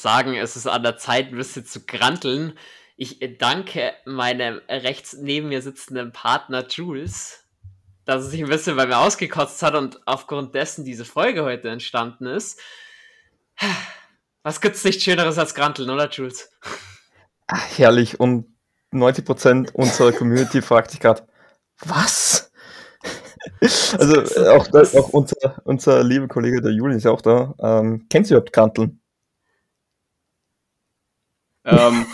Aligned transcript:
sagen, 0.00 0.34
es 0.34 0.56
ist 0.56 0.66
an 0.66 0.82
der 0.82 0.96
Zeit, 0.96 1.28
ein 1.28 1.36
bisschen 1.36 1.64
zu 1.64 1.84
granteln. 1.84 2.58
Ich 2.96 3.18
danke 3.38 3.92
meinem 4.04 4.60
rechts 4.68 5.16
neben 5.18 5.48
mir 5.48 5.62
sitzenden 5.62 6.12
Partner 6.12 6.66
Jules, 6.68 7.44
dass 8.04 8.24
er 8.24 8.30
sich 8.30 8.42
ein 8.42 8.48
bisschen 8.48 8.76
bei 8.76 8.86
mir 8.86 8.98
ausgekotzt 8.98 9.62
hat 9.62 9.74
und 9.74 10.00
aufgrund 10.06 10.54
dessen 10.54 10.84
diese 10.84 11.04
Folge 11.04 11.44
heute 11.44 11.70
entstanden 11.70 12.26
ist. 12.26 12.60
Was 14.42 14.60
gibt's 14.60 14.84
nicht 14.84 15.02
Schöneres 15.02 15.38
als 15.38 15.54
Granteln, 15.54 15.90
oder 15.90 16.08
Jules? 16.08 16.50
Ach, 17.46 17.78
herrlich. 17.78 18.18
Und 18.18 18.46
90% 18.92 19.72
unserer 19.72 20.12
Community 20.12 20.62
fragt 20.62 20.90
sich 20.90 21.00
gerade, 21.00 21.26
was? 21.80 22.50
also 23.60 24.20
äh, 24.20 24.48
auch, 24.48 24.68
auch 24.68 25.08
unser, 25.10 25.62
unser 25.64 26.04
lieber 26.04 26.28
Kollege 26.28 26.60
der 26.60 26.72
Julian 26.72 26.98
ist 26.98 27.04
ja 27.04 27.10
auch 27.10 27.22
da. 27.22 27.54
Ähm, 27.60 28.06
kennt 28.08 28.26
Sie 28.26 28.34
überhaupt 28.34 28.52
Granteln? 28.52 28.99
Ähm, 31.70 32.06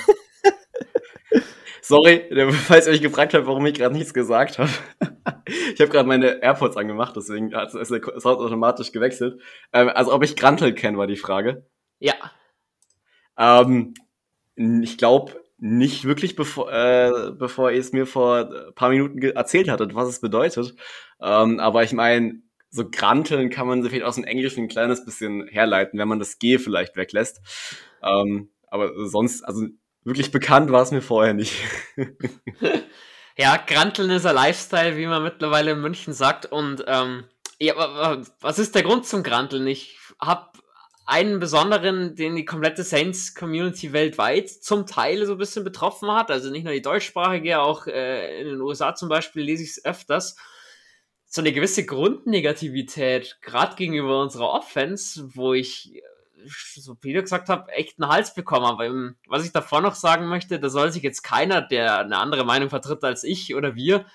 sorry, 1.83 2.25
falls 2.67 2.87
ihr 2.87 2.93
euch 2.93 3.03
gefragt 3.03 3.35
habt, 3.35 3.47
warum 3.47 3.67
ich 3.67 3.75
gerade 3.75 3.95
nichts 3.95 4.15
gesagt 4.15 4.59
habe. 4.59 4.71
ich 5.75 5.81
habe 5.81 5.91
gerade 5.91 6.09
meine 6.09 6.43
AirPods 6.43 6.77
angemacht, 6.77 7.15
deswegen 7.17 7.55
hat 7.55 7.75
es 7.75 8.27
automatisch 8.27 8.93
gewechselt. 8.93 9.41
Ähm, 9.73 9.89
also 9.89 10.13
ob 10.13 10.23
ich 10.25 10.37
Grantel 10.37 10.75
kenne, 10.75 10.99
war 10.99 11.07
die 11.07 11.17
Frage. 11.17 11.67
Ja. 11.99 12.15
Ähm, 13.39 13.95
ich 14.57 14.99
glaube 14.99 15.41
nicht 15.59 16.05
wirklich, 16.05 16.37
bevor, 16.37 16.71
äh, 16.73 17.33
bevor 17.33 17.71
ihr 17.71 17.81
es 17.81 17.93
mir 17.93 18.07
vor 18.07 18.49
ein 18.51 18.75
paar 18.75 18.91
Minuten 18.91 19.23
erzählt 19.23 19.69
hattet, 19.71 19.95
was 19.95 20.09
es 20.09 20.21
bedeutet. 20.21 20.75
Ähm, 21.21 21.61
aber 21.61 21.83
ich 21.83 21.93
meine, 21.93 22.43
so 22.69 22.89
Granteln 22.91 23.49
kann 23.49 23.67
man 23.67 23.83
sich 23.83 23.91
vielleicht 23.91 24.07
aus 24.07 24.17
dem 24.17 24.25
Englischen 24.25 24.65
ein 24.65 24.69
kleines 24.69 25.05
bisschen 25.05 25.47
herleiten, 25.49 25.99
wenn 25.99 26.09
man 26.09 26.19
das 26.19 26.39
G 26.39 26.59
vielleicht 26.59 26.97
weglässt. 26.97 27.41
Ähm, 28.03 28.51
aber 28.69 28.91
sonst, 29.09 29.43
also 29.43 29.67
wirklich 30.05 30.31
bekannt 30.31 30.71
war 30.71 30.83
es 30.83 30.91
mir 30.91 31.03
vorher 31.03 31.35
nicht. 31.35 31.55
ja, 33.37 33.57
Granteln 33.57 34.11
ist 34.11 34.27
ein 34.27 34.35
Lifestyle, 34.35 34.97
wie 34.97 35.07
man 35.07 35.23
mittlerweile 35.23 35.73
in 35.73 35.81
München 35.81 36.13
sagt. 36.13 36.47
Und 36.47 36.85
ähm, 36.87 37.25
ja, 37.59 38.23
was 38.41 38.59
ist 38.59 38.75
der 38.75 38.83
Grund 38.83 39.07
zum 39.07 39.23
Granteln? 39.23 39.67
Ich 39.67 39.99
habe 40.21 40.51
einen 41.07 41.39
besonderen, 41.39 42.17
den 42.17 42.35
die 42.35 42.45
komplette 42.45 42.83
Saints-Community 42.83 43.93
weltweit 43.93 44.51
zum 44.51 44.87
Teil 44.87 45.25
so 45.25 45.33
ein 45.33 45.39
bisschen 45.39 45.63
betroffen 45.63 46.11
hat. 46.11 46.33
Also 46.33 46.51
nicht 46.51 46.65
nur 46.65 46.73
die 46.73 46.83
deutschsprachige, 46.83 47.61
auch 47.61 47.87
äh, 47.87 48.41
in 48.41 48.49
den 48.49 48.61
USA 48.61 48.95
zum 48.95 49.09
Beispiel 49.09 49.43
lese 49.43 49.63
ich 49.63 49.71
es 49.71 49.85
öfters. 49.85 50.37
So 51.25 51.41
eine 51.41 51.53
gewisse 51.53 51.87
Grundnegativität, 51.87 53.39
gerade 53.41 53.77
gegenüber 53.77 54.21
unserer 54.21 54.51
Offense, 54.51 55.29
wo 55.35 55.55
ich, 55.55 56.03
so 56.45 56.97
wie 57.01 57.13
du 57.13 57.23
gesagt 57.23 57.49
habe, 57.49 57.73
echt 57.73 58.01
einen 58.01 58.11
Hals 58.11 58.35
bekommen. 58.35 58.79
Ähm, 58.83 59.17
was 59.27 59.45
ich 59.45 59.53
davor 59.53 59.81
noch 59.81 59.95
sagen 59.95 60.27
möchte, 60.27 60.61
da 60.61 60.69
soll 60.69 60.93
sich 60.93 61.03
jetzt 61.03 61.23
keiner, 61.23 61.63
der 61.63 62.01
eine 62.01 62.19
andere 62.19 62.45
Meinung 62.45 62.71
vertritt 62.71 63.03
als 63.05 63.25
ich 63.25 63.55
oder 63.55 63.75
wir, 63.75 64.07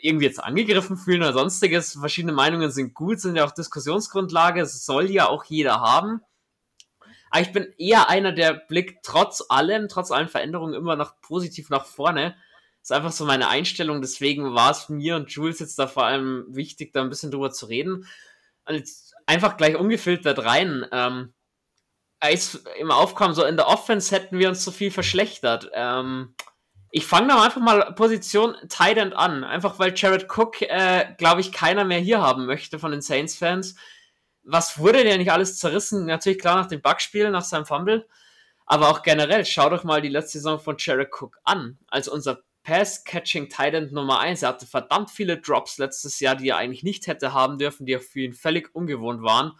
irgendwie 0.00 0.24
jetzt 0.24 0.42
angegriffen 0.42 0.96
fühlen 0.96 1.22
oder 1.22 1.32
sonstiges. 1.32 1.98
Verschiedene 1.98 2.32
Meinungen 2.32 2.70
sind 2.70 2.94
gut, 2.94 3.20
sind 3.20 3.36
ja 3.36 3.44
auch 3.44 3.52
Diskussionsgrundlage. 3.52 4.62
Es 4.62 4.86
soll 4.86 5.10
ja 5.10 5.28
auch 5.28 5.44
jeder 5.44 5.80
haben. 5.80 6.22
Aber 7.30 7.42
ich 7.42 7.52
bin 7.52 7.72
eher 7.78 8.08
einer, 8.08 8.32
der 8.32 8.54
blickt 8.54 9.04
trotz 9.04 9.44
allem, 9.48 9.88
trotz 9.88 10.10
allen 10.10 10.28
Veränderungen 10.28 10.74
immer 10.74 10.96
noch 10.96 11.20
positiv 11.20 11.70
nach 11.70 11.84
vorne. 11.84 12.36
Das 12.80 12.90
ist 12.90 12.92
einfach 12.92 13.12
so 13.12 13.24
meine 13.24 13.48
Einstellung. 13.48 14.00
Deswegen 14.00 14.54
war 14.54 14.70
es 14.70 14.88
mir 14.88 15.16
und 15.16 15.30
Jules 15.30 15.58
jetzt 15.58 15.78
da 15.78 15.86
vor 15.86 16.04
allem 16.04 16.46
wichtig, 16.48 16.92
da 16.92 17.02
ein 17.02 17.10
bisschen 17.10 17.30
drüber 17.30 17.50
zu 17.50 17.66
reden. 17.66 18.06
Und 18.64 18.84
einfach 19.26 19.56
gleich 19.56 19.76
ungefiltert 19.76 20.44
rein. 20.44 20.86
Ähm, 20.92 21.32
als 22.22 22.62
im 22.78 22.92
Aufkommen, 22.92 23.34
so 23.34 23.44
in 23.44 23.56
der 23.56 23.66
Offense 23.66 24.14
hätten 24.14 24.38
wir 24.38 24.48
uns 24.48 24.62
so 24.62 24.70
viel 24.70 24.92
verschlechtert. 24.92 25.70
Ähm, 25.74 26.36
ich 26.92 27.04
fange 27.04 27.28
da 27.28 27.42
einfach 27.42 27.60
mal 27.60 27.92
Position 27.94 28.54
Tight 28.68 28.96
End 28.96 29.12
an. 29.14 29.42
Einfach 29.42 29.80
weil 29.80 29.92
Jared 29.96 30.28
Cook, 30.30 30.62
äh, 30.62 31.14
glaube 31.18 31.40
ich, 31.40 31.50
keiner 31.50 31.84
mehr 31.84 31.98
hier 31.98 32.20
haben 32.20 32.46
möchte 32.46 32.78
von 32.78 32.92
den 32.92 33.00
Saints-Fans. 33.00 33.74
Was 34.44 34.78
wurde 34.78 35.02
denn 35.02 35.18
nicht 35.18 35.32
alles 35.32 35.58
zerrissen? 35.58 36.06
Natürlich 36.06 36.38
klar 36.38 36.54
nach 36.54 36.68
dem 36.68 36.80
Bugspiel, 36.80 37.28
nach 37.30 37.42
seinem 37.42 37.66
Fumble. 37.66 38.06
Aber 38.66 38.90
auch 38.90 39.02
generell, 39.02 39.44
schau 39.44 39.68
doch 39.68 39.82
mal 39.82 40.00
die 40.00 40.08
letzte 40.08 40.38
Saison 40.38 40.60
von 40.60 40.76
Jared 40.78 41.10
Cook 41.10 41.38
an. 41.42 41.76
Als 41.88 42.06
unser 42.06 42.44
Pass-Catching 42.62 43.48
Tight 43.48 43.74
End 43.74 43.92
Nummer 43.92 44.20
1. 44.20 44.42
Er 44.42 44.50
hatte 44.50 44.66
verdammt 44.66 45.10
viele 45.10 45.38
Drops 45.38 45.78
letztes 45.78 46.20
Jahr, 46.20 46.36
die 46.36 46.50
er 46.50 46.58
eigentlich 46.58 46.84
nicht 46.84 47.08
hätte 47.08 47.32
haben 47.32 47.58
dürfen, 47.58 47.84
die 47.84 47.96
auch 47.96 48.02
für 48.02 48.20
ihn 48.20 48.32
völlig 48.32 48.72
ungewohnt 48.76 49.22
waren. 49.22 49.58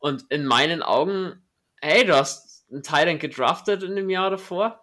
Und 0.00 0.24
in 0.30 0.44
meinen 0.44 0.82
Augen, 0.82 1.46
hey, 1.80 2.04
du 2.04 2.16
hast 2.16 2.68
einen 2.70 2.82
Tight 2.82 3.06
End 3.06 3.20
gedraftet 3.20 3.82
in 3.84 3.94
dem 3.94 4.10
Jahr 4.10 4.30
davor 4.30 4.80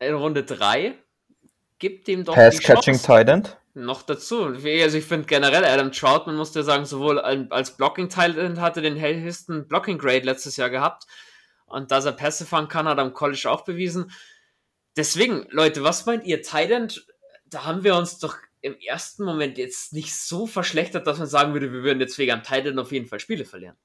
in 0.00 0.14
Runde 0.14 0.44
3 0.44 0.94
gibt 1.78 2.08
ihm 2.08 2.24
doch 2.24 2.34
Pass-Catching 2.34 3.00
Tight 3.00 3.56
Noch 3.74 4.02
dazu. 4.02 4.44
Also 4.44 4.98
ich 4.98 5.04
finde 5.04 5.26
generell, 5.26 5.64
Adam 5.64 5.92
Troutman 5.92 6.36
musste 6.36 6.62
sagen, 6.62 6.84
sowohl 6.84 7.18
als 7.20 7.76
Blocking 7.76 8.08
Tight 8.08 8.36
hatte 8.58 8.82
den 8.82 9.00
höchsten 9.00 9.68
Blocking 9.68 9.98
Grade 9.98 10.24
letztes 10.24 10.56
Jahr 10.56 10.70
gehabt. 10.70 11.04
Und 11.66 11.90
dass 11.90 12.04
er 12.04 12.12
Pässe 12.12 12.44
fahren 12.46 12.68
kann, 12.68 12.88
hat 12.88 12.98
er 12.98 13.04
am 13.04 13.14
College 13.14 13.48
auch 13.48 13.62
bewiesen. 13.62 14.10
Deswegen, 14.96 15.46
Leute, 15.50 15.84
was 15.84 16.04
meint 16.06 16.24
ihr? 16.24 16.42
Tight 16.42 17.04
da 17.46 17.64
haben 17.64 17.84
wir 17.84 17.94
uns 17.96 18.18
doch 18.18 18.36
im 18.60 18.76
ersten 18.78 19.24
Moment 19.24 19.56
jetzt 19.56 19.92
nicht 19.92 20.14
so 20.14 20.46
verschlechtert, 20.46 21.06
dass 21.06 21.18
man 21.18 21.28
sagen 21.28 21.52
würde, 21.52 21.72
wir 21.72 21.82
würden 21.82 22.00
jetzt 22.00 22.18
wegen 22.18 22.32
am 22.32 22.42
Tight 22.42 22.76
auf 22.76 22.92
jeden 22.92 23.06
Fall 23.06 23.20
Spiele 23.20 23.44
verlieren. 23.44 23.76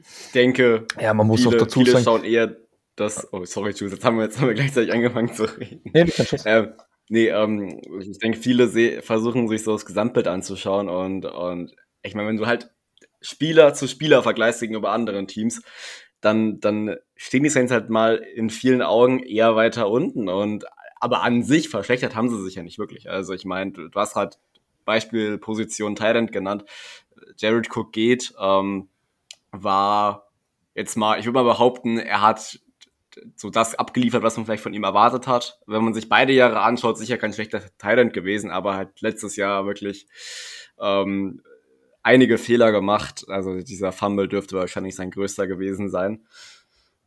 Ich 0.00 0.32
denke, 0.32 0.86
ja, 1.00 1.14
man 1.14 1.26
muss 1.26 1.42
viele, 1.42 1.56
auch 1.56 1.60
dazu 1.60 1.80
viele 1.80 1.92
sagen, 1.92 2.04
schauen 2.04 2.24
eher 2.24 2.56
das, 2.96 3.32
oh, 3.32 3.44
sorry, 3.44 3.72
Jules, 3.72 3.94
jetzt 3.94 4.04
haben 4.04 4.16
wir, 4.16 4.24
jetzt 4.24 4.40
haben 4.40 4.48
wir 4.48 4.54
gleichzeitig 4.54 4.92
angefangen 4.92 5.32
zu 5.32 5.44
reden. 5.44 5.80
Nee, 5.92 6.12
äh, 6.44 6.68
nee 7.08 7.28
ähm, 7.28 7.80
ich 8.00 8.18
denke, 8.18 8.38
viele 8.38 9.02
versuchen 9.02 9.48
sich 9.48 9.64
so 9.64 9.72
das 9.72 9.86
Gesamtbild 9.86 10.28
anzuschauen 10.28 10.88
und, 10.88 11.24
und 11.24 11.74
ich 12.02 12.14
meine, 12.14 12.28
wenn 12.28 12.36
du 12.36 12.46
halt 12.46 12.70
Spieler 13.20 13.74
zu 13.74 13.86
Spieler 13.86 14.22
vergleichst 14.22 14.60
gegenüber 14.60 14.92
anderen 14.92 15.26
Teams, 15.26 15.62
dann, 16.20 16.60
dann 16.60 16.96
stehen 17.16 17.42
die 17.42 17.48
Saints 17.50 17.72
halt 17.72 17.88
mal 17.88 18.16
in 18.16 18.50
vielen 18.50 18.82
Augen 18.82 19.20
eher 19.20 19.56
weiter 19.56 19.88
unten 19.88 20.28
und 20.28 20.64
aber 21.00 21.22
an 21.22 21.42
sich 21.42 21.70
verschlechtert 21.70 22.14
haben 22.14 22.28
sie 22.28 22.42
sich 22.42 22.56
ja 22.56 22.62
nicht 22.62 22.78
wirklich. 22.78 23.08
Also 23.08 23.32
ich 23.32 23.46
meine, 23.46 23.72
du 23.72 23.88
hast 23.94 24.16
halt 24.16 24.38
Beispiel 24.84 25.38
Position 25.38 25.96
Thailand 25.96 26.30
genannt. 26.30 26.64
Jared 27.38 27.74
Cook 27.74 27.92
geht, 27.92 28.34
ähm, 28.38 28.89
war 29.52 30.30
jetzt 30.74 30.96
mal, 30.96 31.18
ich 31.18 31.26
würde 31.26 31.38
mal 31.38 31.44
behaupten, 31.44 31.98
er 31.98 32.20
hat 32.20 32.60
so 33.36 33.50
das 33.50 33.74
abgeliefert, 33.74 34.22
was 34.22 34.36
man 34.36 34.46
vielleicht 34.46 34.62
von 34.62 34.74
ihm 34.74 34.84
erwartet 34.84 35.26
hat. 35.26 35.60
Wenn 35.66 35.84
man 35.84 35.94
sich 35.94 36.08
beide 36.08 36.32
Jahre 36.32 36.60
anschaut, 36.60 36.98
sicher 36.98 37.18
kein 37.18 37.32
schlechter 37.32 37.62
Thailand 37.78 38.12
gewesen, 38.12 38.50
aber 38.50 38.74
halt 38.74 39.00
letztes 39.00 39.36
Jahr 39.36 39.66
wirklich 39.66 40.06
ähm, 40.80 41.42
einige 42.02 42.38
Fehler 42.38 42.72
gemacht. 42.72 43.24
Also 43.28 43.60
dieser 43.60 43.92
Fumble 43.92 44.28
dürfte 44.28 44.56
wahrscheinlich 44.56 44.94
sein 44.94 45.10
größter 45.10 45.46
gewesen 45.46 45.90
sein. 45.90 46.26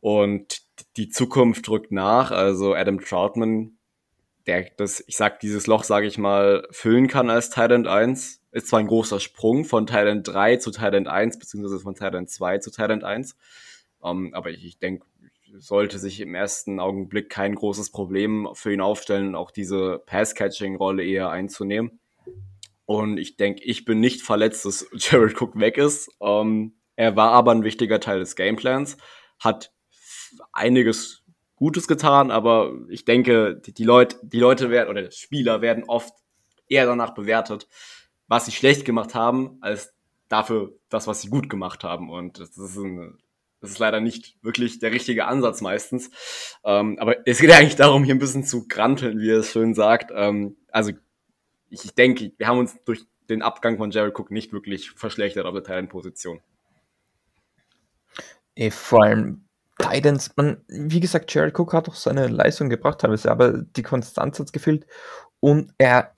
Und 0.00 0.62
die 0.96 1.08
Zukunft 1.08 1.66
drückt 1.66 1.92
nach. 1.92 2.30
Also 2.30 2.74
Adam 2.74 3.00
Troutman, 3.00 3.78
der 4.46 4.70
das, 4.76 5.02
ich 5.06 5.16
sag, 5.16 5.40
dieses 5.40 5.66
Loch, 5.66 5.84
sage 5.84 6.06
ich 6.06 6.18
mal, 6.18 6.66
füllen 6.70 7.08
kann 7.08 7.30
als 7.30 7.50
Thailand 7.50 7.86
1. 7.86 8.42
Ist 8.54 8.68
zwar 8.68 8.78
ein 8.78 8.86
großer 8.86 9.18
Sprung 9.18 9.64
von 9.64 9.86
Thailand 9.86 10.28
3 10.28 10.58
zu 10.58 10.70
Thailand 10.70 11.08
1, 11.08 11.40
beziehungsweise 11.40 11.80
von 11.80 11.96
Thailand 11.96 12.30
2 12.30 12.58
zu 12.58 12.70
Thailand 12.70 13.02
1. 13.02 13.36
Um, 13.98 14.32
aber 14.32 14.50
ich, 14.50 14.64
ich 14.64 14.78
denke, 14.78 15.04
sollte 15.58 15.98
sich 15.98 16.20
im 16.20 16.36
ersten 16.36 16.78
Augenblick 16.78 17.30
kein 17.30 17.56
großes 17.56 17.90
Problem 17.90 18.48
für 18.54 18.72
ihn 18.72 18.80
aufstellen, 18.80 19.34
auch 19.34 19.50
diese 19.50 20.02
Pass-Catching-Rolle 20.06 21.04
eher 21.04 21.30
einzunehmen. 21.30 21.98
Und 22.86 23.18
ich 23.18 23.36
denke, 23.36 23.64
ich 23.64 23.84
bin 23.84 23.98
nicht 23.98 24.22
verletzt, 24.22 24.64
dass 24.66 24.86
Jared 24.92 25.40
Cook 25.40 25.58
weg 25.58 25.76
ist. 25.76 26.10
Ähm, 26.20 26.74
er 26.94 27.16
war 27.16 27.32
aber 27.32 27.50
ein 27.50 27.64
wichtiger 27.64 27.98
Teil 27.98 28.20
des 28.20 28.36
Gameplans, 28.36 28.98
hat 29.40 29.72
einiges 30.52 31.24
Gutes 31.56 31.88
getan, 31.88 32.30
aber 32.30 32.72
ich 32.88 33.04
denke, 33.04 33.60
die, 33.66 33.74
die, 33.74 33.84
Leute, 33.84 34.16
die 34.22 34.38
Leute 34.38 34.70
werden 34.70 34.90
oder 34.90 35.10
Spieler 35.10 35.60
werden 35.60 35.82
oft 35.88 36.14
eher 36.68 36.86
danach 36.86 37.14
bewertet, 37.14 37.66
was 38.28 38.46
sie 38.46 38.52
schlecht 38.52 38.84
gemacht 38.84 39.14
haben, 39.14 39.58
als 39.60 39.94
dafür 40.28 40.72
das, 40.88 41.06
was 41.06 41.22
sie 41.22 41.28
gut 41.28 41.50
gemacht 41.50 41.84
haben. 41.84 42.10
Und 42.10 42.40
das 42.40 42.56
ist 42.56 42.78
eine 42.78 43.14
das 43.64 43.70
ist 43.70 43.78
leider 43.78 44.00
nicht 44.00 44.36
wirklich 44.42 44.78
der 44.78 44.92
richtige 44.92 45.24
Ansatz 45.24 45.62
meistens. 45.62 46.10
Ähm, 46.64 46.98
aber 46.98 47.26
es 47.26 47.38
geht 47.38 47.48
ja 47.48 47.56
eigentlich 47.58 47.76
darum, 47.76 48.04
hier 48.04 48.14
ein 48.14 48.18
bisschen 48.18 48.44
zu 48.44 48.68
granteln, 48.68 49.18
wie 49.20 49.30
er 49.30 49.38
es 49.38 49.52
schön 49.52 49.72
sagt. 49.72 50.12
Ähm, 50.14 50.56
also 50.70 50.92
ich 51.70 51.94
denke, 51.94 52.32
wir 52.36 52.46
haben 52.46 52.58
uns 52.58 52.76
durch 52.84 53.06
den 53.30 53.40
Abgang 53.40 53.78
von 53.78 53.90
Jared 53.90 54.18
Cook 54.18 54.30
nicht 54.30 54.52
wirklich 54.52 54.90
verschlechtert 54.90 55.46
auf 55.46 55.54
der 55.54 55.64
Titan-Position. 55.64 56.40
Eh, 58.54 58.70
vor 58.70 59.02
allem 59.02 59.44
Titans, 59.78 60.30
man, 60.36 60.62
wie 60.68 61.00
gesagt, 61.00 61.32
Jared 61.32 61.58
Cook 61.58 61.72
hat 61.72 61.88
auch 61.88 61.94
seine 61.94 62.28
Leistung 62.28 62.68
gebracht 62.68 63.02
aber 63.02 63.52
die 63.52 63.82
Konstanz 63.82 64.38
hat 64.38 64.52
gefehlt 64.52 64.86
und 65.40 65.72
er 65.78 66.12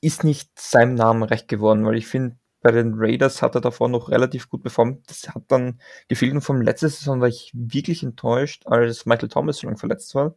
ist 0.00 0.24
nicht 0.24 0.50
seinem 0.58 0.94
Namen 0.94 1.22
recht 1.22 1.48
geworden, 1.48 1.84
weil 1.84 1.96
ich 1.96 2.06
finde, 2.06 2.36
bei 2.62 2.72
den 2.72 2.94
Raiders 2.94 3.42
hat 3.42 3.54
er 3.54 3.60
davor 3.60 3.88
noch 3.88 4.10
relativ 4.10 4.48
gut 4.50 4.62
performt. 4.62 5.08
Das 5.08 5.28
hat 5.28 5.44
dann 5.48 5.80
gefehlt 6.08 6.32
und 6.32 6.42
vom 6.42 6.60
letzten 6.60 6.88
Saison 6.88 7.20
war 7.20 7.28
ich 7.28 7.52
wirklich 7.54 8.02
enttäuscht, 8.02 8.66
als 8.66 9.06
Michael 9.06 9.28
Thomas 9.30 9.58
so 9.58 9.66
lange 9.66 9.78
verletzt 9.78 10.14
war, 10.14 10.34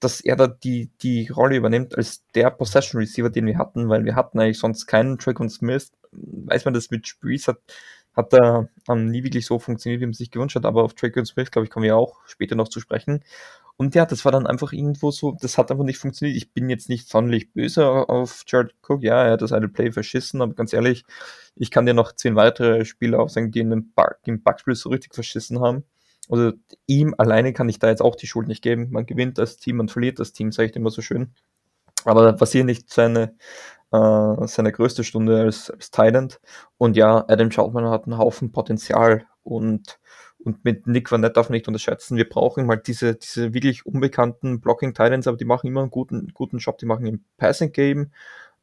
dass 0.00 0.20
er 0.22 0.36
da 0.36 0.46
die, 0.46 0.90
die 1.02 1.28
Rolle 1.28 1.56
übernimmt 1.56 1.96
als 1.96 2.24
der 2.34 2.50
Possession 2.50 3.00
Receiver, 3.00 3.28
den 3.30 3.46
wir 3.46 3.58
hatten, 3.58 3.88
weil 3.88 4.04
wir 4.04 4.14
hatten 4.14 4.40
eigentlich 4.40 4.58
sonst 4.58 4.86
keinen 4.86 5.18
Track 5.18 5.40
und 5.40 5.50
Smith. 5.50 5.92
Weiß 6.12 6.64
man, 6.64 6.74
das 6.74 6.90
mit 6.90 7.06
Sprees 7.06 7.46
hat, 7.46 7.58
hat 8.14 8.32
da 8.32 8.68
ähm, 8.88 9.06
nie 9.06 9.22
wirklich 9.24 9.46
so 9.46 9.58
funktioniert, 9.58 10.00
wie 10.00 10.06
man 10.06 10.12
sich 10.12 10.30
gewünscht 10.30 10.56
hat, 10.56 10.64
aber 10.64 10.82
auf 10.82 10.94
und 11.00 11.26
Smith, 11.26 11.50
glaube 11.50 11.64
ich, 11.64 11.70
kommen 11.70 11.84
wir 11.84 11.96
auch 11.96 12.26
später 12.26 12.56
noch 12.56 12.68
zu 12.68 12.80
sprechen. 12.80 13.24
Und 13.76 13.94
ja, 13.94 14.04
das 14.04 14.26
war 14.26 14.32
dann 14.32 14.46
einfach 14.46 14.72
irgendwo 14.72 15.10
so, 15.10 15.34
das 15.40 15.56
hat 15.56 15.70
einfach 15.70 15.84
nicht 15.84 15.96
funktioniert. 15.96 16.36
Ich 16.36 16.52
bin 16.52 16.68
jetzt 16.68 16.90
nicht 16.90 17.08
sonderlich 17.08 17.50
böse 17.54 17.86
auf 17.88 18.44
Jared 18.46 18.74
Cook. 18.86 19.02
Ja, 19.02 19.24
er 19.24 19.32
hat 19.32 19.42
das 19.42 19.52
eine 19.52 19.68
Play 19.68 19.90
verschissen, 19.90 20.42
aber 20.42 20.52
ganz 20.52 20.74
ehrlich, 20.74 21.04
ich 21.54 21.70
kann 21.70 21.86
dir 21.86 21.94
noch 21.94 22.12
zehn 22.12 22.36
weitere 22.36 22.84
Spieler 22.84 23.20
aufsagen, 23.20 23.52
die 23.52 23.60
in 23.60 23.70
dem, 23.70 23.92
Bugspiel 23.94 24.74
so 24.74 24.90
richtig 24.90 25.14
verschissen 25.14 25.60
haben. 25.60 25.84
Also 26.28 26.52
ihm 26.86 27.14
alleine 27.16 27.54
kann 27.54 27.70
ich 27.70 27.78
da 27.78 27.88
jetzt 27.88 28.02
auch 28.02 28.16
die 28.16 28.26
Schuld 28.26 28.48
nicht 28.48 28.62
geben. 28.62 28.88
Man 28.90 29.06
gewinnt 29.06 29.38
das 29.38 29.56
Team, 29.56 29.76
man 29.76 29.88
verliert 29.88 30.18
das 30.18 30.32
Team, 30.32 30.52
sage 30.52 30.68
ich 30.68 30.76
immer 30.76 30.90
so 30.90 31.00
schön. 31.00 31.32
Aber 32.04 32.38
was 32.38 32.52
hier 32.52 32.64
nicht 32.64 32.92
seine, 32.92 33.34
äh, 33.92 34.46
seine 34.46 34.72
größte 34.72 35.04
Stunde 35.04 35.40
als, 35.40 35.70
als 35.70 35.90
Thailand. 35.90 36.40
Und 36.78 36.96
ja, 36.96 37.24
Adam 37.28 37.50
Troutman 37.50 37.88
hat 37.90 38.04
einen 38.04 38.18
Haufen 38.18 38.52
Potenzial 38.52 39.26
und 39.42 39.98
und 40.42 40.64
mit 40.64 40.86
Nick 40.86 41.12
Van 41.12 41.20
Nett 41.20 41.36
darf 41.36 41.48
man 41.48 41.56
nicht 41.56 41.68
unterschätzen. 41.68 42.16
Wir 42.16 42.28
brauchen 42.28 42.66
mal 42.66 42.76
diese, 42.76 43.14
diese 43.14 43.52
wirklich 43.52 43.84
unbekannten 43.84 44.60
Blocking 44.60 44.94
Titans, 44.94 45.26
aber 45.26 45.36
die 45.36 45.44
machen 45.44 45.66
immer 45.66 45.82
einen 45.82 45.90
guten, 45.90 46.28
guten 46.32 46.58
Job. 46.58 46.78
Die 46.78 46.86
machen 46.86 47.06
im 47.06 47.24
Passing 47.36 47.72
Game 47.72 48.10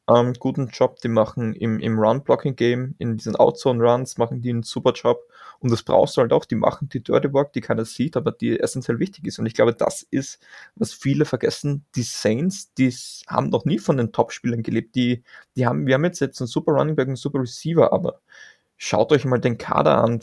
ähm, 0.09 0.33
guten 0.33 0.67
Job. 0.67 0.99
Die 1.01 1.07
machen 1.07 1.53
im, 1.53 1.79
im 1.79 1.99
Run 1.99 2.23
Blocking 2.23 2.55
Game, 2.55 2.95
in 2.97 3.17
diesen 3.17 3.35
Outzone 3.35 3.83
Runs, 3.83 4.17
machen 4.17 4.41
die 4.41 4.49
einen 4.49 4.63
super 4.63 4.93
Job. 4.93 5.29
Und 5.59 5.71
das 5.71 5.83
brauchst 5.83 6.17
du 6.17 6.21
halt 6.21 6.33
auch. 6.33 6.45
Die 6.45 6.55
machen 6.55 6.89
die 6.89 7.03
Dirty 7.03 7.33
Work, 7.33 7.53
die 7.53 7.61
keiner 7.61 7.85
sieht, 7.85 8.15
aber 8.15 8.31
die 8.31 8.59
essentiell 8.59 8.99
wichtig 8.99 9.25
ist. 9.25 9.39
Und 9.39 9.45
ich 9.45 9.53
glaube, 9.53 9.73
das 9.73 10.03
ist, 10.03 10.39
was 10.75 10.93
viele 10.93 11.25
vergessen. 11.25 11.85
Die 11.95 12.03
Saints, 12.03 12.73
die 12.75 12.93
haben 13.27 13.49
noch 13.49 13.65
nie 13.65 13.79
von 13.79 13.97
den 13.97 14.11
Top-Spielern 14.11 14.63
gelebt. 14.63 14.95
Die, 14.95 15.23
die 15.55 15.65
haben, 15.65 15.87
wir 15.87 15.95
haben 15.95 16.05
jetzt, 16.05 16.19
jetzt 16.19 16.41
einen 16.41 16.47
super 16.47 16.73
Running 16.73 16.95
Back, 16.95 17.07
einen 17.07 17.15
super 17.15 17.39
Receiver, 17.39 17.91
aber 17.91 18.21
schaut 18.77 19.11
euch 19.11 19.25
mal 19.25 19.39
den 19.39 19.57
Kader 19.57 19.97
an 19.97 20.21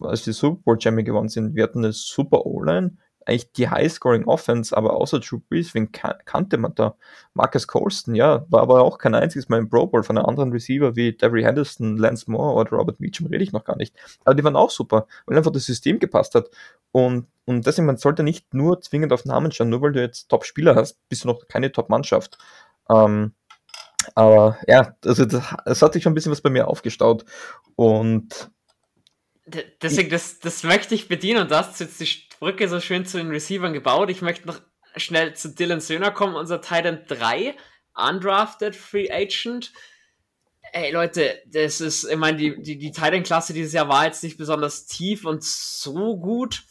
als 0.00 0.24
die 0.24 0.32
Super 0.32 0.60
Bowl 0.64 0.80
Champion 0.80 1.04
gewonnen 1.04 1.28
sind, 1.28 1.54
wir 1.54 1.62
hatten 1.62 1.84
eine 1.84 1.92
super 1.92 2.46
O-Line, 2.46 2.96
eigentlich 3.30 3.52
die 3.52 3.68
High-Scoring 3.68 4.24
Offense, 4.26 4.76
aber 4.76 4.94
außer 4.94 5.20
Drew 5.20 5.38
Brees, 5.38 5.74
wen 5.74 5.92
kannte 5.92 6.58
man 6.58 6.74
da? 6.74 6.96
Marcus 7.34 7.66
Colston, 7.66 8.14
ja, 8.14 8.44
war 8.48 8.62
aber 8.62 8.82
auch 8.82 8.98
kein 8.98 9.14
einziges 9.14 9.48
Mal 9.48 9.58
im 9.58 9.68
Pro 9.70 9.86
Bowl 9.86 10.02
von 10.02 10.18
einem 10.18 10.26
anderen 10.26 10.52
Receiver 10.52 10.96
wie 10.96 11.12
Devery 11.12 11.42
Henderson, 11.42 11.96
Lance 11.96 12.30
Moore 12.30 12.54
oder 12.54 12.76
Robert 12.76 13.00
Meacham 13.00 13.26
rede 13.26 13.44
ich 13.44 13.52
noch 13.52 13.64
gar 13.64 13.76
nicht. 13.76 13.94
Aber 14.24 14.34
die 14.34 14.44
waren 14.44 14.56
auch 14.56 14.70
super, 14.70 15.06
weil 15.26 15.38
einfach 15.38 15.52
das 15.52 15.64
System 15.64 15.98
gepasst 15.98 16.34
hat. 16.34 16.50
Und, 16.92 17.28
und 17.44 17.66
deswegen, 17.66 17.86
man 17.86 17.96
sollte 17.96 18.22
nicht 18.22 18.52
nur 18.52 18.80
zwingend 18.80 19.12
auf 19.12 19.24
Namen 19.24 19.52
schauen, 19.52 19.70
nur 19.70 19.82
weil 19.82 19.92
du 19.92 20.00
jetzt 20.00 20.28
Top-Spieler 20.28 20.74
hast, 20.74 20.98
bist 21.08 21.24
du 21.24 21.28
noch 21.28 21.46
keine 21.48 21.72
Top-Mannschaft. 21.72 22.38
Ähm, 22.90 23.34
aber 24.14 24.58
ja, 24.66 24.94
also 25.04 25.24
das, 25.24 25.54
das 25.64 25.82
hat 25.82 25.92
sich 25.92 26.02
schon 26.02 26.12
ein 26.12 26.14
bisschen 26.14 26.32
was 26.32 26.40
bei 26.40 26.50
mir 26.50 26.68
aufgestaut. 26.68 27.24
Und 27.76 28.50
Deswegen, 29.82 30.10
das, 30.10 30.38
das 30.38 30.62
möchte 30.62 30.94
ich 30.94 31.08
bedienen 31.08 31.42
und 31.42 31.50
das 31.50 31.72
ist 31.72 31.80
jetzt 31.80 32.00
die 32.00 32.28
Brücke 32.38 32.68
so 32.68 32.80
schön 32.80 33.06
zu 33.06 33.18
den 33.18 33.30
Receivern 33.30 33.72
gebaut. 33.72 34.10
Ich 34.10 34.22
möchte 34.22 34.46
noch 34.46 34.60
schnell 34.96 35.34
zu 35.34 35.54
Dylan 35.54 35.80
Söhner 35.80 36.10
kommen, 36.10 36.34
unser 36.34 36.60
Titan 36.60 37.04
3, 37.06 37.54
Undrafted 37.94 38.74
Free 38.76 39.10
Agent. 39.10 39.72
Ey 40.72 40.92
Leute, 40.92 41.40
das 41.46 41.80
ist, 41.80 42.04
ich 42.04 42.16
meine, 42.16 42.38
die, 42.38 42.62
die, 42.62 42.78
die 42.78 42.92
Titan-Klasse 42.92 43.52
dieses 43.52 43.72
Jahr 43.72 43.88
war 43.88 44.06
jetzt 44.06 44.22
nicht 44.22 44.38
besonders 44.38 44.86
tief 44.86 45.24
und 45.24 45.42
so 45.42 46.16
gut. 46.16 46.64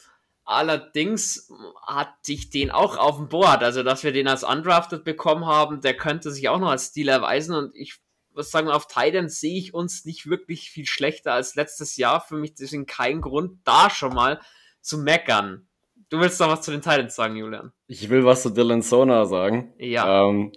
Allerdings 0.45 1.51
hatte 1.85 2.31
ich 2.31 2.49
den 2.49 2.71
auch 2.71 2.97
auf 2.97 3.17
dem 3.17 3.29
Board. 3.29 3.61
Also, 3.61 3.83
dass 3.83 4.03
wir 4.03 4.11
den 4.11 4.27
als 4.27 4.43
Undrafted 4.43 5.03
bekommen 5.03 5.45
haben, 5.45 5.81
der 5.81 5.95
könnte 5.95 6.31
sich 6.31 6.49
auch 6.49 6.59
noch 6.59 6.69
als 6.69 6.85
Stil 6.85 7.07
erweisen 7.07 7.53
und 7.53 7.75
ich 7.75 7.99
was 8.39 8.51
sagen 8.51 8.67
wir, 8.67 8.75
auf 8.75 8.87
Titans 8.87 9.39
sehe 9.39 9.57
ich 9.57 9.73
uns 9.73 10.05
nicht 10.05 10.29
wirklich 10.29 10.71
viel 10.71 10.85
schlechter 10.85 11.33
als 11.33 11.55
letztes 11.55 11.97
Jahr. 11.97 12.21
Für 12.21 12.37
mich 12.37 12.55
deswegen 12.55 12.85
kein 12.85 13.21
Grund, 13.21 13.59
da 13.65 13.89
schon 13.89 14.13
mal 14.13 14.39
zu 14.81 14.97
meckern. 14.97 15.67
Du 16.09 16.19
willst 16.19 16.39
noch 16.39 16.47
was 16.49 16.61
zu 16.61 16.71
den 16.71 16.81
Titans 16.81 17.15
sagen, 17.15 17.35
Julian? 17.35 17.71
Ich 17.87 18.09
will 18.09 18.25
was 18.25 18.41
zu 18.41 18.49
Dylan 18.49 18.81
Sona 18.81 19.25
sagen. 19.25 19.73
Ja. 19.77 20.27
Ähm, 20.27 20.53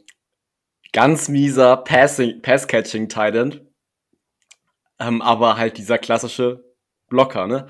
ganz 0.93 1.29
mieser 1.29 1.77
Pass-Catching-Titan. 1.77 3.61
Ähm, 4.99 5.21
aber 5.21 5.57
halt 5.57 5.77
dieser 5.77 5.99
klassische 5.99 6.65
Blocker, 7.09 7.47
ne? 7.47 7.67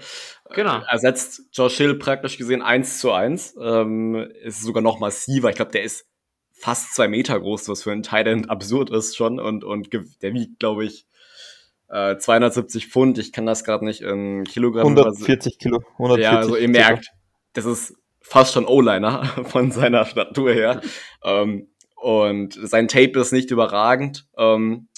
Genau. 0.51 0.83
Ersetzt 0.89 1.43
Josh 1.53 1.79
Hill 1.79 1.95
praktisch 1.97 2.37
gesehen 2.37 2.63
eins 2.63 3.01
zu 3.01 3.11
eins. 3.11 3.57
Ähm, 3.61 4.31
ist 4.43 4.63
sogar 4.63 4.83
noch 4.83 5.01
massiver. 5.01 5.49
Ich 5.49 5.57
glaube, 5.57 5.73
der 5.73 5.83
ist 5.83 6.07
fast 6.63 6.95
zwei 6.95 7.09
Meter 7.09 7.41
groß, 7.41 7.69
was 7.69 7.83
für 7.83 7.91
einen 7.91 8.05
Titan 8.05 8.45
absurd 8.45 8.91
ist 8.91 9.17
schon. 9.17 9.41
Und, 9.41 9.65
und 9.65 9.93
der 9.93 10.33
wiegt, 10.33 10.61
glaube 10.61 10.85
ich, 10.85 11.07
äh, 11.89 12.17
270 12.17 12.87
Pfund. 12.87 13.19
Ich 13.19 13.33
kann 13.33 13.47
das 13.47 13.65
gerade 13.65 13.85
nicht 13.85 14.01
in 14.01 14.45
Kilogramm. 14.45 14.87
140 14.87 15.59
Kilo. 15.59 15.83
140 15.95 16.23
ja, 16.23 16.39
also 16.39 16.57
ihr 16.57 16.69
merkt, 16.69 17.09
das 17.55 17.65
ist 17.65 17.97
fast 18.21 18.55
schon 18.55 18.67
O-Liner 18.67 19.25
von 19.45 19.73
seiner 19.73 20.05
Statur 20.05 20.53
her. 20.53 20.81
ähm, 21.25 21.69
und 21.97 22.55
sein 22.55 22.87
Tape 22.87 23.19
ist 23.19 23.33
nicht 23.33 23.51
überragend. 23.51 24.27
Ähm, 24.37 24.89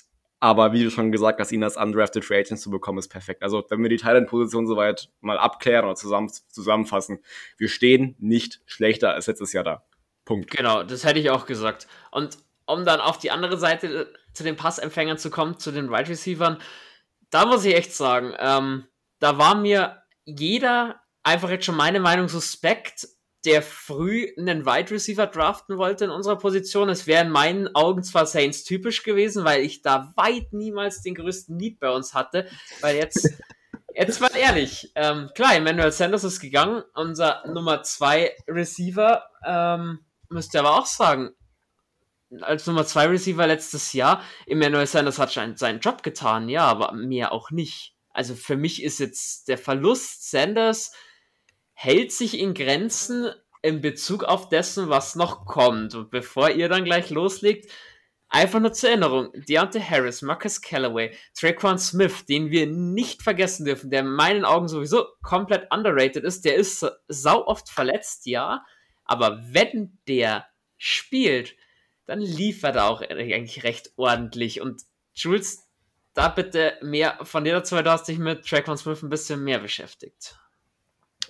aber 0.40 0.74
wie 0.74 0.84
du 0.84 0.90
schon 0.90 1.12
gesagt 1.12 1.40
hast, 1.40 1.50
ihn 1.50 1.64
als 1.64 1.78
undrafted 1.78 2.24
Free 2.24 2.40
Agent 2.40 2.60
zu 2.60 2.68
bekommen, 2.70 2.98
ist 2.98 3.08
perfekt. 3.08 3.42
Also, 3.42 3.64
wenn 3.70 3.82
wir 3.82 3.88
die 3.88 3.96
Thailand-Position 3.96 4.66
soweit 4.66 5.08
mal 5.22 5.38
abklären 5.38 5.86
oder 5.86 5.94
zusammen, 5.94 6.30
zusammenfassen, 6.48 7.20
wir 7.56 7.68
stehen 7.68 8.16
nicht 8.18 8.60
schlechter 8.66 9.14
als 9.14 9.26
letztes 9.26 9.54
Jahr 9.54 9.64
da. 9.64 9.82
Punkt. 10.24 10.50
Genau, 10.50 10.82
das 10.82 11.04
hätte 11.04 11.18
ich 11.18 11.30
auch 11.30 11.46
gesagt. 11.46 11.86
Und 12.10 12.38
um 12.66 12.84
dann 12.84 13.00
auf 13.00 13.18
die 13.18 13.30
andere 13.30 13.58
Seite 13.58 13.86
äh, 13.86 14.06
zu 14.32 14.42
den 14.42 14.56
Passempfängern 14.56 15.18
zu 15.18 15.30
kommen, 15.30 15.58
zu 15.58 15.70
den 15.70 15.86
Wide 15.86 15.92
right 15.92 16.08
Receivern, 16.08 16.58
da 17.30 17.46
muss 17.46 17.64
ich 17.64 17.74
echt 17.74 17.94
sagen, 17.94 18.34
ähm, 18.38 18.86
da 19.18 19.38
war 19.38 19.54
mir 19.54 20.02
jeder 20.24 21.00
einfach 21.22 21.50
jetzt 21.50 21.66
schon 21.66 21.76
meine 21.76 22.00
Meinung 22.00 22.28
suspekt, 22.28 23.08
der 23.44 23.60
früh 23.60 24.32
einen 24.38 24.64
Wide 24.64 24.90
Receiver 24.90 25.26
draften 25.26 25.76
wollte 25.76 26.06
in 26.06 26.10
unserer 26.10 26.38
Position. 26.38 26.88
Es 26.88 27.06
wäre 27.06 27.24
in 27.24 27.30
meinen 27.30 27.74
Augen 27.74 28.02
zwar 28.02 28.24
Saints 28.24 28.64
typisch 28.64 29.02
gewesen, 29.02 29.44
weil 29.44 29.62
ich 29.62 29.82
da 29.82 30.12
weit 30.16 30.52
niemals 30.52 31.02
den 31.02 31.14
größten 31.14 31.54
Need 31.56 31.78
bei 31.78 31.90
uns 31.90 32.14
hatte, 32.14 32.48
weil 32.80 32.96
jetzt 32.96 33.28
Jetzt 33.96 34.20
mal 34.20 34.34
ehrlich, 34.34 34.90
ähm, 34.96 35.30
klar, 35.36 35.54
Emmanuel 35.54 35.92
Sanders 35.92 36.24
ist 36.24 36.40
gegangen, 36.40 36.82
unser 36.94 37.46
Nummer 37.46 37.84
2 37.84 38.34
Receiver, 38.48 39.30
ähm, 39.46 40.00
müsst 40.28 40.54
ihr 40.54 40.60
aber 40.60 40.78
auch 40.78 40.86
sagen, 40.86 41.30
als 42.40 42.66
Nummer 42.66 42.86
2 42.86 43.06
Receiver 43.06 43.46
letztes 43.46 43.92
Jahr, 43.92 44.22
Emmanuel 44.46 44.86
Sanders 44.86 45.18
hat 45.18 45.30
seinen 45.30 45.80
Job 45.80 46.02
getan, 46.02 46.48
ja, 46.48 46.64
aber 46.64 46.92
mehr 46.92 47.32
auch 47.32 47.50
nicht. 47.50 47.94
Also 48.10 48.34
für 48.34 48.56
mich 48.56 48.82
ist 48.82 49.00
jetzt 49.00 49.48
der 49.48 49.58
Verlust 49.58 50.30
Sanders 50.30 50.92
hält 51.72 52.12
sich 52.12 52.38
in 52.38 52.54
Grenzen 52.54 53.32
in 53.62 53.80
Bezug 53.80 54.24
auf 54.24 54.48
dessen, 54.48 54.88
was 54.88 55.16
noch 55.16 55.46
kommt. 55.46 55.94
Und 55.94 56.10
bevor 56.10 56.50
ihr 56.50 56.68
dann 56.68 56.84
gleich 56.84 57.10
loslegt, 57.10 57.70
einfach 58.28 58.60
nur 58.60 58.72
zur 58.72 58.90
Erinnerung, 58.90 59.32
Deontay 59.34 59.80
Harris, 59.80 60.22
Marcus 60.22 60.60
Callaway, 60.60 61.16
Traquan 61.38 61.78
Smith, 61.78 62.26
den 62.26 62.50
wir 62.50 62.66
nicht 62.66 63.22
vergessen 63.22 63.64
dürfen, 63.64 63.90
der 63.90 64.00
in 64.00 64.10
meinen 64.10 64.44
Augen 64.44 64.68
sowieso 64.68 65.06
komplett 65.22 65.72
underrated 65.72 66.24
ist, 66.24 66.44
der 66.44 66.56
ist 66.56 66.86
sau 67.08 67.46
oft 67.46 67.68
verletzt, 67.68 68.26
ja, 68.26 68.62
aber 69.04 69.42
wenn 69.52 69.98
der 70.08 70.46
spielt, 70.76 71.54
dann 72.06 72.20
liefert 72.20 72.76
er 72.76 72.86
auch 72.86 73.00
eigentlich 73.00 73.64
recht 73.64 73.92
ordentlich. 73.96 74.60
Und 74.60 74.82
Jules, 75.14 75.68
da 76.14 76.28
bitte 76.28 76.74
mehr 76.82 77.18
von 77.22 77.44
dir 77.44 77.54
dazu, 77.54 77.76
weil 77.76 77.82
du 77.82 77.90
hast 77.90 78.08
dich 78.08 78.18
mit 78.18 78.46
Track 78.46 78.66
von 78.66 78.76
Smith 78.76 79.02
ein 79.02 79.10
bisschen 79.10 79.42
mehr 79.42 79.58
beschäftigt. 79.58 80.38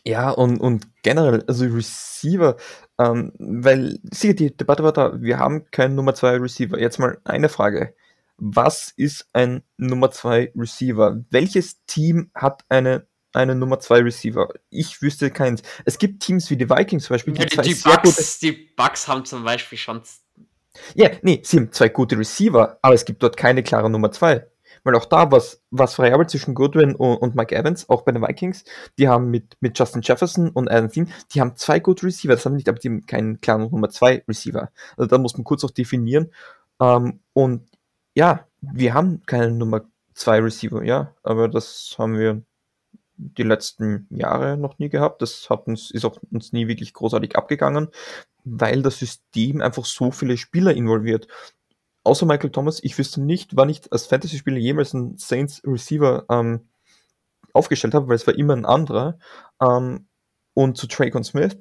Ja, 0.07 0.31
und, 0.31 0.59
und 0.61 0.87
generell, 1.03 1.43
also 1.47 1.65
Receiver, 1.65 2.57
ähm, 2.99 3.33
weil, 3.39 3.99
sicher, 4.03 4.35
die 4.35 4.55
Debatte 4.55 4.85
war 4.85 4.93
da, 4.93 5.21
wir 5.23 5.39
haben 5.39 5.71
keinen 5.71 5.95
Nummer 5.95 6.15
2 6.15 6.37
Receiver. 6.37 6.79
Jetzt 6.79 6.99
mal 6.99 7.19
eine 7.25 7.49
Frage. 7.49 7.95
Was 8.37 8.93
ist 8.97 9.29
ein 9.33 9.63
Nummer 9.79 10.11
2 10.11 10.53
Receiver? 10.57 11.25
Welches 11.31 11.85
Team 11.87 12.31
hat 12.35 12.65
eine 12.69 13.07
einen 13.35 13.59
Nummer 13.59 13.81
2 13.81 14.01
Receiver. 14.01 14.49
Ich 14.71 15.03
wüsste 15.03 15.31
keins. 15.31 15.63
Es 15.85 15.99
gibt 15.99 16.23
Teams 16.23 16.51
wie 16.51 16.57
die 16.57 16.69
Vikings 16.69 17.05
zum 17.05 17.15
Beispiel, 17.15 17.35
die, 17.35 17.47
die, 17.47 17.61
die 17.63 17.75
Bucks, 17.75 18.39
die 18.39 18.53
Bucks 18.53 19.09
haben 19.09 19.25
zum 19.25 19.45
Beispiel 19.45 19.79
schon. 19.79 20.03
Ja, 20.95 21.11
nee, 21.23 21.41
sie 21.45 21.59
haben 21.59 21.73
zwei 21.73 21.89
gute 21.89 22.19
Receiver, 22.19 22.79
aber 22.83 22.95
es 22.95 23.05
gibt 23.05 23.23
dort 23.23 23.37
keine 23.37 23.63
klare 23.63 23.91
Nummer 23.91 24.11
2. 24.11 24.47
Weil 24.83 24.97
auch 24.97 25.07
da 25.07 25.31
was 25.31 25.63
was 25.71 25.99
variabel 25.99 26.29
zwischen 26.29 26.55
Goodwin 26.55 26.95
und, 26.95 27.17
und, 27.17 27.35
Mike 27.35 27.57
Evans, 27.57 27.89
auch 27.89 28.03
bei 28.03 28.13
den 28.13 28.23
Vikings. 28.23 28.65
Die 28.99 29.09
haben 29.09 29.31
mit, 29.31 29.57
mit 29.61 29.79
Justin 29.79 30.03
Jefferson 30.03 30.51
und 30.51 30.69
Adam 30.71 30.91
Thielen, 30.91 31.13
die 31.33 31.41
haben 31.41 31.57
zwei 31.57 31.81
gute 31.81 32.07
Receiver, 32.07 32.35
das 32.35 32.45
haben 32.45 32.57
nicht, 32.57 32.69
aber 32.69 32.79
die 32.79 32.89
haben 32.89 33.07
keinen 33.07 33.41
klaren 33.41 33.71
Nummer 33.71 33.89
2 33.89 34.25
Receiver. 34.29 34.71
Also 34.97 35.09
da 35.09 35.19
muss 35.19 35.37
man 35.39 35.45
kurz 35.45 35.65
auch 35.65 35.71
definieren. 35.71 36.33
Ähm, 36.81 37.21
und 37.33 37.69
ja, 38.15 38.47
wir 38.61 38.95
haben 38.95 39.23
keine 39.27 39.51
Nummer 39.53 39.83
zwei 40.15 40.39
Receiver, 40.39 40.83
ja, 40.85 41.15
aber 41.23 41.49
das 41.49 41.97
haben 41.99 42.19
wir 42.19 42.43
die 43.17 43.43
letzten 43.43 44.07
Jahre 44.11 44.57
noch 44.57 44.79
nie 44.79 44.89
gehabt. 44.89 45.23
Das 45.23 45.49
hat 45.51 45.67
uns, 45.67 45.91
ist 45.91 46.05
auch 46.05 46.19
uns 46.31 46.53
nie 46.53 46.69
wirklich 46.69 46.93
großartig 46.93 47.37
abgegangen, 47.37 47.89
weil 48.45 48.83
das 48.83 48.99
System 48.99 49.61
einfach 49.61 49.85
so 49.85 50.11
viele 50.11 50.37
Spieler 50.37 50.75
involviert. 50.75 51.29
Außer 52.03 52.27
Michael 52.27 52.51
Thomas, 52.51 52.83
ich 52.83 52.99
wüsste 52.99 53.21
nicht, 53.23 53.57
wann 53.57 53.71
ich 53.71 53.91
als 53.93 54.07
Fantasy-Spieler 54.07 54.59
jemals 54.59 54.95
einen 54.95 55.17
Saints 55.17 55.63
Receiver 55.65 56.27
ähm, 56.29 56.69
aufgestellt 57.53 57.95
habe, 57.95 58.09
weil 58.09 58.17
es 58.17 58.27
war 58.27 58.35
immer 58.35 58.55
ein 58.55 58.67
anderer. 58.67 59.19
Ähm, 59.61 60.07
und 60.53 60.77
zu 60.77 60.87
Traycon 60.87 61.25
Smith, 61.25 61.57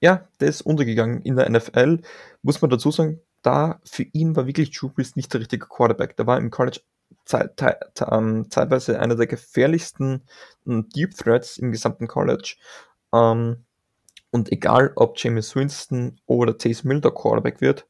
ja, 0.00 0.28
der 0.40 0.48
ist 0.48 0.62
untergegangen 0.62 1.22
in 1.22 1.36
der 1.36 1.50
NFL. 1.50 2.00
Muss 2.42 2.62
man 2.62 2.70
dazu 2.70 2.90
sagen, 2.90 3.20
da 3.42 3.80
für 3.84 4.04
ihn 4.04 4.36
war 4.36 4.46
wirklich 4.46 4.70
Drew 4.70 4.88
Brees 4.88 5.16
nicht 5.16 5.32
der 5.32 5.40
richtige 5.40 5.66
Quarterback. 5.66 6.16
Der 6.16 6.26
war 6.26 6.38
im 6.38 6.50
College 6.50 6.80
zeit, 7.24 7.60
ähm, 8.10 8.50
zeitweise 8.50 8.98
einer 9.00 9.16
der 9.16 9.26
gefährlichsten 9.26 10.22
hm, 10.64 10.88
Deep 10.90 11.14
Threats 11.14 11.58
im 11.58 11.72
gesamten 11.72 12.06
College. 12.06 12.56
Ähm, 13.12 13.64
und 14.30 14.52
egal, 14.52 14.92
ob 14.96 15.18
James 15.18 15.56
Winston 15.56 16.20
oder 16.26 16.56
Taysom 16.56 16.90
Hill 16.90 17.00
der 17.00 17.12
Quarterback 17.12 17.60
wird, 17.60 17.86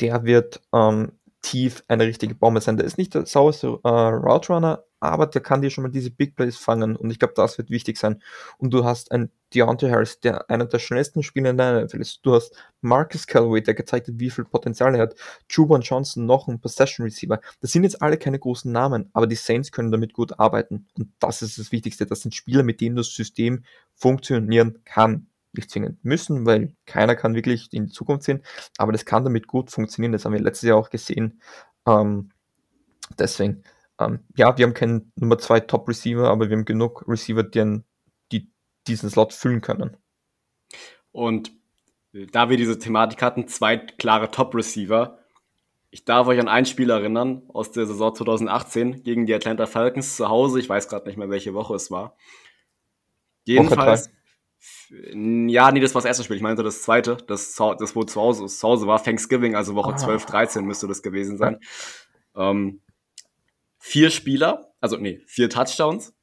der 0.00 0.24
wird 0.24 0.60
ähm, 0.72 1.12
tief 1.46 1.84
eine 1.86 2.04
richtige 2.04 2.34
Bombe 2.34 2.60
sein. 2.60 2.76
Der 2.76 2.86
ist 2.86 2.98
nicht 2.98 3.14
der 3.14 3.24
sauerste 3.24 3.78
äh, 3.84 3.88
Route 3.88 4.52
Runner, 4.52 4.84
aber 4.98 5.26
der 5.26 5.40
kann 5.40 5.62
dir 5.62 5.70
schon 5.70 5.82
mal 5.82 5.90
diese 5.90 6.10
Big 6.10 6.34
Plays 6.34 6.56
fangen 6.56 6.96
und 6.96 7.10
ich 7.12 7.20
glaube, 7.20 7.34
das 7.36 7.56
wird 7.56 7.70
wichtig 7.70 7.98
sein. 7.98 8.20
Und 8.58 8.74
du 8.74 8.84
hast 8.84 9.12
einen 9.12 9.30
Deontay 9.54 9.88
Harris, 9.88 10.18
der 10.18 10.50
einer 10.50 10.64
der 10.64 10.80
schnellsten 10.80 11.22
Spieler 11.22 11.50
in 11.50 11.56
der 11.56 11.84
NFL 11.84 12.00
ist. 12.00 12.18
Du 12.24 12.34
hast 12.34 12.52
Marcus 12.80 13.28
Callaway, 13.28 13.62
der 13.62 13.74
gezeigt 13.74 14.08
hat, 14.08 14.18
wie 14.18 14.30
viel 14.30 14.44
Potenzial 14.44 14.92
er 14.96 15.02
hat. 15.02 15.14
Juban 15.48 15.82
Johnson, 15.82 16.26
noch 16.26 16.48
ein 16.48 16.60
Possession 16.60 17.04
Receiver. 17.04 17.40
Das 17.60 17.70
sind 17.70 17.84
jetzt 17.84 18.02
alle 18.02 18.16
keine 18.16 18.40
großen 18.40 18.72
Namen, 18.72 19.08
aber 19.12 19.28
die 19.28 19.36
Saints 19.36 19.70
können 19.70 19.92
damit 19.92 20.14
gut 20.14 20.40
arbeiten. 20.40 20.88
Und 20.98 21.12
das 21.20 21.42
ist 21.42 21.58
das 21.58 21.70
Wichtigste. 21.70 22.06
Das 22.06 22.22
sind 22.22 22.34
Spieler, 22.34 22.64
mit 22.64 22.80
denen 22.80 22.96
das 22.96 23.14
System 23.14 23.64
funktionieren 23.94 24.80
kann. 24.84 25.28
Nicht 25.56 25.70
zwingend 25.70 26.04
müssen, 26.04 26.46
weil 26.46 26.74
keiner 26.86 27.16
kann 27.16 27.34
wirklich 27.34 27.72
in 27.72 27.86
die 27.86 27.92
Zukunft 27.92 28.24
sehen, 28.24 28.42
aber 28.78 28.92
das 28.92 29.04
kann 29.04 29.24
damit 29.24 29.46
gut 29.46 29.70
funktionieren. 29.70 30.12
Das 30.12 30.24
haben 30.24 30.32
wir 30.32 30.40
letztes 30.40 30.68
Jahr 30.68 30.76
auch 30.78 30.90
gesehen. 30.90 31.40
Ähm, 31.86 32.30
deswegen, 33.18 33.62
ähm, 34.00 34.20
ja, 34.36 34.56
wir 34.56 34.66
haben 34.66 34.74
keinen 34.74 35.12
Nummer 35.16 35.38
2 35.38 35.60
Top 35.60 35.88
Receiver, 35.88 36.28
aber 36.28 36.48
wir 36.48 36.56
haben 36.56 36.64
genug 36.64 37.04
Receiver, 37.08 37.42
die, 37.42 37.82
die 38.32 38.50
diesen 38.86 39.10
Slot 39.10 39.32
füllen 39.32 39.60
können. 39.60 39.96
Und 41.12 41.52
da 42.32 42.48
wir 42.48 42.56
diese 42.56 42.78
Thematik 42.78 43.22
hatten, 43.22 43.48
zwei 43.48 43.76
klare 43.76 44.30
Top 44.30 44.54
Receiver. 44.54 45.18
Ich 45.90 46.04
darf 46.04 46.26
euch 46.26 46.40
an 46.40 46.48
ein 46.48 46.66
Spiel 46.66 46.90
erinnern 46.90 47.42
aus 47.48 47.72
der 47.72 47.86
Saison 47.86 48.14
2018 48.14 49.02
gegen 49.02 49.26
die 49.26 49.34
Atlanta 49.34 49.66
Falcons 49.66 50.16
zu 50.16 50.28
Hause. 50.28 50.60
Ich 50.60 50.68
weiß 50.68 50.88
gerade 50.88 51.06
nicht 51.06 51.16
mehr, 51.16 51.30
welche 51.30 51.54
Woche 51.54 51.74
es 51.74 51.90
war. 51.90 52.16
Jedenfalls. 53.44 54.10
Ja, 54.90 55.72
nee, 55.72 55.80
das 55.80 55.94
war 55.94 56.00
das 56.00 56.06
erste 56.06 56.24
Spiel. 56.24 56.36
Ich 56.36 56.42
meinte 56.42 56.62
das 56.62 56.82
zweite, 56.82 57.16
das, 57.26 57.54
das 57.54 57.96
wo 57.96 58.04
zu 58.04 58.20
Hause, 58.20 58.46
zu 58.46 58.68
Hause 58.68 58.86
war. 58.86 59.02
Thanksgiving, 59.02 59.54
also 59.54 59.74
Woche 59.74 59.94
ah. 59.94 59.96
12, 59.96 60.26
13 60.26 60.64
müsste 60.64 60.86
das 60.86 61.02
gewesen 61.02 61.38
sein. 61.38 61.58
Ähm, 62.36 62.80
vier 63.78 64.10
Spieler, 64.10 64.72
also 64.80 64.96
nee, 64.96 65.20
vier 65.26 65.50
Touchdowns. 65.50 66.14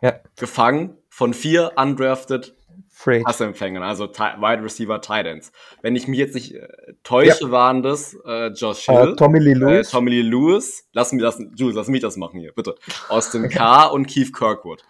Ja. 0.00 0.20
Gefangen 0.36 0.96
von 1.08 1.32
vier 1.34 1.72
undrafted 1.76 2.56
Passempfängern, 3.04 3.82
also 3.82 4.08
Wide 4.08 4.62
Receiver 4.62 5.00
Tight 5.00 5.26
Ends. 5.26 5.52
Wenn 5.80 5.96
ich 5.96 6.06
mich 6.06 6.18
jetzt 6.18 6.34
nicht 6.34 6.54
äh, 6.54 6.68
täusche, 7.02 7.44
ja. 7.44 7.50
waren 7.50 7.82
das 7.82 8.16
äh, 8.24 8.48
Josh 8.48 8.88
uh, 8.88 8.92
Hill, 8.92 9.16
Tommy 9.16 9.38
Lee 9.40 9.54
Lewis, 9.54 9.88
äh, 9.88 9.90
Tommy 9.90 10.10
Lee 10.10 10.22
Lewis, 10.22 10.88
lass 10.92 11.12
mich, 11.12 11.22
lass, 11.22 11.42
Jules, 11.56 11.74
lass 11.74 11.88
mich 11.88 12.00
das 12.00 12.16
machen 12.16 12.38
hier, 12.40 12.52
bitte. 12.52 12.76
Austin 13.08 13.48
Carr 13.48 13.92
und 13.92 14.06
Keith 14.06 14.32
Kirkwood. 14.32 14.84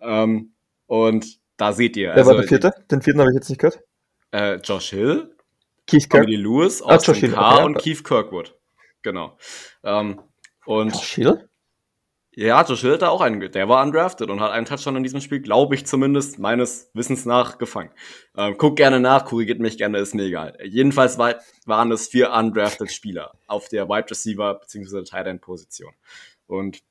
Ähm, 0.00 0.54
und 0.86 1.38
da 1.56 1.72
seht 1.72 1.96
ihr. 1.96 2.08
Wer 2.08 2.16
also, 2.16 2.30
war 2.30 2.38
der 2.38 2.48
vierte? 2.48 2.72
Den 2.90 3.02
vierten 3.02 3.20
habe 3.20 3.30
ich 3.30 3.36
jetzt 3.36 3.48
nicht 3.48 3.60
gehört. 3.60 3.80
Äh, 4.32 4.56
Josh 4.56 4.90
Hill, 4.90 5.36
Keith 5.86 6.08
Tommy 6.08 6.26
Lee 6.26 6.36
Lewis, 6.36 6.82
ah, 6.82 6.96
Austin 6.96 7.32
ah, 7.32 7.34
Carr 7.34 7.54
okay, 7.54 7.64
und 7.64 7.78
Keith 7.78 8.04
Kirkwood. 8.04 8.54
Genau. 9.02 9.36
Ähm, 9.82 10.20
und 10.66 10.92
Josh 10.92 11.14
Hill? 11.14 11.48
Ja, 12.36 12.64
Josh 12.64 12.80
Hill 12.80 12.94
hat 12.94 13.04
auch 13.04 13.20
einen, 13.20 13.52
der 13.52 13.68
war 13.68 13.84
undrafted 13.84 14.28
und 14.28 14.40
hat 14.40 14.50
einen 14.50 14.66
Touchdown 14.66 14.96
in 14.96 15.04
diesem 15.04 15.20
Spiel, 15.20 15.40
glaube 15.40 15.76
ich 15.76 15.86
zumindest, 15.86 16.40
meines 16.40 16.90
Wissens 16.92 17.26
nach 17.26 17.58
gefangen. 17.58 17.90
Ähm, 18.36 18.56
guck 18.58 18.76
gerne 18.76 18.98
nach, 18.98 19.24
korrigiert 19.24 19.60
mich 19.60 19.78
gerne, 19.78 19.98
ist 19.98 20.16
mir 20.16 20.24
egal. 20.24 20.58
Jedenfalls 20.64 21.16
war, 21.16 21.36
waren 21.64 21.92
es 21.92 22.08
vier 22.08 22.32
undrafted 22.32 22.90
Spieler 22.90 23.34
auf 23.46 23.68
der 23.68 23.88
Wide 23.88 24.10
Receiver 24.10 24.54
bzw. 24.54 25.04
Tight 25.04 25.28
End 25.28 25.42
Position. 25.42 25.92
Und 26.48 26.82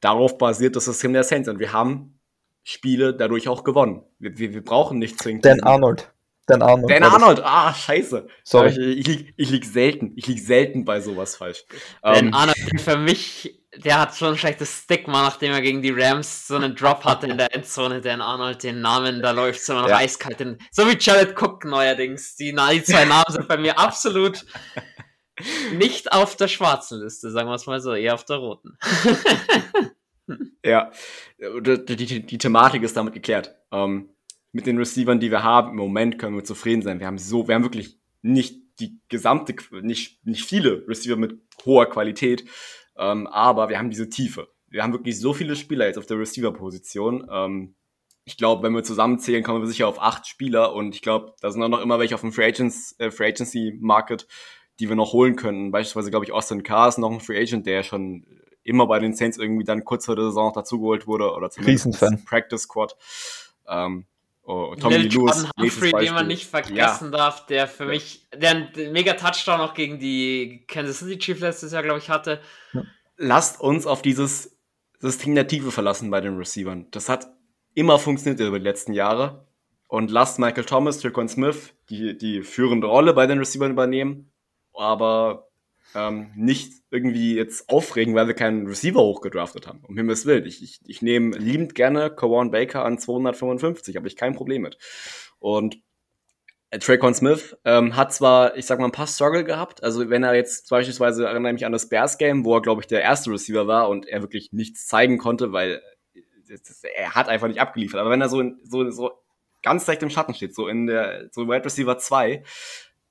darauf 0.00 0.36
basiert 0.36 0.76
das 0.76 0.84
System 0.84 1.14
der 1.14 1.24
Saints 1.24 1.48
und 1.48 1.58
wir 1.58 1.72
haben 1.72 2.15
Spiele 2.68 3.14
dadurch 3.14 3.48
auch 3.48 3.62
gewonnen. 3.62 4.02
Wir, 4.18 4.36
wir, 4.38 4.52
wir 4.52 4.64
brauchen 4.64 4.98
nicht 4.98 5.20
zwingend. 5.22 5.44
Dan 5.44 5.60
Arnold. 5.60 6.12
Dan 6.46 6.62
Arnold. 6.62 6.90
Dan 6.90 7.02
Arnold, 7.04 7.40
ah, 7.44 7.72
scheiße. 7.72 8.26
Sorry. 8.42 8.70
Ich, 8.70 8.98
ich, 8.98 9.06
lieg, 9.06 9.34
ich 9.36 9.50
lieg 9.50 9.64
selten, 9.64 10.12
ich 10.16 10.26
lieg 10.26 10.40
selten 10.40 10.84
bei 10.84 11.00
sowas 11.00 11.36
falsch. 11.36 11.64
Dan 12.02 12.26
ähm, 12.26 12.34
Arnold 12.34 12.80
für 12.80 12.96
mich 12.96 13.62
der 13.84 14.00
hat 14.00 14.16
schon 14.16 14.28
ein 14.28 14.38
schlechtes 14.38 14.82
Stigma, 14.84 15.22
nachdem 15.22 15.52
er 15.52 15.60
gegen 15.60 15.82
die 15.82 15.90
Rams 15.90 16.46
so 16.46 16.56
einen 16.56 16.74
Drop 16.74 17.04
hatte 17.04 17.26
in 17.26 17.36
der 17.36 17.54
Endzone. 17.54 18.00
Dan 18.00 18.20
Arnold, 18.20 18.62
den 18.62 18.80
Namen, 18.80 19.22
da 19.22 19.32
läuft 19.32 19.62
so 19.62 19.74
noch 19.74 19.88
ja. 19.88 19.98
eiskalt. 19.98 20.40
In, 20.40 20.58
so 20.70 20.88
wie 20.88 20.96
Jared 20.98 21.40
Cook 21.40 21.64
neuerdings. 21.64 22.36
Die, 22.36 22.54
die 22.54 22.82
zwei 22.82 23.04
Namen 23.04 23.24
sind 23.28 23.48
bei 23.48 23.58
mir 23.58 23.78
absolut 23.78 24.46
nicht 25.72 26.12
auf 26.12 26.36
der 26.36 26.48
schwarzen 26.48 27.02
Liste, 27.02 27.30
sagen 27.30 27.48
wir 27.48 27.54
es 27.54 27.66
mal 27.66 27.80
so, 27.80 27.94
eher 27.94 28.14
auf 28.14 28.24
der 28.24 28.36
roten. 28.36 28.78
ja, 30.64 30.90
die, 31.38 31.96
die, 31.96 32.26
die, 32.26 32.38
Thematik 32.38 32.82
ist 32.82 32.96
damit 32.96 33.14
geklärt. 33.14 33.54
Ähm, 33.72 34.10
mit 34.52 34.66
den 34.66 34.78
Receivern, 34.78 35.20
die 35.20 35.30
wir 35.30 35.42
haben, 35.42 35.70
im 35.70 35.76
Moment 35.76 36.18
können 36.18 36.36
wir 36.36 36.44
zufrieden 36.44 36.82
sein. 36.82 36.98
Wir 37.00 37.06
haben 37.06 37.18
so, 37.18 37.46
wir 37.46 37.54
haben 37.54 37.62
wirklich 37.62 37.98
nicht 38.22 38.60
die 38.80 39.00
gesamte, 39.08 39.54
nicht, 39.82 40.24
nicht 40.26 40.44
viele 40.44 40.86
Receiver 40.88 41.16
mit 41.16 41.38
hoher 41.64 41.86
Qualität. 41.88 42.44
Ähm, 42.96 43.26
aber 43.26 43.68
wir 43.68 43.78
haben 43.78 43.90
diese 43.90 44.08
Tiefe. 44.08 44.48
Wir 44.68 44.82
haben 44.82 44.92
wirklich 44.92 45.18
so 45.18 45.32
viele 45.32 45.56
Spieler 45.56 45.86
jetzt 45.86 45.98
auf 45.98 46.06
der 46.06 46.18
Receiver-Position. 46.18 47.28
Ähm, 47.30 47.74
ich 48.24 48.36
glaube, 48.36 48.62
wenn 48.62 48.74
wir 48.74 48.82
zusammenzählen, 48.82 49.44
kommen 49.44 49.62
wir 49.62 49.68
sicher 49.68 49.86
auf 49.86 50.02
acht 50.02 50.26
Spieler 50.26 50.74
und 50.74 50.94
ich 50.94 51.02
glaube, 51.02 51.34
da 51.40 51.50
sind 51.50 51.62
auch 51.62 51.68
noch 51.68 51.80
immer 51.80 51.98
welche 51.98 52.14
auf 52.14 52.22
dem 52.22 52.32
Free, 52.32 52.46
Agents, 52.46 52.96
äh, 52.98 53.10
Free 53.10 53.28
Agency 53.28 53.78
Market, 53.80 54.26
die 54.80 54.88
wir 54.88 54.96
noch 54.96 55.12
holen 55.12 55.36
könnten. 55.36 55.70
Beispielsweise, 55.70 56.10
glaube 56.10 56.24
ich, 56.24 56.32
Austin 56.32 56.64
Carr 56.64 56.88
ist 56.88 56.98
noch 56.98 57.12
ein 57.12 57.20
Free 57.20 57.40
Agent, 57.40 57.66
der 57.66 57.84
schon 57.84 58.26
immer 58.66 58.86
bei 58.86 58.98
den 58.98 59.14
Saints 59.14 59.38
irgendwie 59.38 59.64
dann 59.64 59.84
kurz 59.84 60.06
vor 60.06 60.16
der 60.16 60.26
Saison 60.26 60.48
noch 60.48 60.54
dazugeholt 60.54 61.06
wurde 61.06 61.32
oder 61.32 61.50
zumindest 61.50 62.24
Practice 62.26 62.62
Squad. 62.62 62.96
Ähm, 63.68 64.06
oh, 64.44 64.74
Tommy 64.74 64.98
Lil 64.98 65.12
Lewis, 65.12 65.48
Humphrey, 65.58 65.92
den 66.04 66.14
man 66.14 66.26
nicht 66.26 66.46
vergessen 66.46 67.12
ja. 67.12 67.18
darf, 67.18 67.46
der 67.46 67.66
für 67.66 67.86
mich, 67.86 68.26
der 68.34 68.50
einen 68.50 68.92
mega 68.92 69.14
Touchdown 69.14 69.58
noch 69.58 69.74
gegen 69.74 69.98
die 69.98 70.64
Kansas 70.68 70.98
City 70.98 71.18
Chiefs 71.18 71.40
letztes 71.40 71.72
Jahr, 71.72 71.82
glaube 71.82 71.98
ich, 71.98 72.10
hatte. 72.10 72.40
Ja 72.72 72.82
lasst 73.16 73.60
uns 73.60 73.86
auf 73.86 74.02
dieses 74.02 74.56
System 74.98 75.34
der 75.34 75.48
Tiefe 75.48 75.70
verlassen 75.70 76.10
bei 76.10 76.20
den 76.20 76.36
Receivern. 76.36 76.86
Das 76.90 77.08
hat 77.08 77.28
immer 77.74 77.98
funktioniert 77.98 78.40
über 78.40 78.58
die 78.58 78.64
letzten 78.64 78.92
Jahre. 78.92 79.46
Und 79.88 80.10
lasst 80.10 80.38
Michael 80.38 80.64
Thomas, 80.64 80.98
Tricon 80.98 81.28
Smith 81.28 81.74
die, 81.90 82.18
die 82.18 82.42
führende 82.42 82.88
Rolle 82.88 83.14
bei 83.14 83.26
den 83.26 83.38
Receivern 83.38 83.72
übernehmen. 83.72 84.32
Aber 84.74 85.45
ähm, 85.94 86.30
nicht 86.34 86.72
irgendwie 86.90 87.36
jetzt 87.36 87.68
aufregen, 87.68 88.14
weil 88.14 88.26
wir 88.26 88.34
keinen 88.34 88.66
Receiver 88.66 89.00
hochgedraftet 89.00 89.66
haben. 89.66 89.82
Um 89.86 89.96
Himmels 89.96 90.26
Willen. 90.26 90.46
Ich, 90.46 90.62
ich, 90.62 90.80
ich 90.86 91.02
nehme 91.02 91.36
liebend 91.36 91.74
gerne 91.74 92.10
Kawan 92.10 92.50
Baker 92.50 92.84
an 92.84 92.98
255, 92.98 93.96
habe 93.96 94.08
ich 94.08 94.16
kein 94.16 94.34
Problem 94.34 94.62
mit. 94.62 94.78
Und 95.38 95.78
äh, 96.70 96.78
Traycon 96.78 97.14
Smith 97.14 97.56
ähm, 97.64 97.96
hat 97.96 98.12
zwar, 98.12 98.56
ich 98.56 98.66
sag 98.66 98.78
mal, 98.78 98.86
ein 98.86 98.92
paar 98.92 99.06
Struggle 99.06 99.44
gehabt. 99.44 99.82
Also 99.82 100.08
wenn 100.10 100.22
er 100.22 100.34
jetzt 100.34 100.68
beispielsweise 100.68 101.26
erinnere 101.26 101.52
mich 101.52 101.64
an 101.64 101.72
das 101.72 101.88
Bears 101.88 102.18
Game, 102.18 102.44
wo 102.44 102.54
er 102.54 102.62
glaube 102.62 102.82
ich 102.82 102.86
der 102.86 103.02
erste 103.02 103.30
Receiver 103.30 103.66
war 103.66 103.88
und 103.88 104.06
er 104.06 104.22
wirklich 104.22 104.52
nichts 104.52 104.86
zeigen 104.86 105.18
konnte, 105.18 105.52
weil 105.52 105.80
äh, 106.14 106.90
er 106.94 107.14
hat 107.14 107.28
einfach 107.28 107.48
nicht 107.48 107.60
abgeliefert. 107.60 108.00
Aber 108.00 108.10
wenn 108.10 108.20
er 108.20 108.28
so 108.28 108.40
in, 108.40 108.60
so, 108.64 108.88
so 108.90 109.12
ganz 109.62 109.86
leicht 109.86 110.02
im 110.02 110.10
Schatten 110.10 110.34
steht, 110.34 110.54
so 110.54 110.68
in 110.68 110.86
der 110.86 111.28
so 111.32 111.48
Wide 111.48 111.64
Receiver 111.64 111.98
2, 111.98 112.42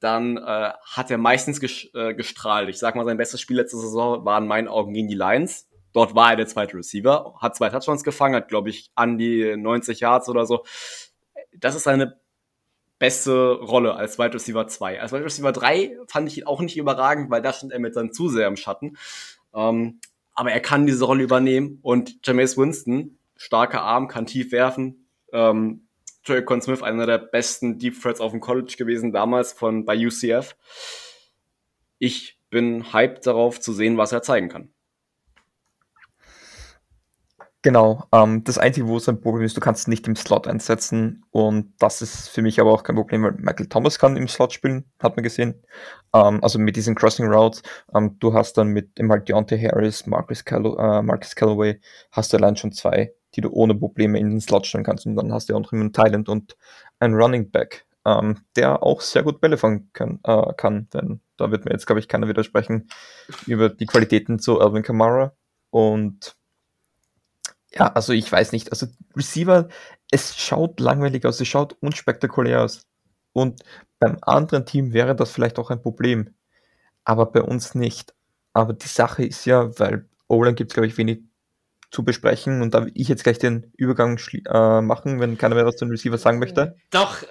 dann 0.05 0.37
äh, 0.37 0.71
hat 0.83 1.09
er 1.09 1.17
meistens 1.17 1.59
ges 1.59 1.89
äh, 1.93 2.13
gestrahlt. 2.13 2.69
Ich 2.69 2.77
sag 2.77 2.95
mal, 2.95 3.05
sein 3.05 3.17
bestes 3.17 3.41
Spiel 3.41 3.57
letzte 3.57 3.77
Saison 3.77 4.23
war 4.23 4.37
in 4.37 4.47
meinen 4.47 4.67
Augen 4.67 4.93
gegen 4.93 5.07
die 5.07 5.15
Lions. 5.15 5.67
Dort 5.93 6.13
war 6.13 6.31
er 6.31 6.35
der 6.35 6.47
zweite 6.47 6.77
Receiver, 6.77 7.35
hat 7.39 7.55
zwei 7.55 7.69
Touchdowns 7.69 8.03
gefangen, 8.03 8.35
hat 8.35 8.49
glaube 8.49 8.69
ich 8.69 8.91
an 8.95 9.17
die 9.17 9.57
90 9.57 10.01
Yards 10.01 10.29
oder 10.29 10.45
so. 10.45 10.63
Das 11.57 11.73
ist 11.75 11.83
seine 11.83 12.19
beste 12.99 13.53
Rolle 13.53 13.95
als 13.95 14.19
Wide 14.19 14.35
Receiver 14.35 14.67
2. 14.67 15.01
Als 15.01 15.11
Wide 15.11 15.25
Receiver 15.25 15.51
3 15.51 15.97
fand 16.07 16.27
ich 16.27 16.37
ihn 16.37 16.45
auch 16.45 16.61
nicht 16.61 16.77
überragend, 16.77 17.31
weil 17.31 17.41
da 17.41 17.51
stand 17.51 17.73
er 17.73 17.79
mit 17.79 17.95
dann 17.95 18.13
zu 18.13 18.29
sehr 18.29 18.47
im 18.47 18.57
Schatten. 18.57 18.97
Ähm, 19.53 19.99
aber 20.33 20.51
er 20.51 20.59
kann 20.59 20.85
diese 20.85 21.05
Rolle 21.05 21.23
übernehmen 21.23 21.79
und 21.81 22.25
Jameis 22.25 22.57
Winston, 22.57 23.17
starker 23.35 23.81
Arm, 23.81 24.07
kann 24.07 24.25
tief 24.25 24.51
werfen. 24.51 25.07
Ähm, 25.31 25.84
Con 26.45 26.61
Smith, 26.61 26.81
einer 26.81 27.05
der 27.05 27.19
besten 27.19 27.77
Deep 27.77 28.01
Threats 28.01 28.19
auf 28.19 28.31
dem 28.31 28.39
College 28.39 28.75
gewesen, 28.77 29.11
damals 29.11 29.53
von 29.53 29.85
bei 29.85 29.95
UCF. 29.95 30.55
Ich 31.99 32.39
bin 32.49 32.93
hyped 32.93 33.25
darauf 33.27 33.59
zu 33.59 33.73
sehen, 33.73 33.97
was 33.97 34.11
er 34.11 34.21
zeigen 34.21 34.49
kann. 34.49 34.75
Genau. 37.65 38.03
Ähm, 38.11 38.43
das 38.43 38.59
Einzige, 38.59 38.87
wo 38.87 38.97
es 38.97 39.09
ein 39.09 39.19
Problem 39.19 39.43
ist, 39.43 39.57
du 39.57 39.59
kannst 39.59 39.87
nicht 39.87 40.07
im 40.07 40.15
Slot 40.15 40.47
einsetzen. 40.47 41.25
Und 41.31 41.73
das 41.79 42.03
ist 42.03 42.29
für 42.29 42.43
mich 42.43 42.59
aber 42.61 42.71
auch 42.71 42.83
kein 42.83 42.95
Problem, 42.95 43.23
weil 43.23 43.31
Michael 43.39 43.65
Thomas 43.65 43.97
kann 43.97 44.17
im 44.17 44.27
Slot 44.27 44.53
spielen, 44.53 44.85
hat 44.99 45.15
man 45.15 45.23
gesehen. 45.23 45.63
Ähm, 46.13 46.43
also 46.43 46.59
mit 46.59 46.75
diesen 46.75 46.93
Crossing 46.93 47.25
Routes. 47.25 47.63
Ähm, 47.95 48.17
du 48.19 48.35
hast 48.35 48.53
dann 48.59 48.67
mit 48.67 48.91
halt 48.99 49.27
Deontay 49.27 49.59
Harris, 49.59 50.05
Marcus, 50.05 50.45
Callo 50.45 50.77
äh, 50.77 51.01
Marcus 51.01 51.35
Callaway, 51.35 51.81
hast 52.11 52.33
du 52.33 52.37
allein 52.37 52.55
schon 52.55 52.71
zwei, 52.71 53.15
die 53.35 53.41
du 53.41 53.49
ohne 53.51 53.75
Probleme 53.75 54.19
in 54.19 54.29
den 54.29 54.41
Slot 54.41 54.67
stellen 54.67 54.83
kannst. 54.83 55.05
Und 55.05 55.15
dann 55.15 55.33
hast 55.33 55.49
du 55.49 55.55
auch 55.55 55.61
noch 55.61 55.71
einen 55.71 55.93
Thailand 55.93 56.29
und 56.29 56.55
einen 56.99 57.15
Running 57.15 57.51
Back, 57.51 57.85
ähm, 58.05 58.41
der 58.55 58.83
auch 58.83 59.01
sehr 59.01 59.23
gut 59.23 59.41
Bälle 59.41 59.57
fangen 59.57 59.89
kann, 59.93 60.19
äh, 60.23 60.53
kann. 60.53 60.87
Denn 60.93 61.19
da 61.37 61.51
wird 61.51 61.65
mir 61.65 61.71
jetzt, 61.71 61.85
glaube 61.85 61.99
ich, 61.99 62.07
keiner 62.07 62.27
widersprechen 62.27 62.89
über 63.45 63.69
die 63.69 63.85
Qualitäten 63.85 64.39
zu 64.39 64.59
Alvin 64.59 64.83
Kamara. 64.83 65.33
Und 65.69 66.35
ja, 67.71 67.87
also 67.87 68.13
ich 68.13 68.31
weiß 68.31 68.51
nicht. 68.51 68.71
Also 68.71 68.87
Receiver, 69.15 69.67
es 70.11 70.37
schaut 70.37 70.79
langweilig 70.79 71.25
aus, 71.25 71.41
es 71.41 71.47
schaut 71.47 71.75
unspektakulär 71.81 72.63
aus. 72.63 72.85
Und 73.33 73.63
beim 73.99 74.17
anderen 74.21 74.65
Team 74.65 74.93
wäre 74.93 75.15
das 75.15 75.31
vielleicht 75.31 75.59
auch 75.59 75.71
ein 75.71 75.81
Problem. 75.81 76.33
Aber 77.03 77.25
bei 77.27 77.41
uns 77.41 77.75
nicht. 77.75 78.15
Aber 78.53 78.73
die 78.73 78.87
Sache 78.87 79.25
ist 79.25 79.45
ja, 79.45 79.77
weil 79.77 80.07
O-Line 80.29 80.55
gibt 80.55 80.71
es, 80.71 80.75
glaube 80.75 80.87
ich, 80.87 80.97
wenig 80.97 81.23
zu 81.91 82.03
besprechen 82.03 82.61
und 82.61 82.73
da 82.73 82.85
will 82.85 82.91
ich 82.93 83.07
jetzt 83.07 83.23
gleich 83.23 83.39
den 83.39 83.71
Übergang 83.77 84.19
äh, 84.47 84.81
machen, 84.81 85.19
wenn 85.19 85.37
keiner 85.37 85.55
mehr 85.55 85.65
was 85.65 85.77
zu 85.77 85.85
den 85.85 85.91
Receiver 85.91 86.17
sagen 86.17 86.39
möchte. 86.39 86.75
Doch. 86.91 87.23
Äh, 87.23 87.27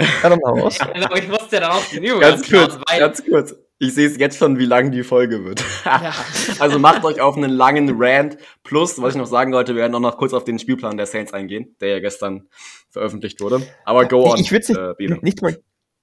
ja, 0.22 0.28
dann 0.30 0.38
mal 0.38 0.56
ja, 0.58 1.16
ich 1.16 1.28
musste 1.28 1.60
dann 1.60 1.72
auch 1.72 1.84
den 1.84 2.02
Übergang 2.04 2.30
ganz 2.30 2.50
kurz, 2.50 2.74
machen, 2.74 2.98
ganz 2.98 3.24
kurz. 3.24 3.54
Ich 3.82 3.94
sehe 3.94 4.06
es 4.06 4.18
jetzt 4.18 4.38
schon, 4.38 4.58
wie 4.58 4.66
lang 4.66 4.90
die 4.92 5.02
Folge 5.02 5.44
wird. 5.44 5.64
Ja. 5.86 6.12
also 6.58 6.78
macht 6.78 7.02
euch 7.04 7.20
auf 7.20 7.36
einen 7.36 7.50
langen 7.50 7.90
Rant. 7.98 8.36
Plus, 8.62 9.00
was 9.00 9.14
ich 9.14 9.18
noch 9.18 9.26
sagen 9.26 9.52
wollte, 9.52 9.74
wir 9.74 9.80
werden 9.80 9.94
auch 9.94 10.00
noch 10.00 10.18
kurz 10.18 10.34
auf 10.34 10.44
den 10.44 10.58
Spielplan 10.58 10.98
der 10.98 11.06
Saints 11.06 11.32
eingehen, 11.32 11.76
der 11.80 11.88
ja 11.88 12.00
gestern 12.00 12.48
veröffentlicht 12.90 13.40
wurde. 13.40 13.62
Aber 13.84 14.06
go 14.06 14.32
on. 14.32 14.38
Ich 14.38 14.52
würde 14.52 14.62
es 14.62 14.68
nicht, 14.68 14.78
äh, 14.78 15.18
nicht, 15.22 15.42
mal, 15.42 15.58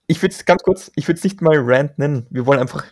ich 0.08 0.22
würde 0.22 0.34
es 0.34 0.46
ganz 0.46 0.64
kurz, 0.64 0.92
ich 0.96 1.08
würde 1.08 1.20
es 1.20 1.24
nicht 1.24 1.42
mal 1.42 1.56
Rant 1.56 2.00
nennen. 2.00 2.26
Wir 2.32 2.48
wollen 2.48 2.60
einfach 2.60 2.84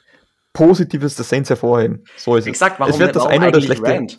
Positives 0.54 1.16
der 1.16 1.26
Saints 1.26 1.50
hervorheben. 1.50 2.04
So 2.16 2.36
ist 2.36 2.46
Exakt, 2.46 2.80
warum, 2.80 2.94
es. 2.94 3.00
wird 3.00 3.16
das 3.16 3.26
eine 3.26 3.48
oder 3.48 3.62
schlechte. 3.62 3.86
Rant? 3.86 4.18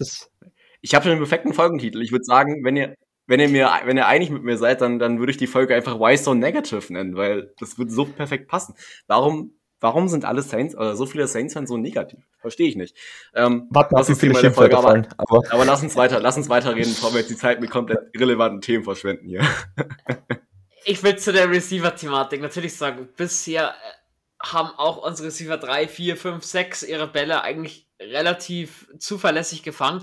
Ich 0.87 0.95
habe 0.95 1.03
schon 1.03 1.11
den 1.11 1.19
perfekten 1.19 1.53
Folgentitel. 1.53 2.01
Ich 2.01 2.13
würde 2.13 2.25
sagen, 2.25 2.63
wenn 2.63 2.77
ihr, 2.77 2.95
wenn 3.27 3.41
ihr 3.41 3.49
mir, 3.49 3.69
wenn 3.87 3.97
ihr 3.97 4.07
einig 4.07 4.31
mit 4.31 4.45
mir 4.45 4.57
seid, 4.57 4.81
dann, 4.81 5.01
dann 5.01 5.19
würde 5.19 5.33
ich 5.33 5.37
die 5.37 5.49
Folge 5.49 5.75
einfach 5.75 5.99
Why 5.99 6.17
So 6.17 6.33
Negative 6.33 6.93
nennen, 6.93 7.17
weil 7.17 7.53
das 7.59 7.77
würde 7.77 7.91
so 7.91 8.05
perfekt 8.05 8.47
passen. 8.47 8.75
Warum 9.09 9.53
Warum 9.81 10.09
sind 10.09 10.25
alle 10.25 10.41
Saints, 10.41 10.75
oder 10.75 10.97
so 10.97 11.05
viele 11.05 11.29
Saints-Fans 11.29 11.69
so 11.69 11.77
negativ? 11.77 12.21
Verstehe 12.41 12.67
ich 12.67 12.77
nicht. 12.77 12.97
Ähm, 13.35 13.67
Warte 13.71 13.95
mal, 13.95 14.09
wie 14.09 14.15
viele 14.15 14.35
Folge, 14.51 14.75
fallen, 14.75 15.07
aber, 15.19 15.43
aber, 15.51 15.65
lass 15.67 15.83
uns 15.83 15.97
weiter, 15.97 16.19
lass 16.19 16.39
uns 16.39 16.49
weiter 16.49 16.75
reden, 16.75 16.95
bevor 16.95 17.13
wir 17.13 17.21
jetzt 17.21 17.29
die 17.31 17.37
Zeit 17.37 17.61
mit 17.61 17.69
komplett 17.69 17.99
irrelevanten 18.15 18.63
Themen 18.63 18.85
verschwenden 18.85 19.29
hier. 19.29 19.43
ich 20.87 21.03
will 21.03 21.17
zu 21.17 21.31
der 21.31 21.51
Receiver-Thematik 21.51 22.41
natürlich 22.41 22.75
sagen, 22.75 23.07
bisher 23.19 23.69
äh, 23.69 24.47
haben 24.49 24.71
auch 24.79 25.07
unsere 25.07 25.29
Receiver 25.29 25.59
3, 25.59 25.89
4, 25.89 26.17
5, 26.17 26.43
6 26.43 26.83
ihre 26.85 27.07
Bälle 27.07 27.43
eigentlich 27.43 27.87
relativ 28.01 28.89
zuverlässig 28.99 29.63
gefangen. 29.63 30.03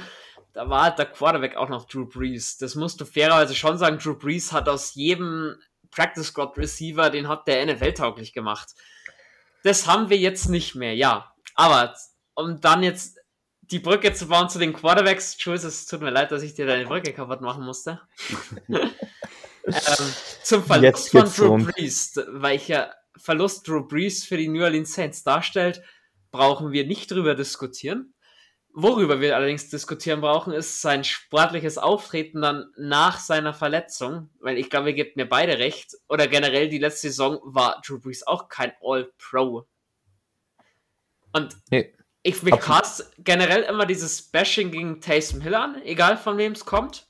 Da 0.54 0.70
war 0.70 0.84
halt 0.84 1.00
der 1.00 1.08
Quarterback 1.08 1.56
auch 1.56 1.70
noch 1.70 1.86
Drew 1.88 2.06
Brees. 2.06 2.58
Das 2.58 2.76
musst 2.76 3.02
du 3.02 3.06
fairerweise 3.06 3.56
schon 3.56 3.78
sagen. 3.78 3.98
Drew 3.98 4.16
Brees 4.16 4.52
hat 4.52 4.70
aus 4.70 4.94
jedem 4.94 5.56
Practice 5.90 6.28
Squad 6.28 6.58
Receiver, 6.58 7.10
den 7.10 7.28
hat 7.28 7.48
der 7.48 7.66
NFL 7.66 7.94
tauglich 7.94 8.34
gemacht. 8.34 8.74
Das 9.64 9.88
haben 9.88 10.10
wir 10.10 10.18
jetzt 10.18 10.50
nicht 10.50 10.76
mehr, 10.76 10.96
ja. 10.96 11.34
Aber 11.56 11.96
um 12.36 12.60
dann 12.62 12.84
jetzt 12.84 13.18
die 13.62 13.80
Brücke 13.80 14.14
zu 14.14 14.28
bauen 14.28 14.50
zu 14.50 14.60
den 14.60 14.74
Quarterbacks, 14.74 15.36
Jules, 15.40 15.64
es 15.64 15.86
tut 15.86 16.02
mir 16.02 16.10
leid, 16.10 16.32
dass 16.32 16.44
ich 16.44 16.54
dir 16.54 16.66
deine 16.66 16.86
Brücke 16.86 17.14
kaputt 17.14 17.42
machen 17.42 17.64
musste. 17.64 18.02
ähm, 18.68 18.92
zum 20.44 20.64
Verlust 20.64 21.12
von 21.12 21.32
Drew 21.32 21.54
um. 21.54 21.66
Brees, 21.66 22.20
welcher 22.28 22.94
Verlust 23.18 23.68
Drew 23.68 23.88
Brees 23.88 24.26
für 24.26 24.38
die 24.38 24.48
New 24.48 24.64
Orleans 24.64 24.94
Saints 24.94 25.24
darstellt, 25.24 25.82
brauchen 26.32 26.72
wir 26.72 26.86
nicht 26.86 27.12
drüber 27.12 27.36
diskutieren. 27.36 28.13
Worüber 28.76 29.22
wir 29.22 29.36
allerdings 29.36 29.70
diskutieren 29.70 30.20
brauchen, 30.20 30.52
ist 30.52 30.82
sein 30.82 31.04
sportliches 31.04 31.78
Auftreten 31.78 32.42
dann 32.42 32.72
nach 32.76 33.20
seiner 33.20 33.54
Verletzung, 33.54 34.32
weil 34.40 34.58
ich 34.58 34.72
glaube, 34.72 34.90
ihr 34.90 34.96
gebt 34.96 35.16
mir 35.16 35.30
beide 35.30 35.60
recht, 35.60 35.96
oder 36.10 36.28
generell 36.28 36.70
die 36.70 36.80
letzte 36.80 37.10
Saison 37.10 37.40
war 37.44 37.82
Drew 37.86 38.00
Brees 38.00 38.26
auch 38.26 38.50
kein 38.50 38.74
All-Pro. 38.82 39.68
Und 41.34 41.56
nee, 41.70 41.94
ich 42.24 42.42
mir 42.42 42.58
generell 43.20 43.62
immer 43.64 43.86
dieses 43.86 44.32
Bashing 44.32 44.72
gegen 44.72 45.02
Taysom 45.02 45.42
Hill 45.42 45.56
an, 45.56 45.82
egal 45.84 46.18
von 46.18 46.40
wem 46.40 46.54
es 46.54 46.66
kommt. 46.66 47.08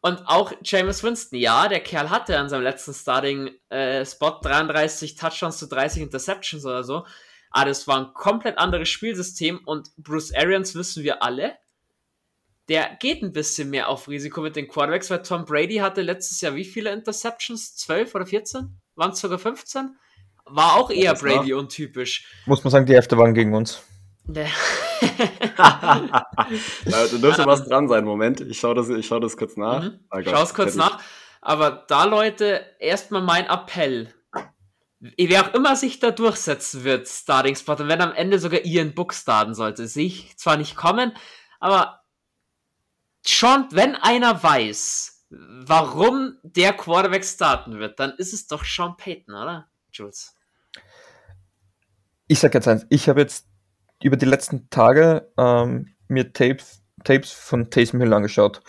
Und 0.00 0.22
auch 0.26 0.52
James 0.62 1.02
Winston, 1.02 1.38
ja, 1.38 1.68
der 1.68 1.80
Kerl 1.80 2.10
hatte 2.10 2.38
an 2.38 2.48
seinem 2.48 2.62
letzten 2.62 2.92
Starting-Spot 2.92 4.28
äh, 4.28 4.42
33 4.42 5.16
Touchdowns 5.16 5.58
zu 5.58 5.66
30 5.66 6.02
Interceptions 6.02 6.64
oder 6.66 6.84
so. 6.84 7.04
Aber 7.50 7.66
das 7.66 7.86
war 7.88 7.98
ein 7.98 8.14
komplett 8.14 8.58
anderes 8.58 8.88
Spielsystem 8.88 9.60
und 9.64 9.90
Bruce 9.96 10.34
Arians 10.34 10.74
wissen 10.74 11.02
wir 11.02 11.22
alle, 11.22 11.56
der 12.68 12.96
geht 13.00 13.22
ein 13.22 13.32
bisschen 13.32 13.70
mehr 13.70 13.88
auf 13.88 14.08
Risiko 14.08 14.42
mit 14.42 14.54
den 14.56 14.68
Quarterbacks, 14.68 15.10
weil 15.10 15.22
Tom 15.22 15.44
Brady 15.44 15.76
hatte 15.76 16.02
letztes 16.02 16.40
Jahr 16.40 16.54
wie 16.54 16.64
viele 16.64 16.92
Interceptions? 16.92 17.76
12 17.76 18.14
oder 18.14 18.26
14? 18.26 18.78
Waren 18.94 19.12
es 19.12 19.20
sogar 19.20 19.38
15? 19.38 19.96
War 20.44 20.76
auch 20.76 20.90
eher 20.90 21.14
Brady 21.14 21.52
war, 21.52 21.60
untypisch. 21.60 22.26
Muss 22.46 22.62
man 22.64 22.70
sagen, 22.70 22.86
die 22.86 22.94
Hälfte 22.94 23.16
waren 23.16 23.34
gegen 23.34 23.54
uns. 23.54 23.82
da 24.26 24.44
dürfte 27.18 27.46
was 27.46 27.64
dran 27.64 27.88
sein. 27.88 28.04
Moment, 28.04 28.40
ich 28.42 28.58
schaue 28.58 28.74
das, 28.74 28.88
schau 29.04 29.18
das 29.18 29.36
kurz 29.36 29.56
nach. 29.56 29.84
Mhm. 29.84 30.00
Oh 30.10 30.18
Schau 30.24 30.42
es 30.42 30.54
kurz 30.54 30.74
nach. 30.74 31.00
Aber 31.40 31.84
da, 31.88 32.04
Leute, 32.04 32.60
erstmal 32.78 33.22
mein 33.22 33.46
Appell 33.46 34.12
wer 35.00 35.46
auch 35.46 35.54
immer 35.54 35.76
sich 35.76 36.00
da 36.00 36.10
durchsetzen 36.10 36.84
wird, 36.84 37.08
Starting 37.08 37.54
Spot, 37.56 37.74
und 37.74 37.88
wenn 37.88 38.00
am 38.00 38.12
Ende 38.12 38.38
sogar 38.38 38.64
Ian 38.64 38.94
Book 38.94 39.14
starten 39.14 39.54
sollte, 39.54 39.86
sehe 39.86 40.06
ich 40.06 40.36
zwar 40.38 40.56
nicht 40.56 40.76
kommen, 40.76 41.12
aber 41.60 42.00
schon, 43.26 43.66
wenn 43.70 43.94
einer 43.94 44.42
weiß, 44.42 45.26
warum 45.30 46.38
der 46.42 46.72
Quarterback 46.72 47.24
starten 47.24 47.78
wird, 47.78 48.00
dann 48.00 48.12
ist 48.16 48.32
es 48.32 48.46
doch 48.46 48.64
Sean 48.64 48.96
Payton, 48.96 49.34
oder, 49.34 49.68
Jules? 49.92 50.34
Ich 52.26 52.40
sag 52.40 52.54
jetzt 52.54 52.68
eins, 52.68 52.86
ich 52.90 53.08
habe 53.08 53.20
jetzt 53.20 53.46
über 54.02 54.16
die 54.16 54.26
letzten 54.26 54.68
Tage 54.70 55.32
ähm, 55.36 55.94
mir 56.08 56.32
Tapes, 56.32 56.82
Tapes 57.04 57.32
von 57.32 57.70
Taysom 57.70 58.00
Hill 58.00 58.12
angeschaut. 58.12 58.62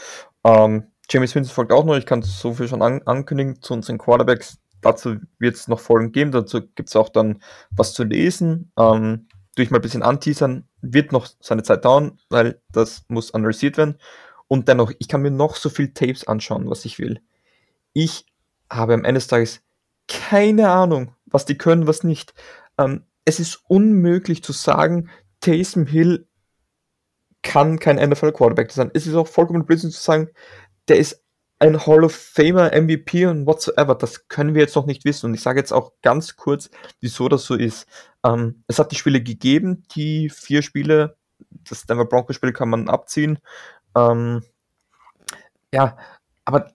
Ähm, 0.44 0.92
James 1.10 1.34
Winston 1.34 1.56
folgt 1.56 1.72
auch 1.72 1.86
noch, 1.86 1.96
ich 1.96 2.06
kann 2.06 2.22
so 2.22 2.54
viel 2.54 2.68
schon 2.68 2.82
an 2.82 3.02
ankündigen 3.04 3.62
zu 3.62 3.74
unseren 3.74 3.98
Quarterbacks 3.98 4.60
dazu 4.82 5.18
wird 5.38 5.56
es 5.56 5.68
noch 5.68 5.80
Folgen 5.80 6.12
geben, 6.12 6.32
dazu 6.32 6.62
gibt 6.62 6.90
es 6.90 6.96
auch 6.96 7.10
dann 7.10 7.42
was 7.72 7.94
zu 7.94 8.04
lesen. 8.04 8.72
Ähm, 8.78 9.28
durch 9.56 9.72
mal 9.72 9.80
ein 9.80 9.82
bisschen 9.82 10.04
anteasern, 10.04 10.68
wird 10.82 11.12
noch 11.12 11.28
seine 11.40 11.64
Zeit 11.64 11.84
dauern, 11.86 12.20
weil 12.30 12.62
das 12.72 13.04
muss 13.08 13.34
analysiert 13.34 13.78
werden. 13.78 13.98
Und 14.48 14.68
dennoch, 14.68 14.92
ich 15.00 15.08
kann 15.08 15.22
mir 15.22 15.32
noch 15.32 15.56
so 15.56 15.70
viel 15.70 15.94
Tapes 15.94 16.28
anschauen, 16.28 16.70
was 16.70 16.86
ich 16.86 16.98
will. 16.98 17.22
Ich 17.94 18.26
habe 18.70 18.94
am 18.94 19.04
Ende 19.04 19.20
des 19.20 19.28
Tages 19.28 19.62
keine 20.08 20.70
Ahnung, 20.70 21.14
was 21.26 21.46
die 21.46 21.58
können, 21.58 21.88
was 21.88 22.04
nicht. 22.04 22.34
Ähm, 22.78 23.04
es 23.26 23.40
ist 23.40 23.64
unmöglich 23.68 24.44
zu 24.44 24.54
sagen, 24.54 25.10
Taysom 25.42 25.86
Hill 25.86 26.28
kann 27.42 27.80
kein 27.80 27.98
NFL 27.98 28.32
Quarterback 28.32 28.72
sein. 28.72 28.92
Es 28.94 29.08
ist 29.08 29.16
auch 29.16 29.28
vollkommen 29.28 29.66
blödsinn 29.66 29.92
zu 29.92 30.02
sagen, 30.02 30.30
der 30.88 30.98
ist 30.98 31.24
ein 31.60 31.86
Hall 31.86 32.06
of 32.06 32.16
Famer, 32.16 32.72
MVP 32.74 33.26
und 33.26 33.46
whatsoever. 33.46 33.96
Das 33.96 34.28
können 34.30 34.56
wir 34.56 34.62
jetzt 34.62 34.76
noch 34.76 34.86
nicht 34.86 35.06
wissen. 35.06 35.28
Und 35.28 35.34
ich 35.34 35.42
sage 35.42 35.60
jetzt 35.60 35.74
auch 35.74 35.92
ganz 36.02 36.38
kurz, 36.38 36.70
wieso 37.02 37.28
das 37.28 37.44
so 37.44 37.56
ist. 37.56 37.86
Ähm, 38.26 38.64
es 38.68 38.80
hat 38.80 38.92
die 38.92 38.96
Spiele 38.96 39.22
gegeben, 39.22 39.84
die 39.94 40.30
vier 40.30 40.62
Spiele, 40.62 41.18
das 41.70 41.86
Denver 41.86 42.06
Broncos 42.06 42.38
Spiel 42.38 42.54
kann 42.54 42.70
man 42.70 42.90
abziehen. 42.90 43.40
Ähm, 43.96 44.44
ja, 45.74 45.98
aber 46.46 46.72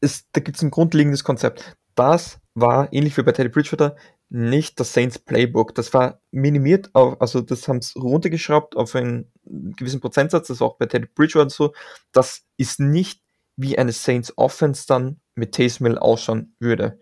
es, 0.00 0.30
da 0.32 0.40
gibt 0.40 0.56
es 0.56 0.62
ein 0.62 0.70
grundlegendes 0.70 1.22
Konzept. 1.22 1.76
Das 1.94 2.40
war, 2.54 2.92
ähnlich 2.92 3.16
wie 3.16 3.22
bei 3.22 3.32
Teddy 3.32 3.50
Bridgewater, 3.50 3.96
nicht 4.30 4.80
das 4.80 4.92
Saints 4.92 5.18
Playbook. 5.18 5.74
Das 5.74 5.94
war 5.94 6.20
minimiert 6.30 6.90
auf, 6.94 7.20
also 7.20 7.40
das 7.40 7.68
haben 7.68 7.78
es 7.78 7.94
runtergeschraubt 7.94 8.76
auf 8.76 8.94
einen 8.96 9.30
gewissen 9.44 10.00
Prozentsatz, 10.00 10.48
das 10.48 10.56
ist 10.56 10.62
auch 10.62 10.76
bei 10.76 10.86
Teddy 10.86 11.06
Bridgewater 11.14 11.50
so. 11.50 11.74
Das 12.12 12.42
ist 12.56 12.80
nicht 12.80 13.23
wie 13.56 13.78
eine 13.78 13.92
Saints 13.92 14.32
Offense 14.36 14.86
dann 14.86 15.20
mit 15.34 15.54
Taysom 15.54 15.98
ausschauen 15.98 16.54
würde. 16.58 16.98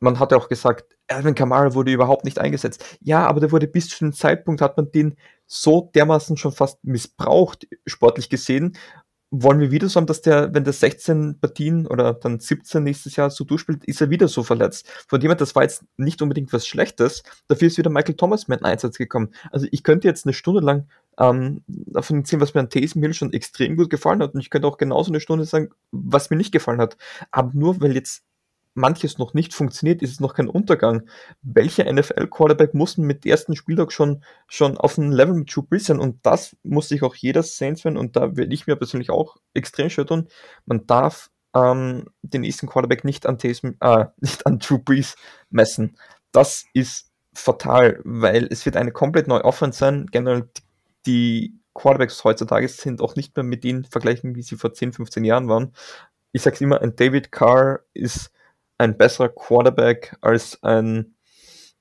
Man 0.00 0.18
hatte 0.18 0.36
auch 0.36 0.48
gesagt, 0.48 0.96
Alvin 1.08 1.34
Kamara 1.34 1.74
wurde 1.74 1.92
überhaupt 1.92 2.24
nicht 2.24 2.38
eingesetzt. 2.38 2.98
Ja, 3.00 3.26
aber 3.26 3.40
der 3.40 3.52
wurde 3.52 3.66
bis 3.66 3.88
zu 3.88 3.98
dem 3.98 4.12
Zeitpunkt, 4.12 4.60
hat 4.60 4.76
man 4.76 4.90
den 4.90 5.16
so 5.46 5.90
dermaßen 5.94 6.36
schon 6.36 6.52
fast 6.52 6.84
missbraucht, 6.84 7.66
sportlich 7.86 8.28
gesehen. 8.28 8.76
Wollen 9.42 9.60
wir 9.60 9.70
wieder 9.70 9.88
so 9.88 9.96
haben, 9.98 10.06
dass 10.06 10.22
der, 10.22 10.54
wenn 10.54 10.64
der 10.64 10.72
16 10.72 11.40
Partien 11.40 11.86
oder 11.86 12.14
dann 12.14 12.38
17 12.38 12.82
nächstes 12.82 13.16
Jahr 13.16 13.30
so 13.30 13.44
durchspielt, 13.44 13.84
ist 13.84 14.00
er 14.00 14.08
wieder 14.08 14.28
so 14.28 14.42
verletzt. 14.42 14.88
Von 15.08 15.20
her, 15.20 15.34
das 15.34 15.54
war 15.54 15.62
jetzt 15.62 15.84
nicht 15.96 16.22
unbedingt 16.22 16.52
was 16.52 16.66
Schlechtes. 16.66 17.22
Dafür 17.48 17.68
ist 17.68 17.76
wieder 17.76 17.90
Michael 17.90 18.14
Thomas 18.14 18.48
mit 18.48 18.62
einem 18.62 18.72
Einsatz 18.72 18.96
gekommen. 18.98 19.30
Also 19.50 19.66
ich 19.70 19.82
könnte 19.82 20.08
jetzt 20.08 20.24
eine 20.26 20.32
Stunde 20.32 20.60
lang 20.60 20.88
ähm, 21.18 21.62
davon 21.66 22.18
erzählen, 22.18 22.40
was 22.40 22.54
mir 22.54 22.60
an 22.60 22.70
Taysom 22.70 23.02
Hill 23.02 23.14
schon 23.14 23.32
extrem 23.32 23.76
gut 23.76 23.90
gefallen 23.90 24.22
hat. 24.22 24.34
Und 24.34 24.40
ich 24.40 24.50
könnte 24.50 24.68
auch 24.68 24.78
genauso 24.78 25.10
eine 25.10 25.20
Stunde 25.20 25.44
sagen, 25.44 25.70
was 25.90 26.30
mir 26.30 26.36
nicht 26.36 26.52
gefallen 26.52 26.80
hat. 26.80 26.96
Aber 27.30 27.50
nur 27.54 27.80
weil 27.80 27.94
jetzt 27.94 28.22
manches 28.76 29.18
noch 29.18 29.34
nicht 29.34 29.54
funktioniert, 29.54 30.02
ist 30.02 30.12
es 30.12 30.20
noch 30.20 30.34
kein 30.34 30.48
Untergang. 30.48 31.08
Welcher 31.42 31.90
NFL-Quarterback 31.90 32.74
muss 32.74 32.96
mit 32.98 33.26
ersten 33.26 33.56
Spieltag 33.56 33.92
schon, 33.92 34.22
schon 34.46 34.76
auf 34.76 34.98
einem 34.98 35.12
Level 35.12 35.34
mit 35.34 35.54
Drew 35.54 35.62
Brees 35.62 35.86
sein? 35.86 35.98
Und 35.98 36.24
das 36.24 36.56
muss 36.62 36.88
sich 36.88 37.02
auch 37.02 37.14
jeder 37.14 37.42
Saints-Fan, 37.42 37.96
und 37.96 38.16
da 38.16 38.36
werde 38.36 38.54
ich 38.54 38.66
mir 38.66 38.76
persönlich 38.76 39.10
auch 39.10 39.36
extrem 39.54 39.90
schwer 39.90 40.06
tun, 40.06 40.28
man 40.66 40.86
darf 40.86 41.30
ähm, 41.54 42.06
den 42.22 42.42
nächsten 42.42 42.66
Quarterback 42.66 43.04
nicht 43.04 43.26
an, 43.26 43.38
Taysom, 43.38 43.76
äh, 43.80 44.06
nicht 44.20 44.46
an 44.46 44.58
Drew 44.58 44.78
Brees 44.78 45.16
messen. 45.50 45.96
Das 46.32 46.66
ist 46.74 47.10
fatal, 47.32 48.00
weil 48.04 48.46
es 48.50 48.66
wird 48.66 48.76
eine 48.76 48.92
komplett 48.92 49.28
neue 49.28 49.44
Offense 49.44 49.78
sein. 49.78 50.06
Generell 50.10 50.48
die 51.06 51.58
Quarterbacks 51.74 52.24
heutzutage 52.24 52.68
sind 52.68 53.00
auch 53.00 53.16
nicht 53.16 53.36
mehr 53.36 53.44
mit 53.44 53.64
denen 53.64 53.84
vergleichen, 53.84 54.34
wie 54.34 54.42
sie 54.42 54.56
vor 54.56 54.72
10, 54.72 54.92
15 54.92 55.24
Jahren 55.24 55.48
waren. 55.48 55.72
Ich 56.32 56.42
sage 56.42 56.62
immer, 56.64 56.80
ein 56.80 56.96
David 56.96 57.32
Carr 57.32 57.80
ist 57.94 58.32
ein 58.78 58.96
besserer 58.96 59.28
Quarterback 59.28 60.16
als 60.20 60.62
ein 60.62 61.16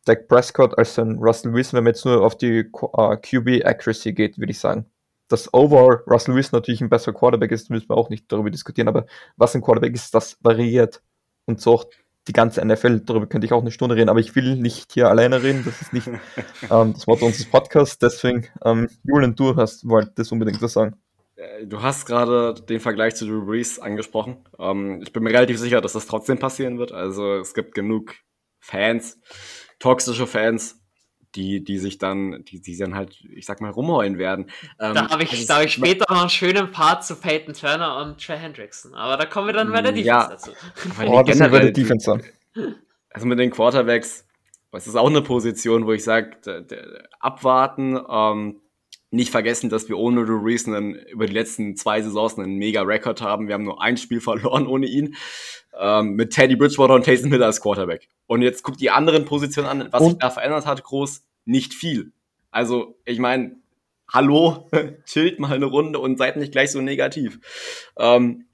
Dak 0.05 0.27
Prescott, 0.27 0.77
als 0.77 0.97
ein 0.99 1.17
Russell 1.17 1.53
Wilson, 1.53 1.77
wenn 1.77 1.84
man 1.84 1.93
jetzt 1.93 2.05
nur 2.05 2.23
auf 2.23 2.38
die 2.38 2.69
uh, 2.71 3.15
QB 3.17 3.65
Accuracy 3.65 4.13
geht, 4.13 4.38
würde 4.38 4.51
ich 4.51 4.60
sagen. 4.60 4.86
Dass 5.27 5.51
overall 5.53 6.03
Russell 6.08 6.36
Wilson 6.36 6.58
natürlich 6.58 6.81
ein 6.81 6.89
besserer 6.89 7.15
Quarterback 7.15 7.51
ist, 7.51 7.71
müssen 7.71 7.89
wir 7.89 7.97
auch 7.97 8.10
nicht 8.10 8.31
darüber 8.31 8.51
diskutieren, 8.51 8.88
aber 8.88 9.08
was 9.36 9.55
ein 9.55 9.62
Quarterback 9.62 9.95
ist, 9.95 10.13
das 10.13 10.38
variiert. 10.41 11.01
Und 11.45 11.60
so 11.60 11.73
auch 11.73 11.86
die 12.27 12.34
ganze 12.34 12.63
NFL, 12.63 13.01
darüber 13.01 13.27
könnte 13.27 13.45
ich 13.45 13.53
auch 13.53 13.62
eine 13.62 13.71
Stunde 13.71 13.95
reden, 13.95 14.10
aber 14.10 14.19
ich 14.19 14.36
will 14.36 14.55
nicht 14.55 14.93
hier 14.93 15.10
alleine 15.10 15.43
reden, 15.43 15.63
das 15.65 15.81
ist 15.81 15.93
nicht 15.93 16.08
ähm, 16.71 16.93
das 16.93 17.08
Wort 17.08 17.21
unseres 17.21 17.49
Podcasts, 17.49 17.97
deswegen, 17.97 18.47
ähm, 18.63 18.88
Julian, 19.03 19.36
du 19.36 19.55
hast, 19.55 19.88
wolltest 19.88 20.31
unbedingt 20.31 20.62
was 20.62 20.73
sagen. 20.73 20.95
Äh, 21.36 21.65
du 21.65 21.82
hast 21.82 22.06
gerade 22.06 22.54
den 22.54 22.80
Vergleich 22.80 23.15
zu 23.15 23.26
Drew 23.26 23.45
Brees 23.45 23.80
angesprochen. 23.80 24.38
Ähm, 24.60 25.02
ich 25.02 25.13
bin 25.13 25.24
mir 25.24 25.32
relativ 25.32 25.60
sicher, 25.60 25.82
dass 25.82 25.93
das 25.93 26.08
trotzdem 26.08 26.39
passieren 26.39 26.78
wird. 26.78 26.91
Also 26.91 27.36
es 27.36 27.54
gibt 27.54 27.74
genug 27.76 28.15
Fans, 28.60 29.19
toxische 29.80 30.28
Fans, 30.28 30.82
die, 31.36 31.63
die 31.63 31.78
sich 31.78 31.98
dann, 31.98 32.43
die, 32.45 32.62
die 32.62 32.78
dann 32.78 32.95
halt, 32.95 33.21
ich 33.30 33.45
sag 33.45 33.62
mal, 33.62 33.69
rumheulen 33.69 34.17
werden. 34.17 34.50
Ähm, 34.80 34.93
da 34.95 35.10
habe 35.10 35.24
ich, 35.24 35.45
da 35.45 35.58
hab 35.58 35.65
ich 35.65 35.74
später 35.74 36.06
noch 36.10 36.21
einen 36.21 36.30
schönen 36.30 36.71
Part 36.71 37.04
zu 37.04 37.17
Peyton 37.17 37.54
Turner 37.54 37.98
und 37.98 38.24
Trey 38.24 38.38
Hendrickson. 38.38 38.93
Aber 38.93 39.17
da 39.17 39.26
kommen 39.26 39.48
wir 39.48 39.54
dann 39.54 39.71
bei 39.71 39.82
der 39.82 39.91
Defense 39.91 40.08
ja, 40.08 40.28
dazu. 40.28 40.52
Oh, 41.06 41.21
das 41.24 41.39
bei 41.39 41.48
der 41.60 41.71
Defense 41.71 42.12
an. 42.12 42.24
Also 43.10 43.28
mit 43.28 43.39
den 43.39 43.52
Quarterbacks, 43.52 44.26
das 44.71 44.88
ist 44.88 44.95
auch 44.95 45.10
eine 45.10 45.21
Position, 45.21 45.86
wo 45.86 45.91
ich 45.91 46.04
sage, 46.04 46.38
abwarten, 47.19 48.00
ähm, 48.10 48.62
nicht 49.15 49.32
vergessen, 49.32 49.69
dass 49.69 49.89
wir 49.89 49.97
ohne 49.97 50.25
Drew 50.25 50.41
Brees 50.41 50.67
über 50.67 51.25
die 51.25 51.34
letzten 51.34 51.75
zwei 51.75 52.01
Saisons 52.01 52.38
einen 52.38 52.58
mega 52.58 52.82
Rekord 52.82 53.21
haben. 53.21 53.47
Wir 53.47 53.54
haben 53.56 53.63
nur 53.63 53.82
ein 53.82 53.97
Spiel 53.97 54.21
verloren 54.21 54.67
ohne 54.67 54.86
ihn. 54.86 55.15
Ähm, 55.78 56.12
mit 56.12 56.32
Teddy 56.32 56.56
Bridgewater 56.56 56.93
und 56.93 57.06
Taysom 57.06 57.32
Hill 57.32 57.43
als 57.43 57.62
Quarterback. 57.62 58.08
Und 58.28 58.41
jetzt 58.41 58.63
guckt 58.63 58.80
die 58.80 58.91
anderen 58.91 59.25
Positionen 59.25 59.67
an, 59.67 59.88
was 59.91 60.01
und? 60.01 60.10
sich 60.12 60.19
da 60.19 60.30
verändert 60.30 60.65
hat, 60.65 60.84
groß, 60.84 61.25
nicht 61.45 61.73
viel. 61.73 62.13
Also, 62.51 62.97
ich 63.04 63.19
meine, 63.19 63.58
hallo, 64.12 64.69
chillt 65.06 65.39
mal 65.39 65.51
eine 65.51 65.65
Runde 65.65 65.99
und 65.99 66.17
seid 66.17 66.38
nicht 66.38 66.51
gleich 66.51 66.71
so 66.71 66.82
negativ. 66.82 67.39
Ähm, 67.97 68.45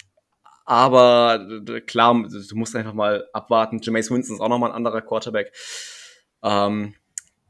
aber 0.66 1.62
klar, 1.86 2.14
du 2.28 2.56
musst 2.56 2.76
einfach 2.76 2.94
mal 2.94 3.28
abwarten. 3.34 3.80
Jameis 3.82 4.10
Winston 4.10 4.36
ist 4.36 4.42
auch 4.42 4.50
nochmal 4.50 4.72
ein 4.72 4.76
anderer 4.76 5.02
Quarterback. 5.02 5.52
Ähm, 6.44 6.96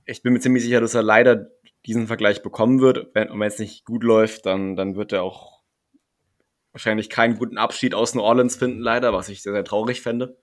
ich 0.05 0.23
bin 0.23 0.33
mir 0.33 0.39
ziemlich 0.39 0.63
sicher, 0.63 0.81
dass 0.81 0.95
er 0.95 1.03
leider 1.03 1.47
diesen 1.85 2.07
Vergleich 2.07 2.43
bekommen 2.43 2.79
wird. 2.79 3.09
Wenn, 3.13 3.29
und 3.29 3.39
wenn 3.39 3.47
es 3.47 3.59
nicht 3.59 3.85
gut 3.85 4.03
läuft, 4.03 4.45
dann, 4.45 4.75
dann 4.75 4.95
wird 4.95 5.11
er 5.11 5.23
auch 5.23 5.61
wahrscheinlich 6.71 7.09
keinen 7.09 7.37
guten 7.37 7.57
Abschied 7.57 7.93
aus 7.93 8.15
New 8.15 8.21
Orleans 8.21 8.55
finden, 8.55 8.79
leider, 8.79 9.13
was 9.13 9.29
ich 9.29 9.41
sehr, 9.41 9.53
sehr 9.53 9.65
traurig 9.65 10.01
fände. 10.01 10.37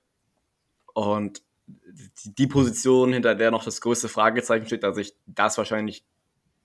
Und 0.94 1.42
die, 1.66 2.34
die 2.34 2.46
Position, 2.46 3.12
hinter 3.12 3.34
der 3.34 3.50
noch 3.50 3.64
das 3.64 3.80
größte 3.80 4.08
Fragezeichen 4.08 4.66
steht, 4.66 4.82
dass 4.82 4.96
ich 4.96 5.14
das 5.26 5.58
wahrscheinlich 5.58 6.04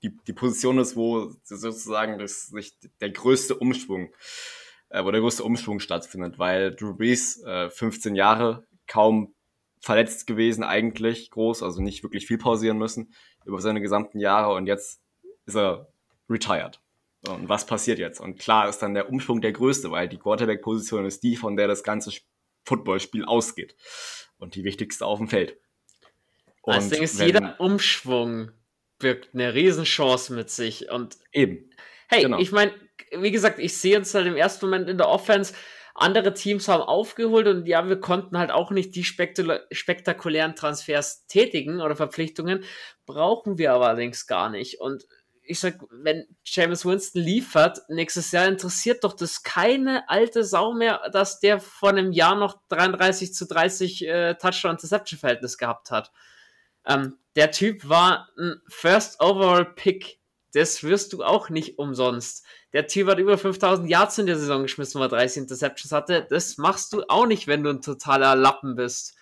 die, 0.02 0.16
die 0.28 0.34
Position 0.34 0.80
ist, 0.80 0.96
wo 0.96 1.34
sozusagen 1.44 2.20
das, 2.20 2.48
sich 2.48 2.78
der 3.00 3.12
größte 3.12 3.56
Umschwung, 3.56 4.14
äh, 4.90 5.04
wo 5.04 5.12
der 5.12 5.22
größte 5.22 5.44
Umschwung 5.44 5.80
stattfindet, 5.80 6.40
weil 6.40 6.76
Drew 6.76 6.94
Brees 6.94 7.42
äh, 7.44 7.70
15 7.70 8.16
Jahre 8.16 8.66
kaum 8.88 9.34
verletzt 9.84 10.28
gewesen 10.28 10.64
eigentlich 10.64 11.30
groß, 11.30 11.62
also 11.62 11.82
nicht 11.82 12.04
wirklich 12.04 12.26
viel 12.26 12.38
pausieren 12.38 12.78
müssen 12.78 13.14
über 13.46 13.60
seine 13.60 13.82
gesamten 13.82 14.18
Jahre 14.18 14.54
und 14.54 14.66
jetzt 14.66 15.02
ist 15.46 15.58
er 15.58 15.92
retired. 16.30 16.80
Und 17.28 17.50
was 17.50 17.66
passiert 17.66 18.00
jetzt? 18.00 18.22
Und 18.22 18.40
klar 18.40 18.70
ist 18.70 18.80
dann 18.80 18.94
der 18.94 19.10
Umschwung 19.10 19.42
der 19.42 19.52
größte, 19.52 19.92
weil 19.92 20.08
die 20.08 20.18
Quarterback-Position 20.18 21.06
ist 21.06 21.22
die, 21.22 21.36
von 21.36 21.58
der 21.58 21.68
das 21.68 21.84
ganze 21.84 22.14
Footballspiel 22.66 23.26
ausgeht. 23.26 23.76
Und 24.38 24.56
die 24.56 24.64
wichtigste 24.64 25.06
auf 25.06 25.20
dem 25.20 25.28
Feld. 25.28 25.58
Und 26.62 26.76
also 26.76 26.96
ist, 26.96 27.20
wenn, 27.20 27.28
jeder 27.28 27.60
Umschwung 27.60 28.52
birgt 29.00 29.34
eine 29.34 29.54
Riesenchance 29.54 30.34
mit 30.34 30.50
sich. 30.50 30.90
Und 30.92 31.18
eben. 31.34 31.70
Hey, 32.08 32.24
genau. 32.24 32.40
ich 32.40 32.54
meine, 32.54 32.74
wie 33.12 33.32
gesagt, 33.32 33.60
ich 33.60 33.78
sehe 33.78 33.98
uns 33.98 34.14
halt 34.14 34.28
im 34.28 34.38
ersten 34.38 34.66
Moment 34.66 34.90
in 34.90 34.98
der 34.98 35.10
Offense 35.10 35.54
andere 35.94 36.34
Teams 36.34 36.68
haben 36.68 36.82
aufgeholt 36.82 37.48
und 37.48 37.68
ja, 37.68 37.88
wir 37.88 38.00
konnten 38.00 38.38
halt 38.38 38.52
auch 38.52 38.72
nicht 38.72 38.96
die 38.96 39.04
spektakulären 39.04 40.56
Transfers 40.56 41.28
tätigen 41.28 41.82
oder 41.82 41.96
Verpflichtungen, 41.96 42.64
brauchen 43.06 43.58
wir 43.58 43.74
aber 43.74 43.90
allerdings 43.90 44.26
gar 44.26 44.50
nicht. 44.50 44.80
Und 44.80 45.06
ich 45.46 45.60
sag, 45.60 45.76
wenn 45.92 46.26
James 46.46 46.86
Winston 46.86 47.22
liefert, 47.22 47.82
nächstes 47.90 48.32
Jahr 48.32 48.48
interessiert 48.48 49.04
doch 49.04 49.14
das 49.14 49.44
keine 49.44 50.10
alte 50.10 50.44
Sau 50.44 50.74
mehr, 50.74 51.02
dass 51.12 51.40
der 51.40 51.60
vor 51.60 51.90
einem 51.90 52.12
Jahr 52.12 52.36
noch 52.36 52.62
33 52.70 53.34
zu 53.34 53.46
30 53.46 54.08
äh, 54.08 54.36
Touchdown-Interception-Verhältnis 54.36 55.58
gehabt 55.58 55.92
hat. 55.92 56.12
Ähm, 56.88 57.18
der 57.36 57.52
Typ 57.52 57.88
war 57.88 58.30
ein 58.38 58.62
First 58.68 59.22
Overall 59.22 59.66
Pick. 59.66 60.20
Das 60.54 60.84
wirst 60.84 61.14
du 61.14 61.24
auch 61.24 61.50
nicht 61.50 61.80
umsonst. 61.80 62.46
Der 62.74 62.88
Typ 62.88 63.08
hat 63.08 63.18
über 63.18 63.38
5000 63.38 63.90
Yards 63.90 64.18
in 64.20 64.28
der 64.28 64.38
Saison 64.38 64.62
geschmissen, 64.62 65.00
weil 65.00 65.08
er 65.08 65.18
30 65.18 65.44
Interceptions 65.44 65.92
hatte. 65.92 66.28
Das 66.30 66.58
machst 66.58 66.94
du 66.94 67.04
auch 67.08 67.26
nicht, 67.26 67.48
wenn 67.48 67.64
du 67.64 67.72
ein 67.72 67.82
totaler 67.82 68.36
Lappen 68.36 68.76
bist. 68.76 69.16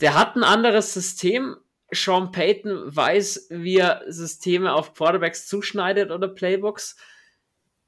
Der 0.00 0.14
hat 0.14 0.36
ein 0.36 0.44
anderes 0.44 0.92
System. 0.92 1.56
Sean 1.90 2.32
Payton 2.32 2.94
weiß, 2.94 3.46
wie 3.50 3.78
er 3.78 4.02
Systeme 4.08 4.74
auf 4.74 4.94
Quarterbacks 4.94 5.46
zuschneidet 5.46 6.10
oder 6.10 6.28
Playbooks. 6.28 6.96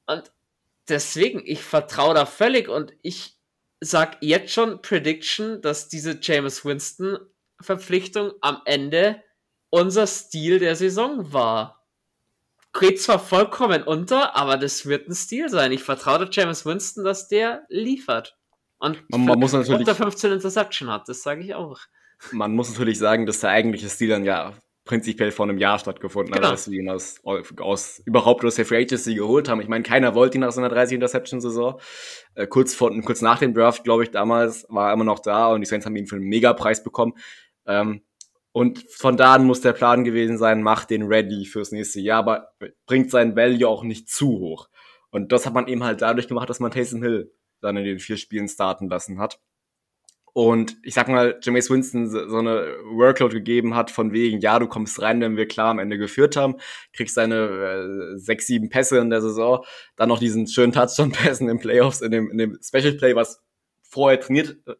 Und 0.07 0.31
deswegen, 0.89 1.41
ich 1.45 1.61
vertraue 1.61 2.15
da 2.15 2.25
völlig 2.25 2.67
und 2.67 2.93
ich 3.01 3.37
sag 3.79 4.17
jetzt 4.21 4.53
schon 4.53 4.81
Prediction, 4.81 5.61
dass 5.61 5.87
diese 5.87 6.17
James 6.21 6.65
Winston 6.65 7.19
Verpflichtung 7.59 8.33
am 8.41 8.61
Ende 8.65 9.21
unser 9.69 10.07
Stil 10.07 10.59
der 10.59 10.75
Saison 10.75 11.31
war 11.31 11.80
geht 12.79 13.01
zwar 13.01 13.19
vollkommen 13.19 13.83
unter, 13.83 14.35
aber 14.35 14.57
das 14.57 14.85
wird 14.85 15.07
ein 15.07 15.15
Stil 15.15 15.49
sein. 15.49 15.71
Ich 15.71 15.83
vertraue 15.83 16.27
James 16.31 16.65
Winston, 16.65 17.03
dass 17.03 17.27
der 17.27 17.63
liefert. 17.69 18.37
Und 18.79 19.03
man, 19.09 19.25
man 19.25 19.39
muss 19.39 19.53
natürlich 19.53 19.79
unter 19.79 19.95
15 19.95 20.31
Interception 20.31 20.89
hat, 20.89 21.07
das 21.07 21.21
sage 21.21 21.41
ich 21.41 21.53
auch. 21.53 21.79
Man 22.31 22.53
muss 22.53 22.69
natürlich 22.71 22.97
sagen, 22.97 23.25
dass 23.25 23.39
der 23.39 23.51
eigentliche 23.51 23.89
Stil 23.89 24.09
dann 24.09 24.25
ja 24.25 24.53
prinzipiell 24.85 25.31
vor 25.31 25.47
einem 25.47 25.57
Jahr 25.57 25.77
stattgefunden 25.77 26.33
genau. 26.33 26.47
hat, 26.47 26.53
dass 26.53 26.69
wir 26.69 26.79
ihn 26.79 26.89
aus, 26.89 27.21
aus 27.23 28.01
überhaupt 28.05 28.43
aus 28.43 28.55
der 28.55 28.65
Free 28.65 28.81
Agency 28.81 29.15
geholt 29.15 29.47
haben. 29.47 29.61
Ich 29.61 29.67
meine, 29.67 29.83
keiner 29.83 30.15
wollte 30.15 30.37
ihn 30.37 30.41
nach 30.41 30.51
so 30.51 30.59
einer 30.59 30.69
30 30.69 30.95
Interception-Saison. 30.95 31.79
Äh, 32.33 32.47
kurz, 32.47 32.73
vor, 32.73 32.91
kurz 33.01 33.21
nach 33.21 33.39
dem 33.39 33.53
Draft, 33.53 33.83
glaube 33.83 34.03
ich, 34.03 34.11
damals 34.11 34.65
war 34.69 34.89
er 34.89 34.93
immer 34.93 35.03
noch 35.03 35.19
da 35.19 35.53
und 35.53 35.61
die 35.61 35.67
Saints 35.67 35.85
haben 35.85 35.95
ihn 35.95 36.07
für 36.07 36.15
einen 36.15 36.25
Megapreis 36.25 36.83
bekommen. 36.83 37.13
Ähm, 37.67 38.01
und 38.51 38.83
von 38.91 39.17
da 39.17 39.35
an 39.35 39.45
muss 39.45 39.61
der 39.61 39.73
Plan 39.73 40.03
gewesen 40.03 40.37
sein, 40.37 40.61
macht 40.61 40.89
den 40.89 41.03
ready 41.03 41.45
fürs 41.45 41.71
nächste 41.71 42.01
Jahr, 42.01 42.19
aber 42.19 42.53
bringt 42.85 43.09
sein 43.09 43.35
Value 43.35 43.67
auch 43.67 43.83
nicht 43.83 44.09
zu 44.09 44.27
hoch. 44.27 44.67
Und 45.09 45.31
das 45.31 45.45
hat 45.45 45.53
man 45.53 45.67
eben 45.67 45.83
halt 45.83 46.01
dadurch 46.01 46.27
gemacht, 46.27 46.49
dass 46.49 46.59
man 46.59 46.71
Taysom 46.71 47.01
Hill 47.01 47.33
dann 47.61 47.77
in 47.77 47.85
den 47.85 47.99
vier 47.99 48.17
Spielen 48.17 48.47
starten 48.47 48.89
lassen 48.89 49.19
hat. 49.19 49.39
Und 50.33 50.77
ich 50.83 50.93
sag 50.93 51.09
mal, 51.09 51.39
Jameis 51.41 51.69
Winston 51.69 52.07
so 52.07 52.37
eine 52.37 52.77
Workload 52.93 53.33
gegeben 53.33 53.75
hat 53.75 53.91
von 53.91 54.13
wegen, 54.13 54.39
ja, 54.39 54.59
du 54.59 54.67
kommst 54.67 55.01
rein, 55.01 55.19
wenn 55.19 55.35
wir 55.35 55.45
klar 55.45 55.71
am 55.71 55.79
Ende 55.79 55.97
geführt 55.97 56.37
haben, 56.37 56.55
kriegst 56.93 57.17
deine 57.17 57.35
äh, 57.35 58.17
sechs, 58.17 58.47
sieben 58.47 58.69
Pässe 58.69 58.97
in 58.99 59.09
der 59.09 59.21
Saison, 59.21 59.65
dann 59.97 60.07
noch 60.07 60.19
diesen 60.19 60.47
schönen 60.47 60.71
Touchdown-Pässen 60.71 61.49
im 61.49 61.59
Playoffs, 61.59 61.99
in 62.01 62.11
dem, 62.11 62.31
in 62.31 62.37
dem 62.37 62.57
Special 62.61 62.93
Play, 62.93 63.13
was 63.13 63.43
vorher 63.81 64.21
trainiert 64.21 64.55
äh, 64.67 64.73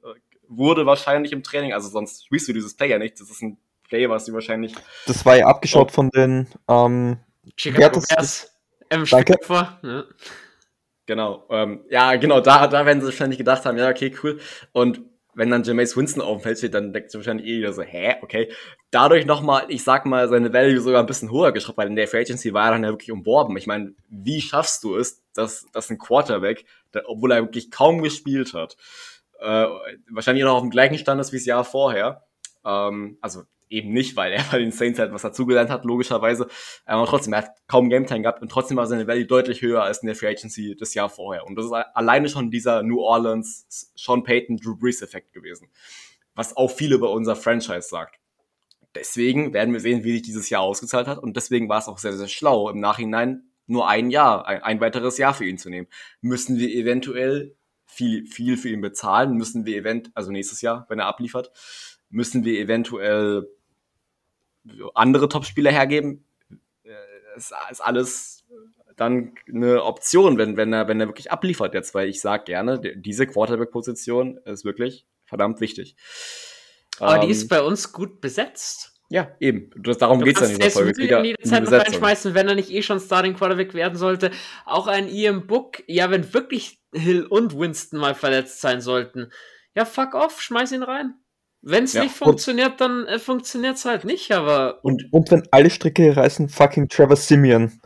wurde 0.52 0.86
wahrscheinlich 0.86 1.32
im 1.32 1.44
Training, 1.44 1.74
also 1.74 1.90
sonst 1.90 2.26
spielst 2.26 2.48
du 2.48 2.54
dieses 2.54 2.76
Play 2.76 2.90
ja 2.90 3.00
nicht. 3.00 3.20
Das 3.20 3.30
ist 3.30 3.42
ein 3.42 3.58
Play, 3.88 4.10
was 4.10 4.26
du 4.26 4.34
wahrscheinlich. 4.34 4.76
Das 5.08 5.26
war 5.26 5.38
ja 5.38 5.48
abgeschaut 5.48 5.90
oh. 5.92 5.94
von 5.94 6.10
den 6.10 6.48
ähm, 6.68 7.18
Chicago 7.56 8.02
Bears 8.08 8.52
im 8.90 9.06
Danke. 9.06 9.38
vor. 9.42 9.80
Ja. 9.84 10.04
Genau, 11.08 11.46
ähm, 11.50 11.84
ja, 11.90 12.16
genau, 12.16 12.40
da, 12.42 12.68
da 12.68 12.86
werden 12.86 13.02
sie 13.02 13.08
wahrscheinlich 13.08 13.38
gedacht 13.38 13.66
haben, 13.66 13.78
ja, 13.78 13.90
okay, 13.90 14.14
cool. 14.24 14.40
Und 14.72 15.02
wenn 15.34 15.50
dann 15.50 15.64
Jameis 15.64 15.96
Winston 15.96 16.22
auf 16.22 16.38
dem 16.38 16.44
Feld 16.44 16.58
steht, 16.58 16.74
dann 16.74 16.94
denkt 16.94 17.12
sich 17.12 17.20
wahrscheinlich 17.20 17.48
eh 17.48 17.60
wieder 17.60 17.74
so, 17.74 17.82
hä, 17.82 18.16
okay. 18.22 18.52
Dadurch 18.92 19.26
nochmal, 19.26 19.66
ich 19.70 19.84
sag 19.84 20.06
mal, 20.06 20.28
seine 20.28 20.54
Value 20.54 20.80
sogar 20.82 21.02
ein 21.02 21.06
bisschen 21.06 21.32
höher 21.32 21.52
geschraubt, 21.52 21.78
weil 21.78 21.88
in 21.88 21.96
der 21.96 22.08
Free 22.08 22.20
Agency 22.20 22.54
war 22.54 22.66
er 22.66 22.72
dann 22.72 22.84
ja 22.84 22.90
wirklich 22.90 23.12
umworben. 23.12 23.56
Ich 23.58 23.68
meine, 23.68 23.94
wie 24.10 24.42
schaffst 24.42 24.84
du 24.84 24.98
es, 24.98 25.24
dass, 25.34 25.66
dass 25.72 25.90
ein 25.90 25.98
Quarterback, 25.98 26.66
der, 26.94 27.10
obwohl 27.10 27.32
er 27.32 27.42
wirklich 27.42 27.72
kaum 27.72 28.02
gespielt 28.02 28.54
hat, 28.54 28.76
äh, 29.42 29.68
wahrscheinlich 30.12 30.44
noch 30.44 30.56
auf 30.56 30.62
dem 30.62 30.70
gleichen 30.70 30.98
Stand 30.98 31.20
ist 31.20 31.32
wie 31.34 31.38
das 31.38 31.46
Jahr 31.46 31.64
vorher, 31.66 32.24
ähm, 32.64 33.18
also 33.22 33.44
eben 33.70 33.92
nicht, 33.92 34.16
weil 34.16 34.34
er 34.34 34.44
bei 34.52 34.60
den 34.60 34.72
Saints 34.72 35.00
halt 35.00 35.14
was 35.14 35.22
dazugelernt 35.24 35.70
hat, 35.70 35.86
logischerweise. 35.86 36.48
Aber 36.86 37.06
trotzdem, 37.08 37.34
er 37.34 37.40
hat 37.40 37.52
kaum 37.68 37.90
Gametime 37.90 38.22
gehabt 38.22 38.42
und 38.42 38.52
trotzdem 38.52 38.78
war 38.78 38.86
seine 38.86 39.08
Value 39.08 39.26
deutlich 39.26 39.62
höher 39.62 39.84
als 39.84 40.00
in 40.00 40.08
der 40.08 40.16
Free 40.16 40.28
Agency 40.28 40.76
das 40.78 40.94
Jahr 40.94 41.10
vorher. 41.10 41.46
Und 41.46 41.56
das 41.56 41.66
ist 41.66 41.72
alleine 41.72 42.30
schon 42.30 42.52
dieser 42.52 42.84
New 42.84 43.00
Orleans 43.00 43.66
Sean 43.96 44.24
Payton 44.24 44.58
Drew 44.58 44.76
Brees 44.76 45.02
Effekt 45.02 45.34
gewesen. 45.34 45.70
Was 46.36 46.56
auch 46.56 46.70
viel 46.70 46.94
über 46.94 47.12
unser 47.12 47.36
Franchise 47.36 47.88
sagt. 47.90 48.20
Deswegen 48.94 49.54
werden 49.54 49.74
wir 49.74 49.80
sehen, 49.80 50.04
wie 50.04 50.12
sich 50.12 50.22
dieses 50.22 50.50
Jahr 50.50 50.62
ausgezahlt 50.62 51.08
hat. 51.08 51.18
Und 51.18 51.38
deswegen 51.38 51.70
war 51.70 51.80
es 51.80 51.88
auch 51.88 51.98
sehr, 51.98 52.14
sehr 52.14 52.28
schlau, 52.28 52.70
im 52.70 52.80
Nachhinein 52.80 53.52
nur 53.68 53.88
ein 53.88 54.12
Jahr, 54.12 54.46
ein, 54.48 54.62
ein 54.64 54.82
weiteres 54.82 55.18
Jahr 55.18 55.34
für 55.34 55.46
ihn 55.46 55.58
zu 55.58 55.70
nehmen. 55.70 55.88
Müssen 56.20 56.58
wir 56.58 56.70
eventuell 56.70 57.56
viel, 57.92 58.26
viel 58.26 58.58
für 58.58 58.70
ihn 58.70 58.82
bezahlen? 58.82 59.34
Müssen 59.34 59.66
wir 59.66 59.78
event, 59.78 60.12
also 60.14 60.32
nächstes 60.32 60.62
Jahr, 60.62 60.86
wenn 60.90 61.00
er 61.00 61.08
abliefert, 61.08 61.52
müssen 62.10 62.46
wir 62.46 62.60
eventuell 62.60 63.48
andere 64.94 65.28
Top-Spieler 65.28 65.72
hergeben, 65.72 66.24
äh, 66.84 66.92
ist, 67.36 67.54
ist 67.70 67.82
alles 67.82 68.44
dann 68.96 69.34
eine 69.48 69.84
Option, 69.84 70.38
wenn, 70.38 70.58
wenn, 70.58 70.74
er, 70.74 70.88
wenn 70.88 71.00
er 71.00 71.08
wirklich 71.08 71.32
abliefert 71.32 71.74
jetzt, 71.74 71.96
weil 71.96 72.08
ich 72.08 72.22
sage 72.22 72.44
gerne, 72.46 72.80
diese 72.80 73.26
Quarterback-Position 73.26 74.38
ist 74.46 74.64
wirklich 74.64 75.06
verdammt 75.26 75.60
wichtig. 75.60 75.96
Aber 77.00 77.16
ähm, 77.16 77.22
die 77.22 77.32
ist 77.32 77.48
bei 77.48 77.62
uns 77.62 77.92
gut 77.92 78.22
besetzt. 78.22 78.94
Ja, 79.10 79.36
eben. 79.40 79.72
Das, 79.76 79.98
darum 79.98 80.22
geht 80.22 80.40
es 80.40 80.50
ja 80.50 80.56
in 80.56 80.60
dieser 80.60 80.72
Folge. 80.72 80.98
Wieder 80.98 81.18
in 81.24 81.36
die 81.36 81.44
Zeit 81.44 81.64
noch 81.64 81.72
reinschmeißen, 81.72 82.34
wenn 82.34 82.48
er 82.48 82.56
nicht 82.56 82.72
eh 82.72 82.82
schon 82.82 83.00
Starting 83.00 83.36
Quarterback 83.36 83.74
werden 83.74 83.98
sollte. 83.98 84.32
Auch 84.66 84.88
ein 84.88 85.10
Ian 85.10 85.48
Book, 85.48 85.84
ja, 85.88 86.12
wenn 86.12 86.34
wirklich 86.34 86.81
Hill 86.94 87.26
und 87.26 87.58
Winston 87.58 88.00
mal 88.00 88.16
verletzt 88.16 88.62
sein 88.62 88.82
sollten. 88.82 89.32
Ja, 89.76 89.86
fuck 89.86 90.14
off, 90.14 90.42
schmeiß 90.42 90.72
ihn 90.74 90.84
rein. 90.84 91.16
Wenn 91.62 91.84
es 91.84 91.94
ja, 91.94 92.04
nicht 92.04 92.16
funktioniert, 92.16 92.82
dann 92.82 93.06
äh, 93.06 93.20
funktioniert 93.20 93.76
es 93.76 93.86
halt 93.86 94.04
nicht, 94.04 94.32
aber. 94.32 94.84
Und, 94.84 95.04
und 95.12 95.30
wenn 95.30 95.48
alle 95.52 95.70
Stricke 95.70 96.16
reißen, 96.16 96.50
fucking 96.50 96.90
Trevor 96.90 97.16
Simeon 97.16 97.80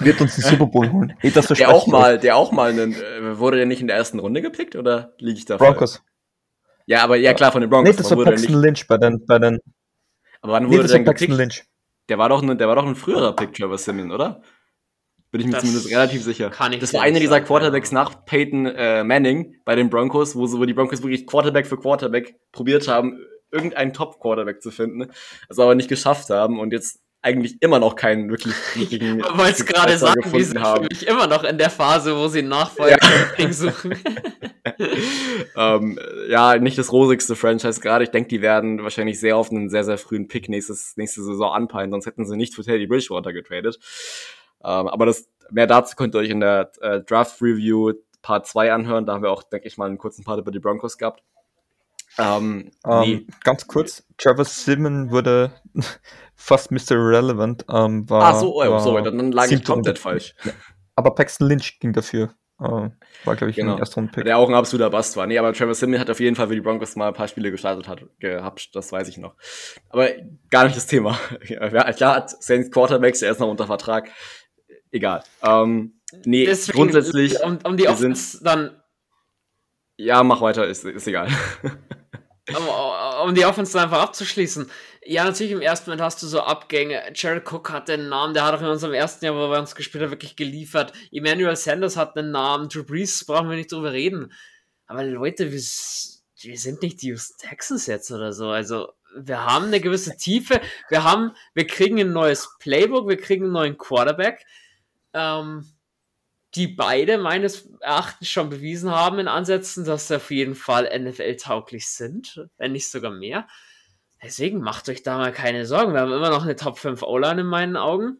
wird 0.00 0.20
uns 0.20 0.34
den 0.34 0.44
Super 0.44 0.66
Bowl 0.66 0.90
holen. 0.90 1.14
Hey, 1.18 1.30
das 1.30 1.46
der 1.48 1.70
auch 1.70 1.86
mal, 1.86 2.18
der 2.18 2.36
auch 2.36 2.52
mal 2.52 2.70
einen, 2.70 2.94
äh, 2.94 3.38
wurde 3.38 3.58
der 3.58 3.66
nicht 3.66 3.80
in 3.80 3.86
der 3.86 3.96
ersten 3.96 4.18
Runde 4.18 4.42
gepickt 4.42 4.76
oder 4.76 5.14
liege 5.18 5.38
ich 5.38 5.44
da 5.44 5.56
Broncos. 5.56 6.02
Ja, 6.86 7.04
aber 7.04 7.16
ja 7.16 7.32
klar 7.32 7.52
von 7.52 7.60
den 7.60 7.70
Broncos. 7.70 7.96
Nee, 7.96 8.02
das 8.02 8.10
war 8.10 8.24
Paxton 8.24 8.60
Lynch 8.60 8.86
bei 8.88 8.98
den, 8.98 9.24
bei 9.24 9.38
den. 9.38 9.60
Aber 10.40 10.54
wann 10.54 10.64
wurde 10.66 10.78
nee, 10.78 10.82
das 10.82 10.92
der 10.92 11.14
denn 11.14 11.36
Lynch. 11.36 11.64
Der 12.08 12.18
war 12.18 12.28
doch, 12.28 12.42
ne, 12.42 12.56
der 12.56 12.66
war 12.66 12.74
doch 12.74 12.86
ein 12.86 12.96
früherer 12.96 13.36
Pick, 13.36 13.54
Trevor 13.54 13.78
Simeon, 13.78 14.10
oder? 14.10 14.42
Bin 15.32 15.40
ich 15.40 15.46
mir 15.46 15.52
das 15.54 15.62
zumindest 15.62 15.90
relativ 15.90 16.22
sicher. 16.22 16.50
Kann 16.50 16.74
ich 16.74 16.80
das 16.80 16.92
war 16.92 17.00
einer 17.00 17.18
dieser 17.18 17.40
Quarterbacks 17.40 17.90
nach 17.90 18.26
Peyton 18.26 18.66
äh, 18.66 19.02
Manning 19.02 19.56
bei 19.64 19.74
den 19.74 19.88
Broncos, 19.88 20.36
wo, 20.36 20.46
so, 20.46 20.60
wo 20.60 20.66
die 20.66 20.74
Broncos 20.74 21.02
wirklich 21.02 21.26
Quarterback 21.26 21.66
für 21.66 21.78
Quarterback 21.78 22.36
probiert 22.52 22.86
haben, 22.86 23.18
irgendeinen 23.50 23.94
Top-Quarterback 23.94 24.60
zu 24.60 24.70
finden, 24.70 25.10
das 25.48 25.58
aber 25.58 25.74
nicht 25.74 25.88
geschafft 25.88 26.28
haben 26.28 26.60
und 26.60 26.72
jetzt 26.72 27.00
eigentlich 27.22 27.62
immer 27.62 27.78
noch 27.78 27.96
keinen 27.96 28.28
wirklich 28.28 28.54
richtigen. 28.76 29.20
Ich 29.32 29.38
wollte 29.38 29.64
gerade 29.64 29.96
sagen, 29.96 30.20
die 30.34 30.42
sind 30.42 30.60
haben. 30.60 30.84
für 30.84 30.88
mich 30.90 31.06
immer 31.06 31.26
noch 31.26 31.44
in 31.44 31.56
der 31.56 31.70
Phase, 31.70 32.14
wo 32.16 32.28
sie 32.28 32.40
einen 32.40 32.48
Nachfolger 32.48 32.98
ja. 33.38 33.52
suchen. 33.52 33.94
ähm, 35.56 35.98
ja, 36.28 36.58
nicht 36.58 36.76
das 36.76 36.92
rosigste 36.92 37.36
Franchise 37.36 37.80
gerade. 37.80 38.04
Ich 38.04 38.10
denke, 38.10 38.28
die 38.28 38.42
werden 38.42 38.82
wahrscheinlich 38.82 39.18
sehr 39.18 39.36
auf 39.36 39.50
einen 39.50 39.70
sehr, 39.70 39.84
sehr 39.84 39.98
frühen 39.98 40.28
Pick 40.28 40.48
nächstes, 40.48 40.96
nächste 40.96 41.22
Saison 41.22 41.52
anpeilen, 41.52 41.90
sonst 41.90 42.06
hätten 42.06 42.26
sie 42.26 42.36
nicht 42.36 42.54
für 42.54 42.64
Teddy 42.64 42.86
Bridgewater 42.86 43.32
getradet. 43.32 43.78
Ähm, 44.64 44.88
aber 44.88 45.06
das, 45.06 45.28
mehr 45.50 45.66
dazu 45.66 45.96
könnt 45.96 46.14
ihr 46.14 46.18
euch 46.18 46.30
in 46.30 46.40
der 46.40 46.70
äh, 46.80 47.00
Draft 47.00 47.40
Review 47.42 47.92
Part 48.22 48.46
2 48.46 48.72
anhören. 48.72 49.06
Da 49.06 49.14
haben 49.14 49.22
wir 49.22 49.30
auch, 49.30 49.42
denke 49.42 49.66
ich 49.66 49.76
mal, 49.76 49.86
einen 49.86 49.98
kurzen 49.98 50.24
Part 50.24 50.40
über 50.40 50.50
die 50.50 50.60
Broncos 50.60 50.96
gehabt. 50.96 51.22
Ähm, 52.18 52.70
ähm, 52.86 53.00
nee. 53.00 53.26
Ganz 53.42 53.66
kurz, 53.66 54.04
Travis 54.18 54.64
Simon 54.64 55.10
wurde 55.10 55.52
fast 56.34 56.70
Mr. 56.70 56.92
Relevant. 56.92 57.64
Ähm, 57.70 58.08
war, 58.08 58.22
ah, 58.22 58.34
so, 58.34 58.62
oh, 58.62 58.78
so, 58.78 59.00
dann 59.00 59.32
lag 59.32 59.50
ich 59.50 59.64
komplett 59.64 59.98
falsch. 59.98 60.34
Aber 60.94 61.14
Paxton 61.14 61.48
Lynch 61.48 61.78
ging 61.80 61.92
dafür. 61.92 62.34
Äh, 62.60 62.90
war, 63.24 63.36
glaube 63.36 63.50
ich, 63.50 63.56
genau. 63.56 63.72
ein 63.72 63.78
erster 63.78 64.02
Pick. 64.02 64.24
Der 64.24 64.38
auch 64.38 64.48
ein 64.48 64.54
absoluter 64.54 64.90
Bast 64.90 65.16
war. 65.16 65.26
Nee, 65.26 65.38
aber 65.38 65.52
Travis 65.52 65.80
Simon 65.80 65.98
hat 65.98 66.10
auf 66.10 66.20
jeden 66.20 66.36
Fall 66.36 66.48
für 66.48 66.54
die 66.54 66.60
Broncos 66.60 66.94
mal 66.96 67.08
ein 67.08 67.14
paar 67.14 67.28
Spiele 67.28 67.50
gestartet 67.50 67.88
hat, 67.88 68.04
gehabt, 68.20 68.76
das 68.76 68.92
weiß 68.92 69.08
ich 69.08 69.16
noch. 69.16 69.34
Aber 69.88 70.08
gar 70.50 70.64
nicht 70.64 70.76
das 70.76 70.86
Thema. 70.86 71.18
ja, 71.48 71.92
klar 71.92 72.16
hat 72.16 72.42
Saints 72.42 72.70
Quarterbacks, 72.70 73.22
er 73.22 73.32
ist 73.32 73.40
noch 73.40 73.48
unter 73.48 73.66
Vertrag 73.66 74.10
egal. 74.92 75.24
Ähm, 75.42 76.00
nee, 76.24 76.46
Deswegen, 76.46 76.76
grundsätzlich. 76.76 77.42
Um, 77.42 77.58
um 77.64 77.76
die 77.76 77.88
Offense 77.88 78.42
dann. 78.42 78.80
Ja, 79.96 80.22
mach 80.22 80.40
weiter, 80.40 80.66
ist, 80.66 80.84
ist 80.84 81.06
egal. 81.06 81.28
um, 82.48 83.28
um, 83.28 83.34
die 83.34 83.44
Offense 83.44 83.72
dann 83.72 83.84
einfach 83.84 84.02
abzuschließen. 84.02 84.70
Ja, 85.04 85.24
natürlich 85.24 85.52
im 85.52 85.60
ersten 85.60 85.90
Moment 85.90 86.02
hast 86.02 86.22
du 86.22 86.26
so 86.26 86.40
Abgänge. 86.40 87.02
Jared 87.14 87.50
Cook 87.50 87.70
hat 87.70 87.88
den 87.88 88.08
Namen, 88.08 88.34
der 88.34 88.44
hat 88.44 88.54
auch 88.54 88.60
in 88.60 88.68
unserem 88.68 88.94
ersten 88.94 89.24
Jahr, 89.24 89.34
wo 89.34 89.50
wir 89.50 89.58
uns 89.58 89.74
gespielt 89.74 90.04
haben, 90.04 90.10
wirklich 90.10 90.36
geliefert. 90.36 90.92
Emmanuel 91.10 91.56
Sanders 91.56 91.96
hat 91.96 92.16
einen 92.16 92.30
Namen. 92.30 92.68
Drew 92.68 92.84
Brees 92.84 93.24
brauchen 93.24 93.50
wir 93.50 93.56
nicht 93.56 93.72
drüber 93.72 93.92
reden. 93.92 94.32
Aber 94.86 95.04
Leute, 95.04 95.46
wir, 95.52 95.60
wir 95.60 96.58
sind 96.58 96.82
nicht 96.82 97.02
die 97.02 97.08
Houston 97.08 97.48
Texans 97.48 97.86
jetzt 97.86 98.10
oder 98.10 98.32
so. 98.32 98.48
Also, 98.48 98.92
wir 99.16 99.44
haben 99.44 99.66
eine 99.66 99.80
gewisse 99.80 100.16
Tiefe. 100.16 100.60
Wir 100.88 101.04
haben, 101.04 101.32
wir 101.54 101.66
kriegen 101.66 102.00
ein 102.00 102.12
neues 102.12 102.48
Playbook, 102.58 103.08
wir 103.08 103.18
kriegen 103.18 103.44
einen 103.44 103.52
neuen 103.52 103.78
Quarterback 103.78 104.44
ähm, 105.14 105.66
die 106.54 106.68
beide 106.68 107.18
meines 107.18 107.68
Erachtens 107.80 108.28
schon 108.28 108.50
bewiesen 108.50 108.90
haben 108.90 109.18
in 109.18 109.28
Ansätzen, 109.28 109.84
dass 109.84 110.08
sie 110.08 110.16
auf 110.16 110.30
jeden 110.30 110.54
Fall 110.54 110.90
NFL-tauglich 110.98 111.88
sind, 111.88 112.46
wenn 112.58 112.72
nicht 112.72 112.90
sogar 112.90 113.10
mehr. 113.10 113.46
Deswegen 114.22 114.60
macht 114.60 114.88
euch 114.88 115.02
da 115.02 115.18
mal 115.18 115.32
keine 115.32 115.66
Sorgen. 115.66 115.94
Wir 115.94 116.00
haben 116.00 116.12
immer 116.12 116.30
noch 116.30 116.44
eine 116.44 116.56
Top 116.56 116.78
5 116.78 117.02
O-Line 117.02 117.40
in 117.40 117.46
meinen 117.46 117.76
Augen. 117.76 118.18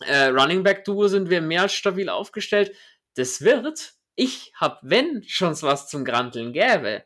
Äh, 0.00 0.26
Running 0.28 0.62
Back 0.62 0.84
Duo 0.84 1.08
sind 1.08 1.28
wir 1.30 1.42
mehr 1.42 1.62
als 1.62 1.74
stabil 1.74 2.08
aufgestellt. 2.08 2.74
Das 3.14 3.42
wird, 3.42 3.92
ich 4.16 4.52
habe, 4.56 4.78
wenn 4.82 5.22
schon 5.24 5.60
was 5.62 5.88
zum 5.88 6.04
Granteln 6.04 6.52
gäbe, 6.52 7.04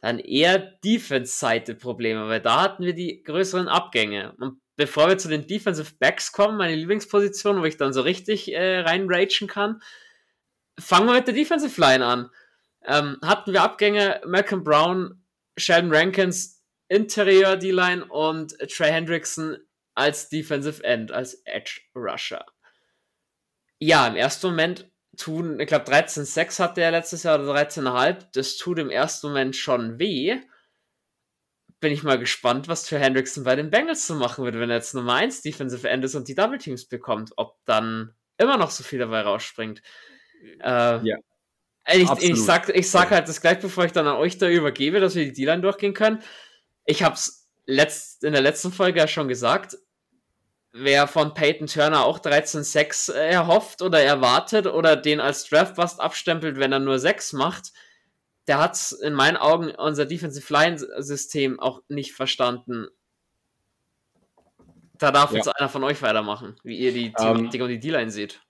dann 0.00 0.18
eher 0.18 0.58
Defense-Seite 0.58 1.74
Probleme, 1.74 2.28
weil 2.28 2.40
da 2.40 2.62
hatten 2.62 2.84
wir 2.84 2.94
die 2.94 3.22
größeren 3.22 3.68
Abgänge. 3.68 4.34
Und 4.38 4.60
bevor 4.80 5.08
wir 5.10 5.18
zu 5.18 5.28
den 5.28 5.46
Defensive 5.46 5.92
Backs 5.98 6.32
kommen, 6.32 6.56
meine 6.56 6.74
Lieblingsposition, 6.74 7.60
wo 7.60 7.66
ich 7.66 7.76
dann 7.76 7.92
so 7.92 8.00
richtig 8.00 8.50
äh, 8.50 8.78
reinragen 8.78 9.46
kann, 9.46 9.82
fangen 10.78 11.06
wir 11.06 11.12
mit 11.12 11.26
der 11.26 11.34
Defensive 11.34 11.78
Line 11.78 12.02
an. 12.02 12.30
Ähm, 12.86 13.18
hatten 13.22 13.52
wir 13.52 13.62
Abgänge 13.62 14.22
Malcolm 14.24 14.64
Brown, 14.64 15.22
Sheldon 15.58 15.94
Rankins, 15.94 16.64
Interior 16.88 17.58
D-Line 17.58 18.06
und 18.06 18.56
Trey 18.74 18.90
Hendrickson 18.90 19.58
als 19.94 20.30
Defensive 20.30 20.82
End, 20.82 21.12
als 21.12 21.34
Edge 21.44 21.82
Rusher. 21.94 22.46
Ja, 23.80 24.06
im 24.06 24.16
ersten 24.16 24.46
Moment 24.46 24.90
tun, 25.18 25.60
ich 25.60 25.66
glaube 25.66 25.92
13,6 25.92 26.58
hatte 26.58 26.80
er 26.80 26.92
letztes 26.92 27.24
Jahr 27.24 27.38
oder 27.38 27.54
13,5, 27.54 28.28
das 28.32 28.56
tut 28.56 28.78
im 28.78 28.88
ersten 28.88 29.26
Moment 29.26 29.56
schon 29.56 29.98
weh 29.98 30.40
bin 31.80 31.92
ich 31.92 32.02
mal 32.02 32.18
gespannt, 32.18 32.68
was 32.68 32.86
für 32.86 32.98
Hendrickson 32.98 33.44
bei 33.44 33.56
den 33.56 33.70
Bengals 33.70 34.06
zu 34.06 34.14
machen 34.14 34.44
wird, 34.44 34.58
wenn 34.58 34.70
er 34.70 34.76
jetzt 34.76 34.94
Nummer 34.94 35.14
1 35.14 35.42
Defensive 35.42 35.88
End 35.88 36.04
ist 36.04 36.14
und 36.14 36.28
die 36.28 36.34
Double 36.34 36.58
Teams 36.58 36.86
bekommt, 36.86 37.32
ob 37.36 37.56
dann 37.64 38.14
immer 38.38 38.56
noch 38.56 38.70
so 38.70 38.82
viel 38.82 38.98
dabei 38.98 39.22
rausspringt. 39.22 39.82
Äh, 40.60 41.06
ja. 41.06 41.16
Ich, 41.92 42.10
ich, 42.20 42.42
sag, 42.42 42.68
ich 42.68 42.90
sag 42.90 43.10
halt 43.10 43.28
das 43.28 43.40
gleich, 43.40 43.58
bevor 43.58 43.84
ich 43.84 43.92
dann 43.92 44.06
an 44.06 44.16
euch 44.16 44.38
da 44.38 44.48
übergebe, 44.48 45.00
dass 45.00 45.14
wir 45.14 45.24
die 45.24 45.32
D-Line 45.32 45.62
durchgehen 45.62 45.94
können. 45.94 46.22
Ich 46.84 47.02
hab's 47.02 47.48
letzt, 47.66 48.22
in 48.24 48.32
der 48.32 48.42
letzten 48.42 48.70
Folge 48.70 49.00
ja 49.00 49.08
schon 49.08 49.28
gesagt, 49.28 49.76
wer 50.72 51.08
von 51.08 51.34
Peyton 51.34 51.66
Turner 51.66 52.04
auch 52.04 52.20
13-6 52.20 53.12
erhofft 53.12 53.82
oder 53.82 54.00
erwartet 54.02 54.66
oder 54.66 54.96
den 54.96 55.20
als 55.20 55.48
Draftbust 55.48 56.00
abstempelt, 56.00 56.58
wenn 56.58 56.72
er 56.72 56.78
nur 56.78 56.98
6 56.98 57.32
macht, 57.32 57.72
der 58.50 58.58
hat 58.58 58.96
in 59.00 59.14
meinen 59.14 59.36
Augen 59.36 59.70
unser 59.70 60.06
Defensive 60.06 60.52
Line 60.52 60.76
System 60.76 61.60
auch 61.60 61.82
nicht 61.88 62.14
verstanden. 62.14 62.88
Da 64.98 65.12
darf 65.12 65.30
ja. 65.30 65.36
jetzt 65.36 65.46
einer 65.56 65.68
von 65.68 65.84
euch 65.84 66.02
weitermachen, 66.02 66.56
wie 66.64 66.76
ihr 66.76 66.92
die 66.92 67.06
ähm, 67.06 67.14
Thematik 67.14 67.60
um, 67.60 67.66
und 67.66 67.70
die 67.70 67.78
D-Line 67.78 68.10
seht. 68.10 68.42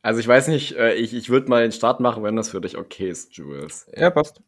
Also 0.00 0.20
ich 0.20 0.26
weiß 0.26 0.48
nicht, 0.48 0.74
äh, 0.74 0.94
ich, 0.94 1.12
ich 1.12 1.28
würde 1.28 1.50
mal 1.50 1.60
den 1.60 1.72
Start 1.72 2.00
machen, 2.00 2.22
wenn 2.22 2.34
das 2.34 2.48
für 2.48 2.62
dich 2.62 2.78
okay 2.78 3.10
ist, 3.10 3.36
Jules. 3.36 3.90
Ja, 3.94 4.08
passt. 4.08 4.40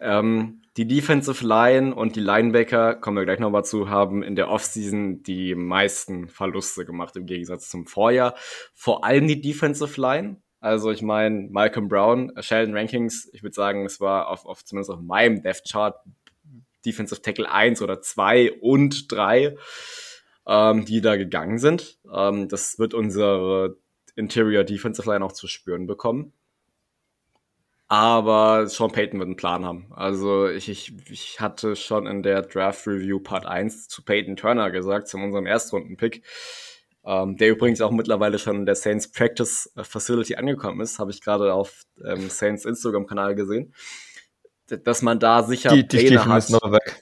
Ähm, 0.00 0.62
die 0.78 0.86
Defensive 0.86 1.46
Line 1.46 1.94
und 1.94 2.16
die 2.16 2.20
Linebacker, 2.20 2.94
kommen 2.94 3.18
wir 3.18 3.26
gleich 3.26 3.40
nochmal 3.40 3.66
zu, 3.66 3.90
haben 3.90 4.22
in 4.22 4.36
der 4.36 4.48
Offseason 4.48 5.22
die 5.22 5.54
meisten 5.54 6.28
Verluste 6.28 6.86
gemacht 6.86 7.14
im 7.16 7.26
Gegensatz 7.26 7.68
zum 7.68 7.86
Vorjahr. 7.86 8.36
Vor 8.74 9.04
allem 9.04 9.28
die 9.28 9.42
Defensive 9.42 10.00
Line 10.00 10.40
Also 10.60 10.90
ich 10.90 11.02
meine, 11.02 11.48
Malcolm 11.50 11.88
Brown, 11.88 12.32
Sheldon 12.40 12.76
Rankings, 12.76 13.28
ich 13.32 13.42
würde 13.42 13.54
sagen, 13.54 13.84
es 13.84 14.00
war 14.00 14.28
auf, 14.28 14.46
auf 14.46 14.64
zumindest 14.64 14.90
auf 14.90 15.00
meinem 15.00 15.42
Death 15.42 15.62
Chart 15.70 15.96
Defensive 16.84 17.20
Tackle 17.20 17.50
1 17.50 17.82
oder 17.82 18.00
2 18.00 18.52
und 18.60 19.10
3, 19.12 19.56
ähm, 20.46 20.84
die 20.84 21.00
da 21.00 21.16
gegangen 21.16 21.58
sind. 21.58 21.98
Ähm, 22.12 22.48
das 22.48 22.78
wird 22.78 22.94
unsere 22.94 23.76
Interior 24.14 24.64
Defensive 24.64 25.10
Line 25.10 25.24
auch 25.24 25.32
zu 25.32 25.46
spüren 25.48 25.86
bekommen. 25.86 26.32
Aber 27.88 28.66
Sean 28.66 28.90
Payton 28.90 29.20
wird 29.20 29.28
einen 29.28 29.36
Plan 29.36 29.64
haben. 29.64 29.92
Also 29.94 30.48
ich, 30.48 30.68
ich, 30.68 30.92
ich 31.08 31.40
hatte 31.40 31.76
schon 31.76 32.06
in 32.06 32.22
der 32.22 32.42
Draft 32.42 32.86
Review 32.86 33.20
Part 33.20 33.46
1 33.46 33.88
zu 33.88 34.02
Peyton 34.02 34.36
Turner 34.36 34.70
gesagt, 34.72 35.06
zu 35.06 35.18
unserem 35.18 35.46
Erstrunden-Pick, 35.46 36.24
ähm, 37.06 37.36
der 37.36 37.50
übrigens 37.50 37.80
auch 37.80 37.92
mittlerweile 37.92 38.38
schon 38.38 38.56
in 38.56 38.66
der 38.66 38.74
Saints 38.74 39.10
Practice 39.10 39.72
Facility 39.76 40.34
angekommen 40.34 40.80
ist, 40.80 40.98
habe 40.98 41.12
ich 41.12 41.20
gerade 41.20 41.54
auf 41.54 41.84
ähm, 42.04 42.28
Saints 42.28 42.64
Instagram-Kanal 42.64 43.36
gesehen, 43.36 43.72
dass 44.66 45.02
man 45.02 45.20
da 45.20 45.44
sicher 45.44 45.70
die, 45.70 45.86
die 45.86 45.98
Pläne 45.98 46.24
hat. 46.24 46.50
Noch 46.50 46.72
weg. 46.72 47.00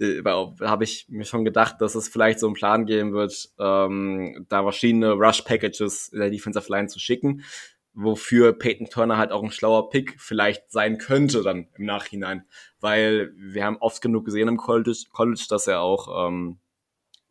habe 0.62 0.84
ich 0.84 1.06
mir 1.10 1.26
schon 1.26 1.44
gedacht, 1.44 1.76
dass 1.80 1.94
es 1.94 2.08
vielleicht 2.08 2.40
so 2.40 2.46
einen 2.46 2.54
Plan 2.54 2.86
geben 2.86 3.12
wird, 3.12 3.50
ähm, 3.58 4.46
da 4.48 4.62
verschiedene 4.62 5.12
Rush-Packages 5.12 6.08
in 6.08 6.20
der 6.20 6.30
Defensive 6.30 6.72
Line 6.72 6.88
zu 6.88 6.98
schicken, 6.98 7.44
wofür 7.92 8.54
Peyton 8.54 8.88
Turner 8.88 9.18
halt 9.18 9.30
auch 9.30 9.42
ein 9.42 9.50
schlauer 9.50 9.90
Pick 9.90 10.18
vielleicht 10.18 10.70
sein 10.72 10.96
könnte 10.96 11.42
dann 11.42 11.68
im 11.76 11.84
Nachhinein, 11.84 12.46
weil 12.80 13.30
wir 13.36 13.66
haben 13.66 13.76
oft 13.76 14.00
genug 14.00 14.24
gesehen 14.24 14.48
im 14.48 14.56
College, 14.56 15.04
College 15.12 15.44
dass 15.50 15.66
er 15.66 15.82
auch 15.82 16.28
ähm, 16.28 16.60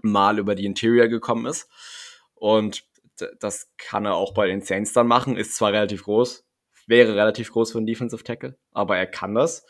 mal 0.02 0.40
über 0.40 0.56
die 0.56 0.66
Interior 0.66 1.08
gekommen 1.08 1.46
ist. 1.46 1.70
Und 2.36 2.84
das 3.40 3.72
kann 3.78 4.06
er 4.06 4.16
auch 4.16 4.34
bei 4.34 4.48
den 4.48 4.62
Saints 4.62 4.94
dann 4.94 5.08
machen. 5.08 5.38
Ist 5.38 5.56
zwar 5.56 5.74
relativ 5.74 6.04
groß, 6.04 6.46
wäre 6.88 7.16
relativ 7.16 7.52
groß 7.52 7.72
für 7.72 7.78
einen 7.78 7.88
Defensive 7.88 8.24
Tackle, 8.24 8.58
aber 8.72 8.98
er 8.98 9.08
kann 9.08 9.36
das. 9.36 9.66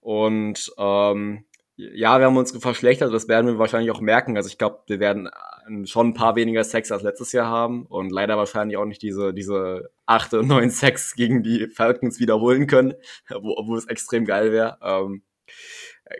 Und 0.00 0.72
ähm, 0.78 1.44
ja, 1.76 2.18
wir 2.18 2.26
haben 2.26 2.36
uns 2.36 2.56
verschlechtert, 2.56 3.12
das 3.12 3.28
werden 3.28 3.46
wir 3.46 3.58
wahrscheinlich 3.58 3.90
auch 3.90 4.00
merken. 4.00 4.36
Also 4.36 4.48
ich 4.48 4.58
glaube, 4.58 4.80
wir 4.86 5.00
werden 5.00 5.28
äh, 5.28 5.86
schon 5.86 6.08
ein 6.08 6.14
paar 6.14 6.36
weniger 6.36 6.64
Sex 6.64 6.92
als 6.92 7.02
letztes 7.02 7.32
Jahr 7.32 7.46
haben 7.46 7.86
und 7.86 8.10
leider 8.10 8.36
wahrscheinlich 8.36 8.76
auch 8.76 8.84
nicht 8.84 9.02
diese, 9.02 9.32
diese 9.32 9.90
acht 10.06 10.34
und 10.34 10.48
neun 10.48 10.70
Sex 10.70 11.14
gegen 11.14 11.42
die 11.42 11.68
Falcons 11.68 12.20
wiederholen 12.20 12.66
können, 12.66 12.94
wo, 13.30 13.56
wo 13.66 13.76
es 13.76 13.86
extrem 13.86 14.24
geil 14.24 14.52
wäre. 14.52 14.78
Ähm, 14.82 15.22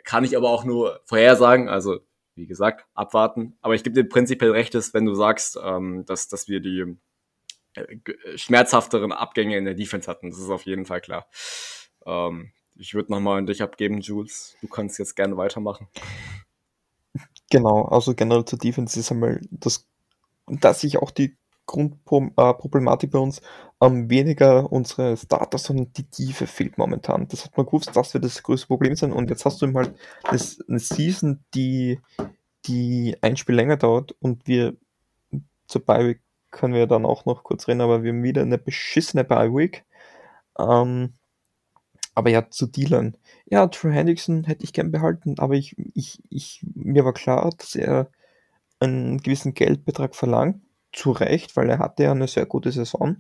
kann 0.05 0.24
ich 0.24 0.37
aber 0.37 0.50
auch 0.50 0.64
nur 0.64 1.00
vorhersagen. 1.05 1.68
Also 1.68 2.00
wie 2.35 2.47
gesagt, 2.47 2.87
abwarten. 2.95 3.57
Aber 3.61 3.75
ich 3.75 3.83
gebe 3.85 4.01
dir 4.01 4.09
prinzipiell 4.09 4.51
recht, 4.51 4.75
wenn 4.95 5.05
du 5.05 5.14
sagst, 5.14 5.59
ähm, 5.62 6.05
dass, 6.07 6.29
dass 6.29 6.49
wir 6.49 6.61
die 6.61 6.97
äh, 7.75 8.37
schmerzhafteren 8.37 9.12
Abgänge 9.12 9.57
in 9.57 9.64
der 9.64 9.75
Defense 9.75 10.11
hatten. 10.11 10.31
Das 10.31 10.38
ist 10.38 10.51
auf 10.51 10.66
jeden 10.66 10.87
Fall 10.87 11.01
klar. 11.01 11.27
Ähm, 12.07 12.53
ich 12.77 12.95
würde 12.95 13.12
nochmal 13.12 13.38
an 13.38 13.47
dich 13.47 13.62
abgeben, 13.62 14.01
Jules. 14.01 14.57
Du 14.61 14.69
kannst 14.69 14.99
jetzt 14.99 15.14
gerne 15.14 15.37
weitermachen. 15.37 15.88
Genau, 17.51 17.85
also 17.85 18.14
generell 18.14 18.45
zur 18.45 18.59
Defense 18.59 18.99
ist 18.99 19.11
einmal 19.11 19.40
das, 19.51 19.88
dass 20.47 20.81
sich 20.81 20.99
auch 20.99 21.11
die 21.11 21.37
Grundproblematik 21.71 23.13
bei 23.13 23.19
uns 23.19 23.41
ähm, 23.81 24.11
weniger 24.11 24.71
unsere 24.73 25.17
Starter, 25.17 25.57
sondern 25.57 25.93
die 25.93 26.05
Tiefe 26.05 26.47
fehlt 26.47 26.79
momentan. 26.79 27.29
Das 27.29 27.45
hat 27.45 27.57
man 27.57 27.67
gewusst, 27.67 27.95
dass 27.95 28.13
wir 28.13 28.21
das 28.21 28.43
größte 28.43 28.67
Problem 28.67 28.97
sind. 28.97 29.13
Und 29.13 29.31
jetzt 29.31 29.45
hast 29.45 29.63
du 29.63 29.67
eben 29.67 29.77
halt 29.77 29.95
das, 30.29 30.59
eine 30.69 30.81
Season, 30.81 31.45
die, 31.55 32.01
die 32.67 33.17
ein 33.21 33.37
Spiel 33.37 33.55
länger 33.55 33.77
dauert 33.77 34.13
und 34.21 34.47
wir 34.47 34.77
zur 35.67 35.85
Bye 35.85 36.19
können 36.51 36.75
wir 36.75 36.89
dann 36.89 37.07
auch 37.07 37.27
noch 37.27 37.45
kurz 37.45 37.69
reden, 37.69 37.81
aber 37.81 38.03
wir 38.03 38.11
haben 38.11 38.25
wieder 38.25 38.43
eine 38.43 38.59
beschissene 38.59 39.23
Bye 39.23 39.55
Week. 39.55 39.85
Ähm, 40.59 41.15
aber 42.17 42.31
ja, 42.31 42.51
zu 42.51 42.67
Dealern. 42.67 43.17
Ja, 43.47 43.69
True 43.69 43.93
Hendrickson 43.93 44.45
hätte 44.45 44.65
ich 44.65 44.73
gern 44.73 44.91
behalten, 44.91 45.37
aber 45.39 45.55
ich, 45.55 45.77
ich, 45.95 46.21
ich, 46.29 46.67
mir 46.75 47.05
war 47.05 47.13
klar, 47.13 47.49
dass 47.57 47.77
er 47.77 48.11
einen 48.81 49.19
gewissen 49.19 49.55
Geldbetrag 49.55 50.17
verlangt 50.17 50.61
zu 50.92 51.12
Recht, 51.12 51.57
weil 51.57 51.70
er 51.70 51.79
hatte 51.79 52.05
ja 52.05 52.12
eine 52.12 52.29
sehr 52.29 52.46
gute 52.46 52.72
Saison. 52.72 53.16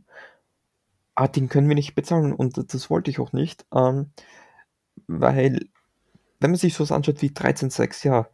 Aber 1.14 1.28
den 1.28 1.48
können 1.48 1.68
wir 1.68 1.74
nicht 1.74 1.94
bezahlen 1.94 2.32
und 2.32 2.72
das 2.72 2.90
wollte 2.90 3.10
ich 3.10 3.18
auch 3.20 3.32
nicht, 3.32 3.66
ähm, 3.74 4.10
weil 5.06 5.68
wenn 6.40 6.50
man 6.50 6.58
sich 6.58 6.74
sowas 6.74 6.92
anschaut 6.92 7.20
wie 7.22 7.28
13,6, 7.30 8.06
ja, 8.06 8.26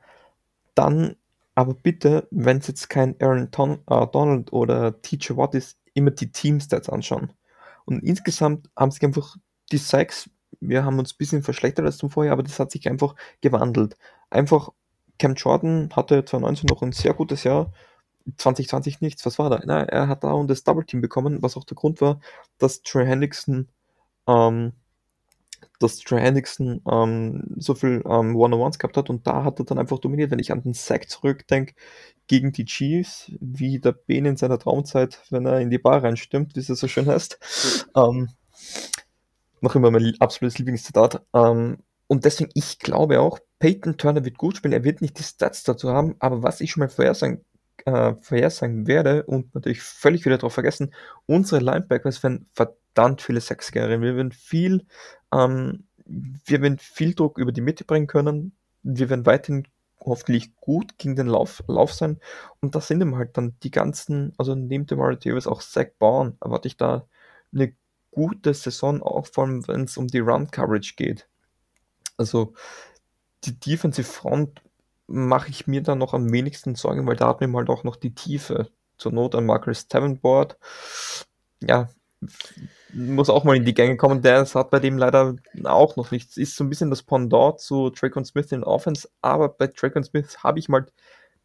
dann 0.74 1.16
aber 1.56 1.74
bitte, 1.74 2.28
wenn 2.30 2.58
es 2.58 2.68
jetzt 2.68 2.88
kein 2.90 3.16
Aaron 3.20 3.50
Ton 3.50 3.80
äh, 3.88 4.06
Donald 4.08 4.52
oder 4.52 5.00
Teacher 5.00 5.36
Watt 5.36 5.54
ist, 5.54 5.78
immer 5.94 6.10
die 6.10 6.30
Teamstats 6.30 6.90
anschauen. 6.90 7.32
Und 7.86 8.02
insgesamt 8.04 8.68
haben 8.76 8.90
sich 8.90 9.02
einfach 9.02 9.36
die 9.72 9.78
Sacks, 9.78 10.30
wir 10.60 10.84
haben 10.84 10.98
uns 10.98 11.14
ein 11.14 11.18
bisschen 11.18 11.42
verschlechtert 11.42 11.86
als 11.86 11.96
zum 11.96 12.10
Vorjahr, 12.10 12.34
aber 12.34 12.42
das 12.42 12.58
hat 12.60 12.70
sich 12.70 12.88
einfach 12.88 13.14
gewandelt. 13.40 13.96
Einfach, 14.30 14.70
Cam 15.18 15.34
Jordan 15.34 15.88
hatte 15.96 16.24
2019 16.24 16.66
noch 16.68 16.82
ein 16.82 16.92
sehr 16.92 17.14
gutes 17.14 17.44
Jahr 17.44 17.72
2020 18.36 19.00
nichts. 19.00 19.24
Was 19.26 19.38
war 19.38 19.50
da? 19.50 19.60
Na, 19.64 19.84
er 19.84 20.08
hat 20.08 20.24
da 20.24 20.32
und 20.32 20.48
das 20.48 20.64
Double 20.64 20.84
Team 20.84 21.00
bekommen, 21.00 21.42
was 21.42 21.56
auch 21.56 21.64
der 21.64 21.76
Grund 21.76 22.00
war, 22.00 22.20
dass 22.58 22.82
Trey 22.82 23.06
Hendrickson, 23.06 23.68
ähm, 24.26 24.72
dass 25.78 25.98
Trey 25.98 26.20
Hendrickson 26.20 26.82
ähm, 26.90 27.44
so 27.56 27.74
viel 27.74 28.02
ähm, 28.06 28.36
One-on-Ones 28.36 28.78
gehabt 28.78 28.96
hat 28.96 29.10
und 29.10 29.26
da 29.26 29.44
hat 29.44 29.58
er 29.60 29.64
dann 29.64 29.78
einfach 29.78 29.98
dominiert. 29.98 30.30
Wenn 30.30 30.38
ich 30.38 30.52
an 30.52 30.62
den 30.62 30.74
Sack 30.74 31.08
zurückdenke 31.08 31.74
gegen 32.26 32.52
die 32.52 32.64
Chiefs, 32.64 33.30
wie 33.40 33.78
der 33.78 33.92
Ben 33.92 34.26
in 34.26 34.36
seiner 34.36 34.58
Traumzeit, 34.58 35.22
wenn 35.30 35.46
er 35.46 35.60
in 35.60 35.70
die 35.70 35.78
Bar 35.78 36.02
reinstimmt, 36.02 36.56
wie 36.56 36.60
es 36.60 36.66
so 36.66 36.88
schön 36.88 37.06
heißt. 37.06 37.38
ähm, 37.96 38.30
noch 39.60 39.74
immer 39.74 39.90
mein 39.90 40.14
absolutes 40.20 40.58
Lieblingszitat. 40.58 41.22
Ähm, 41.34 41.78
und 42.08 42.24
deswegen, 42.24 42.50
ich 42.54 42.78
glaube 42.78 43.20
auch, 43.20 43.38
Peyton 43.58 43.96
Turner 43.96 44.24
wird 44.24 44.38
gut 44.38 44.56
spielen. 44.56 44.72
Er 44.72 44.84
wird 44.84 45.00
nicht 45.00 45.18
die 45.18 45.22
Stats 45.22 45.64
dazu 45.64 45.90
haben, 45.90 46.14
aber 46.18 46.42
was 46.42 46.60
ich 46.60 46.70
schon 46.70 46.82
mal 46.82 46.88
vorhersagen 46.88 47.44
äh, 47.86 48.14
vorhersagen 48.20 48.86
werde 48.86 49.22
und 49.24 49.54
natürlich 49.54 49.80
völlig 49.80 50.24
wieder 50.24 50.36
darauf 50.36 50.54
vergessen, 50.54 50.92
unsere 51.24 51.62
Linebackers 51.62 52.22
werden 52.22 52.48
verdammt 52.52 53.22
viele 53.22 53.40
Sacks 53.40 53.72
generieren. 53.72 54.02
Wir 54.02 54.16
werden 54.16 54.32
viel, 54.32 54.86
ähm, 55.32 55.86
wir 56.04 56.62
werden 56.62 56.78
viel 56.78 57.14
Druck 57.14 57.38
über 57.38 57.52
die 57.52 57.60
Mitte 57.60 57.84
bringen 57.84 58.08
können. 58.08 58.56
Wir 58.82 59.08
werden 59.08 59.24
weiterhin 59.24 59.68
hoffentlich 60.00 60.54
gut 60.56 60.98
gegen 60.98 61.16
den 61.16 61.26
Lauf, 61.28 61.62
Lauf 61.68 61.92
sein. 61.92 62.20
Und 62.60 62.74
das 62.74 62.88
sind 62.88 63.00
eben 63.00 63.16
halt 63.16 63.36
dann 63.36 63.56
die 63.62 63.70
ganzen, 63.70 64.32
also 64.36 64.54
neben 64.54 64.86
dem 64.86 64.98
Davis 64.98 65.46
auch 65.46 65.62
Zach 65.62 65.86
Bourne, 65.98 66.36
erwarte 66.40 66.68
ich 66.68 66.76
da 66.76 67.06
eine 67.52 67.72
gute 68.10 68.52
Saison, 68.54 69.02
auch 69.02 69.26
vor 69.26 69.44
allem 69.44 69.66
wenn 69.68 69.84
es 69.84 69.96
um 69.96 70.08
die 70.08 70.20
Run 70.20 70.50
Coverage 70.50 70.94
geht. 70.96 71.28
Also 72.16 72.54
die 73.44 73.58
Defensive 73.58 74.10
Front 74.10 74.62
mache 75.06 75.50
ich 75.50 75.66
mir 75.66 75.82
dann 75.82 75.98
noch 75.98 76.14
am 76.14 76.32
wenigsten 76.32 76.74
Sorgen, 76.74 77.06
weil 77.06 77.16
da 77.16 77.28
hat 77.28 77.40
mir 77.40 77.52
halt 77.52 77.68
auch 77.68 77.84
noch 77.84 77.96
die 77.96 78.14
Tiefe. 78.14 78.70
Zur 78.98 79.12
Not 79.12 79.34
ein 79.34 79.46
Marcus 79.46 79.88
Tavenboard. 79.88 80.56
Ja, 81.62 81.88
muss 82.92 83.30
auch 83.30 83.44
mal 83.44 83.56
in 83.56 83.64
die 83.64 83.74
Gänge 83.74 83.96
kommen. 83.96 84.22
Der 84.22 84.44
hat 84.44 84.70
bei 84.70 84.80
dem 84.80 84.96
leider 84.96 85.36
auch 85.64 85.96
noch 85.96 86.10
nichts. 86.10 86.36
Ist 86.36 86.56
so 86.56 86.64
ein 86.64 86.70
bisschen 86.70 86.90
das 86.90 87.02
Pendant 87.02 87.60
zu 87.60 87.90
Drake 87.90 88.24
Smith 88.24 88.52
in 88.52 88.64
Offense, 88.64 89.08
aber 89.20 89.50
bei 89.50 89.66
Drake 89.66 90.02
Smith 90.02 90.38
habe 90.42 90.58
ich 90.58 90.68
mal 90.68 90.86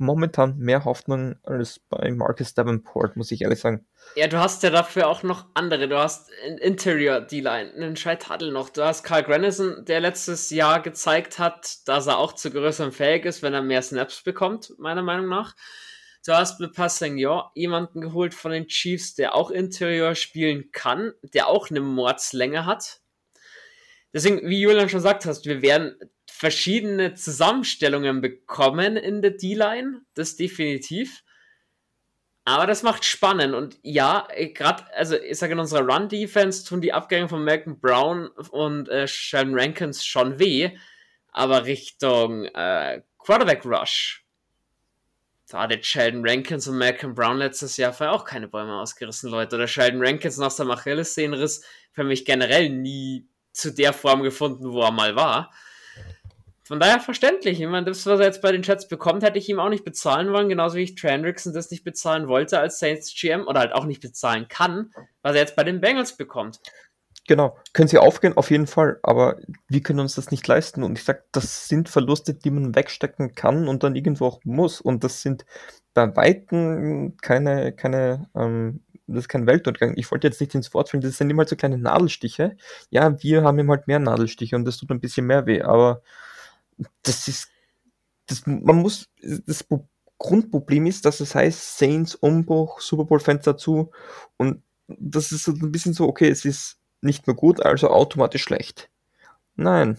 momentan 0.01 0.57
mehr 0.57 0.83
Hoffnung 0.83 1.35
als 1.43 1.79
bei 1.79 2.11
Marcus 2.11 2.53
Davenport, 2.53 3.15
muss 3.15 3.31
ich 3.31 3.41
ehrlich 3.41 3.59
sagen. 3.59 3.85
Ja, 4.15 4.27
du 4.27 4.39
hast 4.39 4.63
ja 4.63 4.69
dafür 4.69 5.07
auch 5.07 5.23
noch 5.23 5.45
andere. 5.53 5.87
Du 5.87 5.97
hast 5.97 6.29
in 6.45 6.57
Interior 6.57 7.21
D-Line, 7.21 7.71
einen 7.73 7.95
Shai 7.95 8.17
Tuttle 8.17 8.51
noch. 8.51 8.69
Du 8.69 8.83
hast 8.83 9.03
Carl 9.03 9.23
Granison, 9.23 9.85
der 9.85 10.01
letztes 10.01 10.49
Jahr 10.49 10.81
gezeigt 10.81 11.39
hat, 11.39 11.87
dass 11.87 12.07
er 12.07 12.17
auch 12.17 12.33
zu 12.33 12.51
größerem 12.51 12.91
fähig 12.91 13.25
ist, 13.25 13.41
wenn 13.43 13.53
er 13.53 13.61
mehr 13.61 13.81
Snaps 13.81 14.23
bekommt, 14.23 14.73
meiner 14.77 15.03
Meinung 15.03 15.29
nach. 15.29 15.55
Du 16.25 16.33
hast 16.33 16.59
mit 16.59 16.73
Passagnon 16.73 17.43
jemanden 17.55 18.01
geholt 18.01 18.33
von 18.33 18.51
den 18.51 18.67
Chiefs, 18.67 19.15
der 19.15 19.33
auch 19.33 19.49
Interior 19.49 20.15
spielen 20.15 20.71
kann, 20.71 21.13
der 21.33 21.47
auch 21.47 21.69
eine 21.69 21.79
Mordslänge 21.79 22.65
hat. 22.65 23.01
Deswegen, 24.13 24.47
wie 24.47 24.59
Julian 24.59 24.89
schon 24.89 24.99
gesagt 24.99 25.25
hast, 25.25 25.45
wir 25.45 25.61
werden 25.61 25.95
verschiedene 26.41 27.13
Zusammenstellungen 27.13 28.19
bekommen 28.19 28.97
in 28.97 29.21
der 29.21 29.29
D-Line, 29.29 30.01
das 30.15 30.37
definitiv. 30.37 31.23
Aber 32.45 32.65
das 32.65 32.81
macht 32.81 33.05
spannend 33.05 33.53
und 33.53 33.77
ja, 33.83 34.27
gerade, 34.55 34.91
also 34.95 35.15
ich 35.15 35.37
sage 35.37 35.53
in 35.53 35.59
unserer 35.59 35.85
Run-Defense 35.85 36.65
tun 36.65 36.81
die 36.81 36.93
Abgänge 36.93 37.29
von 37.29 37.43
Malcolm 37.43 37.79
Brown 37.79 38.25
und 38.49 38.89
äh, 38.89 39.07
Sheldon 39.07 39.53
Rankins 39.53 40.03
schon 40.03 40.39
weh, 40.39 40.75
aber 41.31 41.65
Richtung 41.65 42.45
äh, 42.45 43.03
Quarterback 43.19 43.63
Rush, 43.63 44.25
da 45.47 45.59
hatte 45.59 45.83
Sheldon 45.83 46.27
Rankins 46.27 46.67
und 46.67 46.79
Malcolm 46.79 47.13
Brown 47.13 47.37
letztes 47.37 47.77
Jahr 47.77 47.93
vorher 47.93 48.15
auch 48.15 48.25
keine 48.25 48.47
Bäume 48.47 48.73
ausgerissen, 48.81 49.29
Leute. 49.29 49.57
Oder 49.57 49.67
Sheldon 49.67 50.03
Rankins 50.03 50.37
nach 50.37 50.49
seinem 50.49 50.71
Achillessehnenriss 50.71 51.63
für 51.91 52.03
mich 52.03 52.25
generell 52.25 52.69
nie 52.69 53.27
zu 53.51 53.71
der 53.71 53.93
Form 53.93 54.23
gefunden, 54.23 54.71
wo 54.71 54.81
er 54.81 54.91
mal 54.91 55.15
war. 55.15 55.51
Von 56.63 56.79
daher 56.79 56.99
verständlich. 56.99 57.59
Ich 57.59 57.67
meine, 57.67 57.85
das, 57.85 58.05
was 58.05 58.19
er 58.19 58.27
jetzt 58.27 58.41
bei 58.41 58.51
den 58.51 58.61
Chats 58.61 58.87
bekommt, 58.87 59.23
hätte 59.23 59.39
ich 59.39 59.49
ihm 59.49 59.59
auch 59.59 59.69
nicht 59.69 59.83
bezahlen 59.83 60.31
wollen, 60.31 60.49
genauso 60.49 60.77
wie 60.77 60.83
ich 60.83 60.95
Trandrickson 60.95 61.53
das 61.53 61.71
nicht 61.71 61.83
bezahlen 61.83 62.27
wollte 62.27 62.59
als 62.59 62.79
Saints 62.79 63.13
GM 63.13 63.47
oder 63.47 63.61
halt 63.61 63.73
auch 63.73 63.85
nicht 63.85 64.01
bezahlen 64.01 64.47
kann, 64.47 64.91
was 65.21 65.33
er 65.33 65.41
jetzt 65.41 65.55
bei 65.55 65.63
den 65.63 65.81
Bengals 65.81 66.15
bekommt. 66.17 66.59
Genau, 67.27 67.57
können 67.73 67.87
sie 67.87 67.99
aufgehen, 67.99 68.35
auf 68.35 68.49
jeden 68.51 68.67
Fall, 68.67 68.99
aber 69.03 69.37
wir 69.67 69.81
können 69.81 69.99
uns 69.99 70.15
das 70.15 70.31
nicht 70.31 70.47
leisten 70.47 70.83
und 70.83 70.97
ich 70.97 71.03
sag, 71.03 71.23
das 71.31 71.67
sind 71.67 71.87
Verluste, 71.87 72.33
die 72.33 72.49
man 72.49 72.75
wegstecken 72.75 73.35
kann 73.35 73.67
und 73.67 73.83
dann 73.83 73.95
irgendwo 73.95 74.25
auch 74.25 74.41
muss 74.43 74.81
und 74.81 75.03
das 75.03 75.21
sind 75.21 75.45
bei 75.93 76.15
Weitem 76.15 77.15
keine, 77.21 77.73
keine, 77.73 78.27
ähm, 78.35 78.81
das 79.07 79.25
ist 79.25 79.29
kein 79.29 79.45
Weltuntergang. 79.45 79.93
Ich 79.97 80.09
wollte 80.11 80.27
jetzt 80.27 80.41
nicht 80.41 80.55
ins 80.55 80.73
Wort 80.73 80.89
fallen, 80.89 81.01
das 81.01 81.17
sind 81.17 81.29
immer 81.29 81.41
halt 81.41 81.49
so 81.49 81.55
kleine 81.55 81.77
Nadelstiche. 81.77 82.57
Ja, 82.89 83.21
wir 83.21 83.43
haben 83.43 83.59
immer 83.59 83.75
halt 83.75 83.87
mehr 83.87 83.99
Nadelstiche 83.99 84.55
und 84.55 84.65
das 84.65 84.77
tut 84.77 84.89
ein 84.89 85.01
bisschen 85.01 85.27
mehr 85.27 85.45
weh, 85.45 85.61
aber 85.61 86.01
das 87.03 87.27
ist, 87.27 87.49
das, 88.27 88.45
man 88.45 88.77
muss, 88.77 89.09
das 89.21 89.65
Grundproblem 90.17 90.85
ist, 90.85 91.05
dass 91.05 91.19
es 91.19 91.35
heißt 91.35 91.77
Saints, 91.77 92.15
Umbruch, 92.15 92.79
Super 92.81 93.05
Bowl-Fans 93.05 93.43
dazu 93.43 93.91
und 94.37 94.61
das 94.87 95.31
ist 95.31 95.43
so 95.43 95.51
ein 95.51 95.71
bisschen 95.71 95.93
so, 95.93 96.07
okay, 96.07 96.29
es 96.29 96.45
ist 96.45 96.77
nicht 97.01 97.27
mehr 97.27 97.35
gut, 97.35 97.65
also 97.65 97.89
automatisch 97.89 98.43
schlecht. 98.43 98.89
Nein. 99.55 99.97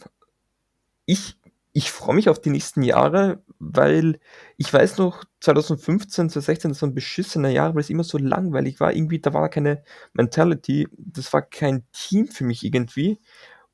Ich, 1.07 1.37
ich 1.73 1.91
freue 1.91 2.15
mich 2.15 2.29
auf 2.29 2.41
die 2.41 2.51
nächsten 2.51 2.83
Jahre, 2.83 3.43
weil 3.59 4.19
ich 4.57 4.73
weiß 4.73 4.99
noch, 4.99 5.25
2015, 5.41 6.31
2016, 6.31 6.71
das 6.71 6.83
war 6.83 6.89
ein 6.89 6.95
beschissener 6.95 7.49
Jahr, 7.49 7.75
weil 7.75 7.81
es 7.81 7.91
immer 7.91 8.05
so 8.05 8.19
langweilig 8.19 8.79
war. 8.81 8.93
Irgendwie, 8.93 9.21
da 9.21 9.33
war 9.35 9.49
keine 9.49 9.83
Mentality, 10.13 10.89
das 10.97 11.33
war 11.33 11.43
kein 11.43 11.85
Team 11.93 12.29
für 12.29 12.45
mich 12.45 12.65
irgendwie. 12.65 13.19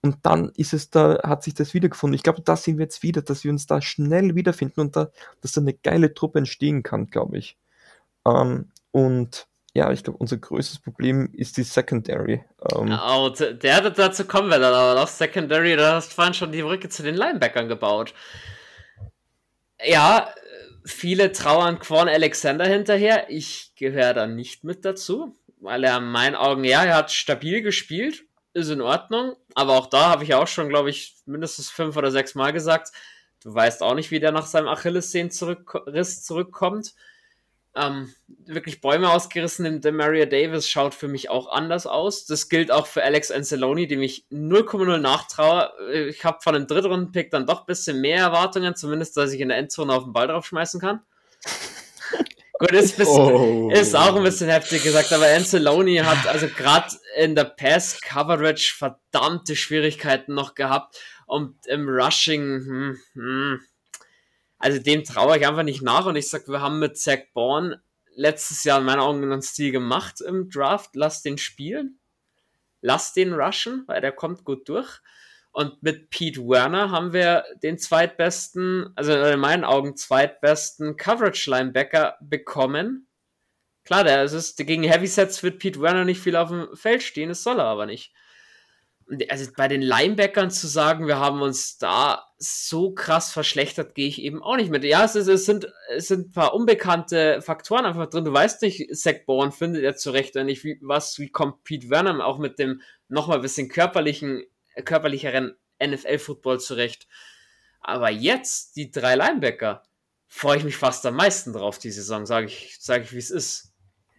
Und 0.00 0.18
dann 0.22 0.50
ist 0.54 0.72
es 0.72 0.90
da, 0.90 1.18
hat 1.24 1.42
sich 1.42 1.54
das 1.54 1.74
wiedergefunden. 1.74 2.14
Ich 2.14 2.22
glaube, 2.22 2.42
da 2.42 2.56
sehen 2.56 2.78
wir 2.78 2.84
jetzt 2.84 3.02
wieder, 3.02 3.20
dass 3.22 3.42
wir 3.42 3.50
uns 3.50 3.66
da 3.66 3.82
schnell 3.82 4.34
wiederfinden 4.36 4.80
und 4.80 4.96
da, 4.96 5.10
dass 5.40 5.52
da 5.52 5.60
eine 5.60 5.74
geile 5.74 6.14
Truppe 6.14 6.38
entstehen 6.38 6.82
kann, 6.82 7.06
glaube 7.06 7.38
ich. 7.38 7.58
Ähm, 8.24 8.70
und 8.92 9.48
ja, 9.74 9.92
ich 9.92 10.04
glaube, 10.04 10.18
unser 10.18 10.36
größtes 10.36 10.78
Problem 10.80 11.30
ist 11.32 11.56
die 11.56 11.62
Secondary. 11.62 12.44
Ähm, 12.72 12.98
oh, 13.08 13.30
der, 13.30 13.90
dazu 13.90 14.24
kommen 14.24 14.50
wir 14.50 14.58
dann 14.58 14.74
aber 14.74 15.00
noch. 15.00 15.08
Secondary, 15.08 15.76
da 15.76 15.96
hast 15.96 16.12
vorhin 16.12 16.34
schon 16.34 16.52
die 16.52 16.62
Brücke 16.62 16.88
zu 16.88 17.02
den 17.02 17.16
Linebackern 17.16 17.68
gebaut. 17.68 18.14
Ja, 19.84 20.32
viele 20.84 21.32
trauern 21.32 21.78
Quan 21.78 22.08
Alexander 22.08 22.66
hinterher. 22.66 23.30
Ich 23.30 23.72
gehöre 23.76 24.14
da 24.14 24.26
nicht 24.26 24.64
mit 24.64 24.84
dazu, 24.84 25.36
weil 25.60 25.84
er 25.84 25.98
in 25.98 26.10
meinen 26.10 26.34
Augen, 26.34 26.64
ja, 26.64 26.84
er 26.84 26.96
hat 26.96 27.12
stabil 27.12 27.62
gespielt, 27.62 28.24
ist 28.54 28.70
in 28.70 28.80
Ordnung. 28.80 29.36
Aber 29.54 29.74
auch 29.74 29.86
da 29.86 30.10
habe 30.10 30.24
ich 30.24 30.34
auch 30.34 30.48
schon, 30.48 30.68
glaube 30.68 30.90
ich, 30.90 31.16
mindestens 31.26 31.70
fünf 31.70 31.96
oder 31.96 32.10
sechs 32.10 32.34
Mal 32.34 32.52
gesagt, 32.52 32.92
du 33.42 33.54
weißt 33.54 33.82
auch 33.82 33.94
nicht, 33.94 34.10
wie 34.10 34.20
der 34.20 34.32
nach 34.32 34.46
seinem 34.46 34.68
Achillessehnenriss 34.68 35.38
zurück, 35.38 35.84
zurückkommt. 36.22 36.94
Ähm, 37.74 38.12
wirklich 38.28 38.80
Bäume 38.80 39.10
ausgerissen. 39.10 39.80
Der 39.80 39.92
Maria 39.92 40.26
Davis 40.26 40.68
schaut 40.68 40.94
für 40.94 41.06
mich 41.06 41.30
auch 41.30 41.48
anders 41.48 41.86
aus. 41.86 42.26
Das 42.26 42.48
gilt 42.48 42.72
auch 42.72 42.86
für 42.86 43.04
Alex 43.04 43.30
Anceloni, 43.30 43.86
dem 43.86 44.02
ich 44.02 44.24
0,0 44.32 44.98
nachtraue. 44.98 45.72
Ich 46.08 46.24
habe 46.24 46.38
von 46.42 46.54
dem 46.54 46.66
Drittrunden-Pick 46.66 47.30
dann 47.30 47.46
doch 47.46 47.60
ein 47.60 47.66
bisschen 47.66 48.00
mehr 48.00 48.18
Erwartungen, 48.18 48.74
zumindest, 48.74 49.16
dass 49.16 49.32
ich 49.32 49.40
in 49.40 49.48
der 49.48 49.58
Endzone 49.58 49.92
auf 49.92 50.04
den 50.04 50.12
Ball 50.12 50.26
drauf 50.26 50.46
schmeißen 50.46 50.80
kann. 50.80 51.00
Gut, 52.58 52.72
ist, 52.72 52.96
bisschen, 52.96 53.32
oh. 53.32 53.70
ist 53.70 53.94
auch 53.94 54.16
ein 54.16 54.24
bisschen 54.24 54.48
heftig 54.48 54.82
gesagt, 54.82 55.12
aber 55.12 55.26
Anceloni 55.26 55.96
hat 55.98 56.26
also 56.26 56.48
gerade 56.48 56.88
in 57.16 57.36
der 57.36 57.44
Pass-Coverage 57.44 58.74
verdammte 58.76 59.54
Schwierigkeiten 59.54 60.34
noch 60.34 60.56
gehabt 60.56 60.98
und 61.26 61.54
im 61.66 61.88
Rushing, 61.88 62.42
hm, 62.42 62.98
hm, 63.14 63.60
also 64.58 64.80
dem 64.80 65.04
traue 65.04 65.38
ich 65.38 65.46
einfach 65.46 65.62
nicht 65.62 65.82
nach 65.82 66.06
und 66.06 66.16
ich 66.16 66.28
sag, 66.28 66.48
wir 66.48 66.60
haben 66.60 66.80
mit 66.80 66.98
Zach 66.98 67.20
Bourne 67.32 67.80
letztes 68.18 68.64
Jahr 68.64 68.80
in 68.80 68.84
meinen 68.84 69.00
Augen 69.00 69.22
einen 69.22 69.42
Stil 69.42 69.70
gemacht 69.70 70.20
im 70.20 70.50
Draft. 70.50 70.90
Lass 70.94 71.22
den 71.22 71.38
spielen. 71.38 72.00
Lass 72.80 73.12
den 73.12 73.32
rushen, 73.32 73.84
weil 73.86 74.00
der 74.00 74.12
kommt 74.12 74.44
gut 74.44 74.68
durch. 74.68 75.00
Und 75.58 75.82
mit 75.82 76.10
Pete 76.10 76.40
Werner 76.42 76.92
haben 76.92 77.12
wir 77.12 77.42
den 77.64 77.78
zweitbesten, 77.78 78.92
also 78.94 79.12
in 79.12 79.40
meinen 79.40 79.64
Augen 79.64 79.96
zweitbesten 79.96 80.96
Coverage-Linebacker 80.96 82.16
bekommen. 82.20 83.08
Klar, 83.84 84.04
der 84.04 84.22
ist, 84.22 84.56
gegen 84.56 84.84
Heavysets 84.84 85.42
wird 85.42 85.58
Pete 85.58 85.80
Werner 85.80 86.04
nicht 86.04 86.20
viel 86.20 86.36
auf 86.36 86.50
dem 86.50 86.68
Feld 86.76 87.02
stehen, 87.02 87.30
das 87.30 87.42
soll 87.42 87.58
er 87.58 87.64
aber 87.64 87.86
nicht 87.86 88.12
also 89.28 89.50
bei 89.56 89.68
den 89.68 89.82
Linebackern 89.82 90.50
zu 90.50 90.66
sagen, 90.66 91.06
wir 91.06 91.18
haben 91.18 91.40
uns 91.40 91.78
da 91.78 92.26
so 92.38 92.92
krass 92.92 93.32
verschlechtert, 93.32 93.94
gehe 93.94 94.08
ich 94.08 94.20
eben 94.22 94.42
auch 94.42 94.56
nicht 94.56 94.70
mit. 94.70 94.84
Ja, 94.84 95.04
es, 95.04 95.14
ist, 95.14 95.28
es, 95.28 95.46
sind, 95.46 95.66
es 95.94 96.08
sind 96.08 96.28
ein 96.28 96.32
paar 96.32 96.54
unbekannte 96.54 97.40
Faktoren 97.42 97.86
einfach 97.86 98.06
drin. 98.06 98.24
Du 98.24 98.32
weißt 98.32 98.62
nicht, 98.62 98.94
Zach 98.94 99.24
Bourne 99.26 99.52
findet 99.52 99.82
er 99.82 99.96
zurecht 99.96 100.36
oder 100.36 100.44
nicht, 100.44 100.62
wie, 100.64 100.78
was, 100.82 101.18
wie 101.18 101.30
kommt 101.30 101.64
Pete 101.64 101.88
Vernon 101.88 102.20
auch 102.20 102.38
mit 102.38 102.58
dem 102.58 102.82
nochmal 103.08 103.38
ein 103.38 103.42
bisschen 103.42 103.68
körperlichen, 103.68 104.44
körperlicheren 104.84 105.56
NFL-Football 105.82 106.60
zurecht. 106.60 107.06
Aber 107.80 108.10
jetzt, 108.10 108.76
die 108.76 108.90
drei 108.90 109.14
Linebacker, 109.14 109.82
freue 110.26 110.58
ich 110.58 110.64
mich 110.64 110.76
fast 110.76 111.06
am 111.06 111.16
meisten 111.16 111.52
drauf, 111.52 111.78
die 111.78 111.90
Saison, 111.90 112.26
sage 112.26 112.46
ich, 112.46 112.76
sag 112.80 113.02
ich 113.02 113.12
wie 113.12 113.18
es 113.18 113.30
ist. 113.30 113.72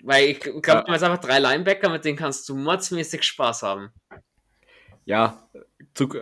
Weil 0.04 0.30
ich 0.30 0.40
glaube, 0.40 0.62
ja. 0.66 0.82
du 0.82 0.92
hast 0.92 1.04
einfach 1.04 1.20
drei 1.20 1.40
Linebacker, 1.40 1.90
mit 1.90 2.06
denen 2.06 2.18
kannst 2.18 2.48
du 2.48 2.56
mordsmäßig 2.56 3.24
Spaß 3.24 3.64
haben 3.64 3.92
ja, 5.10 5.50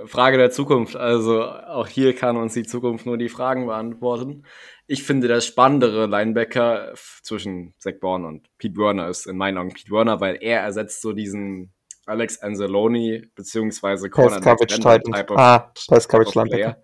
Frage 0.05 0.38
der 0.38 0.49
Zukunft. 0.49 0.95
Also 0.95 1.43
auch 1.43 1.88
hier 1.88 2.15
kann 2.15 2.38
uns 2.38 2.53
die 2.53 2.63
Zukunft 2.63 3.05
nur 3.05 3.17
die 3.17 3.27
Fragen 3.27 3.65
beantworten. 3.65 4.43
Ich 4.88 5.03
finde, 5.03 5.27
der 5.27 5.41
spannendere 5.41 6.05
Linebacker 6.05 6.93
zwischen 7.21 7.73
Zach 7.79 7.95
Bourne 7.99 8.25
und 8.25 8.47
Pete 8.57 8.77
Werner 8.77 9.09
ist 9.09 9.27
in 9.27 9.35
meinen 9.35 9.57
Augen 9.57 9.73
Pete 9.73 9.91
Werner, 9.91 10.21
weil 10.21 10.38
er 10.39 10.61
ersetzt 10.61 11.01
so 11.01 11.11
diesen 11.11 11.73
Alex 12.08 12.39
Anzalone 12.41 13.30
beziehungsweise 13.36 14.10
Pass 14.10 14.41
Coverage 14.41 14.80
Type 14.80 15.38
Ah, 15.38 15.72
Pass 15.88 16.08
Coverage 16.08 16.39
Linebacker. 16.39 16.78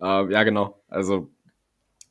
Ja, 0.00 0.42
genau. 0.44 0.82
Also 0.88 1.30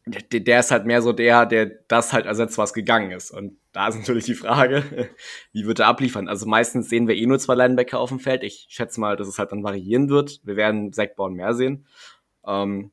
der, 0.05 0.39
der 0.39 0.59
ist 0.59 0.71
halt 0.71 0.85
mehr 0.85 1.01
so 1.01 1.13
der, 1.13 1.45
der 1.45 1.65
das 1.87 2.13
halt 2.13 2.25
ersetzt, 2.25 2.57
was 2.57 2.73
gegangen 2.73 3.11
ist. 3.11 3.31
Und 3.31 3.57
da 3.71 3.87
ist 3.87 3.95
natürlich 3.99 4.25
die 4.25 4.35
Frage, 4.35 5.09
wie 5.51 5.65
wird 5.65 5.79
er 5.79 5.87
abliefern? 5.87 6.27
Also 6.27 6.45
meistens 6.45 6.89
sehen 6.89 7.07
wir 7.07 7.15
eh 7.15 7.25
nur 7.25 7.39
zwei 7.39 7.55
Linebacker 7.55 7.99
auf 7.99 8.09
dem 8.09 8.19
Feld. 8.19 8.43
Ich 8.43 8.67
schätze 8.69 8.99
mal, 8.99 9.15
dass 9.15 9.27
es 9.27 9.39
halt 9.39 9.51
dann 9.51 9.63
variieren 9.63 10.09
wird. 10.09 10.41
Wir 10.43 10.55
werden 10.55 10.93
Zach 10.93 11.09
Bourne 11.15 11.35
mehr 11.35 11.53
sehen. 11.53 11.85
Ähm, 12.45 12.91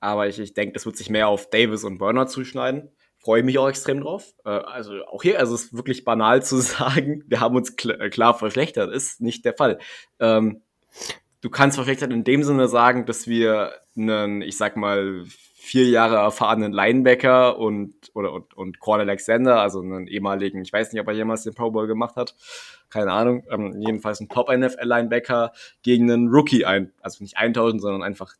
aber 0.00 0.28
ich, 0.28 0.38
ich 0.38 0.54
denke, 0.54 0.72
das 0.72 0.86
wird 0.86 0.96
sich 0.96 1.10
mehr 1.10 1.28
auf 1.28 1.50
Davis 1.50 1.84
und 1.84 1.98
Burner 1.98 2.26
zuschneiden. 2.26 2.90
Freue 3.22 3.42
mich 3.42 3.58
auch 3.58 3.68
extrem 3.68 4.00
drauf. 4.00 4.32
Äh, 4.44 4.50
also 4.50 5.04
auch 5.04 5.22
hier, 5.22 5.38
also 5.38 5.54
es 5.54 5.64
ist 5.64 5.76
wirklich 5.76 6.04
banal 6.04 6.42
zu 6.42 6.56
sagen, 6.58 7.24
wir 7.26 7.40
haben 7.40 7.56
uns 7.56 7.76
kl 7.76 8.10
klar 8.10 8.34
verschlechtert. 8.34 8.92
Ist 8.92 9.20
nicht 9.20 9.44
der 9.44 9.54
Fall. 9.54 9.78
Ähm, 10.18 10.62
du 11.40 11.50
kannst 11.50 11.76
verschlechtert 11.76 12.12
in 12.12 12.24
dem 12.24 12.42
Sinne 12.42 12.68
sagen, 12.68 13.06
dass 13.06 13.26
wir 13.26 13.72
einen, 13.96 14.42
ich 14.42 14.56
sag 14.56 14.76
mal, 14.76 15.24
vier 15.60 15.88
Jahre 15.88 16.16
erfahrenen 16.16 16.72
Linebacker 16.72 17.58
und, 17.58 17.94
oder, 18.14 18.32
und, 18.32 18.54
und 18.56 18.80
Corn 18.80 19.00
Alexander, 19.00 19.60
also 19.60 19.80
einen 19.80 20.06
ehemaligen, 20.06 20.62
ich 20.62 20.72
weiß 20.72 20.92
nicht, 20.92 21.00
ob 21.00 21.06
er 21.06 21.14
jemals 21.14 21.44
den 21.44 21.54
Pro 21.54 21.70
Bowl 21.70 21.86
gemacht 21.86 22.16
hat, 22.16 22.34
keine 22.88 23.12
Ahnung, 23.12 23.44
ähm, 23.50 23.80
jedenfalls 23.80 24.20
ein 24.20 24.28
Top-NFL-Linebacker 24.28 25.52
gegen 25.82 26.10
einen 26.10 26.28
Rookie 26.28 26.64
ein, 26.64 26.92
also 27.02 27.22
nicht 27.22 27.36
eintauschen, 27.36 27.78
sondern 27.78 28.02
einfach 28.02 28.34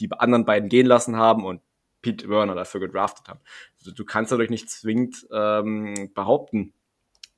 die 0.00 0.10
anderen 0.12 0.44
beiden 0.44 0.68
gehen 0.68 0.86
lassen 0.86 1.16
haben 1.16 1.44
und 1.46 1.62
Pete 2.04 2.28
Werner 2.28 2.54
dafür 2.54 2.80
gedraftet 2.80 3.28
haben. 3.28 3.40
Also 3.78 3.92
du 3.92 4.04
kannst 4.04 4.30
dadurch 4.30 4.50
nicht 4.50 4.68
zwingend 4.68 5.26
ähm, 5.32 6.10
behaupten, 6.14 6.74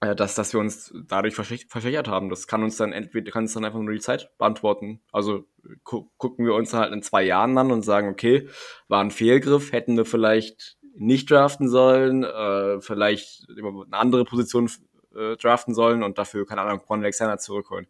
äh, 0.00 0.16
dass, 0.16 0.34
dass 0.34 0.52
wir 0.52 0.58
uns 0.60 0.92
dadurch 1.06 1.36
verschlechtert 1.36 2.08
haben. 2.08 2.28
Das 2.28 2.48
kann 2.48 2.64
uns 2.64 2.76
dann 2.76 2.92
entweder 2.92 3.30
kann 3.30 3.44
uns 3.44 3.54
dann 3.54 3.64
einfach 3.64 3.78
nur 3.78 3.94
die 3.94 4.00
Zeit 4.00 4.36
beantworten. 4.38 5.00
Also 5.12 5.44
gu 5.84 6.08
gucken 6.16 6.44
wir 6.44 6.54
uns 6.54 6.74
halt 6.74 6.92
in 6.92 7.02
zwei 7.02 7.22
Jahren 7.22 7.56
an 7.56 7.70
und 7.70 7.82
sagen, 7.82 8.08
okay, 8.08 8.48
war 8.88 9.02
ein 9.02 9.12
Fehlgriff, 9.12 9.70
hätten 9.70 9.96
wir 9.96 10.04
vielleicht 10.04 10.76
nicht 10.96 11.30
draften 11.30 11.68
sollen, 11.68 12.24
äh, 12.24 12.80
vielleicht 12.80 13.46
eine 13.48 13.86
andere 13.92 14.24
Position 14.24 14.68
äh, 15.14 15.36
draften 15.36 15.74
sollen 15.74 16.02
und 16.02 16.18
dafür, 16.18 16.44
keine 16.44 16.62
Ahnung, 16.62 16.80
Quan 16.84 17.02
Alexander 17.02 17.38
zurückholen. 17.38 17.86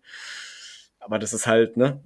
Aber 1.01 1.19
das 1.19 1.33
ist 1.33 1.47
halt, 1.47 1.77
ne, 1.77 2.03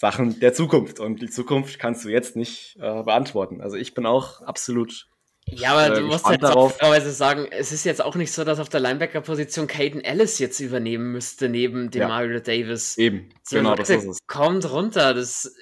Sachen 0.00 0.40
der 0.40 0.54
Zukunft 0.54 0.98
und 0.98 1.20
die 1.20 1.28
Zukunft 1.28 1.78
kannst 1.78 2.06
du 2.06 2.08
jetzt 2.08 2.34
nicht 2.34 2.76
äh, 2.80 3.02
beantworten. 3.02 3.60
Also 3.60 3.76
ich 3.76 3.92
bin 3.92 4.06
auch 4.06 4.40
absolut 4.40 5.08
ja, 5.46 5.72
aber 5.72 5.94
äh, 5.94 6.00
du 6.00 6.06
musst 6.06 6.24
halt 6.24 6.42
auch 6.44 6.72
sagen, 7.00 7.48
es 7.50 7.72
ist 7.72 7.84
jetzt 7.84 8.02
auch 8.02 8.14
nicht 8.14 8.32
so, 8.32 8.44
dass 8.44 8.60
auf 8.60 8.70
der 8.70 8.80
Linebacker-Position 8.80 9.66
Caden 9.66 10.02
Ellis 10.02 10.38
jetzt 10.38 10.60
übernehmen 10.60 11.12
müsste, 11.12 11.50
neben 11.50 11.90
dem 11.90 12.02
ja. 12.02 12.08
Mario 12.08 12.40
Davis. 12.40 12.96
Eben, 12.96 13.30
so, 13.42 13.56
genau, 13.56 13.70
Leute, 13.70 13.82
das 13.82 13.90
ist 13.90 14.04
es. 14.04 14.18
Kommt 14.26 14.70
runter. 14.70 15.12
Das, 15.12 15.54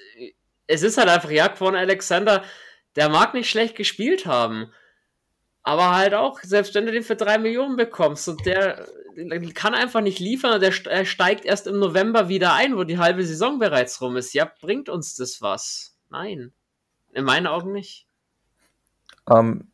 es 0.67 0.83
ist 0.83 0.97
halt 0.97 1.09
einfach, 1.09 1.31
ja, 1.31 1.49
Quan 1.49 1.75
Alexander, 1.75 2.43
der 2.95 3.09
mag 3.09 3.33
nicht 3.33 3.49
schlecht 3.49 3.75
gespielt 3.75 4.25
haben. 4.25 4.71
Aber 5.63 5.95
halt 5.95 6.13
auch, 6.13 6.39
selbst 6.41 6.73
wenn 6.75 6.85
du 6.85 6.91
den 6.91 7.03
für 7.03 7.15
drei 7.15 7.37
Millionen 7.37 7.75
bekommst 7.75 8.27
und 8.29 8.45
der, 8.45 8.87
kann 9.53 9.73
einfach 9.73 10.01
nicht 10.01 10.19
liefern. 10.19 10.61
Der 10.61 10.73
er 10.85 11.05
steigt 11.05 11.45
erst 11.45 11.67
im 11.67 11.79
November 11.79 12.29
wieder 12.29 12.53
ein, 12.53 12.77
wo 12.77 12.83
die 12.83 12.97
halbe 12.97 13.23
Saison 13.23 13.59
bereits 13.59 14.01
rum 14.01 14.17
ist. 14.17 14.33
Ja, 14.33 14.51
bringt 14.61 14.89
uns 14.89 15.15
das 15.15 15.41
was? 15.41 15.97
Nein. 16.09 16.53
In 17.13 17.25
meinen 17.25 17.47
Augen 17.47 17.71
nicht. 17.71 18.07
Ähm, 19.29 19.67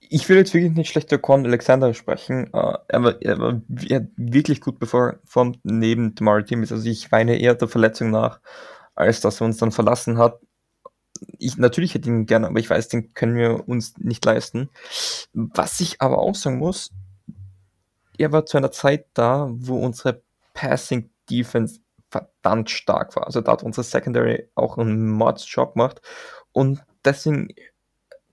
ich 0.00 0.28
will 0.28 0.38
jetzt 0.38 0.54
wirklich 0.54 0.72
nicht 0.72 0.90
schlecht 0.90 1.12
über 1.12 1.20
Con 1.20 1.44
Alexander 1.44 1.92
sprechen. 1.94 2.50
Uh, 2.52 2.74
er, 2.88 3.04
war, 3.04 3.22
er 3.22 3.38
war 3.38 3.60
wirklich 4.16 4.60
gut 4.60 4.78
performt 4.78 5.60
neben 5.64 6.14
Tamari 6.14 6.44
Timmins. 6.44 6.72
Also 6.72 6.88
ich 6.88 7.12
weine 7.12 7.38
eher 7.38 7.54
der 7.54 7.68
Verletzung 7.68 8.10
nach, 8.10 8.40
als 8.94 9.20
dass 9.20 9.40
er 9.40 9.46
uns 9.46 9.58
dann 9.58 9.72
verlassen 9.72 10.18
hat. 10.18 10.40
Ich, 11.38 11.56
natürlich 11.56 11.94
hätte 11.94 12.08
ihn 12.08 12.26
gerne, 12.26 12.48
aber 12.48 12.58
ich 12.58 12.70
weiß, 12.70 12.88
den 12.88 13.14
können 13.14 13.36
wir 13.36 13.68
uns 13.68 13.96
nicht 13.98 14.24
leisten. 14.24 14.68
Was 15.32 15.80
ich 15.80 16.00
aber 16.00 16.18
auch 16.18 16.34
sagen 16.34 16.58
muss, 16.58 16.90
er 18.18 18.32
war 18.32 18.46
zu 18.46 18.56
einer 18.56 18.72
Zeit 18.72 19.06
da, 19.14 19.48
wo 19.50 19.78
unsere 19.78 20.22
Passing 20.54 21.10
Defense 21.30 21.80
verdammt 22.10 22.70
stark 22.70 23.14
war. 23.16 23.26
Also 23.26 23.40
da 23.40 23.52
hat 23.52 23.62
unsere 23.62 23.84
Secondary 23.84 24.48
auch 24.54 24.78
einen 24.78 25.08
Mordsjob 25.10 25.74
gemacht 25.74 26.00
und 26.52 26.82
deswegen 27.04 27.48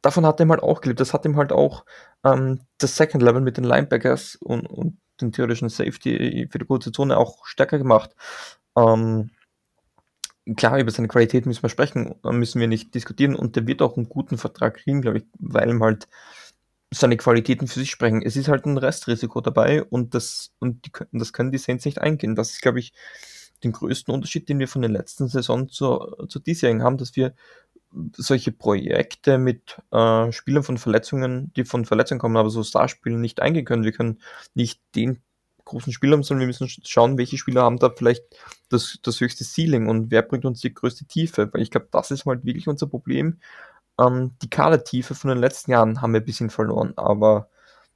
davon 0.02 0.26
hat 0.26 0.40
er 0.40 0.48
halt 0.48 0.64
auch 0.64 0.82
gelebt. 0.82 1.00
Das 1.00 1.14
hat 1.14 1.26
ihm 1.26 1.38
halt 1.38 1.52
auch 1.52 1.86
ähm, 2.24 2.62
das 2.78 2.96
Second 2.96 3.24
Level 3.24 3.42
mit 3.42 3.58
den 3.58 3.64
Linebackers 3.64 4.36
und, 4.36 4.66
und 4.68 4.98
den 5.22 5.32
theoretischen 5.32 5.70
Safety 5.70 6.48
für 6.52 6.60
die 6.60 6.66
kurze 6.66 6.92
Zone 6.92 7.18
auch 7.18 7.46
stärker 7.46 7.78
gemacht. 7.78 8.12
Ähm, 8.78 9.32
klar, 10.56 10.80
über 10.80 10.92
seine 10.92 11.08
Qualität 11.08 11.46
müssen 11.46 11.64
wir 11.64 11.70
sprechen, 11.70 12.16
müssen 12.24 12.60
wir 12.60 12.68
nicht 12.68 12.94
diskutieren 12.94 13.36
und 13.36 13.56
der 13.56 13.68
wird 13.68 13.82
auch 13.82 13.98
einen 13.98 14.10
guten 14.10 14.38
Vertrag 14.38 14.76
kriegen, 14.76 15.02
glaube 15.02 15.20
ich, 15.20 15.24
weil 15.40 15.70
ihm 15.70 15.84
halt 15.84 16.08
seine 16.94 17.18
Qualitäten 17.18 17.68
für 17.68 17.80
sich 17.80 17.90
sprechen. 17.90 18.22
Es 18.22 18.36
ist 18.36 18.48
halt 18.48 18.66
ein 18.66 18.78
Restrisiko 18.78 19.42
dabei 19.42 19.84
und 19.84 20.14
das, 20.14 20.54
und 20.60 20.86
die, 20.86 20.92
das 21.12 21.34
können 21.34 21.52
die 21.52 21.58
Saints 21.58 21.86
nicht 21.86 22.00
eingehen. 22.00 22.36
Das 22.36 22.52
ist, 22.52 22.62
glaube 22.62 22.80
ich, 22.80 22.94
den 23.64 23.72
größten 23.72 24.14
Unterschied, 24.14 24.48
den 24.48 24.60
wir 24.60 24.68
von 24.68 24.82
der 24.82 24.92
letzten 24.92 25.28
Saison 25.28 25.68
zur, 25.70 26.28
zur 26.30 26.42
diesjährigen 26.42 26.84
haben, 26.84 26.98
dass 26.98 27.16
wir 27.16 27.34
solche 28.16 28.52
Projekte 28.52 29.38
mit 29.38 29.78
äh, 29.92 30.32
Spielern 30.32 30.64
von 30.64 30.78
Verletzungen, 30.78 31.52
die 31.56 31.64
von 31.64 31.86
Verletzungen 31.86 32.20
kommen, 32.20 32.38
aber 32.38 32.50
so 32.50 32.64
Starspielen 32.64 33.22
nicht 33.22 33.42
eingehen 33.42 33.66
können. 33.66 33.84
Wir 33.84 33.94
können 33.94 34.20
nicht 34.54 34.82
den 34.96 35.22
großen 35.66 35.94
haben, 35.94 36.24
sondern 36.24 36.42
wir 36.42 36.48
müssen 36.48 36.70
schauen, 36.84 37.18
welche 37.18 37.38
Spieler 37.38 37.64
haben 37.64 37.78
da 37.78 37.90
vielleicht 37.90 38.24
das, 38.70 39.00
das 39.04 39.20
höchste 39.20 39.44
Ceiling 39.44 39.88
und 39.88 40.12
wer 40.12 40.22
bringt 40.22 40.46
uns 40.46 40.62
die 40.62 40.74
größte 40.74 41.06
Tiefe. 41.06 41.52
Weil 41.54 41.62
ich 41.62 41.72
glaube, 41.72 41.88
das 41.92 42.12
ist 42.12 42.26
halt 42.26 42.46
wirklich 42.46 42.68
unser 42.68 42.88
Problem. 42.88 43.40
Ähm, 44.00 44.36
die 44.42 44.50
Kadertiefe 44.50 45.16
von 45.16 45.30
den 45.30 45.40
letzten 45.40 45.72
Jahren 45.72 46.02
haben 46.02 46.14
wir 46.14 46.22
ein 46.22 46.26
bisschen 46.26 46.50
verloren, 46.50 46.94
aber 46.98 47.50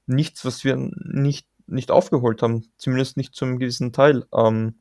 nichts, 0.07 0.45
was 0.45 0.63
wir 0.63 0.75
nicht, 0.75 1.47
nicht 1.67 1.91
aufgeholt 1.91 2.41
haben, 2.41 2.71
zumindest 2.77 3.17
nicht 3.17 3.35
zum 3.35 3.59
gewissen 3.59 3.93
Teil. 3.93 4.25
Ähm, 4.33 4.79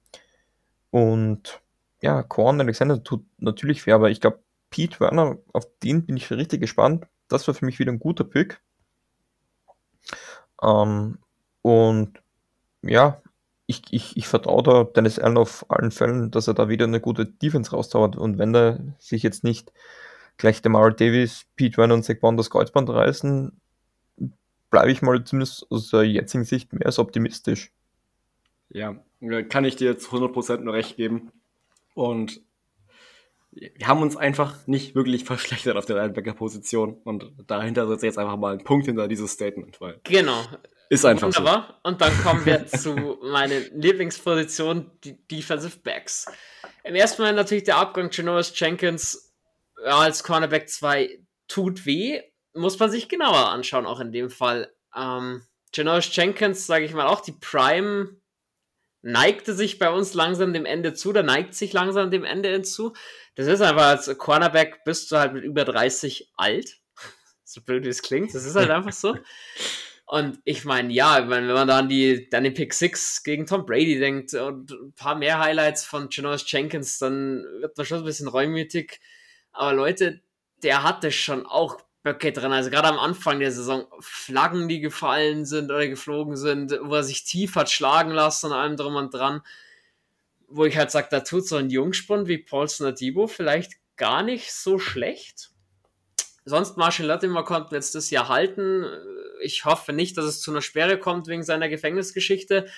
und 0.91 1.61
ja, 2.01 2.23
Korn 2.23 2.61
Alexander 2.61 3.03
tut 3.03 3.25
natürlich 3.39 3.83
fair, 3.83 3.97
aber 3.97 4.11
ich 4.11 4.21
glaube, 4.21 4.41
Pete 4.71 5.01
Werner, 5.01 5.39
auf 5.53 5.67
den 5.83 6.05
bin 6.07 6.17
ich 6.17 6.31
richtig 6.31 6.61
gespannt. 6.61 7.07
Das 7.29 7.47
war 7.47 7.55
für 7.55 7.65
mich 7.65 7.79
wieder 7.79 7.93
ein 7.93 7.99
guter 7.99 8.25
Pick. 8.25 8.61
Ähm, 10.63 11.19
und 11.63 12.23
ja, 12.83 13.23
ich, 13.67 13.83
ich, 13.91 14.17
ich 14.17 14.27
vertraue 14.27 14.63
da 14.63 14.85
Dennis 14.85 15.19
Allen 15.19 15.37
auf 15.37 15.67
allen 15.71 15.91
Fällen, 15.91 16.31
dass 16.31 16.49
er 16.49 16.55
da 16.55 16.69
wieder 16.69 16.87
eine 16.87 17.01
gute 17.01 17.27
Defense 17.27 17.71
rauszaubert. 17.71 18.17
Und 18.17 18.39
wenn 18.39 18.55
er 18.55 18.81
sich 18.99 19.23
jetzt 19.23 19.45
nicht 19.45 19.73
gleich 20.39 20.63
der 20.63 20.71
Mara 20.71 20.91
Davis, 20.91 21.45
Pete 21.55 21.77
Werner 21.77 21.95
und 21.95 22.03
Zach 22.03 22.17
Bond 22.21 22.39
das 22.39 22.49
Kreuzband 22.49 22.89
reißen, 22.89 23.61
bleibe 24.71 24.91
ich 24.91 25.03
mal 25.03 25.23
zumindest 25.23 25.67
aus 25.71 25.91
der 25.91 26.05
jetzigen 26.05 26.45
Sicht 26.45 26.73
mehr 26.73 26.87
als 26.87 26.99
optimistisch. 26.99 27.71
Ja, 28.71 28.97
kann 29.49 29.65
ich 29.65 29.77
dir 29.77 29.91
jetzt 29.91 30.09
100% 30.09 30.59
nur 30.59 30.75
recht 30.75 30.97
geben. 30.97 31.31
Und 31.95 32.41
wir 33.51 33.89
haben 33.89 34.03
uns 34.03 34.17
einfach 34.17 34.67
nicht 34.67 34.95
wirklich 34.95 35.25
verschlechtert 35.25 35.77
auf 35.77 35.85
der 35.85 35.97
Linebacker-Position. 35.97 37.03
Und 37.05 37.33
dahinter 37.47 37.87
setze 37.89 38.07
ich 38.07 38.11
jetzt 38.11 38.19
einfach 38.19 38.37
mal 38.37 38.53
einen 38.53 38.65
Punkt 38.65 38.87
hinter 38.87 39.09
dieses 39.09 39.33
Statement. 39.33 39.81
Weil 39.81 40.01
genau. 40.05 40.43
Ist 40.91 41.05
einfach 41.05 41.27
Wunderbar. 41.27 41.81
So. 41.83 41.89
Und 41.89 42.01
dann 42.01 42.23
kommen 42.23 42.47
wir 42.47 42.67
zu 42.67 43.19
meiner 43.23 43.61
Lieblingsposition, 43.73 44.91
die 45.05 45.19
Defensive 45.29 45.79
Backs. 45.81 46.27
Im 46.85 46.95
ersten 46.95 47.23
Mal 47.23 47.35
natürlich 47.35 47.65
der 47.65 47.77
Abgang 47.77 48.11
Janoris 48.11 48.53
Jenkins 48.59 49.35
ja, 49.85 49.99
als 49.99 50.25
Cornerback 50.25 50.69
2 50.69 51.19
tut 51.47 51.85
weh. 51.85 52.23
Muss 52.55 52.79
man 52.79 52.91
sich 52.91 53.09
genauer 53.09 53.51
anschauen, 53.51 53.87
auch 53.87 54.01
in 54.01 54.13
dem 54.13 54.31
Fall. 54.31 54.73
Ähm, 54.97 55.43
Janoris 55.75 56.15
Jenkins, 56.15 56.67
sage 56.67 56.87
ich 56.87 56.95
mal, 56.95 57.07
auch 57.07 57.21
die 57.21 57.33
Prime 57.33 58.17
neigte 59.03 59.55
sich 59.55 59.79
bei 59.79 59.91
uns 59.91 60.15
langsam 60.15 60.53
dem 60.53 60.65
Ende 60.65 60.95
zu, 60.95 61.13
da 61.13 61.23
neigt 61.23 61.55
sich 61.55 61.73
langsam 61.73 62.11
dem 62.11 62.25
Ende 62.25 62.51
hinzu. 62.51 62.95
Das 63.37 63.47
ist 63.47 63.61
einfach 63.61 63.87
als 63.87 64.19
Cornerback 64.19 64.85
bist 64.85 65.13
du 65.13 65.17
halt 65.17 65.35
mit 65.35 65.45
über 65.45 65.65
30 65.65 66.33
alt. 66.37 66.79
so 67.45 67.61
blöd 67.61 67.85
wie 67.85 67.89
es 67.89 68.03
klingt, 68.03 68.35
das 68.35 68.45
ist 68.45 68.57
halt 68.57 68.71
einfach 68.71 68.93
so. 68.93 69.17
Und 70.11 70.41
ich 70.45 70.65
meine, 70.65 70.91
ja, 70.91 71.19
ich 71.19 71.27
mein, 71.27 71.47
wenn 71.47 71.55
man 71.55 71.69
da 71.69 71.81
an 71.81 71.91
die, 71.91 72.31
an 72.33 72.43
den 72.43 72.55
Pick 72.55 72.73
6 72.73 73.25
gegen 73.25 73.45
Tom 73.45 73.67
Brady 73.67 73.99
denkt 73.99 74.33
und 74.33 74.71
ein 74.71 74.93
paar 74.95 75.15
mehr 75.15 75.39
Highlights 75.39 75.85
von 75.85 76.09
Janoris 76.11 76.51
Jenkins, 76.51 76.99
dann 76.99 77.45
wird 77.61 77.77
man 77.77 77.85
schon 77.85 77.99
ein 77.99 78.05
bisschen 78.05 78.27
reumütig. 78.27 79.01
Aber 79.53 79.75
Leute, 79.75 80.23
der 80.63 80.83
hatte 80.83 81.13
schon 81.13 81.45
auch 81.45 81.77
Böcke 82.03 82.33
drin. 82.33 82.53
Also 82.53 82.71
gerade 82.71 82.89
am 82.89 82.99
Anfang 82.99 83.39
der 83.39 83.53
Saison 83.53 83.87
Flaggen, 84.01 84.67
die 84.67 84.81
gefallen 84.81 85.45
sind 85.45 85.71
oder 85.71 85.87
geflogen 85.87 86.39
sind, 86.39 86.73
wo 86.83 86.95
er 86.95 87.03
sich 87.03 87.25
tief 87.25 87.55
hat 87.55 87.71
schlagen 87.71 88.11
lassen 88.11 88.47
und 88.47 88.53
allem 88.53 88.79
drum 88.79 88.97
und 88.97 89.13
dran. 89.13 89.43
Wo 90.47 90.65
ich 90.65 90.79
halt 90.79 90.91
sage, 90.91 91.09
da 91.11 91.21
tut 91.21 91.47
so 91.47 91.57
ein 91.57 91.69
Jungspund 91.69 92.29
wie 92.29 92.39
Paulson 92.39 92.87
Adibo 92.87 93.27
vielleicht 93.27 93.73
gar 93.99 94.23
nicht 94.23 94.55
so 94.55 94.79
schlecht. 94.79 95.51
Sonst 96.47 96.79
Marshall 96.79 97.05
Latimer 97.05 97.45
konnten 97.45 97.75
das 97.75 98.09
Jahr 98.09 98.29
halten. 98.29 98.87
Ich 99.41 99.65
hoffe 99.65 99.93
nicht, 99.93 100.17
dass 100.17 100.25
es 100.25 100.41
zu 100.41 100.51
einer 100.51 100.63
Sperre 100.63 100.99
kommt 100.99 101.27
wegen 101.27 101.43
seiner 101.43 101.69
Gefängnisgeschichte. 101.69 102.69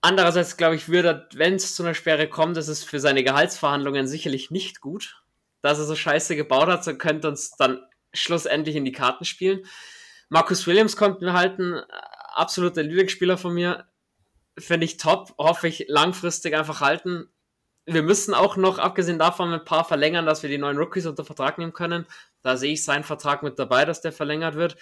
Andererseits 0.00 0.56
glaube 0.56 0.76
ich, 0.76 0.88
würde, 0.88 1.28
wenn 1.34 1.54
es 1.54 1.74
zu 1.74 1.82
einer 1.82 1.94
Sperre 1.94 2.28
kommt, 2.28 2.56
ist 2.56 2.68
es 2.68 2.84
für 2.84 3.00
seine 3.00 3.24
Gehaltsverhandlungen 3.24 4.06
sicherlich 4.06 4.50
nicht 4.50 4.80
gut, 4.80 5.22
dass 5.60 5.78
er 5.78 5.86
so 5.86 5.96
scheiße 5.96 6.36
gebaut 6.36 6.68
hat. 6.68 6.84
So 6.84 6.96
könnte 6.96 7.28
uns 7.28 7.50
dann 7.52 7.80
schlussendlich 8.12 8.76
in 8.76 8.84
die 8.84 8.92
Karten 8.92 9.24
spielen. 9.24 9.64
Marcus 10.28 10.66
Williams 10.66 10.96
konnten 10.96 11.24
wir 11.24 11.32
halten, 11.32 11.80
absoluter 12.34 12.82
Lieblingsspieler 12.82 13.38
von 13.38 13.54
mir. 13.54 13.86
Finde 14.58 14.84
ich 14.84 14.98
top, 14.98 15.34
hoffe 15.38 15.68
ich 15.68 15.86
langfristig 15.88 16.54
einfach 16.54 16.80
halten. 16.80 17.28
Wir 17.86 18.02
müssen 18.02 18.34
auch 18.34 18.56
noch, 18.56 18.78
abgesehen 18.78 19.18
davon, 19.18 19.52
ein 19.52 19.64
paar 19.64 19.84
verlängern, 19.84 20.26
dass 20.26 20.42
wir 20.42 20.50
die 20.50 20.58
neuen 20.58 20.76
Rookies 20.76 21.06
unter 21.06 21.24
Vertrag 21.24 21.58
nehmen 21.58 21.72
können. 21.72 22.06
Da 22.42 22.56
sehe 22.56 22.72
ich 22.72 22.84
seinen 22.84 23.04
Vertrag 23.04 23.42
mit 23.42 23.58
dabei, 23.58 23.84
dass 23.84 24.02
der 24.02 24.12
verlängert 24.12 24.54
wird. 24.56 24.76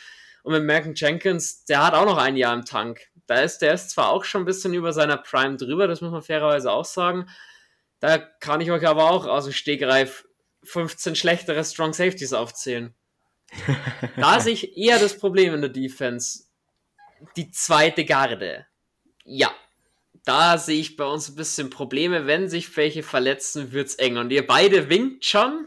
Und 0.47 0.53
mit 0.53 0.62
Malcolm 0.62 0.94
Jenkins, 0.94 1.64
der 1.64 1.84
hat 1.84 1.94
auch 1.94 2.05
noch 2.05 2.18
ein 2.18 2.36
Jahr 2.36 2.55
im 2.55 2.64
Tank. 2.64 3.09
Da 3.26 3.40
ist, 3.40 3.59
der 3.59 3.74
ist 3.74 3.90
zwar 3.90 4.11
auch 4.11 4.22
schon 4.22 4.42
ein 4.42 4.44
bisschen 4.44 4.74
über 4.74 4.92
seiner 4.92 5.16
Prime 5.16 5.57
drüber, 5.57 5.88
das 5.88 6.01
muss 6.01 6.12
man 6.12 6.22
fairerweise 6.22 6.70
auch 6.70 6.84
sagen. 6.84 7.28
Da 7.99 8.18
kann 8.18 8.61
ich 8.61 8.70
euch 8.70 8.86
aber 8.86 9.11
auch 9.11 9.26
aus 9.26 9.42
dem 9.42 9.53
Stegreif 9.53 10.24
15 10.62 11.16
schlechtere 11.16 11.64
Strong 11.64 11.94
Safeties 11.94 12.32
aufzählen. 12.32 12.94
da 14.16 14.38
sehe 14.38 14.53
ich 14.53 14.76
eher 14.76 15.01
das 15.01 15.18
Problem 15.18 15.53
in 15.53 15.62
der 15.62 15.70
Defense. 15.70 16.44
Die 17.36 17.51
zweite 17.51 18.05
Garde. 18.05 18.66
Ja. 19.24 19.53
Da 20.24 20.59
sehe 20.59 20.78
ich 20.78 20.97
bei 20.97 21.07
uns 21.07 21.28
ein 21.28 21.34
bisschen 21.34 21.70
Probleme. 21.70 22.28
Wenn 22.28 22.49
sich 22.49 22.76
welche 22.76 23.03
verletzen, 23.03 23.72
wird 23.72 23.88
es 23.88 23.97
eng. 23.97 24.16
Und 24.16 24.30
ihr 24.30 24.47
beide 24.47 24.88
winkt 24.90 25.24
schon. 25.24 25.66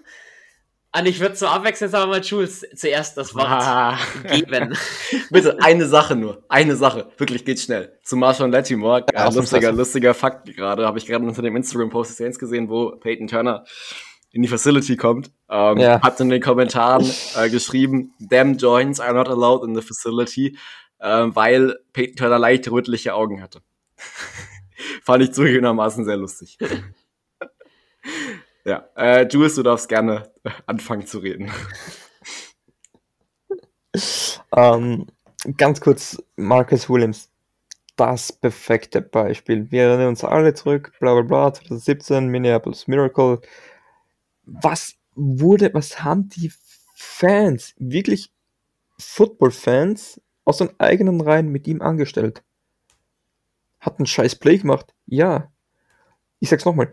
Und 0.97 1.05
ich 1.05 1.19
würde 1.19 1.35
so 1.35 1.45
abwechselnd 1.45 1.91
sagen, 1.91 2.09
mal 2.09 2.21
Jules 2.21 2.65
zuerst 2.75 3.15
das 3.15 3.35
Wort 3.35 3.45
ah. 3.47 3.97
geben. 4.27 4.75
Bitte, 5.29 5.57
eine 5.61 5.85
Sache 5.85 6.15
nur. 6.15 6.43
Eine 6.49 6.75
Sache. 6.75 7.11
Wirklich, 7.17 7.45
geht 7.45 7.59
schnell. 7.59 7.99
Zu 8.03 8.17
Marshall 8.17 8.49
Latimore. 8.49 9.05
Ja, 9.13 9.29
lustiger, 9.29 9.71
lustiger 9.71 10.15
Fakt 10.15 10.55
gerade. 10.55 10.87
Habe 10.87 10.97
ich 10.97 11.05
gerade 11.05 11.23
unter 11.23 11.43
dem 11.43 11.55
Instagram-Post 11.55 12.19
des 12.19 12.39
gesehen, 12.39 12.69
wo 12.69 12.91
Peyton 12.97 13.27
Turner 13.27 13.65
in 14.31 14.41
die 14.41 14.47
Facility 14.47 14.95
kommt, 14.95 15.31
ähm, 15.49 15.77
ja. 15.77 16.01
hat 16.01 16.19
in 16.19 16.29
den 16.29 16.41
Kommentaren 16.41 17.09
äh, 17.35 17.49
geschrieben, 17.49 18.13
damn 18.19 18.57
joints 18.57 18.99
are 18.99 19.13
not 19.13 19.27
allowed 19.27 19.63
in 19.63 19.75
the 19.75 19.81
facility, 19.81 20.57
äh, 20.99 21.25
weil 21.29 21.77
Peyton 21.93 22.15
Turner 22.15 22.39
leicht 22.39 22.69
rötliche 22.69 23.13
Augen 23.13 23.41
hatte. 23.41 23.61
Fand 25.03 25.23
ich 25.23 25.33
zugegebenermaßen 25.33 26.05
sehr 26.05 26.17
lustig. 26.17 26.57
Ja, 28.65 28.87
äh, 28.95 29.27
Jules, 29.27 29.55
du 29.55 29.63
darfst 29.63 29.89
gerne 29.89 30.31
anfangen 30.65 31.05
zu 31.05 31.19
reden. 31.19 31.51
ähm, 34.55 35.07
ganz 35.57 35.81
kurz, 35.81 36.21
Marcus 36.35 36.89
Williams, 36.89 37.29
das 37.95 38.31
perfekte 38.31 39.01
Beispiel. 39.01 39.69
Wir 39.71 39.83
erinnern 39.83 40.09
uns 40.09 40.23
alle 40.23 40.53
zurück, 40.53 40.93
bla 40.99 41.13
bla 41.13 41.23
bla, 41.23 41.53
2017, 41.53 42.27
Minneapolis 42.27 42.87
Miracle, 42.87 43.41
was 44.43 44.95
wurde, 45.15 45.73
was 45.73 46.03
haben 46.03 46.29
die 46.29 46.51
Fans, 46.95 47.73
wirklich 47.77 48.31
Football-Fans 48.97 50.21
aus 50.45 50.57
den 50.57 50.69
eigenen 50.79 51.21
Reihen 51.21 51.49
mit 51.49 51.67
ihm 51.67 51.81
angestellt? 51.81 52.43
hat 53.79 53.99
einen 53.99 54.05
scheiß 54.05 54.35
Play 54.35 54.57
gemacht. 54.57 54.93
Ja. 55.05 55.51
Ich 56.39 56.49
sag's 56.49 56.65
nochmal. 56.65 56.91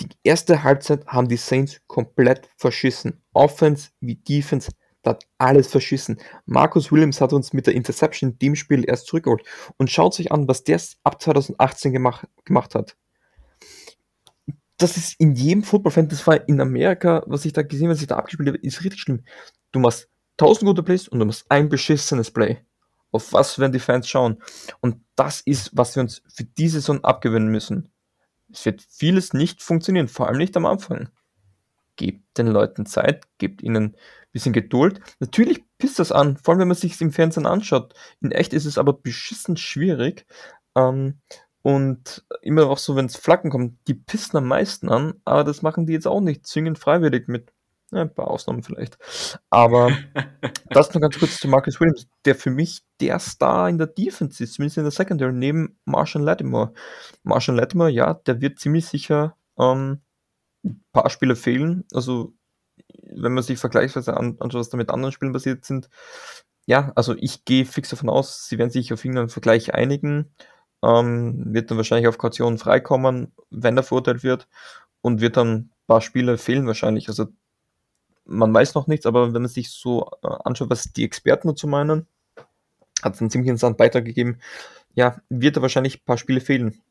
Die 0.00 0.08
erste 0.24 0.62
Halbzeit 0.62 1.06
haben 1.06 1.28
die 1.28 1.36
Saints 1.36 1.80
komplett 1.86 2.48
verschissen. 2.56 3.22
Offense 3.32 3.90
wie 4.00 4.16
Defense, 4.16 4.70
da 5.02 5.10
hat 5.12 5.26
alles 5.38 5.68
verschissen. 5.68 6.18
Marcus 6.46 6.90
Williams 6.90 7.20
hat 7.20 7.32
uns 7.32 7.52
mit 7.52 7.66
der 7.66 7.74
Interception 7.74 8.30
in 8.30 8.38
dem 8.38 8.56
Spiel 8.56 8.84
erst 8.86 9.06
zurückgeholt. 9.06 9.44
Und 9.76 9.90
schaut 9.90 10.14
sich 10.14 10.32
an, 10.32 10.48
was 10.48 10.64
der 10.64 10.80
ab 11.04 11.22
2018 11.22 11.92
gemacht, 11.92 12.26
gemacht 12.44 12.74
hat. 12.74 12.96
Das 14.78 14.96
ist 14.96 15.18
in 15.18 15.34
jedem 15.34 15.62
Football-Fan, 15.62 16.08
das 16.08 16.26
war 16.26 16.46
in 16.48 16.60
Amerika, 16.60 17.22
was 17.26 17.46
ich 17.46 17.54
da 17.54 17.62
gesehen 17.62 17.88
was 17.88 18.00
ich 18.02 18.08
da 18.08 18.16
abgespielt 18.16 18.48
habe, 18.48 18.58
ist 18.58 18.84
richtig 18.84 19.00
schlimm. 19.00 19.24
Du 19.72 19.78
machst 19.78 20.08
1000 20.38 20.66
gute 20.66 20.82
Plays 20.82 21.08
und 21.08 21.18
du 21.18 21.24
machst 21.24 21.46
ein 21.48 21.68
beschissenes 21.68 22.30
Play. 22.30 22.58
Auf 23.10 23.32
was 23.32 23.58
werden 23.58 23.72
die 23.72 23.78
Fans 23.78 24.08
schauen? 24.08 24.42
Und 24.80 25.00
das 25.14 25.40
ist, 25.40 25.70
was 25.72 25.96
wir 25.96 26.02
uns 26.02 26.22
für 26.28 26.44
diese 26.44 26.80
Saison 26.80 27.02
abgewöhnen 27.04 27.48
müssen. 27.48 27.90
Es 28.52 28.64
wird 28.64 28.82
vieles 28.88 29.32
nicht 29.32 29.62
funktionieren, 29.62 30.08
vor 30.08 30.28
allem 30.28 30.38
nicht 30.38 30.56
am 30.56 30.66
Anfang. 30.66 31.10
Gebt 31.96 32.38
den 32.38 32.48
Leuten 32.48 32.86
Zeit, 32.86 33.26
gebt 33.38 33.62
ihnen 33.62 33.84
ein 33.84 33.96
bisschen 34.32 34.52
Geduld. 34.52 35.00
Natürlich 35.18 35.64
pisst 35.78 35.98
das 35.98 36.12
an, 36.12 36.36
vor 36.36 36.52
allem 36.52 36.60
wenn 36.60 36.68
man 36.68 36.76
sich 36.76 37.00
im 37.00 37.12
Fernsehen 37.12 37.46
anschaut. 37.46 37.94
In 38.20 38.32
echt 38.32 38.52
ist 38.52 38.66
es 38.66 38.78
aber 38.78 38.92
beschissen 38.92 39.56
schwierig. 39.56 40.26
Ähm, 40.76 41.20
und 41.62 42.24
immer 42.42 42.68
auch 42.70 42.78
so, 42.78 42.94
wenn 42.94 43.06
es 43.06 43.16
Flaggen 43.16 43.50
kommt, 43.50 43.78
die 43.88 43.94
pissen 43.94 44.36
am 44.36 44.46
meisten 44.46 44.88
an, 44.88 45.14
aber 45.24 45.42
das 45.42 45.62
machen 45.62 45.86
die 45.86 45.94
jetzt 45.94 46.06
auch 46.06 46.20
nicht 46.20 46.46
zwingend 46.46 46.78
freiwillig 46.78 47.26
mit 47.26 47.52
ein 47.92 48.12
paar 48.12 48.28
Ausnahmen 48.28 48.62
vielleicht. 48.62 48.98
Aber 49.50 49.90
das 50.70 50.92
noch 50.92 51.00
ganz 51.00 51.18
kurz 51.18 51.38
zu 51.38 51.48
Marcus 51.48 51.80
Williams, 51.80 52.08
der 52.24 52.34
für 52.34 52.50
mich 52.50 52.82
der 53.00 53.18
Star 53.18 53.68
in 53.68 53.78
der 53.78 53.86
Defense 53.86 54.42
ist, 54.42 54.54
zumindest 54.54 54.78
in 54.78 54.84
der 54.84 54.90
Secondary, 54.90 55.32
neben 55.32 55.78
Marshall 55.84 56.22
Lattimore. 56.22 56.72
Marshall 57.22 57.56
Lattimore, 57.56 57.90
ja, 57.90 58.14
der 58.14 58.40
wird 58.40 58.58
ziemlich 58.58 58.86
sicher 58.86 59.36
ähm, 59.58 60.00
ein 60.64 60.84
paar 60.92 61.10
Spiele 61.10 61.36
fehlen. 61.36 61.84
Also, 61.92 62.34
wenn 63.02 63.32
man 63.32 63.44
sich 63.44 63.58
vergleichsweise 63.58 64.16
anschaut, 64.16 64.54
was 64.54 64.70
da 64.70 64.76
mit 64.76 64.90
anderen 64.90 65.12
Spielen 65.12 65.32
passiert 65.32 65.64
sind, 65.64 65.88
ja, 66.66 66.92
also 66.96 67.14
ich 67.16 67.44
gehe 67.44 67.64
fix 67.64 67.90
davon 67.90 68.08
aus, 68.08 68.48
sie 68.48 68.58
werden 68.58 68.70
sich 68.70 68.92
auf 68.92 69.04
irgendeinen 69.04 69.28
Vergleich 69.28 69.74
einigen. 69.74 70.34
Ähm, 70.82 71.54
wird 71.54 71.70
dann 71.70 71.78
wahrscheinlich 71.78 72.08
auf 72.08 72.18
Kaution 72.18 72.58
freikommen, 72.58 73.32
wenn 73.50 73.76
er 73.76 73.82
verurteilt 73.82 74.22
wird 74.24 74.48
und 75.00 75.20
wird 75.20 75.36
dann 75.36 75.54
ein 75.54 75.70
paar 75.86 76.00
Spiele 76.00 76.38
fehlen 76.38 76.66
wahrscheinlich. 76.66 77.08
Also 77.08 77.26
man 78.26 78.52
weiß 78.52 78.74
noch 78.74 78.86
nichts, 78.86 79.06
aber 79.06 79.32
wenn 79.32 79.42
man 79.42 79.50
sich 79.50 79.70
so 79.70 80.10
äh, 80.22 80.28
anschaut, 80.44 80.70
was 80.70 80.92
die 80.92 81.04
Experten 81.04 81.48
dazu 81.48 81.66
meinen, 81.66 82.06
hat 83.02 83.14
es 83.14 83.20
einen 83.20 83.30
ziemlich 83.30 83.48
interessanten 83.48 83.78
Beitrag 83.78 84.04
gegeben. 84.04 84.38
Ja, 84.94 85.20
wird 85.28 85.56
er 85.56 85.62
wahrscheinlich 85.62 86.00
ein 86.00 86.04
paar 86.04 86.18
Spiele 86.18 86.40
fehlen. 86.40 86.82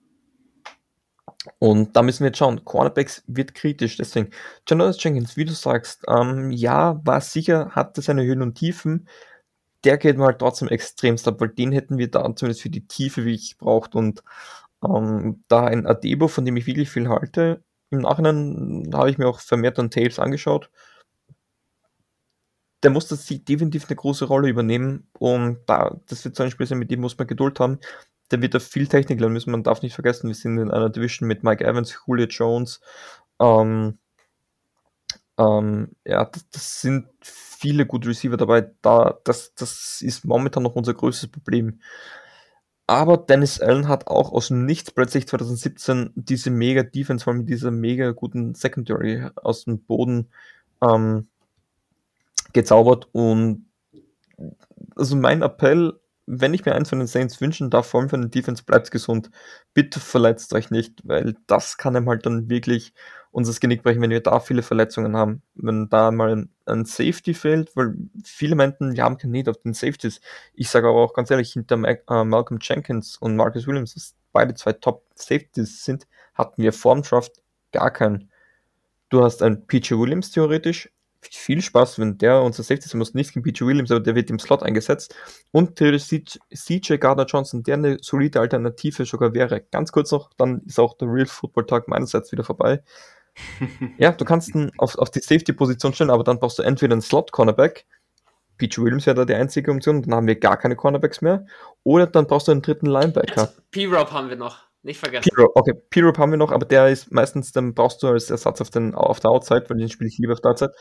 Und 1.59 1.95
da 1.95 2.01
müssen 2.01 2.21
wir 2.21 2.27
jetzt 2.27 2.38
schauen. 2.38 2.63
Cornerbacks 2.65 3.23
wird 3.27 3.53
kritisch, 3.55 3.97
deswegen. 3.97 4.31
Jonas 4.67 5.01
Jenkins, 5.03 5.38
wie 5.38 5.45
du 5.45 5.53
sagst, 5.53 6.03
ähm, 6.07 6.51
ja, 6.51 6.99
war 7.05 7.21
sicher, 7.21 7.71
hatte 7.71 8.01
seine 8.01 8.23
Höhen 8.23 8.41
und 8.41 8.55
Tiefen. 8.55 9.07
Der 9.83 9.97
geht 9.97 10.17
mal 10.17 10.33
trotzdem 10.33 10.69
extremst 10.69 11.27
ab, 11.27 11.39
weil 11.39 11.49
den 11.49 11.71
hätten 11.71 11.97
wir 11.97 12.09
da 12.09 12.23
zumindest 12.36 12.61
für 12.61 12.69
die 12.69 12.88
Tiefe 12.88 13.25
wie 13.25 13.36
ich 13.36 13.57
braucht. 13.57 13.95
Und 13.95 14.23
ähm, 14.83 15.43
da 15.47 15.65
ein 15.65 15.86
Adebo, 15.86 16.27
von 16.27 16.45
dem 16.45 16.57
ich 16.57 16.67
wirklich 16.67 16.89
viel 16.89 17.09
halte, 17.09 17.63
im 17.91 17.99
Nachhinein 17.99 18.89
habe 18.93 19.09
ich 19.09 19.17
mir 19.17 19.27
auch 19.27 19.39
vermehrt 19.39 19.79
an 19.79 19.91
Tapes 19.91 20.19
angeschaut 20.19 20.69
der 22.86 22.91
muss 22.91 23.07
das 23.07 23.25
definitiv 23.25 23.88
eine 23.88 23.95
große 23.95 24.25
Rolle 24.25 24.47
übernehmen 24.47 25.07
und 25.17 25.57
da, 25.65 25.99
das 26.07 26.23
wird 26.23 26.36
so 26.36 26.43
ein 26.43 26.51
Spiel 26.51 26.67
sein, 26.67 26.77
mit 26.77 26.91
dem 26.91 27.01
muss 27.01 27.17
man 27.17 27.25
Geduld 27.25 27.59
haben. 27.59 27.79
Der 28.29 28.43
wird 28.43 28.53
da 28.53 28.59
viel 28.59 28.88
Technik 28.88 29.19
lernen 29.19 29.33
müssen, 29.33 29.49
man 29.49 29.63
darf 29.63 29.81
nicht 29.81 29.95
vergessen, 29.95 30.27
wir 30.27 30.36
sind 30.36 30.59
in 30.59 30.69
einer 30.69 30.91
Division 30.91 31.27
mit 31.27 31.43
Mike 31.43 31.65
Evans, 31.65 31.97
Julio 32.05 32.27
Jones, 32.27 32.81
ähm, 33.39 33.97
ähm, 35.39 35.95
ja, 36.05 36.25
das, 36.25 36.47
das, 36.51 36.81
sind 36.81 37.07
viele 37.21 37.88
gute 37.88 38.07
Receiver 38.07 38.38
dabei, 38.38 38.69
da, 38.83 39.17
das, 39.23 39.55
das 39.55 40.03
ist 40.03 40.23
momentan 40.23 40.61
noch 40.61 40.75
unser 40.75 40.93
größtes 40.93 41.31
Problem. 41.31 41.79
Aber 42.86 43.17
Dennis 43.17 43.59
Allen 43.59 43.88
hat 43.88 44.05
auch 44.05 44.31
aus 44.31 44.51
Nichts 44.51 44.91
plötzlich 44.91 45.27
2017 45.27 46.11
diese 46.13 46.51
mega 46.51 46.83
Defense, 46.83 47.23
vor 47.23 47.33
allem 47.33 47.39
mit 47.41 47.49
dieser 47.49 47.71
mega 47.71 48.11
guten 48.11 48.53
Secondary 48.53 49.27
aus 49.38 49.65
dem 49.65 49.79
Boden 49.79 50.29
ähm, 50.83 51.27
gezaubert 52.56 53.08
und 53.12 53.68
also 54.95 55.16
mein 55.16 55.43
Appell, 55.43 55.99
wenn 56.26 56.53
ich 56.56 56.66
mir 56.66 56.74
eins 56.74 56.89
von 56.89 56.99
den 56.99 57.08
Saints 57.08 57.39
wünschen 57.39 57.70
darf, 57.70 57.88
vor 57.88 57.99
allem 57.99 58.10
für 58.10 58.18
den 58.18 58.32
Defense, 58.32 58.64
bleibt 58.64 58.89
gesund. 58.89 59.30
Bitte 59.76 59.99
verletzt 59.99 60.53
euch 60.53 60.72
nicht, 60.72 61.01
weil 61.03 61.36
das 61.45 61.78
kann 61.78 61.95
einem 61.95 62.10
halt 62.10 62.26
dann 62.26 62.49
wirklich 62.49 62.93
unser 63.32 63.53
Genick 63.60 63.84
brechen, 63.84 64.01
wenn 64.01 64.10
wir 64.10 64.24
da 64.24 64.39
viele 64.39 64.64
Verletzungen 64.64 65.16
haben. 65.16 65.43
Wenn 65.53 65.89
da 65.89 66.10
mal 66.10 66.32
ein, 66.32 66.49
ein 66.66 66.86
Safety 66.86 67.34
fehlt, 67.34 67.76
weil 67.76 67.93
viele 68.24 68.56
meinten, 68.56 68.95
wir 68.95 69.03
haben 69.03 69.18
kein 69.18 69.32
Need 69.32 69.49
auf 69.49 69.62
den 69.62 69.74
Safeties. 69.74 70.22
Ich 70.53 70.70
sage 70.70 70.88
aber 70.88 71.03
auch 71.03 71.14
ganz 71.14 71.30
ehrlich, 71.30 71.51
hinter 71.53 71.78
Mac, 71.78 72.03
äh, 72.10 72.24
Malcolm 72.24 72.60
Jenkins 72.62 73.18
und 73.18 73.36
Marcus 73.36 73.68
Williams, 73.68 73.95
was 73.95 74.16
beide 74.32 74.56
zwei 74.56 74.74
Top 74.74 75.06
Safeties 75.16 75.84
sind, 75.84 76.08
hatten 76.34 76.64
wir 76.64 76.74
vorm 76.74 77.03
Draft 77.03 77.43
gar 77.72 77.91
keinen. 77.91 78.32
Du 79.10 79.24
hast 79.24 79.43
einen 79.43 79.68
PJ 79.68 79.95
Williams 79.95 80.32
theoretisch, 80.32 80.89
viel 81.32 81.61
Spaß, 81.61 81.99
wenn 81.99 82.17
der 82.17 82.41
unser 82.41 82.63
Safety 82.63 82.88
sein 82.88 82.99
muss, 82.99 83.13
nicht 83.13 83.34
gegen 83.34 83.43
PJ 83.43 83.65
Williams, 83.65 83.91
aber 83.91 83.99
der 83.99 84.15
wird 84.15 84.30
im 84.30 84.39
Slot 84.39 84.63
eingesetzt. 84.63 85.15
Und 85.51 85.78
CJ 85.78 86.97
Gardner 86.97 87.26
Johnson, 87.26 87.63
der 87.63 87.76
eine 87.76 87.97
solide 88.01 88.39
Alternative 88.39 89.05
sogar 89.05 89.34
wäre. 89.34 89.61
Ganz 89.71 89.91
kurz 89.91 90.11
noch, 90.11 90.32
dann 90.38 90.61
ist 90.65 90.80
auch 90.80 90.97
der 90.97 91.07
Real 91.07 91.26
Football 91.26 91.65
Tag 91.65 91.88
meinerseits 91.88 92.32
wieder 92.32 92.43
vorbei. 92.43 92.84
ja, 93.97 94.11
du 94.11 94.26
kannst 94.26 94.53
ihn 94.55 94.71
auf, 94.78 94.97
auf 94.97 95.09
die 95.09 95.19
Safety-Position 95.19 95.93
stellen, 95.93 96.09
aber 96.09 96.23
dann 96.23 96.39
brauchst 96.39 96.59
du 96.59 96.63
entweder 96.63 96.93
einen 96.93 97.01
Slot-Cornerback, 97.01 97.86
PJ 98.57 98.82
Williams 98.82 99.05
wäre 99.05 99.15
da 99.15 99.26
die 99.26 99.34
einzige 99.34 99.71
Option, 99.71 100.01
dann 100.01 100.15
haben 100.15 100.28
wir 100.28 100.39
gar 100.39 100.57
keine 100.57 100.76
Cornerbacks 100.76 101.21
mehr, 101.21 101.45
oder 101.84 102.07
dann 102.07 102.28
brauchst 102.28 102.47
du 102.47 102.51
einen 102.51 102.61
dritten 102.61 102.86
Linebacker. 102.86 103.53
P-Rob 103.71 104.11
haben 104.11 104.30
wir 104.30 104.38
noch. 104.38 104.64
Nicht 104.86 104.99
vergessen. 104.99 105.31
P-Rob, 105.33 105.51
okay, 105.55 105.73
P-Rob 105.73 106.19
haben 106.19 106.29
wir 106.29 106.38
noch, 106.38 106.51
aber 106.51 106.63
der 106.63 106.89
ist 106.89 107.11
meistens, 107.11 107.51
dann 107.51 107.73
brauchst 107.73 108.03
du 108.03 108.07
als 108.07 108.29
Ersatz 108.29 108.61
auf, 108.61 108.69
den, 108.69 108.93
auf 108.93 109.19
der 109.19 109.31
Outside, 109.31 109.65
weil 109.67 109.79
den 109.79 109.89
spiele 109.89 110.07
ich 110.07 110.19
lieber 110.19 110.33
auf 110.33 110.41
der 110.41 110.51
Outside. 110.51 110.73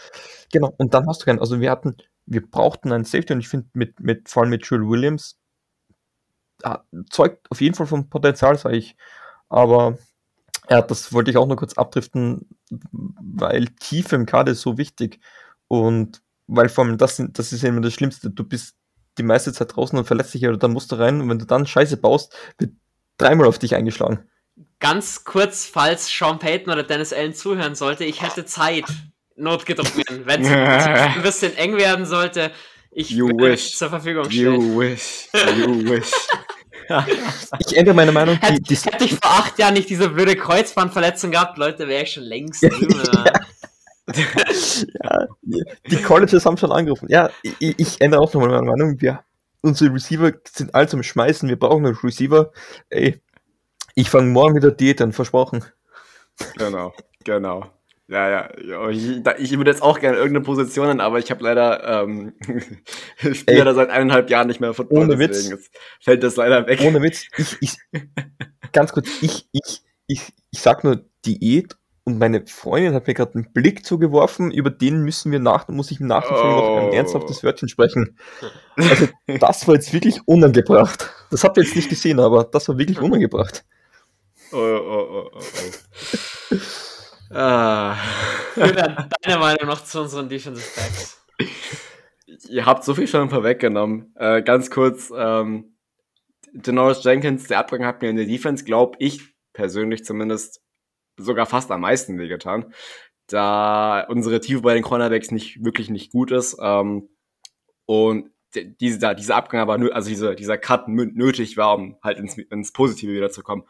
Genau, 0.53 0.75
und 0.77 0.93
dann 0.93 1.07
hast 1.09 1.23
du 1.23 1.25
keinen. 1.25 1.39
Also 1.39 1.59
wir 1.59 1.71
hatten, 1.71 1.97
wir 2.27 2.47
brauchten 2.47 2.93
einen 2.93 3.07
Safety 3.07 3.33
und 3.33 3.41
ich 3.41 3.49
finde 3.49 3.69
mit, 3.73 4.01
mit, 4.01 4.29
vor 4.29 4.43
allem 4.43 4.51
mit 4.51 4.67
Jules 4.67 4.87
Williams, 4.87 5.39
ja, 6.63 6.85
zeugt 7.09 7.51
auf 7.51 7.63
jeden 7.63 7.75
Fall 7.75 7.87
vom 7.87 8.11
Potenzial, 8.11 8.59
sage 8.59 8.77
ich. 8.77 8.95
Aber 9.49 9.97
ja, 10.69 10.83
das 10.83 11.15
wollte 11.15 11.31
ich 11.31 11.39
auch 11.39 11.47
nur 11.47 11.57
kurz 11.57 11.73
abdriften, 11.73 12.47
weil 12.71 13.69
Tiefe 13.81 14.17
im 14.17 14.27
Kader 14.27 14.53
ist 14.53 14.61
so 14.61 14.77
wichtig. 14.77 15.19
Und 15.67 16.21
weil 16.47 16.69
vor 16.69 16.85
allem 16.85 16.99
das, 16.99 17.23
das 17.31 17.55
ist 17.55 17.65
immer 17.65 17.81
das 17.81 17.95
Schlimmste. 17.95 18.29
Du 18.29 18.45
bist 18.45 18.77
die 19.17 19.23
meiste 19.23 19.55
Zeit 19.55 19.75
draußen 19.75 19.99
und 19.99 20.05
verletzt 20.05 20.35
dich 20.35 20.47
oder 20.47 20.59
dann 20.59 20.73
musst 20.73 20.93
du 20.93 20.97
rein 20.97 21.23
und 21.23 21.29
wenn 21.31 21.39
du 21.39 21.47
dann 21.47 21.67
Scheiße 21.67 21.97
baust, 21.97 22.37
wird 22.59 22.73
dreimal 23.19 23.47
auf 23.47 23.59
dich 23.59 23.75
eingeschlagen. 23.75 24.29
Ganz 24.81 25.25
kurz, 25.25 25.67
falls 25.67 26.09
Sean 26.09 26.39
Payton 26.39 26.73
oder 26.73 26.83
Dennis 26.83 27.13
Allen 27.13 27.35
zuhören 27.35 27.75
sollte, 27.75 28.05
ich 28.05 28.23
hätte 28.23 28.45
Zeit, 28.45 28.85
notgedrungen, 29.37 30.27
wenn 30.27 30.43
es 30.43 30.51
ein 30.87 31.23
bisschen 31.23 31.57
eng 31.57 31.77
werden 31.77 32.07
sollte. 32.07 32.51
Ich 32.91 33.11
you 33.11 33.29
wish. 33.29 33.77
zur 33.77 33.89
Verfügung 33.89 34.31
stellen. 34.31 34.61
You 34.61 34.79
wish. 34.79 35.29
You 35.57 35.91
wish. 35.91 36.13
ich 37.59 37.77
ändere 37.77 37.95
meine 37.95 38.13
Meinung. 38.13 38.37
Hätte, 38.37 38.61
die, 38.61 38.75
die 38.75 38.77
hätte 38.77 39.05
ich 39.05 39.13
vor 39.13 39.31
acht 39.31 39.59
Jahren 39.59 39.75
nicht 39.75 39.91
diese 39.91 40.09
blöde 40.09 40.37
Kreuzbandverletzung 40.37 41.33
gehabt, 41.33 41.59
Leute, 41.59 41.89
wäre 41.89 42.05
ich 42.05 42.13
schon 42.13 42.25
längst 42.25 42.63
drüber. 42.63 43.25
ja, 44.15 45.27
die 45.91 46.03
Colleges 46.03 46.45
haben 46.45 46.57
schon 46.57 46.71
angerufen. 46.71 47.09
Ja, 47.09 47.31
ich, 47.43 47.79
ich 47.79 48.01
ändere 48.01 48.21
auch 48.21 48.33
nochmal 48.33 48.51
meine 48.51 48.67
Meinung. 48.67 49.01
Wir 49.01 49.25
unsere 49.65 49.95
Receiver 49.95 50.33
sind 50.45 50.75
alle 50.75 50.87
zum 50.87 51.03
Schmeißen, 51.03 51.49
wir 51.49 51.59
brauchen 51.59 51.87
einen 51.87 51.97
Receiver. 51.97 52.53
Ey, 52.91 53.21
ich 53.95 54.11
fange 54.11 54.31
morgen 54.31 54.55
wieder 54.55 54.71
Diät 54.71 55.01
an, 55.01 55.13
versprochen. 55.13 55.65
Genau, 56.59 56.93
genau. 57.25 57.71
Ja, 58.07 58.29
ja, 58.29 58.91
ich, 58.91 59.23
ich 59.39 59.57
würde 59.57 59.71
jetzt 59.71 59.83
auch 59.83 59.99
gerne 59.99 60.19
irgendeine 60.19 60.45
Position 60.45 60.89
an, 60.89 61.01
aber 61.01 61.19
ich 61.19 61.31
habe 61.31 61.43
leider 61.43 62.03
ähm, 62.03 62.35
spiele 63.17 63.65
da 63.65 63.73
seit 63.73 63.89
eineinhalb 63.89 64.29
Jahren 64.29 64.47
nicht 64.47 64.61
mehr 64.61 64.75
Football, 64.75 65.05
ohne 65.05 65.19
Witz, 65.19 65.51
fällt 66.01 66.23
das 66.23 66.37
leider 66.37 66.67
weg. 66.67 66.83
Ohne 66.83 67.01
Witz, 67.01 67.25
ich, 67.39 67.57
ich 67.61 67.79
ganz 68.73 68.93
kurz, 68.93 69.09
ich, 69.23 69.49
ich, 69.53 69.83
ich, 70.07 70.35
ich 70.51 70.61
sag 70.61 70.85
nur 70.85 71.07
Diät 71.25 71.77
und 72.05 72.19
meine 72.19 72.47
Freundin 72.47 72.95
hat 72.95 73.07
mir 73.07 73.15
gerade 73.15 73.35
einen 73.35 73.53
Blick 73.53 73.85
zugeworfen, 73.85 74.51
über 74.51 74.71
den 74.71 75.03
müssen 75.03 75.33
wir 75.33 75.39
nach, 75.39 75.69
muss 75.69 75.91
ich 75.91 76.01
im 76.01 76.07
Nachhinein 76.07 76.43
oh. 76.43 76.57
noch 76.57 76.77
ein 76.77 76.89
oh. 76.91 76.93
ernsthaftes 76.93 77.43
Wörtchen 77.43 77.69
sprechen. 77.69 78.19
Also, 78.77 79.09
das 79.41 79.67
war 79.67 79.75
jetzt 79.75 79.93
wirklich 79.93 80.21
unangebracht. 80.27 81.11
Das 81.31 81.45
habt 81.45 81.57
ihr 81.57 81.63
jetzt 81.63 81.77
nicht 81.77 81.89
gesehen, 81.89 82.21
aber 82.21 82.45
das 82.45 82.69
war 82.69 82.77
wirklich 82.77 83.01
unangebracht. 83.01 83.65
Oh, 84.53 84.57
oh, 84.57 85.09
oh, 85.11 85.31
oh, 85.33 85.41
oh. 86.51 87.35
ah. 87.35 87.97
Deine 88.55 89.39
Meinung 89.39 89.67
noch 89.67 89.83
zu 89.83 90.03
unseren 90.03 90.29
Defensive 90.29 90.69
Backs? 90.77 91.25
Ihr 92.49 92.67
habt 92.67 92.85
so 92.85 92.95
viel 92.95 93.09
schon 93.09 93.31
vorweggenommen. 93.31 94.13
Äh, 94.17 94.43
ganz 94.43 94.71
kurz, 94.71 95.13
ähm, 95.17 95.77
Denoris 96.53 97.03
Jenkins, 97.03 97.49
der 97.49 97.59
Abgang 97.59 97.85
hat 97.85 98.03
mir 98.03 98.11
in 98.11 98.17
der 98.17 98.27
Defense, 98.27 98.65
glaube 98.65 98.97
ich, 99.01 99.35
persönlich 99.53 100.05
zumindest, 100.05 100.64
sogar 101.17 101.47
fast 101.47 101.71
am 101.71 101.83
meisten 101.83 102.19
wehgetan. 102.19 102.73
Da 103.27 104.07
unsere 104.09 104.41
Tiefe 104.41 104.61
bei 104.61 104.75
den 104.75 104.83
Cornerbacks 104.83 105.31
nicht 105.31 105.65
wirklich 105.65 105.89
nicht 105.91 106.13
gut 106.13 106.31
ist. 106.31 106.57
Ähm, 106.61 107.09
und 107.87 108.31
dieser, 108.55 109.15
dieser 109.15 109.37
Abgang 109.37 109.61
aber, 109.61 109.95
also 109.95 110.09
diese, 110.09 110.35
dieser 110.35 110.59
Cut 110.59 110.89
nötig 110.89 111.57
war, 111.57 111.75
um 111.75 111.97
halt 112.03 112.19
ins, 112.19 112.39
ins 112.39 112.73
Positive 112.73 113.13
wiederzukommen. 113.13 113.65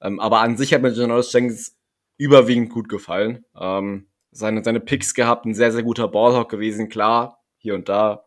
Ähm, 0.00 0.20
aber 0.20 0.40
an 0.40 0.56
sich 0.56 0.74
hat 0.74 0.82
mir 0.82 0.90
Janoris 0.90 1.32
Jenkins 1.32 1.76
überwiegend 2.16 2.70
gut 2.70 2.88
gefallen. 2.88 3.44
Ähm, 3.58 4.08
seine, 4.30 4.62
seine 4.64 4.80
Picks 4.80 5.14
gehabt, 5.14 5.46
ein 5.46 5.54
sehr, 5.54 5.72
sehr 5.72 5.82
guter 5.82 6.08
Ballhawk 6.08 6.50
gewesen, 6.50 6.88
klar, 6.88 7.42
hier 7.56 7.74
und 7.74 7.88
da 7.88 8.24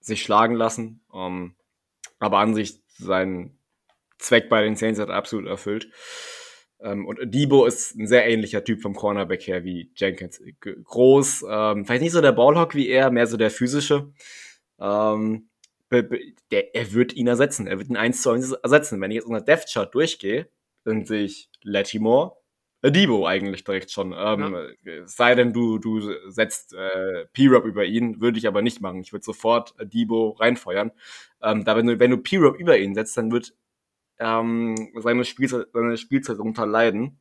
sich 0.00 0.22
schlagen 0.22 0.54
lassen. 0.54 1.04
Ähm, 1.14 1.54
aber 2.18 2.38
an 2.38 2.54
sich 2.54 2.82
seinen 2.88 3.58
Zweck 4.18 4.48
bei 4.48 4.62
den 4.62 4.76
Saints 4.76 5.00
hat 5.00 5.10
absolut 5.10 5.46
erfüllt. 5.46 5.90
Ähm, 6.82 7.06
und 7.06 7.18
Debo 7.22 7.66
ist 7.66 7.96
ein 7.96 8.06
sehr 8.06 8.26
ähnlicher 8.26 8.64
Typ 8.64 8.80
vom 8.80 8.94
Cornerback 8.94 9.46
her 9.46 9.64
wie 9.64 9.90
Jenkins. 9.96 10.42
Groß, 10.60 11.44
ähm, 11.48 11.84
vielleicht 11.84 12.02
nicht 12.02 12.12
so 12.12 12.20
der 12.20 12.32
Ballhawk 12.32 12.74
wie 12.74 12.88
er, 12.88 13.10
mehr 13.10 13.26
so 13.26 13.36
der 13.36 13.50
physische. 13.50 14.12
Ähm, 14.78 15.48
der, 15.90 16.74
er 16.74 16.92
wird 16.92 17.14
ihn 17.14 17.26
ersetzen. 17.26 17.66
Er 17.66 17.78
wird 17.78 17.88
ihn 17.88 17.96
1 17.96 18.22
zu 18.22 18.30
1 18.30 18.52
ersetzen. 18.52 19.00
Wenn 19.00 19.10
ich 19.10 19.16
jetzt 19.16 19.26
unser 19.26 19.40
Death 19.40 19.66
Chart 19.72 19.92
durchgehe, 19.92 20.48
dann 20.84 21.04
sehe 21.04 21.24
ich 21.24 21.50
Latimore, 21.62 22.36
Debo 22.82 23.26
eigentlich 23.26 23.64
direkt 23.64 23.90
schon. 23.90 24.14
Ähm, 24.16 24.56
ja. 24.84 25.06
Sei 25.06 25.34
denn, 25.34 25.52
du, 25.52 25.78
du 25.78 26.00
setzt 26.30 26.72
äh, 26.72 27.26
P-Rob 27.32 27.64
über 27.66 27.84
ihn, 27.84 28.20
würde 28.20 28.38
ich 28.38 28.46
aber 28.46 28.62
nicht 28.62 28.80
machen. 28.80 29.02
Ich 29.02 29.12
würde 29.12 29.24
sofort 29.24 29.74
Debo 29.82 30.30
reinfeuern. 30.30 30.90
Ähm, 31.42 31.64
da 31.64 31.76
wenn 31.76 31.86
du, 31.86 31.98
wenn 31.98 32.10
du 32.10 32.18
P-Rob 32.18 32.58
über 32.58 32.78
ihn 32.78 32.94
setzt, 32.94 33.16
dann 33.18 33.32
wird 33.32 33.54
ähm, 34.20 34.92
seine, 34.96 35.24
Spielzeit, 35.24 35.66
seine 35.72 35.96
Spielzeit 35.96 36.38
darunter 36.38 36.66
leiden. 36.66 37.18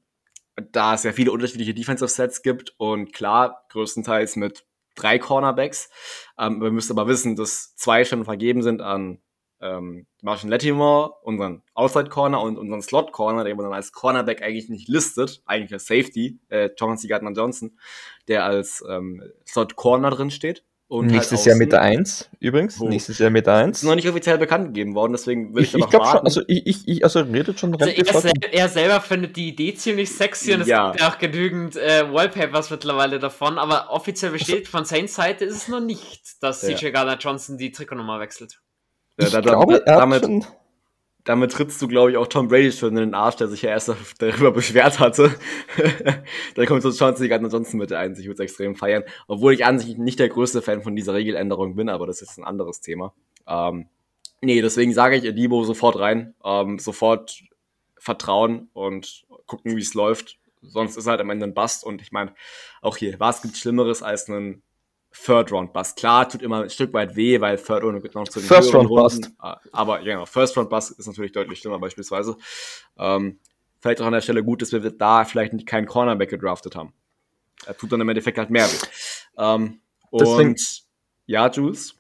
Da 0.72 0.94
es 0.94 1.04
ja 1.04 1.14
viele 1.14 1.32
unterschiedliche 1.32 1.74
Defensive 1.74 2.10
Sets 2.10 2.42
gibt 2.42 2.76
und 2.78 3.14
klar, 3.14 3.66
größtenteils 3.70 4.36
mit 4.36 4.66
drei 4.96 5.18
Cornerbacks. 5.18 5.90
Ähm, 6.38 6.62
wir 6.62 6.72
müssen 6.72 6.98
aber 6.98 7.08
wissen, 7.08 7.36
dass 7.36 7.76
zwei 7.76 8.04
schon 8.04 8.26
vergeben 8.26 8.62
sind 8.62 8.82
an 8.82 9.22
ähm, 9.62 10.06
Martian 10.22 10.50
Latimore, 10.50 11.14
unseren 11.24 11.64
Outside 11.74 12.10
Corner 12.10 12.42
und 12.42 12.58
unseren 12.58 12.82
Slot 12.82 13.12
Corner, 13.12 13.44
den 13.44 13.58
man 13.58 13.66
dann 13.66 13.74
als 13.74 13.92
Cornerback 13.92 14.42
eigentlich 14.42 14.70
nicht 14.70 14.88
listet, 14.88 15.42
eigentlich 15.46 15.74
als 15.74 15.88
Safety, 15.88 16.40
äh, 16.50 16.70
Thomas 16.70 17.06
Gardner 17.08 17.32
Johnson, 17.32 17.78
der 18.28 18.46
als 18.46 18.84
ähm, 18.90 19.24
Slot 19.46 19.76
Corner 19.76 20.12
drin 20.12 20.32
steht. 20.32 20.64
Und 20.90 21.06
Nächstes 21.06 21.42
halt 21.42 21.50
Jahr 21.50 21.56
mit 21.58 21.72
der 21.72 21.82
1 21.84 22.32
übrigens. 22.40 22.82
Oh. 22.82 22.90
Nächstes 22.90 23.20
Jahr 23.20 23.30
mit 23.30 23.46
der 23.46 23.58
1. 23.58 23.78
Ist 23.78 23.84
noch 23.84 23.94
nicht 23.94 24.10
offiziell 24.10 24.40
bekannt 24.40 24.70
gegeben 24.70 24.96
worden, 24.96 25.12
deswegen 25.12 25.54
will 25.54 25.62
ich, 25.62 25.76
ich, 25.76 25.84
ich 25.84 25.90
glaube 25.92 26.08
schon, 26.08 26.22
also 26.22 26.42
ich, 26.48 26.88
ich, 26.88 27.04
also 27.04 27.20
redet 27.20 27.60
schon 27.60 27.80
also 27.80 27.86
er, 27.86 28.20
sel 28.20 28.32
er, 28.52 28.70
selber 28.70 29.00
findet 29.00 29.36
die 29.36 29.50
Idee 29.50 29.76
ziemlich 29.76 30.12
sexy 30.12 30.56
und 30.56 30.66
ja. 30.66 30.88
es 30.88 30.92
gibt 30.94 31.02
ja 31.02 31.12
auch 31.12 31.20
genügend 31.20 31.76
äh, 31.76 32.12
Wallpapers 32.12 32.72
mittlerweile 32.72 33.20
davon, 33.20 33.60
aber 33.60 33.92
offiziell 33.92 34.32
bestätigt 34.32 34.66
also, 34.66 34.78
von 34.80 34.86
Saints 34.86 35.14
Seite 35.14 35.46
ist 35.46 35.58
es 35.58 35.68
noch 35.68 35.80
nicht, 35.80 36.42
dass 36.42 36.64
ja. 36.64 36.76
CJ 36.76 36.90
Gardner 36.90 37.18
Johnson 37.20 37.60
die 37.60 37.72
Trikotnummer 37.72 38.20
wechselt. 38.20 38.60
Ja, 39.22 39.30
da, 39.30 39.42
glaube, 39.42 39.84
da, 39.86 40.00
damit, 40.00 40.24
damit 41.26 41.52
trittst 41.52 41.82
du, 41.82 41.88
glaube 41.88 42.12
ich, 42.12 42.18
auch 42.18 42.28
Tom 42.28 42.48
Brady 42.48 42.72
schon 42.72 42.90
in 42.90 42.96
den 42.96 43.14
Arsch, 43.14 43.36
der 43.36 43.48
sich 43.48 43.62
ja 43.62 43.70
erst 43.70 43.94
darüber 44.20 44.52
beschwert 44.52 45.00
hatte. 45.00 45.36
da 46.56 46.66
kommt 46.66 46.82
so 46.82 46.92
Gardner 46.92 47.50
Johnson 47.50 47.80
mit 47.80 47.92
ein. 47.92 48.14
Ich 48.14 48.26
würde 48.26 48.34
es 48.34 48.40
extrem 48.40 48.76
feiern. 48.76 49.04
Obwohl 49.28 49.54
ich 49.54 49.66
an 49.66 49.80
sich 49.80 49.98
nicht 49.98 50.20
der 50.20 50.30
größte 50.30 50.62
Fan 50.62 50.82
von 50.82 50.96
dieser 50.96 51.14
Regeländerung 51.14 51.76
bin, 51.76 51.90
aber 51.90 52.08
das 52.08 52.22
ist 52.22 52.38
ein 52.38 52.46
anderes 52.46 52.82
Thema. 52.82 53.14
Ähm, 53.48 53.88
nee, 54.42 54.62
deswegen 54.62 54.94
sage 54.94 55.18
ich 55.18 55.26
Edibo 55.26 55.64
sofort 55.64 56.00
rein. 56.00 56.36
Ähm, 56.44 56.80
sofort 56.80 57.42
vertrauen 57.98 58.70
und 58.74 59.26
gucken, 59.46 59.76
wie 59.76 59.82
es 59.82 59.94
läuft. 59.94 60.40
Sonst 60.62 60.98
ist 60.98 61.08
halt 61.08 61.22
am 61.22 61.30
Ende 61.30 61.46
ein 61.46 61.54
Bust. 61.54 61.84
Und 61.84 62.02
ich 62.02 62.12
meine, 62.12 62.34
auch 62.82 62.98
hier, 62.98 63.20
was 63.20 63.42
gibt 63.42 63.58
Schlimmeres 63.58 64.04
als 64.04 64.30
einen 64.30 64.64
Third 65.26 65.52
Round 65.52 65.74
Bust. 65.74 65.98
Klar, 65.98 66.30
tut 66.30 66.42
immer 66.42 66.64
ein 66.64 66.70
Stück 66.70 66.94
weit 66.94 67.16
weh, 67.16 67.40
weil 67.42 67.58
Third 67.58 67.84
Round 67.84 68.16
noch 68.16 68.28
zu 68.28 68.40
den 68.40 68.48
First 68.48 68.74
Round 68.74 68.90
Bust. 68.90 69.32
Aber 69.72 70.00
genau, 70.00 70.26
First 70.26 70.58
Round 70.58 70.70
Bust 70.70 70.98
ist 70.98 71.08
natürlich 71.08 71.32
deutlich 71.32 71.60
schlimmer 71.60 71.80
beispielsweise. 71.80 72.38
Ähm, 72.98 73.40
vielleicht 73.80 74.02
auch 74.02 74.06
an 74.06 74.14
der 74.14 74.22
Stelle 74.22 74.44
gut, 74.44 74.62
dass 74.62 74.72
wir 74.72 74.80
da 74.90 75.26
vielleicht 75.26 75.66
keinen 75.66 75.88
Cornerback 75.88 76.30
gedraftet 76.30 76.76
haben. 76.76 76.94
Er 77.66 77.76
tut 77.76 77.92
dann 77.92 78.02
im 78.02 78.10
Endeffekt 78.10 78.38
halt 78.38 78.50
mehr 78.50 78.66
weh. 78.66 78.88
Ähm, 79.38 79.82
und 80.10 80.84
ja, 81.26 81.50
Jules? 81.50 81.99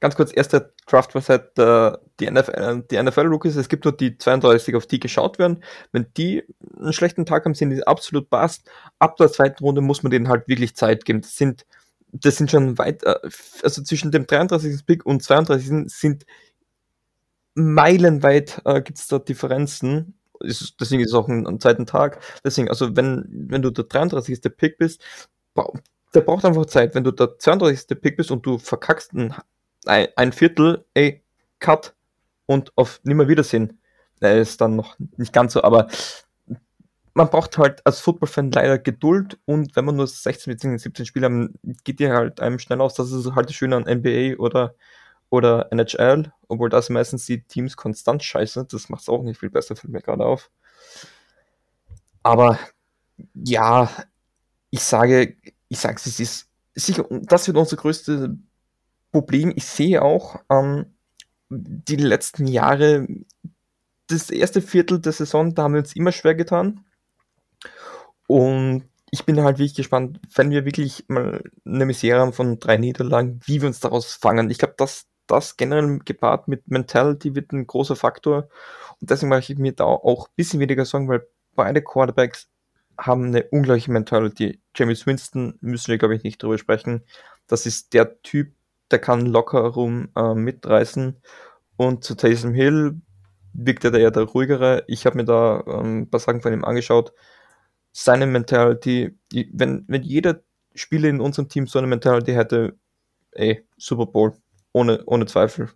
Ganz 0.00 0.16
kurz, 0.16 0.32
erster 0.34 0.72
Draft 0.86 1.14
war 1.14 1.22
seit 1.22 1.58
äh, 1.58 1.92
die 2.20 2.30
NFL, 2.30 2.84
die 2.90 3.02
NFL 3.02 3.26
Rookies. 3.26 3.56
Es 3.56 3.68
gibt 3.68 3.84
nur 3.84 3.96
die 3.96 4.18
32, 4.18 4.74
auf 4.76 4.86
die 4.86 5.00
geschaut 5.00 5.38
werden. 5.38 5.62
Wenn 5.92 6.06
die 6.16 6.44
einen 6.78 6.92
schlechten 6.92 7.26
Tag 7.26 7.44
haben, 7.44 7.54
sind 7.54 7.70
die 7.70 7.86
absolut 7.86 8.30
passt. 8.30 8.68
Ab 8.98 9.16
der 9.16 9.30
zweiten 9.30 9.64
Runde 9.64 9.80
muss 9.80 10.02
man 10.02 10.10
denen 10.10 10.28
halt 10.28 10.48
wirklich 10.48 10.76
Zeit 10.76 11.04
geben. 11.04 11.22
Das 11.22 11.36
sind, 11.36 11.66
das 12.12 12.36
sind 12.36 12.50
schon 12.50 12.78
weit, 12.78 13.02
äh, 13.04 13.14
also 13.62 13.82
zwischen 13.82 14.10
dem 14.10 14.26
33. 14.26 14.84
Pick 14.86 15.06
und 15.06 15.22
32. 15.22 15.90
sind 15.92 16.24
meilenweit 17.54 18.60
äh, 18.64 18.82
gibt 18.82 18.98
es 18.98 19.08
da 19.08 19.18
Differenzen. 19.18 20.18
Ist, 20.40 20.74
deswegen 20.80 21.02
ist 21.02 21.10
es 21.10 21.14
auch 21.14 21.28
ein, 21.28 21.46
ein 21.46 21.60
zweiten 21.60 21.86
Tag. 21.86 22.20
Deswegen, 22.44 22.68
also 22.68 22.96
wenn, 22.96 23.24
wenn 23.30 23.62
du 23.62 23.70
der 23.70 23.84
33. 23.84 24.40
Pick 24.56 24.78
bist, 24.78 25.02
der 26.14 26.20
braucht 26.20 26.44
einfach 26.44 26.66
Zeit. 26.66 26.94
Wenn 26.94 27.04
du 27.04 27.12
der 27.12 27.38
32. 27.38 28.00
Pick 28.00 28.16
bist 28.16 28.30
und 28.30 28.44
du 28.44 28.58
verkackst 28.58 29.12
ein 29.14 29.34
ein, 29.86 30.08
ein 30.16 30.32
Viertel, 30.32 30.84
ey, 30.94 31.22
Cut 31.58 31.94
und 32.46 32.72
auf 32.76 33.00
nimmer 33.04 33.28
Wiedersehen. 33.28 33.80
Er 34.20 34.40
ist 34.40 34.60
dann 34.60 34.76
noch 34.76 34.96
nicht 35.16 35.32
ganz 35.32 35.52
so, 35.52 35.62
aber 35.62 35.88
man 37.14 37.30
braucht 37.30 37.56
halt 37.58 37.80
als 37.86 38.00
Football-Fan 38.00 38.50
leider 38.50 38.78
Geduld 38.78 39.38
und 39.44 39.76
wenn 39.76 39.84
man 39.84 39.96
nur 39.96 40.06
16 40.06 40.52
bzw. 40.52 40.78
17 40.78 41.06
Spiele 41.06 41.26
haben, 41.26 41.54
geht 41.84 42.00
dir 42.00 42.12
halt 42.12 42.40
einem 42.40 42.58
schnell 42.58 42.80
aus. 42.80 42.94
Das 42.94 43.12
ist 43.12 43.34
halt 43.34 43.52
schön 43.52 43.72
an 43.72 43.84
NBA 43.84 44.36
oder, 44.38 44.74
oder 45.30 45.70
NHL, 45.70 46.32
obwohl 46.48 46.70
das 46.70 46.90
meistens 46.90 47.26
die 47.26 47.42
Teams 47.42 47.76
konstant 47.76 48.22
scheiße. 48.24 48.66
Das 48.70 48.88
macht 48.88 49.02
es 49.02 49.08
auch 49.08 49.22
nicht 49.22 49.38
viel 49.38 49.50
besser, 49.50 49.76
fällt 49.76 49.92
mir 49.92 50.02
gerade 50.02 50.24
auf. 50.26 50.50
Aber 52.24 52.58
ja, 53.34 53.88
ich 54.70 54.82
sage, 54.82 55.36
ich 55.68 55.78
sage 55.78 55.96
es 55.96 56.18
ist 56.18 56.48
sicher, 56.74 57.06
das 57.10 57.46
wird 57.46 57.56
unsere 57.56 57.80
größte 57.80 58.36
Problem, 59.14 59.52
ich 59.54 59.64
sehe 59.64 60.02
auch 60.02 60.40
ähm, 60.50 60.86
die 61.48 61.94
letzten 61.94 62.48
Jahre, 62.48 63.06
das 64.08 64.30
erste 64.30 64.60
Viertel 64.60 65.00
der 65.00 65.12
Saison, 65.12 65.54
da 65.54 65.62
haben 65.62 65.74
wir 65.74 65.82
uns 65.82 65.94
immer 65.94 66.10
schwer 66.10 66.34
getan. 66.34 66.84
Und 68.26 68.88
ich 69.12 69.24
bin 69.24 69.40
halt 69.40 69.58
wirklich 69.58 69.76
gespannt, 69.76 70.18
wenn 70.34 70.50
wir 70.50 70.64
wirklich 70.64 71.04
mal 71.06 71.44
eine 71.64 71.86
Misere 71.86 72.18
haben 72.18 72.32
von 72.32 72.58
drei 72.58 72.76
Niederlagen, 72.76 73.38
wie 73.44 73.60
wir 73.60 73.68
uns 73.68 73.78
daraus 73.78 74.14
fangen. 74.14 74.50
Ich 74.50 74.58
glaube, 74.58 74.74
dass 74.76 75.06
das 75.28 75.56
generell 75.56 76.00
gepaart 76.04 76.48
mit 76.48 76.66
Mentality 76.68 77.36
wird 77.36 77.52
ein 77.52 77.68
großer 77.68 77.94
Faktor. 77.94 78.48
Und 79.00 79.10
deswegen 79.10 79.30
mache 79.30 79.52
ich 79.52 79.56
mir 79.56 79.72
da 79.72 79.84
auch 79.84 80.26
ein 80.26 80.32
bisschen 80.34 80.58
weniger 80.58 80.84
Sorgen, 80.84 81.08
weil 81.08 81.24
beide 81.54 81.82
Quarterbacks 81.82 82.48
haben 82.98 83.26
eine 83.26 83.44
ungleiche 83.44 83.92
Mentality. 83.92 84.60
James 84.74 85.06
Winston 85.06 85.56
müssen 85.60 85.92
wir, 85.92 85.98
glaube 85.98 86.16
ich, 86.16 86.24
nicht 86.24 86.42
drüber 86.42 86.58
sprechen. 86.58 87.04
Das 87.46 87.66
ist 87.66 87.92
der 87.92 88.20
Typ, 88.22 88.52
der 88.90 88.98
kann 88.98 89.26
locker 89.26 89.60
rum 89.60 90.08
äh, 90.16 90.34
mitreißen. 90.34 91.20
Und 91.76 92.04
zu 92.04 92.14
Taysom 92.14 92.54
Hill 92.54 93.00
wirkt 93.52 93.84
er 93.84 93.94
eher 93.94 94.10
der 94.10 94.24
ruhigere. 94.24 94.84
Ich 94.86 95.06
habe 95.06 95.16
mir 95.16 95.24
da 95.24 95.62
ähm, 95.66 96.02
ein 96.02 96.10
paar 96.10 96.20
Sachen 96.20 96.40
von 96.42 96.52
ihm 96.52 96.64
angeschaut. 96.64 97.12
Seine 97.92 98.26
Mentality, 98.26 99.16
wenn, 99.52 99.84
wenn 99.88 100.02
jeder 100.02 100.42
Spieler 100.74 101.08
in 101.08 101.20
unserem 101.20 101.48
Team 101.48 101.66
so 101.66 101.78
eine 101.78 101.86
Mentality 101.86 102.32
hätte, 102.32 102.76
ey, 103.32 103.66
Super 103.76 104.06
Bowl, 104.06 104.34
ohne, 104.72 105.04
ohne 105.06 105.26
Zweifel. 105.26 105.70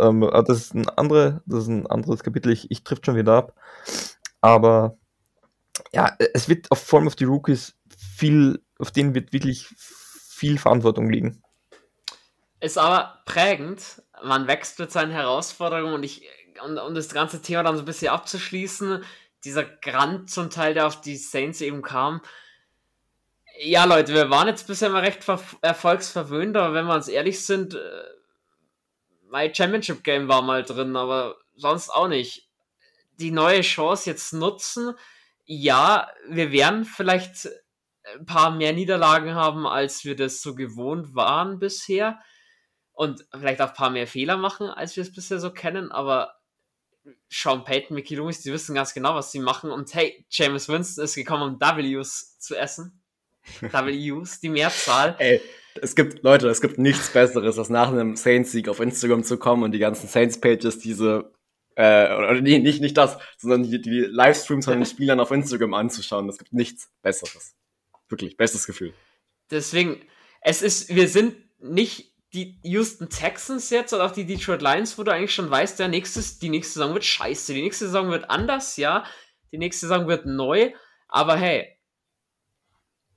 Ähm, 0.00 0.28
das, 0.46 0.58
ist 0.58 0.74
ein 0.74 0.88
andere, 0.88 1.42
das 1.46 1.64
ist 1.64 1.68
ein 1.68 1.86
anderes 1.86 2.22
Kapitel, 2.22 2.52
ich, 2.52 2.70
ich 2.70 2.82
trifft 2.82 3.06
schon 3.06 3.16
wieder 3.16 3.34
ab. 3.34 3.54
Aber 4.40 4.96
ja, 5.92 6.16
es 6.34 6.48
wird 6.48 6.70
auf, 6.70 6.80
vor 6.80 6.98
allem 6.98 7.08
auf 7.08 7.20
Rookies 7.20 7.76
viel, 7.96 8.60
auf 8.78 8.90
denen 8.90 9.14
wird 9.14 9.32
wirklich 9.32 9.68
viel 9.76 10.58
Verantwortung 10.58 11.10
liegen. 11.10 11.42
Ist 12.60 12.78
aber 12.78 13.22
prägend. 13.24 14.02
Man 14.22 14.46
wächst 14.46 14.78
mit 14.78 14.92
seinen 14.92 15.12
Herausforderungen 15.12 15.94
und 15.94 16.02
ich, 16.02 16.28
und, 16.62 16.78
um 16.78 16.94
das 16.94 17.08
ganze 17.08 17.40
Thema 17.40 17.62
dann 17.62 17.76
so 17.76 17.82
ein 17.82 17.86
bisschen 17.86 18.12
abzuschließen, 18.12 19.02
dieser 19.44 19.64
Grant 19.64 20.30
zum 20.30 20.50
Teil, 20.50 20.74
der 20.74 20.86
auf 20.86 21.00
die 21.00 21.16
Saints 21.16 21.62
eben 21.62 21.80
kam. 21.80 22.20
Ja, 23.62 23.84
Leute, 23.84 24.14
wir 24.14 24.30
waren 24.30 24.48
jetzt 24.48 24.66
bisher 24.66 24.90
mal 24.90 25.02
recht 25.02 25.26
erfolgsverwöhnt, 25.62 26.56
aber 26.56 26.74
wenn 26.74 26.86
wir 26.86 26.94
uns 26.94 27.08
ehrlich 27.08 27.44
sind, 27.44 27.74
äh, 27.74 28.04
mein 29.28 29.54
Championship 29.54 30.04
Game 30.04 30.28
war 30.28 30.42
mal 30.42 30.62
drin, 30.62 30.96
aber 30.96 31.36
sonst 31.56 31.90
auch 31.90 32.08
nicht. 32.08 32.48
Die 33.18 33.30
neue 33.30 33.60
Chance 33.60 34.10
jetzt 34.10 34.32
nutzen. 34.32 34.94
Ja, 35.44 36.10
wir 36.28 36.52
werden 36.52 36.84
vielleicht 36.84 37.48
ein 38.14 38.26
paar 38.26 38.50
mehr 38.50 38.72
Niederlagen 38.72 39.34
haben, 39.34 39.66
als 39.66 40.04
wir 40.04 40.16
das 40.16 40.42
so 40.42 40.54
gewohnt 40.54 41.14
waren 41.14 41.58
bisher. 41.58 42.18
Und 43.00 43.24
vielleicht 43.32 43.62
auch 43.62 43.70
ein 43.70 43.74
paar 43.74 43.88
mehr 43.88 44.06
Fehler 44.06 44.36
machen, 44.36 44.66
als 44.66 44.94
wir 44.94 45.00
es 45.00 45.10
bisher 45.10 45.40
so 45.40 45.50
kennen, 45.50 45.90
aber 45.90 46.34
Sean 47.30 47.64
Payton, 47.64 47.94
Mickey 47.94 48.14
Loomis, 48.14 48.42
die 48.42 48.52
wissen 48.52 48.74
ganz 48.74 48.92
genau, 48.92 49.14
was 49.14 49.32
sie 49.32 49.38
machen. 49.38 49.70
Und 49.70 49.94
hey, 49.94 50.26
James 50.28 50.68
Winston 50.68 51.04
ist 51.04 51.14
gekommen, 51.14 51.54
um 51.54 51.58
W's 51.58 52.38
zu 52.38 52.54
essen. 52.54 53.00
W's, 53.62 54.40
die 54.40 54.50
Mehrzahl. 54.50 55.16
Ey, 55.18 55.40
es 55.80 55.96
gibt, 55.96 56.22
Leute, 56.22 56.50
es 56.50 56.60
gibt 56.60 56.76
nichts 56.76 57.08
Besseres, 57.08 57.58
als 57.58 57.70
nach 57.70 57.88
einem 57.88 58.16
Saints-Sieg 58.16 58.68
auf 58.68 58.80
Instagram 58.80 59.24
zu 59.24 59.38
kommen 59.38 59.62
und 59.62 59.72
die 59.72 59.78
ganzen 59.78 60.06
Saints-Pages, 60.06 60.80
diese, 60.80 61.32
äh, 61.76 62.14
oder 62.14 62.38
nee, 62.42 62.58
nicht, 62.58 62.82
nicht 62.82 62.98
das, 62.98 63.16
sondern 63.38 63.62
die, 63.62 63.80
die 63.80 64.00
Livestreams 64.00 64.66
von 64.66 64.74
den 64.74 64.84
Spielern 64.84 65.20
auf 65.20 65.30
Instagram 65.30 65.72
anzuschauen. 65.72 66.28
Es 66.28 66.36
gibt 66.36 66.52
nichts 66.52 66.90
Besseres. 67.00 67.54
Wirklich, 68.10 68.36
bestes 68.36 68.66
Gefühl. 68.66 68.92
Deswegen, 69.50 70.02
es 70.42 70.60
ist, 70.60 70.94
wir 70.94 71.08
sind 71.08 71.34
nicht 71.62 72.09
die 72.32 72.58
Houston 72.62 73.08
Texans 73.08 73.70
jetzt 73.70 73.92
oder 73.92 74.06
auch 74.06 74.12
die 74.12 74.26
Detroit 74.26 74.62
Lions, 74.62 74.96
wo 74.96 75.02
du 75.02 75.12
eigentlich 75.12 75.34
schon 75.34 75.50
weißt, 75.50 75.78
der 75.78 75.88
nächste, 75.88 76.22
die 76.40 76.48
nächste 76.48 76.74
Saison 76.74 76.94
wird 76.94 77.04
scheiße, 77.04 77.54
die 77.54 77.62
nächste 77.62 77.86
Saison 77.86 78.10
wird 78.10 78.30
anders, 78.30 78.76
ja, 78.76 79.04
die 79.52 79.58
nächste 79.58 79.88
Saison 79.88 80.06
wird 80.06 80.26
neu, 80.26 80.72
aber 81.08 81.36
hey, 81.36 81.76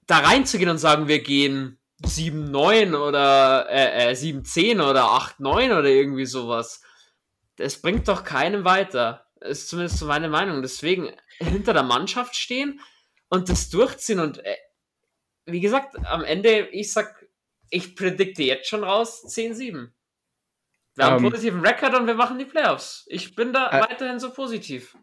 da 0.07 0.19
reinzugehen 0.19 0.69
und 0.69 0.79
sagen, 0.79 1.07
wir 1.07 1.21
gehen 1.21 1.79
7-9 2.03 2.95
oder 2.95 3.69
äh, 3.69 4.11
äh, 4.11 4.13
7-10 4.13 4.81
oder 4.81 5.05
8-9 5.05 5.77
oder 5.77 5.85
irgendwie 5.85 6.25
sowas, 6.25 6.81
das 7.55 7.81
bringt 7.81 8.07
doch 8.07 8.23
keinem 8.23 8.65
weiter. 8.65 9.27
Ist 9.39 9.69
zumindest 9.69 9.99
so 9.99 10.05
meine 10.05 10.29
Meinung. 10.29 10.61
Deswegen 10.61 11.11
hinter 11.37 11.73
der 11.73 11.83
Mannschaft 11.83 12.35
stehen 12.35 12.79
und 13.29 13.49
das 13.49 13.69
durchziehen 13.69 14.19
und 14.19 14.43
äh, 14.43 14.55
wie 15.45 15.59
gesagt, 15.59 15.97
am 16.05 16.23
Ende, 16.23 16.67
ich 16.69 16.93
sag 16.93 17.22
ich 17.73 17.95
predikte 17.95 18.43
jetzt 18.43 18.67
schon 18.67 18.83
raus 18.83 19.25
10-7. 19.25 19.89
Wir 20.95 21.05
haben 21.05 21.15
einen 21.15 21.25
ähm, 21.25 21.31
positiven 21.31 21.65
Rekord 21.65 21.95
und 21.95 22.05
wir 22.05 22.13
machen 22.13 22.37
die 22.37 22.45
Playoffs. 22.45 23.05
Ich 23.07 23.35
bin 23.35 23.51
da 23.51 23.69
äh, 23.71 23.81
weiterhin 23.81 24.19
so 24.19 24.31
positiv. 24.31 24.95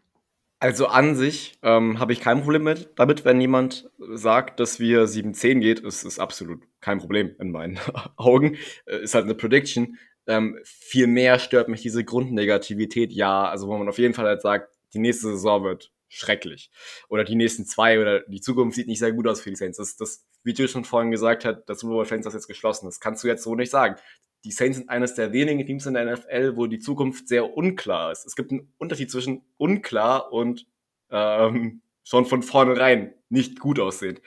Also 0.59 0.87
an 0.87 1.15
sich 1.15 1.57
ähm, 1.63 1.99
habe 1.99 2.13
ich 2.13 2.21
kein 2.21 2.43
Problem 2.43 2.63
mit, 2.63 2.91
damit, 2.95 3.25
wenn 3.25 3.41
jemand 3.41 3.89
sagt, 3.97 4.59
dass 4.59 4.79
wir 4.79 5.05
7-10 5.05 5.59
geht, 5.59 5.79
ist, 5.79 6.03
ist 6.03 6.19
absolut 6.19 6.61
kein 6.79 6.99
Problem 6.99 7.35
in 7.39 7.51
meinen 7.51 7.79
Augen. 8.15 8.57
Äh, 8.85 9.03
ist 9.03 9.15
halt 9.15 9.25
eine 9.25 9.35
Prediction. 9.35 9.97
Ähm, 10.27 10.57
viel 10.63 11.07
mehr 11.07 11.39
stört 11.39 11.67
mich 11.67 11.81
diese 11.81 12.05
Grundnegativität, 12.05 13.11
ja, 13.11 13.49
also 13.49 13.67
wo 13.67 13.77
man 13.77 13.89
auf 13.89 13.97
jeden 13.97 14.13
Fall 14.13 14.27
halt 14.27 14.41
sagt, 14.41 14.71
die 14.93 14.99
nächste 14.99 15.27
Saison 15.27 15.63
wird 15.63 15.91
schrecklich. 16.11 16.69
Oder 17.09 17.23
die 17.23 17.35
nächsten 17.35 17.65
zwei 17.65 17.99
oder 17.99 18.21
die 18.21 18.41
Zukunft 18.41 18.75
sieht 18.75 18.87
nicht 18.87 18.99
sehr 18.99 19.13
gut 19.13 19.27
aus 19.27 19.41
für 19.41 19.49
die 19.49 19.55
Saints. 19.55 19.77
Das, 19.77 19.95
das 19.95 20.25
wie 20.43 20.51
Jill 20.51 20.67
schon 20.67 20.85
vorhin 20.85 21.11
gesagt 21.11 21.45
hat, 21.45 21.69
das 21.69 21.79
Super 21.79 21.93
Bowl 21.93 22.05
Fans 22.05 22.25
das 22.25 22.33
jetzt 22.33 22.47
geschlossen. 22.47 22.85
Das 22.85 22.99
kannst 22.99 23.23
du 23.23 23.27
jetzt 23.27 23.43
so 23.43 23.55
nicht 23.55 23.71
sagen. 23.71 23.95
Die 24.43 24.51
Saints 24.51 24.77
sind 24.77 24.89
eines 24.89 25.13
der 25.13 25.33
wenigen 25.33 25.65
Teams 25.65 25.85
in 25.85 25.93
der 25.93 26.05
NFL, 26.05 26.57
wo 26.57 26.67
die 26.67 26.79
Zukunft 26.79 27.27
sehr 27.27 27.55
unklar 27.55 28.11
ist. 28.11 28.25
Es 28.25 28.35
gibt 28.35 28.51
einen 28.51 28.73
Unterschied 28.77 29.11
zwischen 29.11 29.45
unklar 29.57 30.33
und 30.33 30.65
ähm, 31.11 31.81
schon 32.03 32.25
von 32.25 32.43
vornherein 32.43 33.13
nicht 33.29 33.59
gut 33.59 33.79
aussehend. 33.79 34.21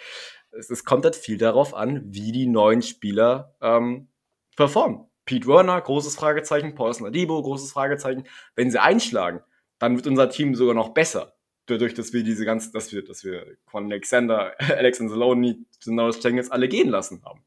Es, 0.53 0.71
es 0.71 0.85
kommt 0.85 1.05
halt 1.05 1.17
viel 1.17 1.37
darauf 1.37 1.75
an, 1.75 2.03
wie 2.07 2.33
die 2.33 2.47
neuen 2.47 2.83
Spieler 2.83 3.57
ähm, 3.61 4.09
performen. 4.57 5.07
Pete 5.27 5.49
Werner, 5.49 5.81
großes 5.81 6.15
Fragezeichen, 6.15 6.75
Paulson 6.75 7.07
Adibo, 7.07 7.43
großes 7.43 7.73
Fragezeichen. 7.73 8.25
Wenn 8.55 8.71
sie 8.71 8.81
einschlagen, 8.81 9.41
dann 9.79 9.97
wird 9.97 10.07
unser 10.07 10.31
Team 10.31 10.55
sogar 10.55 10.75
noch 10.75 10.91
besser 10.91 11.34
dadurch, 11.67 11.95
dass 11.95 12.13
wir 12.13 12.23
diese 12.23 12.45
ganzen, 12.45 12.73
dass 12.73 12.93
wir, 12.93 13.05
dass 13.05 13.25
wir 13.25 13.57
Quan 13.67 13.87
Alexander, 13.87 14.55
Alex 14.59 15.01
Anzalone, 15.01 15.65
Janoris 15.83 16.23
Jenkins 16.23 16.51
alle 16.51 16.69
gehen 16.69 16.89
lassen 16.89 17.23
haben. 17.25 17.45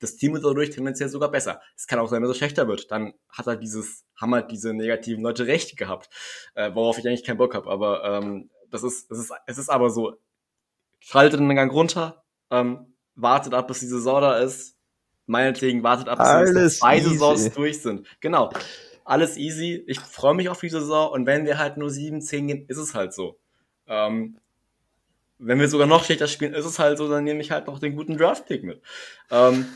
Das 0.00 0.16
Team 0.16 0.34
wird 0.34 0.44
dadurch 0.44 0.70
tendenziell 0.70 1.08
sogar 1.08 1.30
besser. 1.30 1.60
Es 1.76 1.86
kann 1.86 1.98
auch 1.98 2.08
sein, 2.08 2.22
dass 2.22 2.32
es 2.32 2.38
schlechter 2.38 2.66
wird. 2.66 2.90
Dann 2.90 3.14
hat 3.28 3.46
er 3.46 3.56
dieses, 3.56 4.04
haben 4.16 4.34
halt 4.34 4.50
diese 4.50 4.74
negativen 4.74 5.22
Leute 5.22 5.46
recht 5.46 5.76
gehabt, 5.76 6.10
äh, 6.54 6.74
worauf 6.74 6.98
ich 6.98 7.06
eigentlich 7.06 7.24
keinen 7.24 7.38
Bock 7.38 7.54
habe. 7.54 7.70
Aber 7.70 8.02
ähm, 8.04 8.50
das 8.70 8.82
ist, 8.82 9.10
das 9.10 9.18
ist, 9.18 9.32
es 9.46 9.58
ist 9.58 9.68
aber 9.68 9.90
so. 9.90 10.18
Schaltet 11.00 11.38
den 11.38 11.54
Gang 11.54 11.72
runter, 11.72 12.24
ähm, 12.50 12.94
wartet 13.14 13.54
ab, 13.54 13.68
bis 13.68 13.80
die 13.80 13.86
Saison 13.86 14.20
da 14.20 14.38
ist. 14.38 14.76
Meinetwegen 15.26 15.84
wartet 15.84 16.08
ab, 16.08 16.18
bis 16.18 16.80
beide 16.80 17.08
Saisons 17.10 17.50
durch 17.52 17.82
sind. 17.82 18.08
Genau 18.20 18.50
alles 19.08 19.36
easy. 19.36 19.82
Ich 19.86 20.00
freue 20.00 20.34
mich 20.34 20.48
auf 20.48 20.60
die 20.60 20.68
Saison 20.68 21.10
und 21.10 21.26
wenn 21.26 21.46
wir 21.46 21.58
halt 21.58 21.78
nur 21.78 21.90
7, 21.90 22.20
10 22.20 22.46
gehen, 22.46 22.64
ist 22.68 22.76
es 22.76 22.94
halt 22.94 23.14
so. 23.14 23.38
Ähm, 23.86 24.38
wenn 25.38 25.60
wir 25.60 25.68
sogar 25.68 25.86
noch 25.86 26.04
schlechter 26.04 26.26
spielen, 26.26 26.52
ist 26.52 26.66
es 26.66 26.78
halt 26.78 26.98
so, 26.98 27.08
dann 27.08 27.24
nehme 27.24 27.40
ich 27.40 27.50
halt 27.50 27.68
noch 27.68 27.78
den 27.78 27.96
guten 27.96 28.18
Draft-Pick 28.18 28.64
mit. 28.64 28.82
Ähm, 29.30 29.66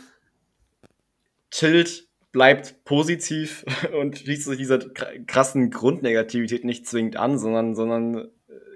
chillt, 1.51 2.09
bleibt 2.31 2.85
positiv 2.85 3.65
und 3.99 4.19
schließt 4.19 4.45
sich 4.45 4.59
dieser 4.59 4.79
krassen 4.79 5.71
Grundnegativität 5.71 6.65
nicht 6.65 6.87
zwingend 6.87 7.17
an, 7.17 7.39
sondern, 7.39 7.75
sondern 7.75 8.17
äh, 8.19 8.29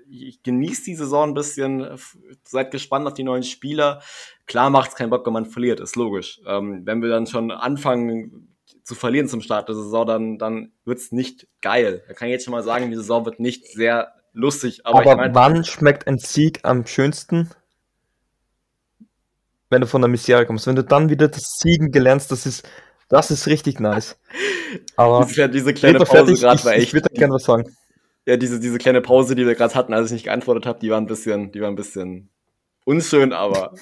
ich 0.09 0.43
genieße 0.43 0.85
die 0.85 0.95
Saison 0.95 1.31
ein 1.31 1.35
bisschen, 1.35 1.99
seid 2.45 2.71
gespannt 2.71 3.07
auf 3.07 3.15
die 3.15 3.25
neuen 3.25 3.43
Spieler. 3.43 4.01
Klar 4.47 4.71
macht 4.71 4.91
es 4.91 4.97
keinen 4.97 5.11
Bock, 5.11 5.27
wenn 5.27 5.35
man 5.35 5.47
verliert, 5.47 5.81
ist 5.81 5.97
logisch. 5.97 6.41
Ähm, 6.47 6.87
wenn 6.87 7.03
wir 7.03 7.11
dann 7.11 7.27
schon 7.27 7.51
anfangen, 7.51 8.56
zu 8.87 8.95
verlieren 8.95 9.27
zum 9.27 9.41
Start 9.41 9.69
der 9.69 9.75
Saison, 9.75 10.07
dann, 10.07 10.39
dann 10.39 10.71
wird's 10.85 11.11
nicht 11.11 11.49
geil. 11.61 12.05
Da 12.07 12.15
kann 12.15 12.29
ich 12.29 12.33
jetzt 12.33 12.45
schon 12.45 12.53
mal 12.53 12.63
sagen, 12.63 12.89
die 12.89 12.97
Saison 12.97 13.27
wird 13.27 13.41
nicht 13.41 13.67
sehr 13.67 14.15
lustig. 14.33 14.87
Aber, 14.87 15.01
aber 15.01 15.11
ich 15.11 15.17
mein, 15.17 15.35
wann 15.35 15.65
schmeckt 15.65 16.07
ein 16.07 16.19
Sieg 16.19 16.61
am 16.63 16.87
schönsten? 16.87 17.51
Wenn 19.71 19.81
du 19.81 19.89
von 19.89 20.03
der 20.03 20.09
Misere 20.09 20.47
kommst. 20.47 20.69
Wenn 20.69 20.77
du 20.77 20.85
dann 20.85 21.11
wieder 21.11 21.27
das 21.27 21.57
Siegen 21.59 21.91
gelernst, 21.91 22.31
das 22.31 22.47
ist, 22.47 22.69
das 23.09 23.33
ist 23.33 23.49
richtig 23.49 23.81
nice. 23.81 24.21
Aber 24.97 25.25
diese, 25.25 25.49
diese 25.49 25.75
kleine 25.75 25.99
Pause 25.99 26.35
gerade 26.35 26.65
war 26.65 26.75
echt. 26.75 26.85
Ich 26.85 26.95
würde 26.95 27.09
gerne 27.09 27.35
was 27.35 27.43
sagen. 27.43 27.77
Ja, 28.25 28.37
diese, 28.37 28.61
diese 28.61 28.79
kleine 28.79 29.01
Pause, 29.01 29.35
die 29.35 29.47
wir 29.49 29.57
gerade 29.57 29.75
hatten, 29.75 29.95
als 29.95 30.07
ich 30.07 30.13
nicht 30.13 30.25
geantwortet 30.27 30.65
habe, 30.65 30.79
die 30.79 30.91
war 30.91 31.01
ein 31.01 31.07
bisschen, 31.07 31.51
die 31.51 31.61
war 31.61 31.69
ein 31.69 31.77
bisschen 31.77 32.29
unschön, 32.85 33.33
aber 33.33 33.75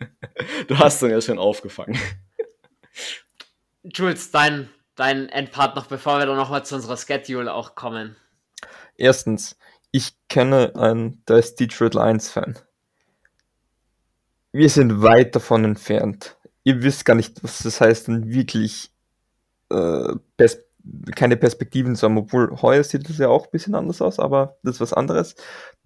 du 0.68 0.78
hast 0.78 1.02
dann 1.02 1.10
ja 1.10 1.22
schon 1.22 1.38
aufgefangen. 1.38 1.98
Jules, 3.84 4.30
dein, 4.30 4.68
dein 4.94 5.28
Endpart 5.28 5.76
noch, 5.76 5.86
bevor 5.86 6.18
wir 6.18 6.26
dann 6.26 6.36
nochmal 6.36 6.64
zu 6.64 6.76
unserer 6.76 6.96
Schedule 6.96 7.52
auch 7.52 7.74
kommen. 7.74 8.16
Erstens, 8.96 9.56
ich 9.90 10.14
kenne 10.28 10.72
einen, 10.76 11.24
der 11.26 11.38
ist 11.38 11.58
Detroit 11.58 11.94
Lions 11.94 12.30
Fan. 12.30 12.58
Wir 14.52 14.68
sind 14.68 15.02
weit 15.02 15.34
davon 15.34 15.64
entfernt. 15.64 16.36
Ihr 16.62 16.82
wisst 16.82 17.04
gar 17.04 17.14
nicht, 17.14 17.42
was 17.42 17.58
das 17.58 17.80
heißt, 17.80 18.08
dann 18.08 18.30
wirklich 18.30 18.92
äh, 19.70 20.14
pers 20.36 20.58
keine 21.14 21.36
Perspektiven 21.36 21.94
zu 21.94 22.06
haben, 22.06 22.18
obwohl 22.18 22.60
heuer 22.60 22.82
sieht 22.82 23.08
es 23.08 23.18
ja 23.18 23.28
auch 23.28 23.44
ein 23.44 23.50
bisschen 23.52 23.76
anders 23.76 24.02
aus, 24.02 24.18
aber 24.18 24.56
das 24.62 24.76
ist 24.76 24.80
was 24.80 24.92
anderes. 24.92 25.36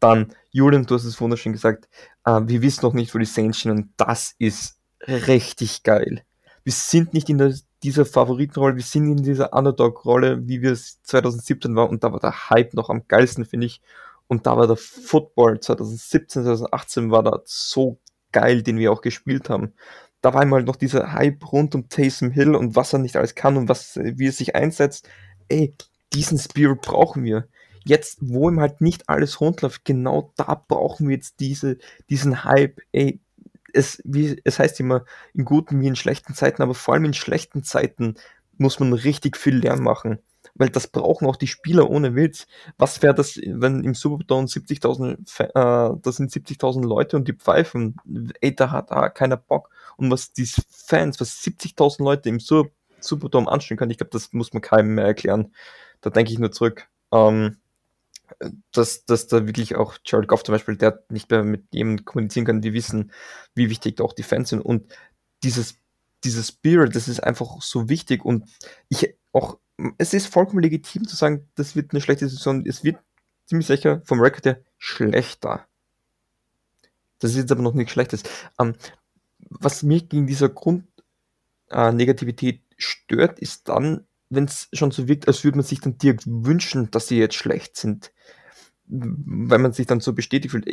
Dann, 0.00 0.32
Julian, 0.50 0.86
du 0.86 0.94
hast 0.94 1.04
es 1.04 1.20
wunderschön 1.20 1.52
gesagt, 1.52 1.88
äh, 2.24 2.40
wir 2.44 2.62
wissen 2.62 2.82
noch 2.82 2.94
nicht, 2.94 3.14
wo 3.14 3.18
die 3.18 3.26
Saints 3.26 3.58
stehen 3.58 3.72
und 3.72 3.90
das 3.98 4.34
ist 4.38 4.78
richtig 5.06 5.82
geil. 5.82 6.22
Wir 6.64 6.72
sind 6.72 7.12
nicht 7.12 7.28
in 7.28 7.38
der 7.38 7.54
dieser 7.86 8.04
Favoritenrolle, 8.04 8.74
wir 8.74 8.82
sind 8.82 9.18
in 9.18 9.22
dieser 9.22 9.52
Underdog-Rolle, 9.52 10.48
wie 10.48 10.60
wir 10.60 10.72
es 10.72 11.00
2017 11.04 11.76
waren 11.76 11.90
und 11.90 12.02
da 12.02 12.12
war 12.12 12.18
der 12.18 12.50
Hype 12.50 12.74
noch 12.74 12.90
am 12.90 13.06
geilsten, 13.06 13.44
finde 13.44 13.66
ich. 13.66 13.80
Und 14.26 14.46
da 14.46 14.56
war 14.56 14.66
der 14.66 14.76
Football 14.76 15.60
2017, 15.60 16.42
2018 16.42 17.10
war 17.12 17.22
da 17.22 17.42
so 17.44 18.00
geil, 18.32 18.64
den 18.64 18.78
wir 18.78 18.90
auch 18.90 19.02
gespielt 19.02 19.48
haben. 19.48 19.72
Da 20.20 20.34
war 20.34 20.42
einmal 20.42 20.64
noch 20.64 20.74
dieser 20.74 21.12
Hype 21.12 21.52
rund 21.52 21.76
um 21.76 21.88
Taysom 21.88 22.32
Hill 22.32 22.56
und 22.56 22.74
was 22.74 22.92
er 22.92 22.98
nicht 22.98 23.16
alles 23.16 23.36
kann 23.36 23.56
und 23.56 23.68
was, 23.68 23.94
wie 23.96 24.26
er 24.26 24.32
sich 24.32 24.56
einsetzt. 24.56 25.08
Ey, 25.48 25.76
diesen 26.12 26.38
Spirit 26.38 26.80
brauchen 26.80 27.22
wir. 27.22 27.46
Jetzt, 27.84 28.18
wo 28.20 28.50
ihm 28.50 28.58
halt 28.58 28.80
nicht 28.80 29.08
alles 29.08 29.40
rundläuft, 29.40 29.84
genau 29.84 30.32
da 30.34 30.60
brauchen 30.66 31.08
wir 31.08 31.14
jetzt 31.14 31.38
diese, 31.38 31.78
diesen 32.10 32.42
Hype. 32.42 32.80
Ey, 32.90 33.20
es, 33.76 34.00
wie, 34.04 34.40
es 34.44 34.58
heißt 34.58 34.80
immer, 34.80 35.04
in 35.34 35.44
guten 35.44 35.80
wie 35.80 35.86
in 35.86 35.96
schlechten 35.96 36.34
Zeiten, 36.34 36.62
aber 36.62 36.74
vor 36.74 36.94
allem 36.94 37.04
in 37.04 37.14
schlechten 37.14 37.62
Zeiten 37.62 38.16
muss 38.58 38.80
man 38.80 38.92
richtig 38.92 39.36
viel 39.36 39.56
Lärm 39.56 39.82
machen. 39.82 40.18
Weil 40.54 40.70
das 40.70 40.86
brauchen 40.86 41.26
auch 41.26 41.36
die 41.36 41.48
Spieler 41.48 41.90
ohne 41.90 42.14
Witz. 42.14 42.46
Was 42.78 43.02
wäre 43.02 43.14
das, 43.14 43.36
wenn 43.36 43.84
im 43.84 43.94
Superdome 43.94 44.46
70.000, 44.46 45.18
äh, 45.40 45.98
das 46.02 46.16
sind 46.16 46.32
70.000 46.32 46.86
Leute 46.86 47.16
und 47.16 47.28
die 47.28 47.34
pfeifen, 47.34 47.96
ey, 48.40 48.54
da 48.54 48.70
hat 48.70 48.90
da 48.90 49.10
keiner 49.10 49.36
Bock. 49.36 49.68
Und 49.96 50.10
was 50.10 50.32
die 50.32 50.48
Fans, 50.70 51.20
was 51.20 51.42
70.000 51.42 52.02
Leute 52.02 52.28
im 52.30 52.40
Superdome 52.40 53.50
anstellen 53.50 53.76
können, 53.76 53.90
ich 53.90 53.98
glaube, 53.98 54.12
das 54.12 54.32
muss 54.32 54.54
man 54.54 54.62
keinem 54.62 54.94
mehr 54.94 55.04
erklären. 55.04 55.52
Da 56.00 56.10
denke 56.10 56.32
ich 56.32 56.38
nur 56.38 56.52
zurück. 56.52 56.88
Ähm, 57.12 57.58
dass, 58.72 59.04
dass 59.04 59.26
da 59.26 59.46
wirklich 59.46 59.76
auch 59.76 59.96
Jared 60.04 60.28
Goff 60.28 60.44
zum 60.44 60.54
Beispiel, 60.54 60.76
der 60.76 61.04
nicht 61.08 61.30
mehr 61.30 61.44
mit 61.44 61.64
jemandem 61.72 62.04
kommunizieren 62.04 62.46
kann, 62.46 62.60
die 62.60 62.72
wissen, 62.72 63.12
wie 63.54 63.70
wichtig 63.70 63.96
da 63.96 64.04
auch 64.04 64.12
die 64.12 64.22
Fans 64.22 64.50
sind. 64.50 64.60
Und 64.60 64.92
dieses, 65.42 65.78
dieses 66.24 66.48
Spirit, 66.48 66.94
das 66.94 67.08
ist 67.08 67.20
einfach 67.20 67.62
so 67.62 67.88
wichtig. 67.88 68.24
Und 68.24 68.48
ich 68.88 69.14
auch, 69.32 69.58
es 69.98 70.14
ist 70.14 70.26
vollkommen 70.26 70.62
legitim 70.62 71.06
zu 71.06 71.16
sagen, 71.16 71.48
das 71.54 71.76
wird 71.76 71.92
eine 71.92 72.00
schlechte 72.00 72.28
Saison. 72.28 72.64
Es 72.66 72.84
wird 72.84 72.98
ziemlich 73.46 73.66
sicher 73.66 74.02
vom 74.04 74.20
Record 74.20 74.46
her 74.46 74.60
schlechter. 74.78 75.66
Das 77.18 77.32
ist 77.32 77.38
jetzt 77.38 77.52
aber 77.52 77.62
noch 77.62 77.74
nichts 77.74 77.92
Schlechtes. 77.92 78.22
Ähm, 78.58 78.74
was 79.38 79.82
mir 79.82 80.02
gegen 80.02 80.26
dieser 80.26 80.48
Grundnegativität 80.48 82.56
äh, 82.56 82.60
stört, 82.76 83.38
ist 83.38 83.68
dann, 83.68 84.06
wenn 84.28 84.44
es 84.44 84.68
schon 84.72 84.90
so 84.90 85.08
wirkt, 85.08 85.28
als 85.28 85.44
würde 85.44 85.58
man 85.58 85.64
sich 85.64 85.80
dann 85.80 85.98
direkt 85.98 86.24
wünschen, 86.26 86.90
dass 86.90 87.08
sie 87.08 87.18
jetzt 87.18 87.34
schlecht 87.34 87.76
sind. 87.76 88.12
Weil 88.86 89.58
man 89.58 89.72
sich 89.72 89.86
dann 89.86 90.00
so 90.00 90.12
bestätigt 90.12 90.52
fühlt. 90.52 90.68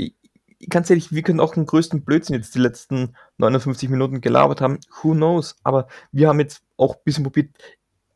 Ganz 0.69 0.89
ehrlich, 0.89 1.11
wir 1.11 1.23
können 1.23 1.39
auch 1.39 1.53
den 1.53 1.65
größten 1.65 2.03
Blödsinn 2.03 2.35
jetzt 2.35 2.55
die 2.55 2.59
letzten 2.59 3.15
59 3.37 3.89
Minuten 3.89 4.21
gelabert 4.21 4.61
haben. 4.61 4.79
Who 5.01 5.13
knows? 5.13 5.55
Aber 5.63 5.87
wir 6.11 6.29
haben 6.29 6.39
jetzt 6.39 6.63
auch 6.77 6.95
ein 6.95 7.01
bisschen 7.03 7.23
probiert, 7.23 7.49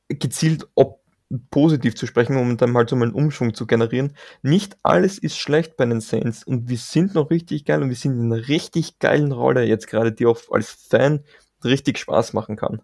gezielt 0.08 0.68
ob 0.76 1.02
positiv 1.52 1.96
zu 1.96 2.08
sprechen, 2.08 2.38
um 2.38 2.58
dann 2.58 2.76
halt 2.76 2.90
so 2.90 2.96
einen 2.96 3.12
Umschwung 3.12 3.54
zu 3.54 3.68
generieren. 3.68 4.16
Nicht 4.42 4.78
alles 4.84 5.18
ist 5.18 5.38
schlecht 5.38 5.76
bei 5.78 5.86
den 5.86 6.02
Saints 6.02 6.44
und 6.44 6.70
wir 6.70 6.78
sind 6.78 7.16
noch 7.16 7.30
richtig 7.30 7.66
geil 7.66 7.84
und 7.84 7.90
wir 7.90 7.96
sind 7.96 8.14
in 8.14 8.32
einer 8.32 8.48
richtig 8.48 9.00
geilen 9.00 9.32
Rolle 9.32 9.64
jetzt 9.64 9.88
gerade, 9.88 10.12
die 10.12 10.26
auch 10.26 10.40
als 10.52 10.70
Fan 10.72 11.24
richtig 11.64 11.98
Spaß 11.98 12.34
machen 12.34 12.56
kann. 12.56 12.82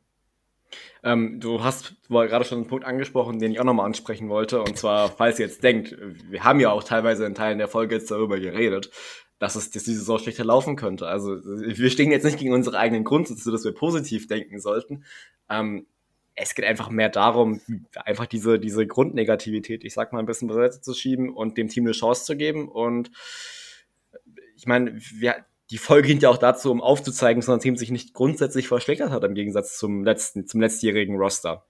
Ähm, 1.04 1.40
du 1.40 1.64
hast 1.64 1.96
gerade 2.10 2.46
schon 2.46 2.60
einen 2.60 2.68
Punkt 2.68 2.86
angesprochen, 2.86 3.40
den 3.40 3.52
ich 3.52 3.60
auch 3.60 3.66
nochmal 3.66 3.86
ansprechen 3.86 4.30
wollte. 4.30 4.62
Und 4.62 4.78
zwar, 4.78 5.10
falls 5.10 5.40
ihr 5.40 5.46
jetzt 5.48 5.64
denkt, 5.64 5.96
wir 6.30 6.44
haben 6.44 6.60
ja 6.60 6.72
auch 6.72 6.84
teilweise 6.84 7.26
in 7.26 7.36
Teilen 7.36 7.58
der 7.58 7.68
Folge 7.68 7.96
jetzt 7.96 8.10
darüber 8.10 8.40
geredet, 8.40 8.90
dass 9.38 9.56
es 9.56 9.72
dass 9.72 9.84
diese 9.84 10.00
Saison 10.00 10.20
schlechter 10.20 10.46
laufen 10.46 10.78
könnte. 10.78 11.08
Also 11.08 11.38
wir 11.44 11.90
stehen 11.90 12.12
jetzt 12.12 12.24
nicht 12.24 12.40
gegen 12.40 12.54
unsere 12.54 12.78
eigenen 12.80 13.04
Grundsätze, 13.04 13.52
dass 13.52 13.66
wir 13.66 13.74
positiv 13.74 14.28
denken 14.28 14.60
sollten. 14.60 15.04
Ähm, 15.50 15.88
es 16.36 16.56
geht 16.56 16.66
einfach 16.66 16.90
mehr 16.90 17.10
darum, 17.10 17.62
einfach 18.06 18.26
diese, 18.26 18.58
diese 18.58 18.88
Grundnegativität, 18.88 19.84
ich 19.84 19.94
sag 19.94 20.14
mal, 20.14 20.20
ein 20.20 20.26
bisschen 20.26 20.48
beiseite 20.48 20.82
zu 20.82 20.94
schieben 20.94 21.30
und 21.34 21.58
dem 21.58 21.68
Team 21.68 21.84
eine 21.84 21.92
Chance 21.92 22.26
zu 22.26 22.38
geben. 22.38 22.70
Und 22.70 23.12
ich 24.56 24.66
meine, 24.66 24.96
wir, 24.96 25.46
die 25.74 25.80
Folge 25.80 26.10
dient 26.10 26.22
ja 26.22 26.30
auch 26.30 26.38
dazu, 26.38 26.70
um 26.70 26.82
aufzuzeigen, 26.82 27.42
dass 27.42 27.50
unser 27.50 27.60
Team 27.60 27.78
sich 27.78 27.90
nicht 27.90 28.14
grundsätzlich 28.14 28.68
verschlechtert 28.68 29.10
hat 29.10 29.24
im 29.24 29.34
Gegensatz 29.34 29.76
zum 29.80 30.04
letzten, 30.04 30.46
zum 30.46 30.62
letztjährigen 30.62 31.16
Roster. 31.16 31.66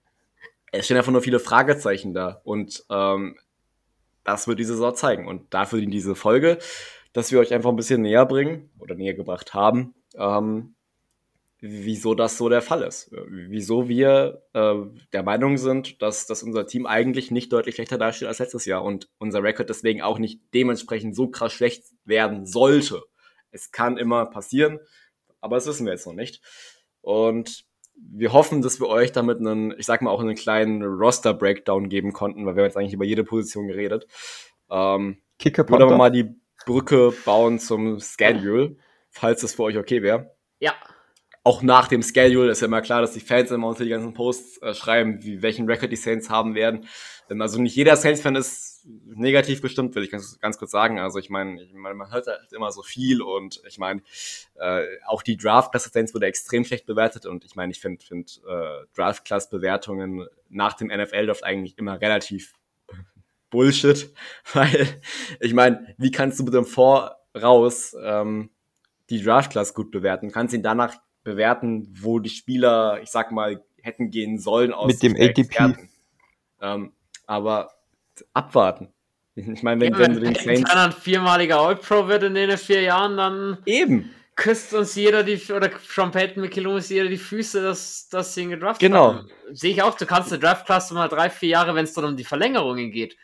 Es 0.73 0.83
stehen 0.83 0.97
einfach 0.97 1.13
nur 1.13 1.21
viele 1.21 1.39
Fragezeichen 1.39 2.13
da 2.13 2.41
und 2.43 2.83
ähm, 2.89 3.37
das 4.25 4.45
wird 4.45 4.59
diese 4.59 4.73
Saison 4.73 4.93
zeigen. 4.93 5.25
Und 5.25 5.53
dafür 5.53 5.79
dient 5.79 5.93
diese 5.93 6.15
Folge, 6.15 6.57
dass 7.13 7.31
wir 7.31 7.39
euch 7.39 7.53
einfach 7.53 7.69
ein 7.69 7.77
bisschen 7.77 8.01
näher 8.01 8.25
bringen 8.25 8.69
oder 8.77 8.93
näher 8.93 9.13
gebracht 9.13 9.53
haben, 9.53 9.93
ähm, 10.17 10.75
wieso 11.61 12.13
das 12.13 12.37
so 12.37 12.49
der 12.49 12.61
Fall 12.61 12.81
ist. 12.81 13.09
Wieso 13.29 13.87
wir 13.87 14.43
äh, 14.51 14.75
der 15.13 15.23
Meinung 15.23 15.57
sind, 15.57 16.01
dass, 16.01 16.27
dass 16.27 16.43
unser 16.43 16.67
Team 16.67 16.87
eigentlich 16.87 17.31
nicht 17.31 17.53
deutlich 17.53 17.75
schlechter 17.75 17.97
dasteht 17.97 18.27
als 18.27 18.39
letztes 18.39 18.65
Jahr 18.65 18.83
und 18.83 19.07
unser 19.17 19.41
Rekord 19.41 19.69
deswegen 19.69 20.01
auch 20.01 20.19
nicht 20.19 20.41
dementsprechend 20.53 21.15
so 21.15 21.29
krass 21.29 21.53
schlecht 21.53 21.85
werden 22.03 22.45
sollte. 22.45 23.01
Es 23.53 23.71
kann 23.71 23.97
immer 23.97 24.25
passieren, 24.25 24.79
aber 25.41 25.55
das 25.55 25.67
wissen 25.67 25.85
wir 25.85 25.93
jetzt 25.93 26.05
noch 26.05 26.13
nicht. 26.13 26.41
Und 27.01 27.65
wir 27.95 28.33
hoffen, 28.33 28.61
dass 28.61 28.79
wir 28.79 28.87
euch 28.87 29.11
damit 29.11 29.39
einen, 29.39 29.77
ich 29.77 29.85
sag 29.85 30.01
mal, 30.01 30.11
auch 30.11 30.21
einen 30.21 30.35
kleinen 30.35 30.83
Roster-Breakdown 30.83 31.89
geben 31.89 32.11
konnten, 32.11 32.45
weil 32.45 32.55
wir 32.55 32.63
haben 32.63 32.69
jetzt 32.69 32.77
eigentlich 32.77 32.93
über 32.93 33.05
jede 33.05 33.23
Position 33.23 33.67
geredet. 33.67 34.07
Ähm, 34.69 35.21
Kicker 35.39 35.67
würde 35.69 35.83
aber 35.85 35.97
mal 35.97 36.11
die 36.11 36.35
Brücke 36.65 37.13
bauen 37.25 37.59
zum 37.59 37.99
Schedule, 37.99 38.77
falls 39.09 39.41
das 39.41 39.53
für 39.53 39.63
euch 39.63 39.77
okay 39.77 40.01
wäre. 40.01 40.35
Ja 40.59 40.73
auch 41.43 41.61
nach 41.61 41.87
dem 41.87 42.01
Schedule 42.01 42.51
ist 42.51 42.61
ja 42.61 42.67
immer 42.67 42.81
klar, 42.81 43.01
dass 43.01 43.11
die 43.11 43.19
Fans 43.19 43.51
immer 43.51 43.67
unter 43.67 43.83
die 43.83 43.89
ganzen 43.89 44.13
Posts 44.13 44.61
äh, 44.61 44.73
schreiben, 44.73 45.21
wie 45.23 45.41
welchen 45.41 45.69
Record 45.69 45.91
die 45.91 45.97
Saints 45.97 46.29
haben 46.29 46.55
werden. 46.55 46.87
Denn 47.29 47.41
also 47.41 47.61
nicht 47.61 47.75
jeder 47.75 47.95
Saints-Fan 47.95 48.35
ist 48.35 48.72
negativ 48.85 49.61
bestimmt, 49.61 49.95
will 49.95 50.03
ich 50.03 50.11
ganz, 50.11 50.39
ganz 50.39 50.57
kurz 50.57 50.71
sagen. 50.71 50.99
Also 50.99 51.19
ich 51.19 51.29
meine, 51.29 51.61
ich 51.61 51.73
mein, 51.73 51.95
man 51.95 52.11
hört 52.11 52.27
halt 52.27 52.51
immer 52.51 52.71
so 52.71 52.81
viel 52.81 53.21
und 53.21 53.61
ich 53.67 53.77
meine, 53.77 54.01
äh, 54.55 54.85
auch 55.05 55.23
die 55.23 55.37
Draft-Klasse 55.37 55.89
Saints 55.89 56.13
wurde 56.13 56.27
extrem 56.27 56.65
schlecht 56.65 56.85
bewertet 56.85 57.25
und 57.25 57.45
ich 57.45 57.55
meine, 57.55 57.71
ich 57.71 57.79
finde 57.79 58.03
find, 58.03 58.41
äh, 58.47 58.85
Draft-Class-Bewertungen 58.95 60.27
nach 60.49 60.73
dem 60.73 60.87
NFL-Draft 60.87 61.43
eigentlich 61.43 61.77
immer 61.77 61.99
relativ 61.99 62.53
Bullshit, 63.49 64.13
weil 64.53 64.87
ich 65.39 65.53
meine, 65.53 65.95
wie 65.97 66.11
kannst 66.11 66.39
du 66.39 66.43
mit 66.43 66.53
dem 66.53 66.65
Voraus 66.65 67.95
ähm, 68.01 68.49
die 69.09 69.23
Draft-Class 69.23 69.73
gut 69.73 69.91
bewerten? 69.91 70.27
Du 70.27 70.33
kannst 70.33 70.53
ihn 70.53 70.63
danach 70.63 70.95
bewerten, 71.23 71.93
wo 72.01 72.19
die 72.19 72.29
Spieler, 72.29 73.01
ich 73.01 73.09
sag 73.09 73.31
mal, 73.31 73.63
hätten 73.81 74.11
gehen 74.11 74.39
sollen 74.39 74.73
aus 74.73 74.87
Mit 74.87 75.03
dem 75.03 75.15
ATP. 75.15 75.77
Ähm, 76.61 76.93
aber 77.25 77.69
abwarten. 78.33 78.93
Ich 79.35 79.63
meine, 79.63 79.81
wenn, 79.81 79.93
ja, 79.93 79.99
wenn 79.99 80.13
du 80.13 80.19
den 80.19 80.35
Saints... 80.35 80.69
Wenn 80.69 80.77
ein 80.77 80.91
viermaliger 80.91 81.59
All-Pro 81.59 82.07
wird 82.07 82.23
in 82.23 82.35
den 82.35 82.57
vier 82.57 82.81
Jahren, 82.81 83.17
dann... 83.17 83.57
Eben. 83.65 84.13
Küsst 84.35 84.73
uns 84.73 84.95
jeder 84.95 85.23
die, 85.23 85.39
oder 85.51 85.69
Sean 85.87 86.11
Payton 86.11 86.41
McKillum 86.41 86.77
ist 86.77 86.89
jeder 86.89 87.07
die 87.07 87.17
Füße, 87.17 87.61
dass, 87.61 88.09
dass 88.09 88.33
sie 88.33 88.43
ihn 88.43 88.49
gedraftet 88.49 88.87
genau. 88.89 89.13
haben. 89.13 89.29
Sehe 89.51 89.71
ich 89.71 89.83
auch, 89.83 89.95
du 89.95 90.07
kannst 90.07 90.31
eine 90.31 90.39
Draft-Klasse 90.39 90.95
mal 90.95 91.07
drei, 91.07 91.29
vier 91.29 91.49
Jahre, 91.49 91.75
wenn 91.75 91.83
es 91.83 91.93
dann 91.93 92.05
um 92.05 92.17
die 92.17 92.23
Verlängerungen 92.23 92.91
geht, 92.91 93.15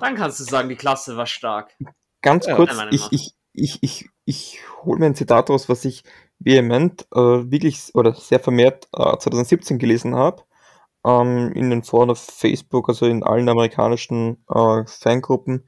dann 0.00 0.14
kannst 0.14 0.40
du 0.40 0.44
sagen, 0.44 0.68
die 0.70 0.76
Klasse 0.76 1.16
war 1.16 1.26
stark. 1.26 1.74
Ganz 2.22 2.46
ja, 2.46 2.56
kurz, 2.56 2.72
ich, 2.90 3.12
ich, 3.12 3.34
ich, 3.52 3.78
ich, 3.82 4.08
ich 4.24 4.58
hole 4.82 4.98
mir 4.98 5.06
ein 5.06 5.14
Zitat 5.14 5.50
raus, 5.50 5.68
was 5.68 5.84
ich 5.84 6.04
vehement 6.38 7.06
äh, 7.14 7.18
wirklich 7.18 7.94
oder 7.94 8.12
sehr 8.14 8.40
vermehrt 8.40 8.88
äh, 8.94 9.16
2017 9.16 9.78
gelesen 9.78 10.14
habe, 10.14 10.42
ähm, 11.06 11.52
in 11.54 11.70
den 11.70 11.82
Foren 11.82 12.10
auf 12.10 12.18
Facebook, 12.18 12.88
also 12.88 13.06
in 13.06 13.22
allen 13.22 13.48
amerikanischen 13.48 14.38
äh, 14.50 14.84
Fangruppen. 14.86 15.64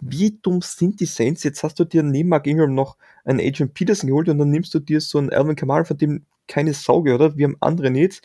Wie 0.00 0.38
dumm 0.42 0.60
sind 0.62 1.00
die 1.00 1.06
Saints? 1.06 1.44
Jetzt 1.44 1.62
hast 1.62 1.78
du 1.80 1.84
dir 1.84 2.02
neben 2.02 2.28
Mark 2.28 2.46
Ingram 2.46 2.74
noch 2.74 2.96
einen 3.24 3.40
Adrian 3.40 3.72
Peterson 3.72 4.08
geholt 4.08 4.28
und 4.28 4.38
dann 4.38 4.50
nimmst 4.50 4.74
du 4.74 4.80
dir 4.80 5.00
so 5.00 5.18
einen 5.18 5.30
Alvin 5.30 5.56
Kamal, 5.56 5.84
von 5.84 5.96
dem 5.96 6.26
keine 6.48 6.74
Sauge, 6.74 7.14
oder? 7.14 7.36
Wir 7.36 7.46
haben 7.46 7.56
andere 7.60 7.90
Needs. 7.90 8.20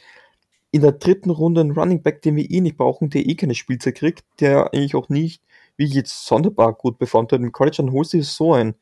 In 0.72 0.82
der 0.82 0.94
dritten 0.94 1.30
Runde 1.30 1.62
einen 1.62 1.72
Running 1.72 2.04
Back, 2.04 2.22
den 2.24 2.36
wir 2.36 2.50
eh 2.50 2.62
nicht 2.62 2.78
brauchen, 2.78 3.10
der 3.10 3.26
eh 3.26 3.36
keine 3.36 3.56
Spielzeit 3.56 3.96
kriegt, 3.96 4.26
der 4.42 4.74
eigentlich 4.74 4.96
auch 4.96 5.10
nicht, 5.10 5.42
wie 5.78 5.86
jetzt 5.86 6.26
sonderbar 6.26 6.74
gut 6.74 6.98
performt 7.00 7.32
hat 7.32 7.42
im 7.42 7.52
College, 7.52 7.78
dann 7.78 7.94
holst 7.94 8.14
du 8.14 8.18
dir 8.18 8.24
so 8.24 8.54
ein 8.54 8.76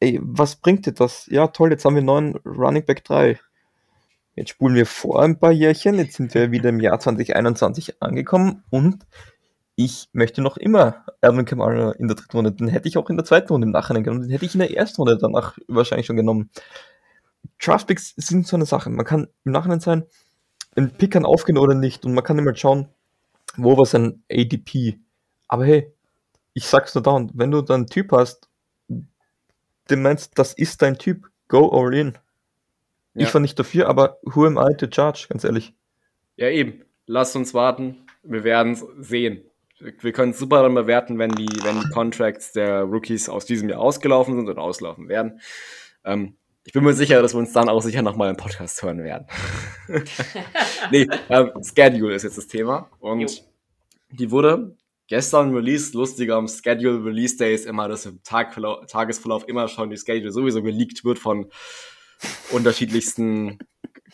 ey, 0.00 0.20
was 0.22 0.56
bringt 0.56 0.86
dir 0.86 0.92
das? 0.92 1.26
Ja, 1.30 1.48
toll, 1.48 1.70
jetzt 1.70 1.84
haben 1.84 1.94
wir 1.94 2.02
neuen 2.02 2.36
Running 2.44 2.84
Back 2.84 3.04
3. 3.04 3.38
Jetzt 4.36 4.50
spulen 4.50 4.74
wir 4.74 4.86
vor 4.86 5.22
ein 5.22 5.38
paar 5.38 5.52
Jährchen, 5.52 5.94
jetzt 5.96 6.16
sind 6.16 6.34
wir 6.34 6.50
wieder 6.50 6.70
im 6.70 6.80
Jahr 6.80 6.98
2021 6.98 8.02
angekommen 8.02 8.64
und 8.70 9.06
ich 9.76 10.08
möchte 10.12 10.40
noch 10.40 10.56
immer 10.56 11.04
Alvin 11.20 11.44
Kamara 11.44 11.92
in 11.92 12.08
der 12.08 12.16
dritten 12.16 12.36
Runde. 12.36 12.52
Den 12.52 12.68
hätte 12.68 12.88
ich 12.88 12.96
auch 12.96 13.10
in 13.10 13.16
der 13.16 13.24
zweiten 13.24 13.48
Runde 13.48 13.66
im 13.66 13.72
Nachhinein 13.72 14.04
genommen. 14.04 14.22
Den 14.22 14.30
hätte 14.30 14.44
ich 14.44 14.54
in 14.54 14.60
der 14.60 14.76
ersten 14.76 15.02
Runde 15.02 15.18
danach 15.18 15.58
wahrscheinlich 15.68 16.06
schon 16.06 16.16
genommen. 16.16 16.50
Draftpicks 17.60 18.14
sind 18.16 18.46
so 18.46 18.56
eine 18.56 18.66
Sache. 18.66 18.90
Man 18.90 19.06
kann 19.06 19.28
im 19.44 19.52
Nachhinein 19.52 19.80
sein, 19.80 20.04
ein 20.76 20.90
Pick 20.90 21.12
kann 21.12 21.24
aufgehen 21.24 21.58
oder 21.58 21.74
nicht 21.74 22.04
und 22.04 22.14
man 22.14 22.24
kann 22.24 22.38
immer 22.38 22.54
schauen, 22.54 22.88
wo 23.56 23.76
war 23.76 23.86
sein 23.86 24.22
ADP. 24.30 24.98
Aber 25.48 25.64
hey, 25.64 25.92
ich 26.54 26.66
sag's 26.66 26.94
nur 26.94 27.02
dauernd, 27.02 27.32
wenn 27.34 27.50
du 27.50 27.62
dann 27.62 27.82
einen 27.82 27.86
Typ 27.86 28.12
hast, 28.12 28.48
du 28.88 29.96
meinst, 29.96 30.38
das 30.38 30.54
ist 30.54 30.82
dein 30.82 30.98
Typ, 30.98 31.28
go 31.48 31.68
all 31.68 31.94
in. 31.94 32.18
Ja. 33.14 33.26
Ich 33.26 33.34
war 33.34 33.40
nicht 33.40 33.58
dafür, 33.58 33.88
aber 33.88 34.18
who 34.22 34.44
am 34.44 34.58
I 34.58 34.76
to 34.76 34.86
judge, 34.86 35.26
ganz 35.28 35.44
ehrlich. 35.44 35.72
Ja, 36.36 36.48
eben. 36.48 36.82
Lass 37.06 37.36
uns 37.36 37.54
warten. 37.54 38.06
Wir 38.22 38.44
werden 38.44 38.72
es 38.72 38.84
sehen. 38.98 39.42
Wir 39.78 40.12
können 40.12 40.30
es 40.30 40.38
super 40.38 40.62
dann 40.62 40.74
bewerten, 40.74 41.18
wenn 41.18 41.30
die, 41.32 41.48
wenn 41.62 41.80
die 41.80 41.88
Contracts 41.90 42.52
der 42.52 42.82
Rookies 42.82 43.28
aus 43.28 43.44
diesem 43.44 43.68
Jahr 43.68 43.80
ausgelaufen 43.80 44.36
sind 44.36 44.48
und 44.48 44.58
auslaufen 44.58 45.08
werden. 45.08 45.40
Ähm, 46.04 46.36
ich 46.64 46.72
bin 46.72 46.82
mir 46.82 46.94
sicher, 46.94 47.20
dass 47.20 47.34
wir 47.34 47.38
uns 47.38 47.52
dann 47.52 47.68
auch 47.68 47.82
sicher 47.82 48.00
nochmal 48.00 48.30
im 48.30 48.36
Podcast 48.36 48.82
hören 48.82 49.04
werden. 49.04 49.26
nee, 50.90 51.06
ähm, 51.28 51.50
Schedule 51.62 52.14
ist 52.14 52.22
jetzt 52.22 52.38
das 52.38 52.46
Thema. 52.46 52.88
Und 53.00 53.20
jo. 53.20 53.28
die 54.12 54.30
wurde 54.30 54.74
gestern 55.06 55.54
released, 55.54 55.94
lustiger 55.94 56.36
am 56.36 56.48
Schedule 56.48 57.04
Release 57.04 57.36
Day 57.36 57.54
ist 57.54 57.66
immer, 57.66 57.88
dass 57.88 58.06
im 58.06 58.22
Tagverlauf, 58.22 58.86
Tagesverlauf 58.86 59.46
immer 59.46 59.68
schon 59.68 59.90
die 59.90 59.98
Schedule 59.98 60.32
sowieso 60.32 60.62
geleakt 60.62 61.04
wird 61.04 61.18
von 61.18 61.50
unterschiedlichsten 62.50 63.58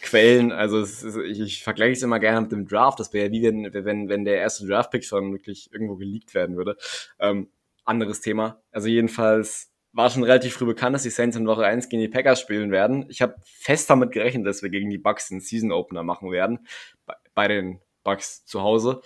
Quellen. 0.01 0.53
Also 0.53 0.81
ist, 0.81 1.05
ich, 1.05 1.41
ich 1.41 1.63
vergleiche 1.63 1.93
es 1.93 2.03
immer 2.03 2.19
gerne 2.19 2.43
mit 2.43 2.53
dem 2.53 2.67
Draft. 2.67 3.01
Das 3.01 3.13
wäre 3.13 3.27
ja 3.27 3.33
wie 3.33 3.43
wenn, 3.43 3.85
wenn, 3.85 4.09
wenn 4.09 4.25
der 4.25 4.37
erste 4.37 4.67
Draft-Pick 4.67 5.05
schon 5.05 5.33
wirklich 5.33 5.73
irgendwo 5.73 5.97
geleakt 5.97 6.35
werden 6.35 6.57
würde. 6.57 6.77
Ähm, 7.19 7.49
anderes 7.85 8.21
Thema. 8.21 8.63
Also 8.71 8.89
jedenfalls 8.89 9.73
war 9.93 10.09
schon 10.11 10.23
relativ 10.23 10.55
früh 10.55 10.67
bekannt, 10.67 10.95
dass 10.95 11.03
die 11.03 11.11
Saints 11.11 11.37
in 11.37 11.47
Woche 11.47 11.65
1 11.65 11.89
gegen 11.89 12.01
die 12.01 12.09
Packers 12.09 12.41
spielen 12.41 12.71
werden. 12.71 13.07
Ich 13.09 13.23
habe 13.23 13.35
fest 13.45 13.91
damit 13.91 14.13
gerechnet, 14.13 14.47
dass 14.47 14.63
wir 14.63 14.71
gegen 14.71 14.91
die 14.91 14.99
Bucks 14.99 15.31
einen 15.31 15.41
Season 15.41 15.73
Opener 15.73 16.03
machen 16.03 16.31
werden. 16.31 16.61
Bei, 17.07 17.15
bei 17.35 17.49
den 17.49 17.81
Bucks 18.05 18.45
zu 18.45 18.63
Hause. 18.63 19.03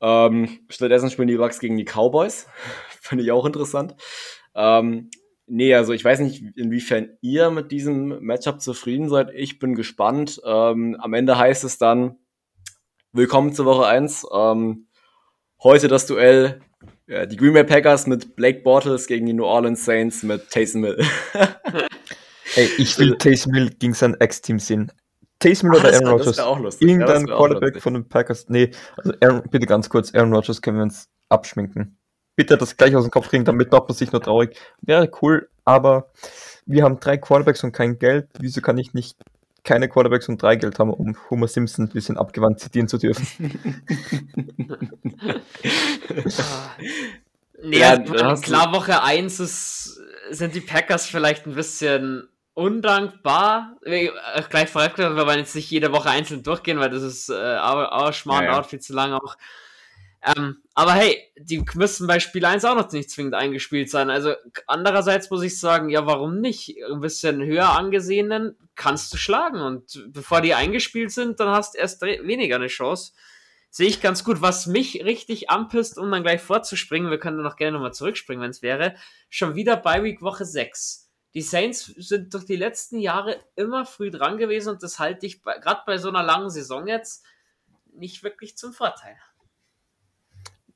Ähm, 0.00 0.60
stattdessen 0.68 1.10
spielen 1.10 1.28
die 1.28 1.36
Bucks 1.36 1.60
gegen 1.60 1.76
die 1.76 1.84
Cowboys. 1.84 2.48
Finde 3.00 3.24
ich 3.24 3.32
auch 3.32 3.46
interessant. 3.46 3.94
Ähm, 4.54 5.10
nee, 5.50 5.74
also 5.74 5.92
ich 5.92 6.04
weiß 6.04 6.20
nicht, 6.20 6.56
inwiefern 6.56 7.10
ihr 7.20 7.50
mit 7.50 7.70
diesem 7.70 8.22
Matchup 8.24 8.60
zufrieden 8.60 9.08
seid. 9.08 9.30
Ich 9.34 9.58
bin 9.58 9.74
gespannt. 9.74 10.40
Ähm, 10.44 10.96
am 11.00 11.12
Ende 11.12 11.36
heißt 11.36 11.64
es 11.64 11.78
dann, 11.78 12.16
willkommen 13.12 13.52
zur 13.52 13.66
Woche 13.66 13.86
1. 13.86 14.26
Ähm, 14.32 14.86
heute 15.62 15.88
das 15.88 16.06
Duell, 16.06 16.60
ja, 17.06 17.26
die 17.26 17.36
Green 17.36 17.52
Bay 17.52 17.64
Packers 17.64 18.06
mit 18.06 18.36
Blake 18.36 18.60
Bortles 18.60 19.06
gegen 19.06 19.26
die 19.26 19.32
New 19.32 19.44
Orleans 19.44 19.84
Saints 19.84 20.22
mit 20.22 20.48
Taysom 20.50 20.84
Hill. 20.84 21.04
Ey, 22.54 22.68
ich 22.78 22.98
will 22.98 23.16
Taysom 23.18 23.54
Hill 23.54 23.70
gegen 23.70 23.94
sein 23.94 24.14
Ex-Team 24.14 24.58
sehen. 24.58 24.92
Taysom 25.40 25.70
oder 25.70 25.92
Aaron 25.92 26.08
Rodgers? 26.08 26.80
Irgendein 26.80 27.26
ja, 27.26 27.36
Quarterback 27.36 27.80
von 27.80 27.94
den 27.94 28.08
Packers. 28.08 28.48
Nee, 28.48 28.70
also 28.96 29.12
Aaron, 29.20 29.42
bitte 29.50 29.66
ganz 29.66 29.88
kurz, 29.88 30.14
Aaron 30.14 30.32
Rodgers 30.32 30.62
können 30.62 30.76
wir 30.76 30.84
uns 30.84 31.08
abschminken. 31.28 31.99
Bitte 32.40 32.56
das 32.56 32.78
gleich 32.78 32.96
aus 32.96 33.04
dem 33.04 33.10
Kopf 33.10 33.28
kriegen, 33.28 33.44
damit 33.44 33.70
macht 33.70 33.86
man 33.86 33.94
sich 33.94 34.12
nur 34.12 34.22
traurig. 34.22 34.56
Wäre 34.80 35.10
cool, 35.20 35.50
aber 35.66 36.08
wir 36.64 36.84
haben 36.84 36.98
drei 36.98 37.18
Quarterbacks 37.18 37.62
und 37.64 37.72
kein 37.72 37.98
Geld. 37.98 38.28
Wieso 38.38 38.62
kann 38.62 38.78
ich 38.78 38.94
nicht 38.94 39.18
keine 39.62 39.90
Quarterbacks 39.90 40.26
und 40.26 40.42
drei 40.42 40.56
Geld 40.56 40.78
haben, 40.78 40.88
um 40.88 41.18
Homer 41.28 41.48
Simpson 41.48 41.84
ein 41.84 41.90
bisschen 41.90 42.16
abgewandt 42.16 42.58
zitieren 42.58 42.88
zu 42.88 42.96
dürfen? 42.96 43.26
nee, 47.62 47.78
ja, 47.78 47.90
also, 47.90 48.40
klar, 48.40 48.72
Woche 48.72 49.02
1 49.02 49.38
ist, 49.38 50.00
sind 50.30 50.54
die 50.54 50.62
Packers 50.62 51.04
vielleicht 51.04 51.46
ein 51.46 51.54
bisschen 51.54 52.26
undankbar. 52.54 53.76
Äh, 53.84 54.08
gleich 54.48 54.70
vorweg, 54.70 54.96
wir 54.96 55.14
wollen 55.14 55.40
jetzt 55.40 55.56
nicht 55.56 55.70
jede 55.70 55.92
Woche 55.92 56.08
einzeln 56.08 56.42
durchgehen, 56.42 56.80
weil 56.80 56.88
das 56.88 57.02
ist 57.02 57.28
äh, 57.28 57.58
auch 57.58 58.14
schmarrn, 58.14 58.44
ja, 58.44 58.48
ja. 58.48 58.52
dauert 58.52 58.70
viel 58.70 58.80
zu 58.80 58.94
lange 58.94 59.16
auch. 59.16 59.36
Ähm, 60.22 60.62
aber 60.74 60.92
hey, 60.92 61.18
die 61.38 61.64
müssen 61.74 62.06
bei 62.06 62.20
Spiel 62.20 62.44
1 62.44 62.64
auch 62.64 62.74
noch 62.74 62.92
nicht 62.92 63.10
zwingend 63.10 63.34
eingespielt 63.34 63.90
sein. 63.90 64.10
Also 64.10 64.34
andererseits 64.66 65.30
muss 65.30 65.42
ich 65.42 65.58
sagen, 65.58 65.88
ja, 65.88 66.04
warum 66.06 66.40
nicht? 66.40 66.76
Ein 66.90 67.00
bisschen 67.00 67.42
höher 67.42 67.70
angesehenen 67.70 68.56
kannst 68.76 69.12
du 69.12 69.16
schlagen 69.16 69.60
und 69.60 70.04
bevor 70.08 70.40
die 70.40 70.54
eingespielt 70.54 71.10
sind, 71.10 71.40
dann 71.40 71.48
hast 71.48 71.74
du 71.74 71.78
erst 71.78 72.02
weniger 72.02 72.56
eine 72.56 72.66
Chance. 72.66 73.12
Sehe 73.70 73.88
ich 73.88 74.02
ganz 74.02 74.24
gut. 74.24 74.42
Was 74.42 74.66
mich 74.66 75.04
richtig 75.04 75.48
anpisst, 75.48 75.96
um 75.96 76.10
dann 76.10 76.22
gleich 76.22 76.42
vorzuspringen, 76.42 77.10
wir 77.10 77.18
können 77.18 77.36
dann 77.36 77.46
noch 77.46 77.56
gerne 77.56 77.72
nochmal 77.72 77.94
zurückspringen, 77.94 78.42
wenn 78.42 78.50
es 78.50 78.62
wäre, 78.62 78.96
schon 79.28 79.54
wieder 79.54 79.76
bei 79.76 80.02
Week 80.02 80.20
Woche 80.22 80.44
6 80.44 81.10
die 81.34 81.42
Saints 81.42 81.86
sind 81.96 82.34
durch 82.34 82.44
die 82.44 82.56
letzten 82.56 82.98
Jahre 82.98 83.40
immer 83.54 83.86
früh 83.86 84.10
dran 84.10 84.36
gewesen 84.36 84.70
und 84.70 84.82
das 84.82 84.98
halte 84.98 85.26
ich 85.26 85.42
gerade 85.42 85.82
bei 85.86 85.98
so 85.98 86.08
einer 86.08 86.22
langen 86.22 86.50
Saison 86.50 86.86
jetzt 86.86 87.24
nicht 87.92 88.22
wirklich 88.22 88.56
zum 88.56 88.72
Vorteil. 88.72 89.16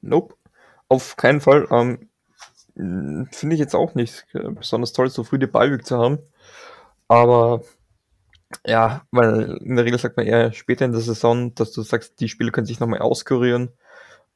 Nope, 0.04 0.34
auf 0.88 1.16
keinen 1.16 1.40
Fall. 1.40 1.66
Ähm, 1.70 2.08
Finde 3.30 3.54
ich 3.54 3.60
jetzt 3.60 3.74
auch 3.74 3.94
nicht 3.94 4.26
besonders 4.32 4.92
toll, 4.92 5.08
so 5.08 5.24
früh 5.24 5.38
die 5.38 5.46
Ballweg 5.46 5.86
zu 5.86 5.96
haben. 5.96 6.18
Aber 7.08 7.62
ja, 8.66 9.02
weil 9.10 9.58
in 9.62 9.76
der 9.76 9.84
Regel 9.84 9.98
sagt 9.98 10.16
man 10.16 10.26
eher 10.26 10.52
später 10.52 10.84
in 10.84 10.92
der 10.92 11.00
Saison, 11.00 11.54
dass 11.54 11.72
du 11.72 11.82
sagst, 11.82 12.20
die 12.20 12.28
Spieler 12.28 12.50
können 12.50 12.66
sich 12.66 12.80
nochmal 12.80 13.00
auskurieren, 13.00 13.70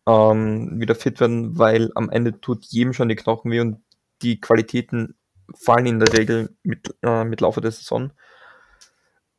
ähm, 0.07 0.81
wieder 0.81 0.95
fit 0.95 1.21
werden, 1.21 1.59
weil 1.59 1.91
am 1.95 2.11
Ende 2.11 2.41
tut 2.41 2.65
jedem 2.67 2.93
schon 2.93 3.09
die 3.09 3.17
Knochen 3.17 3.51
weh 3.51 3.61
und 3.61 3.83
die 4.23 4.41
Qualitäten 4.41 5.17
fallen 5.55 5.87
in 5.87 5.99
der 5.99 6.13
Regel 6.13 6.57
mit, 6.63 6.95
äh, 7.03 7.25
mit 7.25 7.41
Laufe 7.41 7.61
der 7.61 7.71
Saison. 7.71 8.13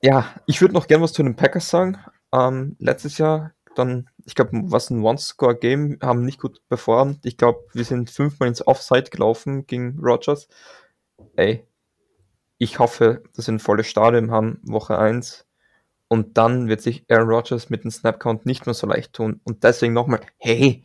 Ja, 0.01 0.33
ich 0.45 0.61
würde 0.61 0.73
noch 0.73 0.87
gern 0.87 1.01
was 1.01 1.13
zu 1.13 1.23
den 1.23 1.35
Packers 1.35 1.69
sagen. 1.69 1.97
Ähm, 2.33 2.75
letztes 2.79 3.17
Jahr 3.17 3.53
dann, 3.79 4.09
ich 4.25 4.35
glaube, 4.35 4.51
was 4.65 4.89
ein 4.89 5.01
One-Score-Game, 5.03 5.99
haben 6.01 6.23
nicht 6.23 6.39
gut 6.39 6.61
performt. 6.69 7.25
Ich 7.25 7.37
glaube, 7.37 7.59
wir 7.73 7.83
sind 7.83 8.09
fünfmal 8.09 8.49
ins 8.49 8.65
Offside 8.65 9.09
gelaufen 9.09 9.65
gegen 9.65 9.97
Rogers. 9.99 10.47
Ey, 11.35 11.65
ich 12.57 12.79
hoffe, 12.79 13.23
dass 13.35 13.47
wir 13.47 13.53
ein 13.53 13.59
volles 13.59 13.87
Stadion 13.87 14.31
haben, 14.31 14.59
Woche 14.63 14.97
1. 14.97 15.47
Und 16.09 16.37
dann 16.37 16.67
wird 16.67 16.81
sich 16.81 17.05
Aaron 17.09 17.29
Rodgers 17.29 17.69
mit 17.69 17.83
dem 17.83 17.91
Snap-Count 17.91 18.45
nicht 18.45 18.65
mehr 18.65 18.73
so 18.73 18.87
leicht 18.87 19.13
tun. 19.13 19.41
Und 19.43 19.63
deswegen 19.63 19.93
nochmal, 19.93 20.21
hey, 20.37 20.83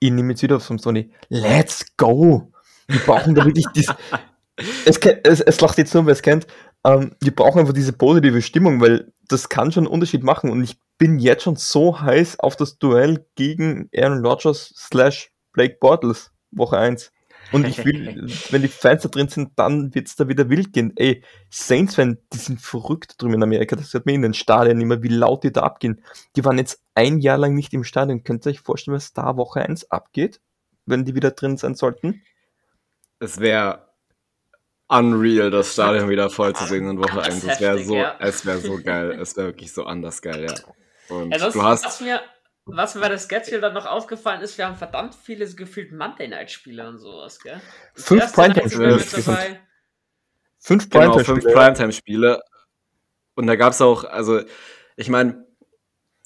ich 0.00 0.10
nehme 0.10 0.32
jetzt 0.32 0.42
wieder 0.42 0.58
vom 0.60 0.78
Sony, 0.78 1.10
let's 1.28 1.96
go! 1.96 2.52
Wir 2.88 3.00
brauchen 3.00 3.34
da 3.34 3.44
wirklich 3.44 3.66
dies, 3.74 3.86
es, 4.84 4.98
es, 4.98 5.40
es 5.40 5.60
lacht 5.60 5.78
jetzt 5.78 5.94
nur, 5.94 6.06
wer 6.06 6.12
es 6.12 6.22
kennt. 6.22 6.46
Ähm, 6.84 7.14
wir 7.20 7.34
brauchen 7.34 7.60
einfach 7.60 7.74
diese 7.74 7.92
positive 7.92 8.42
Stimmung, 8.42 8.80
weil 8.80 9.12
das 9.30 9.48
kann 9.48 9.70
schon 9.72 9.84
einen 9.84 9.92
Unterschied 9.92 10.22
machen 10.22 10.50
und 10.50 10.62
ich 10.62 10.78
bin 10.98 11.18
jetzt 11.18 11.44
schon 11.44 11.56
so 11.56 12.00
heiß 12.00 12.40
auf 12.40 12.56
das 12.56 12.78
Duell 12.78 13.26
gegen 13.36 13.88
Aaron 13.96 14.24
Rodgers 14.24 14.74
slash 14.76 15.32
Blake 15.52 15.78
Bortles, 15.80 16.32
Woche 16.50 16.78
1. 16.78 17.12
Und 17.52 17.66
ich 17.66 17.84
will, 17.84 18.26
wenn 18.50 18.62
die 18.62 18.68
Fans 18.68 19.02
da 19.02 19.08
drin 19.08 19.28
sind, 19.28 19.52
dann 19.56 19.94
wird 19.94 20.08
es 20.08 20.16
da 20.16 20.28
wieder 20.28 20.50
wild 20.50 20.72
gehen. 20.72 20.92
Ey, 20.96 21.24
Saints-Fan, 21.48 22.18
die 22.32 22.38
sind 22.38 22.60
verrückt 22.60 23.20
drüben 23.20 23.34
in 23.34 23.42
Amerika. 23.42 23.76
Das 23.76 23.94
hört 23.94 24.04
man 24.04 24.16
in 24.16 24.22
den 24.22 24.34
Stadien 24.34 24.80
immer, 24.80 25.02
wie 25.02 25.08
laut 25.08 25.42
die 25.42 25.52
da 25.52 25.62
abgehen. 25.62 26.02
Die 26.36 26.44
waren 26.44 26.58
jetzt 26.58 26.82
ein 26.94 27.20
Jahr 27.20 27.38
lang 27.38 27.54
nicht 27.54 27.72
im 27.72 27.84
Stadion. 27.84 28.22
Könnt 28.22 28.46
ihr 28.46 28.50
euch 28.50 28.60
vorstellen, 28.60 28.96
was 28.96 29.12
da 29.12 29.36
Woche 29.36 29.62
1 29.62 29.90
abgeht, 29.90 30.40
wenn 30.86 31.04
die 31.04 31.14
wieder 31.14 31.30
drin 31.30 31.56
sein 31.56 31.74
sollten? 31.74 32.22
Es 33.20 33.40
wäre 33.40 33.89
unreal, 34.90 35.50
das 35.50 35.72
Stadion 35.72 36.08
wieder 36.08 36.28
voll 36.30 36.54
zu 36.54 36.66
sehen 36.66 36.88
in 36.88 36.98
Woche 36.98 37.22
1. 37.22 37.44
Es 37.44 37.60
wäre 37.60 37.82
so, 37.82 37.94
ja. 37.94 38.16
es 38.18 38.44
wäre 38.44 38.58
so 38.58 38.78
geil. 38.84 39.12
Es 39.20 39.36
wäre 39.36 39.48
wirklich 39.48 39.72
so 39.72 39.84
anders 39.84 40.20
geil, 40.20 40.44
ja. 40.44 40.54
Und 41.14 41.30
ja, 41.30 41.50
du 41.50 41.62
hast. 41.62 41.84
Was 41.84 42.00
mir, 42.00 42.20
was 42.64 42.94
mir 42.94 43.00
bei 43.00 43.08
der 43.08 43.18
Schedule 43.18 43.60
dann 43.60 43.74
noch 43.74 43.86
aufgefallen 43.86 44.42
ist, 44.42 44.58
wir 44.58 44.66
haben 44.66 44.76
verdammt 44.76 45.14
viele 45.14 45.48
gefühlt 45.54 45.92
Monday 45.92 46.28
Night 46.28 46.50
Spiele 46.50 46.88
und 46.88 46.98
sowas, 46.98 47.40
gell? 47.40 47.60
Fünf 47.94 48.32
Primetime-Spiele. 48.32 48.98
Fünf 50.58 50.90
Primetime-Spiele. 50.90 50.90
Genau, 50.90 51.18
fünf 51.18 51.44
Primetime-Spiele. 51.44 52.42
Und 53.34 53.46
da 53.46 53.56
gab 53.56 53.72
es 53.72 53.80
auch, 53.80 54.04
also, 54.04 54.42
ich 54.96 55.08
meine, 55.08 55.46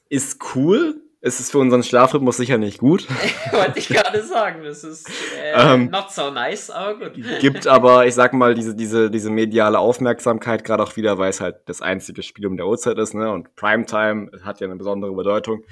ist 0.08 0.40
cool, 0.54 1.03
ist 1.24 1.40
es 1.40 1.50
für 1.50 1.58
unseren 1.58 1.82
Schlafrhythmus 1.82 2.36
sicher 2.36 2.58
nicht 2.58 2.78
gut. 2.78 3.08
Wollte 3.50 3.78
ich 3.78 3.88
gerade 3.88 4.22
sagen, 4.22 4.62
das 4.62 4.84
ist 4.84 5.08
äh, 5.08 5.54
ähm, 5.54 5.88
not 5.90 6.10
so 6.10 6.30
nice, 6.30 6.70
aber 6.70 7.08
gut. 7.08 7.14
Gibt 7.40 7.66
aber, 7.66 8.06
ich 8.06 8.14
sag 8.14 8.34
mal, 8.34 8.54
diese, 8.54 8.74
diese, 8.74 9.10
diese 9.10 9.30
mediale 9.30 9.78
Aufmerksamkeit, 9.78 10.64
gerade 10.64 10.82
auch 10.82 10.96
wieder, 10.96 11.16
weil 11.16 11.30
es 11.30 11.40
halt 11.40 11.56
das 11.64 11.80
einzige 11.80 12.22
Spiel 12.22 12.46
um 12.46 12.58
der 12.58 12.66
Uhrzeit 12.66 12.98
ist, 12.98 13.14
ne? 13.14 13.32
Und 13.32 13.56
Primetime 13.56 14.32
hat 14.44 14.60
ja 14.60 14.66
eine 14.66 14.76
besondere 14.76 15.14
Bedeutung. 15.14 15.64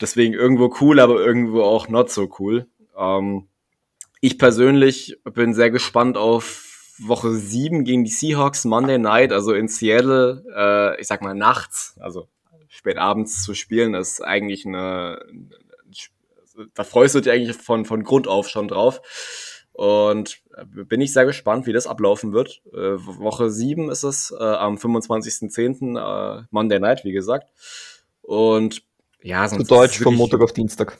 Deswegen 0.00 0.34
irgendwo 0.34 0.72
cool, 0.80 1.00
aber 1.00 1.18
irgendwo 1.18 1.62
auch 1.62 1.88
not 1.88 2.10
so 2.10 2.30
cool. 2.38 2.66
Ähm, 2.96 3.48
ich 4.20 4.38
persönlich 4.38 5.18
bin 5.24 5.52
sehr 5.52 5.72
gespannt 5.72 6.16
auf 6.16 6.94
Woche 6.98 7.32
7 7.32 7.82
gegen 7.82 8.04
die 8.04 8.10
Seahawks, 8.10 8.64
Monday 8.64 8.98
Night, 8.98 9.32
also 9.32 9.52
in 9.52 9.66
Seattle, 9.66 10.44
äh, 10.54 11.00
ich 11.00 11.08
sag 11.08 11.22
mal 11.22 11.34
nachts, 11.34 11.96
also 11.98 12.28
spät 12.70 12.96
abends 12.96 13.42
zu 13.42 13.54
spielen, 13.54 13.94
ist 13.94 14.22
eigentlich 14.22 14.64
eine, 14.64 15.20
da 16.74 16.84
freust 16.84 17.14
du 17.14 17.20
dich 17.20 17.32
eigentlich 17.32 17.56
von, 17.56 17.84
von 17.84 18.04
Grund 18.04 18.28
auf 18.28 18.48
schon 18.48 18.68
drauf. 18.68 19.02
Und 19.72 20.42
bin 20.66 21.00
ich 21.00 21.12
sehr 21.12 21.24
gespannt, 21.24 21.66
wie 21.66 21.72
das 21.72 21.86
ablaufen 21.86 22.32
wird. 22.32 22.62
Äh, 22.72 22.96
Woche 22.98 23.50
7 23.50 23.90
ist 23.90 24.02
es, 24.02 24.30
äh, 24.30 24.42
am 24.42 24.76
25.10. 24.76 25.96
Äh, 25.96 26.44
Monday 26.50 26.78
Night, 26.78 27.04
wie 27.04 27.12
gesagt. 27.12 27.50
Und 28.20 28.82
ja, 29.22 29.48
sonst. 29.48 29.66
Zu 29.66 29.74
Deutsch 29.74 29.98
vom 30.00 30.16
Montag 30.16 30.40
auf 30.40 30.52
Dienstag. 30.52 30.98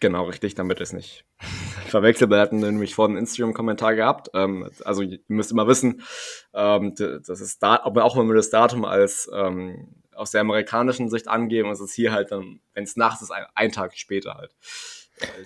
Genau, 0.00 0.24
richtig, 0.24 0.54
damit 0.54 0.80
ist 0.80 0.92
nicht 0.92 1.24
verwechselt. 1.86 2.30
Wir 2.30 2.38
hatten 2.38 2.58
nämlich 2.58 2.94
vorhin 2.94 3.16
einen 3.16 3.24
Instagram-Kommentar 3.24 3.94
gehabt. 3.94 4.30
Ähm, 4.34 4.68
also, 4.84 5.02
ihr 5.02 5.20
müsst 5.28 5.52
immer 5.52 5.66
wissen, 5.66 6.02
ähm, 6.54 6.94
das 6.96 7.40
ist 7.40 7.62
da, 7.62 7.76
auch 7.76 8.16
wenn 8.16 8.28
wir 8.28 8.34
das 8.34 8.50
Datum 8.50 8.84
als 8.84 9.30
ähm, 9.32 9.97
aus 10.18 10.32
der 10.32 10.40
amerikanischen 10.40 11.08
Sicht 11.08 11.28
angeben. 11.28 11.70
Es 11.70 11.80
ist 11.80 11.94
hier 11.94 12.12
halt 12.12 12.32
dann, 12.32 12.60
wenn 12.74 12.84
es 12.84 12.96
nachts 12.96 13.22
ist, 13.22 13.30
ein, 13.30 13.44
ein, 13.54 13.72
Tag 13.72 13.96
später 13.96 14.34
halt. 14.34 14.54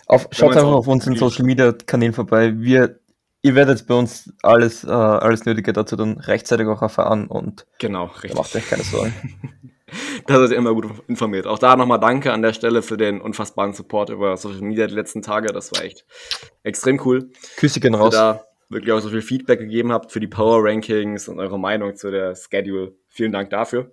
Auf, 0.06 0.28
schaut 0.32 0.52
einfach 0.52 0.72
auf 0.72 0.88
unseren 0.88 1.16
Social 1.16 1.44
Media 1.44 1.72
Kanälen 1.72 2.12
vorbei. 2.12 2.54
Wir, 2.56 3.00
ihr 3.42 3.54
werdet 3.54 3.86
bei 3.86 3.94
uns 3.94 4.32
alles, 4.42 4.84
äh, 4.84 4.90
alles 4.90 5.44
Nötige 5.44 5.72
dazu 5.72 5.96
dann 5.96 6.18
rechtzeitig 6.18 6.66
auch 6.66 6.82
erfahren 6.82 7.26
und 7.26 7.66
genau, 7.78 8.06
richtig. 8.06 8.34
macht 8.34 8.54
euch 8.54 8.68
keine 8.68 8.82
Sorgen. 8.82 9.14
da 10.26 10.38
seid 10.38 10.50
ihr 10.50 10.56
immer 10.56 10.74
gut 10.74 10.86
informiert. 11.08 11.46
Auch 11.46 11.58
da 11.58 11.76
nochmal 11.76 12.00
danke 12.00 12.32
an 12.32 12.42
der 12.42 12.52
Stelle 12.52 12.82
für 12.82 12.96
den 12.96 13.20
unfassbaren 13.20 13.72
Support 13.72 14.10
über 14.10 14.36
Social 14.36 14.62
Media 14.62 14.86
die 14.86 14.94
letzten 14.94 15.22
Tage. 15.22 15.52
Das 15.52 15.72
war 15.72 15.84
echt 15.84 16.04
extrem 16.62 17.00
cool. 17.04 17.30
Küsse 17.56 17.80
gehen 17.80 17.94
raus. 17.94 18.14
Da 18.14 18.44
wirklich 18.68 18.92
auch 18.92 19.00
so 19.00 19.10
viel 19.10 19.22
Feedback 19.22 19.58
gegeben 19.58 19.92
habt 19.92 20.12
für 20.12 20.20
die 20.20 20.26
Power 20.26 20.64
Rankings 20.64 21.28
und 21.28 21.38
eure 21.38 21.58
Meinung 21.58 21.94
zu 21.94 22.10
der 22.10 22.34
Schedule. 22.34 22.94
Vielen 23.08 23.32
Dank 23.32 23.50
dafür. 23.50 23.92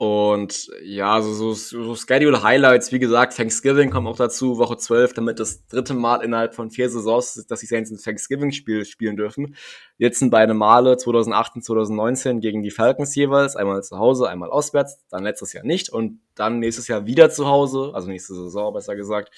Und 0.00 0.70
ja, 0.82 1.20
so, 1.20 1.34
so, 1.34 1.52
so 1.52 1.94
Schedule 1.94 2.42
Highlights, 2.42 2.90
wie 2.90 2.98
gesagt, 2.98 3.36
Thanksgiving 3.36 3.90
kommt 3.90 4.08
auch 4.08 4.16
dazu, 4.16 4.56
Woche 4.56 4.78
12, 4.78 5.12
damit 5.12 5.38
das 5.38 5.66
dritte 5.66 5.92
Mal 5.92 6.22
innerhalb 6.24 6.54
von 6.54 6.70
vier 6.70 6.88
Saisons, 6.88 7.44
dass 7.46 7.60
die 7.60 7.66
Saints 7.66 7.90
ein 7.90 7.98
Thanksgiving-Spiel 7.98 8.86
spielen 8.86 9.18
dürfen. 9.18 9.56
Jetzt 9.98 10.20
sind 10.20 10.30
beide 10.30 10.54
Male 10.54 10.96
2018, 10.96 11.60
2019 11.60 12.40
gegen 12.40 12.62
die 12.62 12.70
Falcons 12.70 13.14
jeweils, 13.14 13.56
einmal 13.56 13.82
zu 13.82 13.98
Hause, 13.98 14.30
einmal 14.30 14.50
auswärts, 14.50 15.04
dann 15.10 15.22
letztes 15.22 15.52
Jahr 15.52 15.64
nicht 15.64 15.90
und 15.90 16.18
dann 16.34 16.60
nächstes 16.60 16.88
Jahr 16.88 17.04
wieder 17.04 17.28
zu 17.28 17.46
Hause, 17.46 17.90
also 17.92 18.08
nächste 18.08 18.32
Saison 18.32 18.72
besser 18.72 18.96
gesagt, 18.96 19.30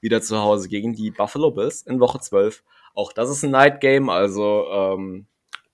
wieder 0.00 0.22
zu 0.22 0.38
Hause 0.38 0.68
gegen 0.68 0.94
die 0.94 1.10
Buffalo 1.10 1.50
Bills 1.50 1.82
in 1.82 1.98
Woche 1.98 2.20
12. 2.20 2.62
Auch 2.94 3.12
das 3.12 3.30
ist 3.30 3.42
ein 3.42 3.50
Night 3.50 3.80
Game, 3.80 4.08
also 4.08 4.64
ähm, 4.70 5.26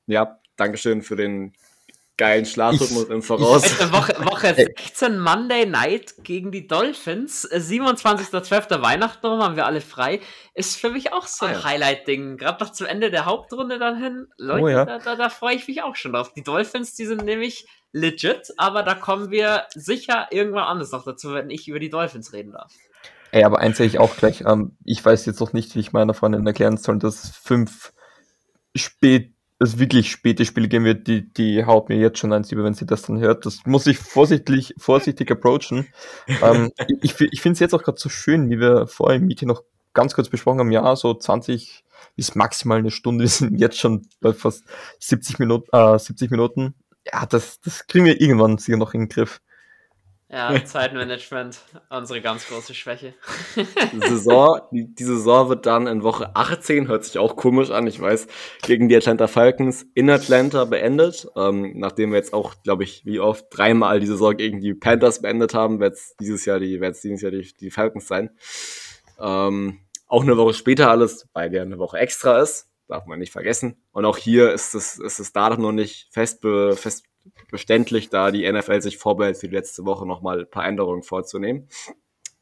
ja, 0.06 0.40
Dankeschön 0.56 1.02
für 1.02 1.16
den 1.16 1.52
geilen 2.20 2.44
Schlafrhythmus 2.44 3.08
im 3.08 3.22
Voraus. 3.22 3.64
Ich, 3.64 3.92
Woche, 3.92 4.14
Woche 4.26 4.54
16 4.76 5.18
Monday 5.18 5.64
Night 5.64 6.16
gegen 6.22 6.52
die 6.52 6.66
Dolphins. 6.66 7.50
27.12. 7.50 8.74
Äh, 8.74 8.82
Weihnachten 8.82 9.26
rum 9.26 9.42
haben 9.42 9.56
wir 9.56 9.64
alle 9.64 9.80
frei. 9.80 10.20
Ist 10.52 10.76
für 10.76 10.90
mich 10.90 11.14
auch 11.14 11.26
so 11.26 11.46
ein 11.46 11.54
ah, 11.54 11.58
ja. 11.58 11.64
Highlight-Ding. 11.64 12.36
Gerade 12.36 12.62
noch 12.62 12.72
zum 12.72 12.86
Ende 12.86 13.10
der 13.10 13.24
Hauptrunde 13.24 13.78
dann 13.78 13.96
hin. 13.96 14.26
Leute, 14.36 14.62
oh, 14.62 14.68
ja. 14.68 14.84
da, 14.84 14.98
da, 14.98 15.16
da 15.16 15.30
freue 15.30 15.56
ich 15.56 15.66
mich 15.66 15.82
auch 15.82 15.96
schon 15.96 16.12
drauf. 16.12 16.34
Die 16.34 16.42
Dolphins, 16.42 16.94
die 16.94 17.06
sind 17.06 17.24
nämlich 17.24 17.66
legit, 17.92 18.52
aber 18.58 18.82
da 18.82 18.94
kommen 18.94 19.30
wir 19.30 19.64
sicher 19.74 20.28
irgendwann 20.30 20.64
anders 20.64 20.92
noch 20.92 21.04
dazu, 21.04 21.32
wenn 21.32 21.48
ich 21.48 21.68
über 21.68 21.80
die 21.80 21.88
Dolphins 21.88 22.34
reden 22.34 22.52
darf. 22.52 22.74
Ey, 23.32 23.44
aber 23.44 23.60
eins 23.60 23.78
sehe 23.78 23.86
ich 23.86 23.98
auch 23.98 24.14
gleich. 24.14 24.42
Ähm, 24.46 24.76
ich 24.84 25.02
weiß 25.02 25.24
jetzt 25.24 25.40
noch 25.40 25.54
nicht, 25.54 25.74
wie 25.74 25.80
ich 25.80 25.94
meiner 25.94 26.12
Freundin 26.12 26.46
erklären 26.46 26.76
soll, 26.76 26.98
dass 26.98 27.30
fünf 27.30 27.94
spät, 28.76 29.32
also 29.60 29.78
wirklich 29.78 30.10
späte 30.10 30.46
Spiele 30.46 30.68
gehen 30.68 30.84
wird, 30.84 31.06
die, 31.06 31.30
die 31.32 31.66
haut 31.66 31.90
mir 31.90 31.98
jetzt 31.98 32.18
schon 32.18 32.32
eins 32.32 32.50
über, 32.50 32.64
wenn 32.64 32.72
sie 32.72 32.86
das 32.86 33.02
dann 33.02 33.20
hört. 33.20 33.44
Das 33.44 33.66
muss 33.66 33.86
ich 33.86 33.98
vorsichtig, 33.98 34.74
vorsichtig 34.78 35.30
approachen. 35.30 35.86
ähm, 36.42 36.72
ich 37.02 37.20
ich 37.20 37.40
finde 37.42 37.52
es 37.52 37.60
jetzt 37.60 37.74
auch 37.74 37.82
gerade 37.82 38.00
so 38.00 38.08
schön, 38.08 38.48
wie 38.48 38.58
wir 38.58 38.86
vorher 38.86 39.18
im 39.18 39.26
Meeting 39.26 39.48
noch 39.48 39.62
ganz 39.92 40.14
kurz 40.14 40.30
besprochen 40.30 40.60
haben, 40.60 40.72
ja, 40.72 40.96
so 40.96 41.12
20 41.12 41.84
bis 42.16 42.34
maximal 42.34 42.78
eine 42.78 42.90
Stunde, 42.90 43.22
wir 43.24 43.28
sind 43.28 43.60
jetzt 43.60 43.78
schon 43.78 44.06
bei 44.20 44.32
fast 44.32 44.64
70 44.98 45.38
Minuten, 45.38 45.68
äh, 45.72 45.98
70 45.98 46.30
Minuten. 46.30 46.74
Ja, 47.12 47.26
das, 47.26 47.60
das 47.60 47.86
kriegen 47.86 48.06
wir 48.06 48.20
irgendwann 48.20 48.56
sicher 48.56 48.78
noch 48.78 48.94
in 48.94 49.02
den 49.02 49.08
Griff. 49.10 49.42
Ja, 50.32 50.54
Zeitmanagement, 50.64 51.60
unsere 51.88 52.20
ganz 52.20 52.46
große 52.46 52.72
Schwäche. 52.72 53.14
Die 53.56 54.08
Saison, 54.08 54.60
die, 54.72 54.94
die, 54.94 55.02
Saison 55.02 55.48
wird 55.48 55.66
dann 55.66 55.88
in 55.88 56.04
Woche 56.04 56.36
18, 56.36 56.86
hört 56.86 57.04
sich 57.04 57.18
auch 57.18 57.34
komisch 57.34 57.70
an, 57.70 57.88
ich 57.88 58.00
weiß, 58.00 58.28
gegen 58.62 58.88
die 58.88 58.96
Atlanta 58.96 59.26
Falcons 59.26 59.86
in 59.94 60.08
Atlanta 60.08 60.64
beendet. 60.66 61.26
Ähm, 61.36 61.72
nachdem 61.76 62.10
wir 62.10 62.18
jetzt 62.18 62.32
auch, 62.32 62.54
glaube 62.62 62.84
ich, 62.84 63.04
wie 63.04 63.18
oft 63.18 63.46
dreimal 63.50 63.98
die 63.98 64.06
Saison 64.06 64.36
gegen 64.36 64.60
die 64.60 64.74
Panthers 64.74 65.20
beendet 65.20 65.52
haben, 65.54 65.80
wird 65.80 65.94
es 65.94 66.14
dieses 66.20 66.44
Jahr 66.44 66.60
die, 66.60 66.80
wird's 66.80 67.00
dieses 67.00 67.22
Jahr 67.22 67.32
die, 67.32 67.52
die 67.58 67.70
Falcons 67.70 68.06
sein. 68.06 68.30
Ähm, 69.18 69.80
auch 70.06 70.22
eine 70.22 70.36
Woche 70.36 70.54
später 70.54 70.90
alles, 70.90 71.28
weil 71.32 71.50
der 71.50 71.62
eine 71.62 71.78
Woche 71.78 71.98
extra 71.98 72.40
ist, 72.40 72.68
darf 72.86 73.06
man 73.06 73.18
nicht 73.18 73.32
vergessen. 73.32 73.82
Und 73.90 74.04
auch 74.04 74.16
hier 74.16 74.52
ist 74.52 74.74
es, 74.74 74.98
ist 74.98 75.18
es 75.18 75.32
da 75.32 75.50
noch 75.56 75.72
nicht 75.72 76.08
fest, 76.12 76.40
be, 76.40 76.76
fest 76.76 77.04
verständlich, 77.48 78.08
da 78.08 78.30
die 78.30 78.50
NFL 78.50 78.80
sich 78.80 78.98
vorbehält, 78.98 79.36
für 79.36 79.48
die 79.48 79.54
letzte 79.54 79.84
Woche 79.84 80.06
nochmal 80.06 80.40
ein 80.40 80.50
paar 80.50 80.66
Änderungen 80.66 81.02
vorzunehmen. 81.02 81.68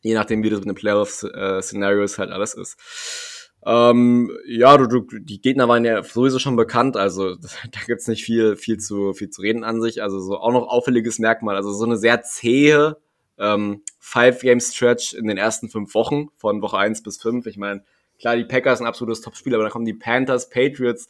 Je 0.00 0.14
nachdem, 0.14 0.42
wie 0.42 0.50
das 0.50 0.60
mit 0.60 0.68
den 0.68 0.74
Playoff-Szenarios 0.74 2.18
halt 2.18 2.30
alles 2.30 2.54
ist. 2.54 3.48
Ähm, 3.66 4.30
ja, 4.46 4.76
du, 4.76 4.86
du, 4.86 5.18
die 5.18 5.40
Gegner 5.40 5.68
waren 5.68 5.84
ja 5.84 6.02
sowieso 6.02 6.38
schon 6.38 6.56
bekannt, 6.56 6.96
also 6.96 7.34
da 7.36 7.80
gibt's 7.86 8.06
nicht 8.06 8.24
viel, 8.24 8.56
viel 8.56 8.78
zu, 8.78 9.12
viel 9.12 9.30
zu 9.30 9.42
reden 9.42 9.64
an 9.64 9.80
sich. 9.80 10.02
Also 10.02 10.20
so 10.20 10.38
auch 10.38 10.52
noch 10.52 10.68
auffälliges 10.68 11.18
Merkmal, 11.18 11.56
also 11.56 11.72
so 11.72 11.84
eine 11.84 11.96
sehr 11.96 12.22
zähe 12.22 12.96
ähm, 13.38 13.82
Five-Game-Stretch 13.98 15.14
in 15.14 15.26
den 15.26 15.38
ersten 15.38 15.68
fünf 15.68 15.94
Wochen, 15.94 16.28
von 16.36 16.62
Woche 16.62 16.78
eins 16.78 17.02
bis 17.02 17.20
fünf. 17.20 17.46
Ich 17.46 17.56
meine, 17.56 17.84
klar, 18.18 18.36
die 18.36 18.44
Packers 18.44 18.80
ein 18.80 18.86
absolutes 18.86 19.20
Top-Spiel, 19.20 19.54
aber 19.54 19.64
dann 19.64 19.72
kommen 19.72 19.84
die 19.84 19.94
Panthers, 19.94 20.48
Patriots, 20.48 21.08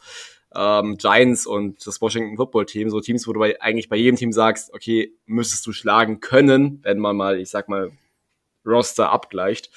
ähm, 0.55 0.97
Giants 0.97 1.47
und 1.47 1.87
das 1.87 2.01
Washington 2.01 2.37
Football 2.37 2.67
Team, 2.67 2.91
so 2.91 3.01
Teams, 3.01 3.27
wo 3.27 3.33
du 3.33 3.41
bei, 3.41 3.61
eigentlich 3.61 3.89
bei 3.89 3.97
jedem 3.97 4.17
Team 4.17 4.33
sagst, 4.33 4.73
okay, 4.73 5.13
müsstest 5.27 5.67
du 5.67 5.73
schlagen 5.73 6.21
können, 6.21 6.81
wenn 6.83 6.99
man 6.99 7.17
mal, 7.17 7.39
ich 7.39 7.51
sag 7.51 7.69
mal, 7.69 7.93
Roster 8.65 9.11
abgleicht. 9.11 9.71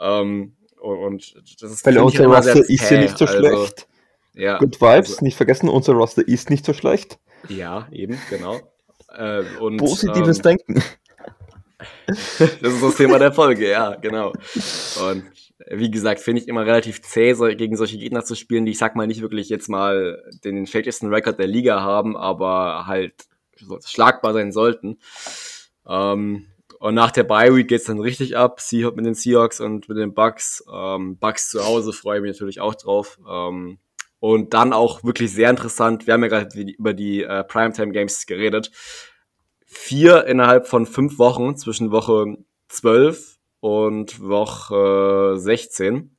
Ähm, 0.00 0.56
und 0.80 1.34
das 1.60 1.70
ist 1.70 1.86
Weil 1.86 1.98
unser 1.98 2.26
Roster 2.26 2.58
ist 2.68 2.90
ja 2.90 3.00
nicht 3.00 3.18
so 3.18 3.26
also, 3.26 3.38
schlecht. 3.38 3.86
Ja, 4.34 4.58
Good 4.58 4.80
Vibes, 4.80 5.10
also, 5.10 5.24
nicht 5.24 5.36
vergessen, 5.36 5.68
unser 5.68 5.92
Roster 5.92 6.26
ist 6.26 6.50
nicht 6.50 6.64
so 6.64 6.72
schlecht. 6.72 7.18
Ja, 7.48 7.86
eben, 7.92 8.18
genau. 8.30 8.60
Äh, 9.14 9.42
und, 9.60 9.76
Positives 9.76 10.38
ähm, 10.38 10.42
Denken. 10.42 10.82
das 12.06 12.60
ist 12.60 12.82
das 12.82 12.96
Thema 12.96 13.18
der 13.18 13.32
Folge, 13.32 13.70
ja, 13.70 13.94
genau. 13.96 14.32
Und 15.06 15.24
wie 15.70 15.90
gesagt, 15.90 16.20
finde 16.20 16.42
ich 16.42 16.48
immer 16.48 16.66
relativ 16.66 17.02
zäh, 17.02 17.34
gegen 17.54 17.76
solche 17.76 17.98
Gegner 17.98 18.24
zu 18.24 18.34
spielen, 18.34 18.64
die 18.64 18.72
ich 18.72 18.78
sag 18.78 18.96
mal 18.96 19.06
nicht 19.06 19.20
wirklich 19.20 19.48
jetzt 19.48 19.68
mal 19.68 20.22
den 20.44 20.66
schlechtesten 20.66 21.08
Rekord 21.12 21.38
der 21.38 21.46
Liga 21.46 21.82
haben, 21.82 22.16
aber 22.16 22.86
halt 22.86 23.14
schlagbar 23.84 24.32
sein 24.32 24.52
sollten. 24.52 24.98
Ähm, 25.86 26.46
und 26.78 26.94
nach 26.94 27.12
der 27.12 27.22
Bye 27.24 27.54
Week 27.54 27.68
geht's 27.68 27.84
dann 27.84 28.00
richtig 28.00 28.36
ab, 28.36 28.60
Seahawks 28.60 28.96
mit 28.96 29.06
den 29.06 29.14
Seahawks 29.14 29.60
und 29.60 29.88
mit 29.88 29.98
den 29.98 30.14
Bucks. 30.14 30.64
Ähm, 30.72 31.16
Bucks 31.16 31.50
zu 31.50 31.64
Hause 31.64 31.92
freue 31.92 32.18
ich 32.18 32.22
mich 32.22 32.32
natürlich 32.32 32.60
auch 32.60 32.74
drauf. 32.74 33.18
Ähm, 33.28 33.78
und 34.18 34.54
dann 34.54 34.72
auch 34.72 35.04
wirklich 35.04 35.32
sehr 35.32 35.50
interessant, 35.50 36.06
wir 36.06 36.14
haben 36.14 36.22
ja 36.22 36.28
gerade 36.28 36.60
über 36.60 36.92
die 36.92 37.22
äh, 37.22 37.44
Primetime 37.44 37.92
Games 37.92 38.26
geredet. 38.26 38.70
Vier 39.64 40.26
innerhalb 40.26 40.66
von 40.66 40.86
fünf 40.86 41.18
Wochen, 41.18 41.56
zwischen 41.56 41.92
Woche 41.92 42.36
12 42.68 43.31
und 43.62 44.20
Woche 44.20 45.34
16 45.36 46.16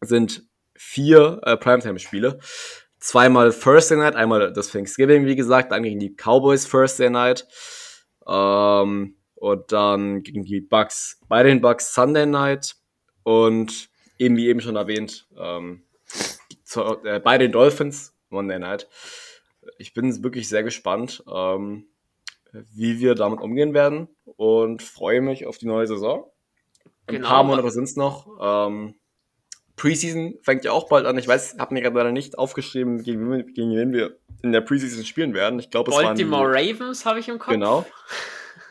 sind 0.00 0.42
vier 0.74 1.40
äh, 1.44 1.56
Primetime-Spiele. 1.56 2.40
Zweimal 2.98 3.52
Thursday 3.52 3.96
Night, 3.96 4.16
einmal 4.16 4.52
das 4.52 4.72
Thanksgiving, 4.72 5.26
wie 5.26 5.36
gesagt, 5.36 5.70
dann 5.70 5.84
gegen 5.84 6.00
die 6.00 6.16
Cowboys 6.16 6.68
Thursday 6.68 7.08
Night. 7.08 7.46
Ähm, 8.26 9.16
und 9.36 9.70
dann 9.70 10.24
gegen 10.24 10.42
die 10.42 10.60
Bucks, 10.60 11.20
bei 11.28 11.44
den 11.44 11.60
Bucks 11.60 11.94
Sunday 11.94 12.26
Night. 12.26 12.74
Und 13.22 13.88
eben 14.18 14.36
wie 14.36 14.48
eben 14.48 14.60
schon 14.60 14.74
erwähnt, 14.74 15.28
ähm, 15.38 15.84
zu, 16.64 16.82
äh, 17.04 17.20
bei 17.20 17.38
den 17.38 17.52
Dolphins 17.52 18.12
Monday 18.28 18.58
Night. 18.58 18.88
Ich 19.78 19.94
bin 19.94 20.24
wirklich 20.24 20.48
sehr 20.48 20.64
gespannt. 20.64 21.22
Ähm, 21.32 21.86
wie 22.72 22.98
wir 23.00 23.14
damit 23.14 23.40
umgehen 23.40 23.74
werden 23.74 24.08
und 24.36 24.82
freue 24.82 25.20
mich 25.20 25.46
auf 25.46 25.58
die 25.58 25.66
neue 25.66 25.86
Saison. 25.86 26.30
Ein 27.06 27.16
genau. 27.16 27.28
paar 27.28 27.44
Monate 27.44 27.70
sind 27.70 27.84
es 27.84 27.96
noch. 27.96 28.28
Ähm, 28.40 28.94
Preseason 29.76 30.34
fängt 30.42 30.64
ja 30.64 30.72
auch 30.72 30.88
bald 30.88 31.06
an. 31.06 31.18
Ich 31.18 31.26
weiß, 31.26 31.56
habe 31.58 31.74
mir 31.74 31.82
gerade 31.82 31.96
leider 31.96 32.12
nicht 32.12 32.38
aufgeschrieben, 32.38 33.02
gegen, 33.02 33.28
gegen 33.54 33.76
wen 33.76 33.92
wir 33.92 34.18
in 34.42 34.52
der 34.52 34.60
Preseason 34.60 35.04
spielen 35.04 35.34
werden. 35.34 35.58
Ich 35.58 35.70
glaube, 35.70 35.90
es 35.90 35.96
waren 35.96 36.06
Baltimore 36.06 36.48
Ravens 36.48 37.04
habe 37.04 37.18
ich 37.18 37.28
im 37.28 37.38
Kopf. 37.38 37.52
Genau. 37.52 37.84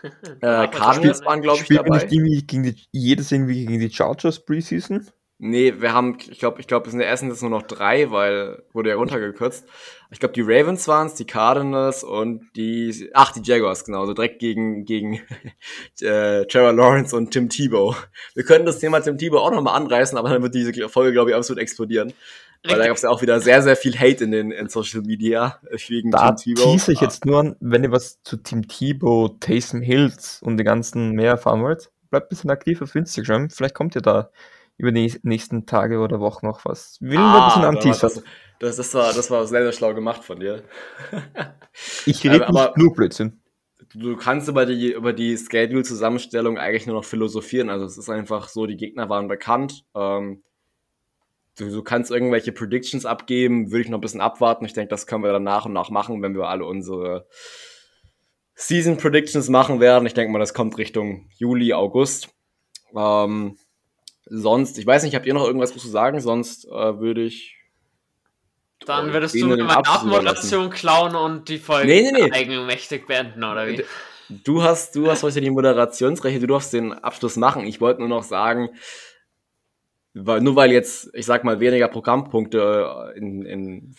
äh, 0.41 0.67
Cardinals 0.67 1.25
waren, 1.25 1.41
glaube 1.41 1.61
ich, 1.61 1.67
dabei. 1.75 2.05
Nicht 2.05 2.47
gegen 2.47 2.63
die, 2.63 2.75
jedes 2.91 3.31
irgendwie 3.31 3.65
gegen 3.65 3.79
die 3.79 3.91
Chargers 3.91 4.43
Preseason? 4.43 5.07
Nee, 5.45 5.73
wir 5.81 5.91
haben, 5.91 6.17
ich 6.29 6.39
glaube, 6.39 6.61
ich 6.61 6.67
glaube, 6.67 6.85
es 6.85 6.91
sind 6.91 6.99
der 6.99 7.09
ersten 7.09 7.27
jetzt 7.27 7.41
nur 7.41 7.51
noch 7.51 7.63
drei, 7.63 8.11
weil 8.11 8.63
wurde 8.71 8.91
ja 8.91 8.95
runtergekürzt. 8.95 9.65
Ich 10.09 10.21
glaube, 10.21 10.33
die 10.33 10.41
Ravens 10.41 10.87
waren 10.87 11.07
es, 11.07 11.15
die 11.15 11.25
Cardinals 11.25 12.05
und 12.05 12.47
die, 12.55 13.09
ach, 13.13 13.33
die 13.33 13.41
Jaguars, 13.43 13.83
genau, 13.83 14.05
so 14.05 14.13
direkt 14.13 14.39
gegen, 14.39 14.85
gegen 14.85 15.15
äh, 15.99 16.45
Trevor 16.45 16.71
Lawrence 16.71 17.13
und 17.13 17.31
Tim 17.31 17.49
Tebow. 17.49 17.93
Wir 18.35 18.45
können 18.45 18.65
das 18.65 18.79
Thema 18.79 19.01
Tim 19.01 19.17
Tebow 19.17 19.39
auch 19.39 19.51
nochmal 19.51 19.75
anreißen, 19.75 20.17
aber 20.17 20.29
dann 20.29 20.41
wird 20.41 20.55
diese 20.55 20.87
Folge, 20.87 21.11
glaube 21.11 21.31
ich, 21.31 21.35
absolut 21.35 21.61
explodieren. 21.61 22.13
Weil 22.65 22.77
da 22.77 22.87
gab 22.87 22.95
es 22.95 23.01
ja 23.01 23.09
auch 23.09 23.21
wieder 23.21 23.41
sehr, 23.41 23.61
sehr 23.61 23.75
viel 23.75 23.99
Hate 23.99 24.23
in 24.23 24.31
den 24.31 24.51
in 24.51 24.69
Social 24.69 25.01
Media 25.01 25.59
wegen 25.89 26.11
da 26.11 26.31
Tim 26.31 26.55
Tebow. 26.55 26.71
tease 26.71 26.93
ich 26.93 27.01
jetzt 27.01 27.25
nur 27.25 27.41
an, 27.41 27.57
wenn 27.59 27.83
ihr 27.83 27.91
was 27.91 28.23
zu 28.23 28.37
Tim 28.37 28.65
Tebow, 28.69 29.27
Taysom 29.41 29.81
Hills 29.81 30.41
und 30.41 30.55
den 30.55 30.65
ganzen 30.65 31.11
mehr 31.11 31.31
erfahren 31.31 31.61
wollt, 31.63 31.91
bleibt 32.11 32.27
ein 32.27 32.29
bisschen 32.29 32.49
aktiv 32.49 32.81
auf 32.81 32.95
Instagram, 32.95 33.49
vielleicht 33.49 33.75
kommt 33.75 33.97
ihr 33.97 34.01
da 34.01 34.29
über 34.77 34.91
die 34.91 35.13
nächsten 35.23 35.65
Tage 35.65 35.99
oder 35.99 36.19
Wochen 36.19 36.45
noch 36.45 36.65
was. 36.65 36.97
Will 36.99 37.17
ah, 37.17 37.43
ein 37.43 37.47
bisschen 37.47 37.65
anteasern. 37.65 38.23
Das, 38.59 38.77
das, 38.77 38.93
war, 38.93 39.13
das 39.13 39.29
war 39.29 39.45
sehr, 39.45 39.63
sehr 39.63 39.71
schlau 39.71 39.93
gemacht 39.93 40.23
von 40.23 40.39
dir. 40.39 40.63
ich 42.05 42.23
rede 42.23 42.47
aber, 42.47 42.73
nur 42.75 42.93
Blödsinn. 42.93 43.41
Du 43.93 44.15
kannst 44.15 44.47
über 44.47 44.65
die, 44.65 44.93
über 44.93 45.13
die 45.13 45.37
Schedule-Zusammenstellung 45.37 46.57
eigentlich 46.57 46.87
nur 46.87 46.95
noch 46.95 47.05
philosophieren. 47.05 47.69
Also 47.69 47.85
es 47.85 47.97
ist 47.97 48.09
einfach 48.09 48.47
so, 48.47 48.65
die 48.65 48.77
Gegner 48.77 49.09
waren 49.09 49.27
bekannt. 49.27 49.85
Ähm, 49.95 50.43
du, 51.57 51.69
du 51.69 51.83
kannst 51.83 52.09
irgendwelche 52.09 52.51
Predictions 52.51 53.05
abgeben, 53.05 53.71
würde 53.71 53.81
ich 53.81 53.89
noch 53.89 53.97
ein 53.97 54.01
bisschen 54.01 54.21
abwarten. 54.21 54.65
Ich 54.65 54.73
denke, 54.73 54.89
das 54.89 55.05
können 55.05 55.23
wir 55.23 55.31
dann 55.31 55.43
nach 55.43 55.65
und 55.65 55.73
nach 55.73 55.89
machen, 55.89 56.21
wenn 56.21 56.35
wir 56.35 56.47
alle 56.47 56.65
unsere 56.65 57.27
Season 58.55 58.97
Predictions 58.97 59.49
machen 59.49 59.79
werden. 59.79 60.05
Ich 60.05 60.13
denke 60.13 60.31
mal, 60.31 60.39
das 60.39 60.53
kommt 60.53 60.77
Richtung 60.77 61.29
Juli, 61.37 61.73
August. 61.73 62.29
Ähm, 62.95 63.57
sonst, 64.25 64.77
ich 64.77 64.85
weiß 64.85 65.03
nicht, 65.03 65.15
habt 65.15 65.25
ihr 65.25 65.33
noch 65.33 65.45
irgendwas 65.45 65.73
zu 65.73 65.87
sagen? 65.87 66.19
Sonst 66.19 66.65
äh, 66.65 66.99
würde 66.99 67.23
ich. 67.23 67.57
Dann 68.85 69.13
würdest 69.13 69.35
du 69.35 69.47
meine 69.47 69.69
Abmoderation 69.69 70.69
klauen 70.69 71.15
und 71.15 71.47
die 71.47 71.57
Folge 71.57 71.87
nee, 71.87 72.11
nee, 72.11 72.23
nee. 72.23 72.31
eigenmächtig 72.31 73.07
beenden, 73.07 73.43
oder 73.43 73.67
wie? 73.67 73.83
Du 74.29 74.63
hast, 74.63 74.95
du 74.95 75.09
hast 75.09 75.23
heute 75.23 75.41
die 75.41 75.49
Moderationsrechte, 75.49 76.39
du 76.39 76.47
darfst 76.47 76.73
den 76.73 76.91
Abschluss 76.91 77.37
machen. 77.37 77.65
Ich 77.65 77.79
wollte 77.79 77.99
nur 77.99 78.09
noch 78.09 78.23
sagen, 78.23 78.69
weil, 80.13 80.41
nur 80.41 80.55
weil 80.55 80.71
jetzt, 80.71 81.09
ich 81.13 81.25
sag 81.25 81.43
mal, 81.43 81.59
weniger 81.59 81.87
Programmpunkte 81.87 83.13
in, 83.15 83.45
in 83.45 83.95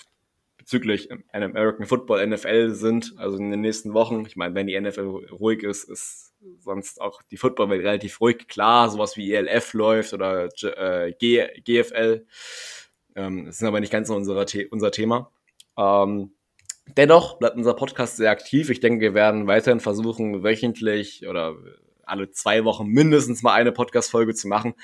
bezüglich 0.57 1.11
einem 1.11 1.51
American 1.51 1.87
Football 1.87 2.27
NFL 2.27 2.71
sind, 2.71 3.15
also 3.17 3.37
in 3.37 3.51
den 3.51 3.61
nächsten 3.61 3.93
Wochen. 3.93 4.25
Ich 4.27 4.37
meine, 4.37 4.55
wenn 4.55 4.67
die 4.67 4.81
NFL 4.81 5.29
ruhig 5.31 5.63
ist, 5.63 5.85
ist 5.89 6.34
sonst 6.61 7.01
auch 7.01 7.23
die 7.31 7.37
Footballwelt 7.37 7.85
relativ 7.85 8.21
ruhig. 8.21 8.47
Klar, 8.49 8.91
sowas 8.91 9.17
wie 9.17 9.33
ELF 9.33 9.73
läuft 9.75 10.13
oder 10.13 10.49
äh, 10.63 11.13
G 11.13 11.47
GFL. 11.65 12.27
Ähm, 13.17 13.47
das 13.47 13.57
ist 13.57 13.63
aber 13.63 13.81
nicht 13.81 13.93
ganz 13.93 14.11
unser, 14.11 14.45
unser 14.71 14.91
Thema. 14.91 15.31
Ähm, 15.77 16.33
Dennoch 16.87 17.39
bleibt 17.39 17.57
unser 17.57 17.75
Podcast 17.75 18.17
sehr 18.19 18.31
aktiv. 18.31 18.69
Ich 18.69 18.81
denke, 18.81 19.01
wir 19.01 19.15
werden 19.15 19.47
weiterhin 19.47 19.81
versuchen, 19.81 20.45
wöchentlich 20.45 21.27
oder 21.27 21.57
alle 22.05 22.31
zwei 22.31 22.65
Wochen 22.65 22.87
mindestens 22.87 23.43
mal 23.43 23.55
eine 23.55 23.73
Podcast-Folge 23.73 24.35
zu 24.35 24.49
machen. 24.49 24.75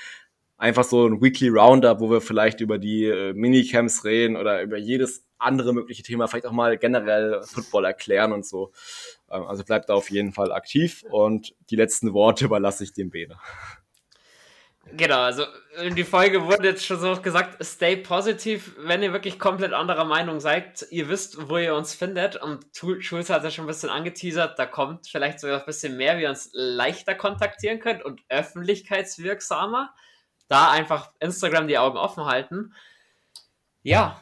Einfach 0.57 0.83
so 0.83 1.07
ein 1.07 1.21
Weekly 1.21 1.49
Roundup, 1.49 1.99
wo 1.99 2.09
wir 2.09 2.21
vielleicht 2.21 2.59
über 2.59 2.79
die 2.79 3.05
äh, 3.05 3.33
Minicamps 3.33 4.03
reden 4.03 4.35
oder 4.35 4.61
über 4.63 4.77
jedes 4.77 5.25
andere 5.37 5.73
mögliche 5.73 6.03
Thema, 6.03 6.27
vielleicht 6.27 6.47
auch 6.47 6.51
mal 6.51 6.77
generell 6.77 7.41
Football 7.43 7.85
erklären 7.85 8.31
und 8.31 8.45
so. 8.45 8.71
Ähm, 9.31 9.43
also 9.43 9.63
bleibt 9.63 9.89
da 9.89 9.93
auf 9.93 10.09
jeden 10.09 10.33
Fall 10.33 10.51
aktiv 10.51 11.03
und 11.09 11.53
die 11.69 11.75
letzten 11.75 12.13
Worte 12.13 12.45
überlasse 12.45 12.83
ich 12.83 12.93
dem 12.93 13.09
Bene. 13.09 13.37
Genau, 14.93 15.19
also 15.19 15.45
in 15.83 15.95
die 15.95 16.03
Folge 16.03 16.43
wurde 16.45 16.69
jetzt 16.69 16.85
schon 16.85 16.99
so 16.99 17.15
gesagt, 17.21 17.63
stay 17.63 17.95
positive, 17.95 18.71
wenn 18.79 19.03
ihr 19.03 19.13
wirklich 19.13 19.39
komplett 19.39 19.73
anderer 19.73 20.05
Meinung 20.05 20.39
seid. 20.39 20.85
Ihr 20.89 21.07
wisst, 21.07 21.49
wo 21.49 21.57
ihr 21.57 21.75
uns 21.75 21.93
findet 21.93 22.35
und 22.35 22.65
Schulz 22.99 23.29
hat 23.29 23.43
ja 23.43 23.51
schon 23.51 23.65
ein 23.65 23.67
bisschen 23.67 23.89
angeteasert, 23.89 24.57
da 24.57 24.65
kommt 24.65 25.07
vielleicht 25.07 25.39
sogar 25.39 25.59
ein 25.59 25.65
bisschen 25.65 25.97
mehr, 25.97 26.17
wie 26.17 26.23
ihr 26.23 26.29
uns 26.29 26.49
leichter 26.53 27.13
kontaktieren 27.15 27.79
könnt 27.79 28.03
und 28.03 28.21
öffentlichkeitswirksamer. 28.27 29.93
Da 30.47 30.71
einfach 30.71 31.11
Instagram 31.19 31.67
die 31.67 31.77
Augen 31.77 31.97
offen 31.97 32.25
halten. 32.25 32.73
Ja, 33.83 34.19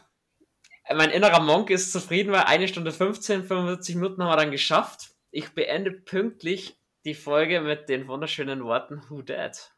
mein 0.96 1.12
innerer 1.12 1.42
Monk 1.42 1.70
ist 1.70 1.92
zufrieden, 1.92 2.32
weil 2.32 2.44
eine 2.44 2.68
Stunde 2.68 2.92
15, 2.92 3.44
45 3.44 3.96
Minuten 3.96 4.24
haben 4.24 4.32
wir 4.32 4.38
dann 4.38 4.52
geschafft. 4.52 5.12
Ich 5.32 5.54
beende 5.54 5.92
pünktlich 5.92 6.80
die 7.06 7.14
Folge 7.14 7.62
mit 7.62 7.90
den 7.90 8.08
wunderschönen 8.08 8.64
Worten 8.64 9.02
Who 9.10 9.22
Dat? 9.22 9.76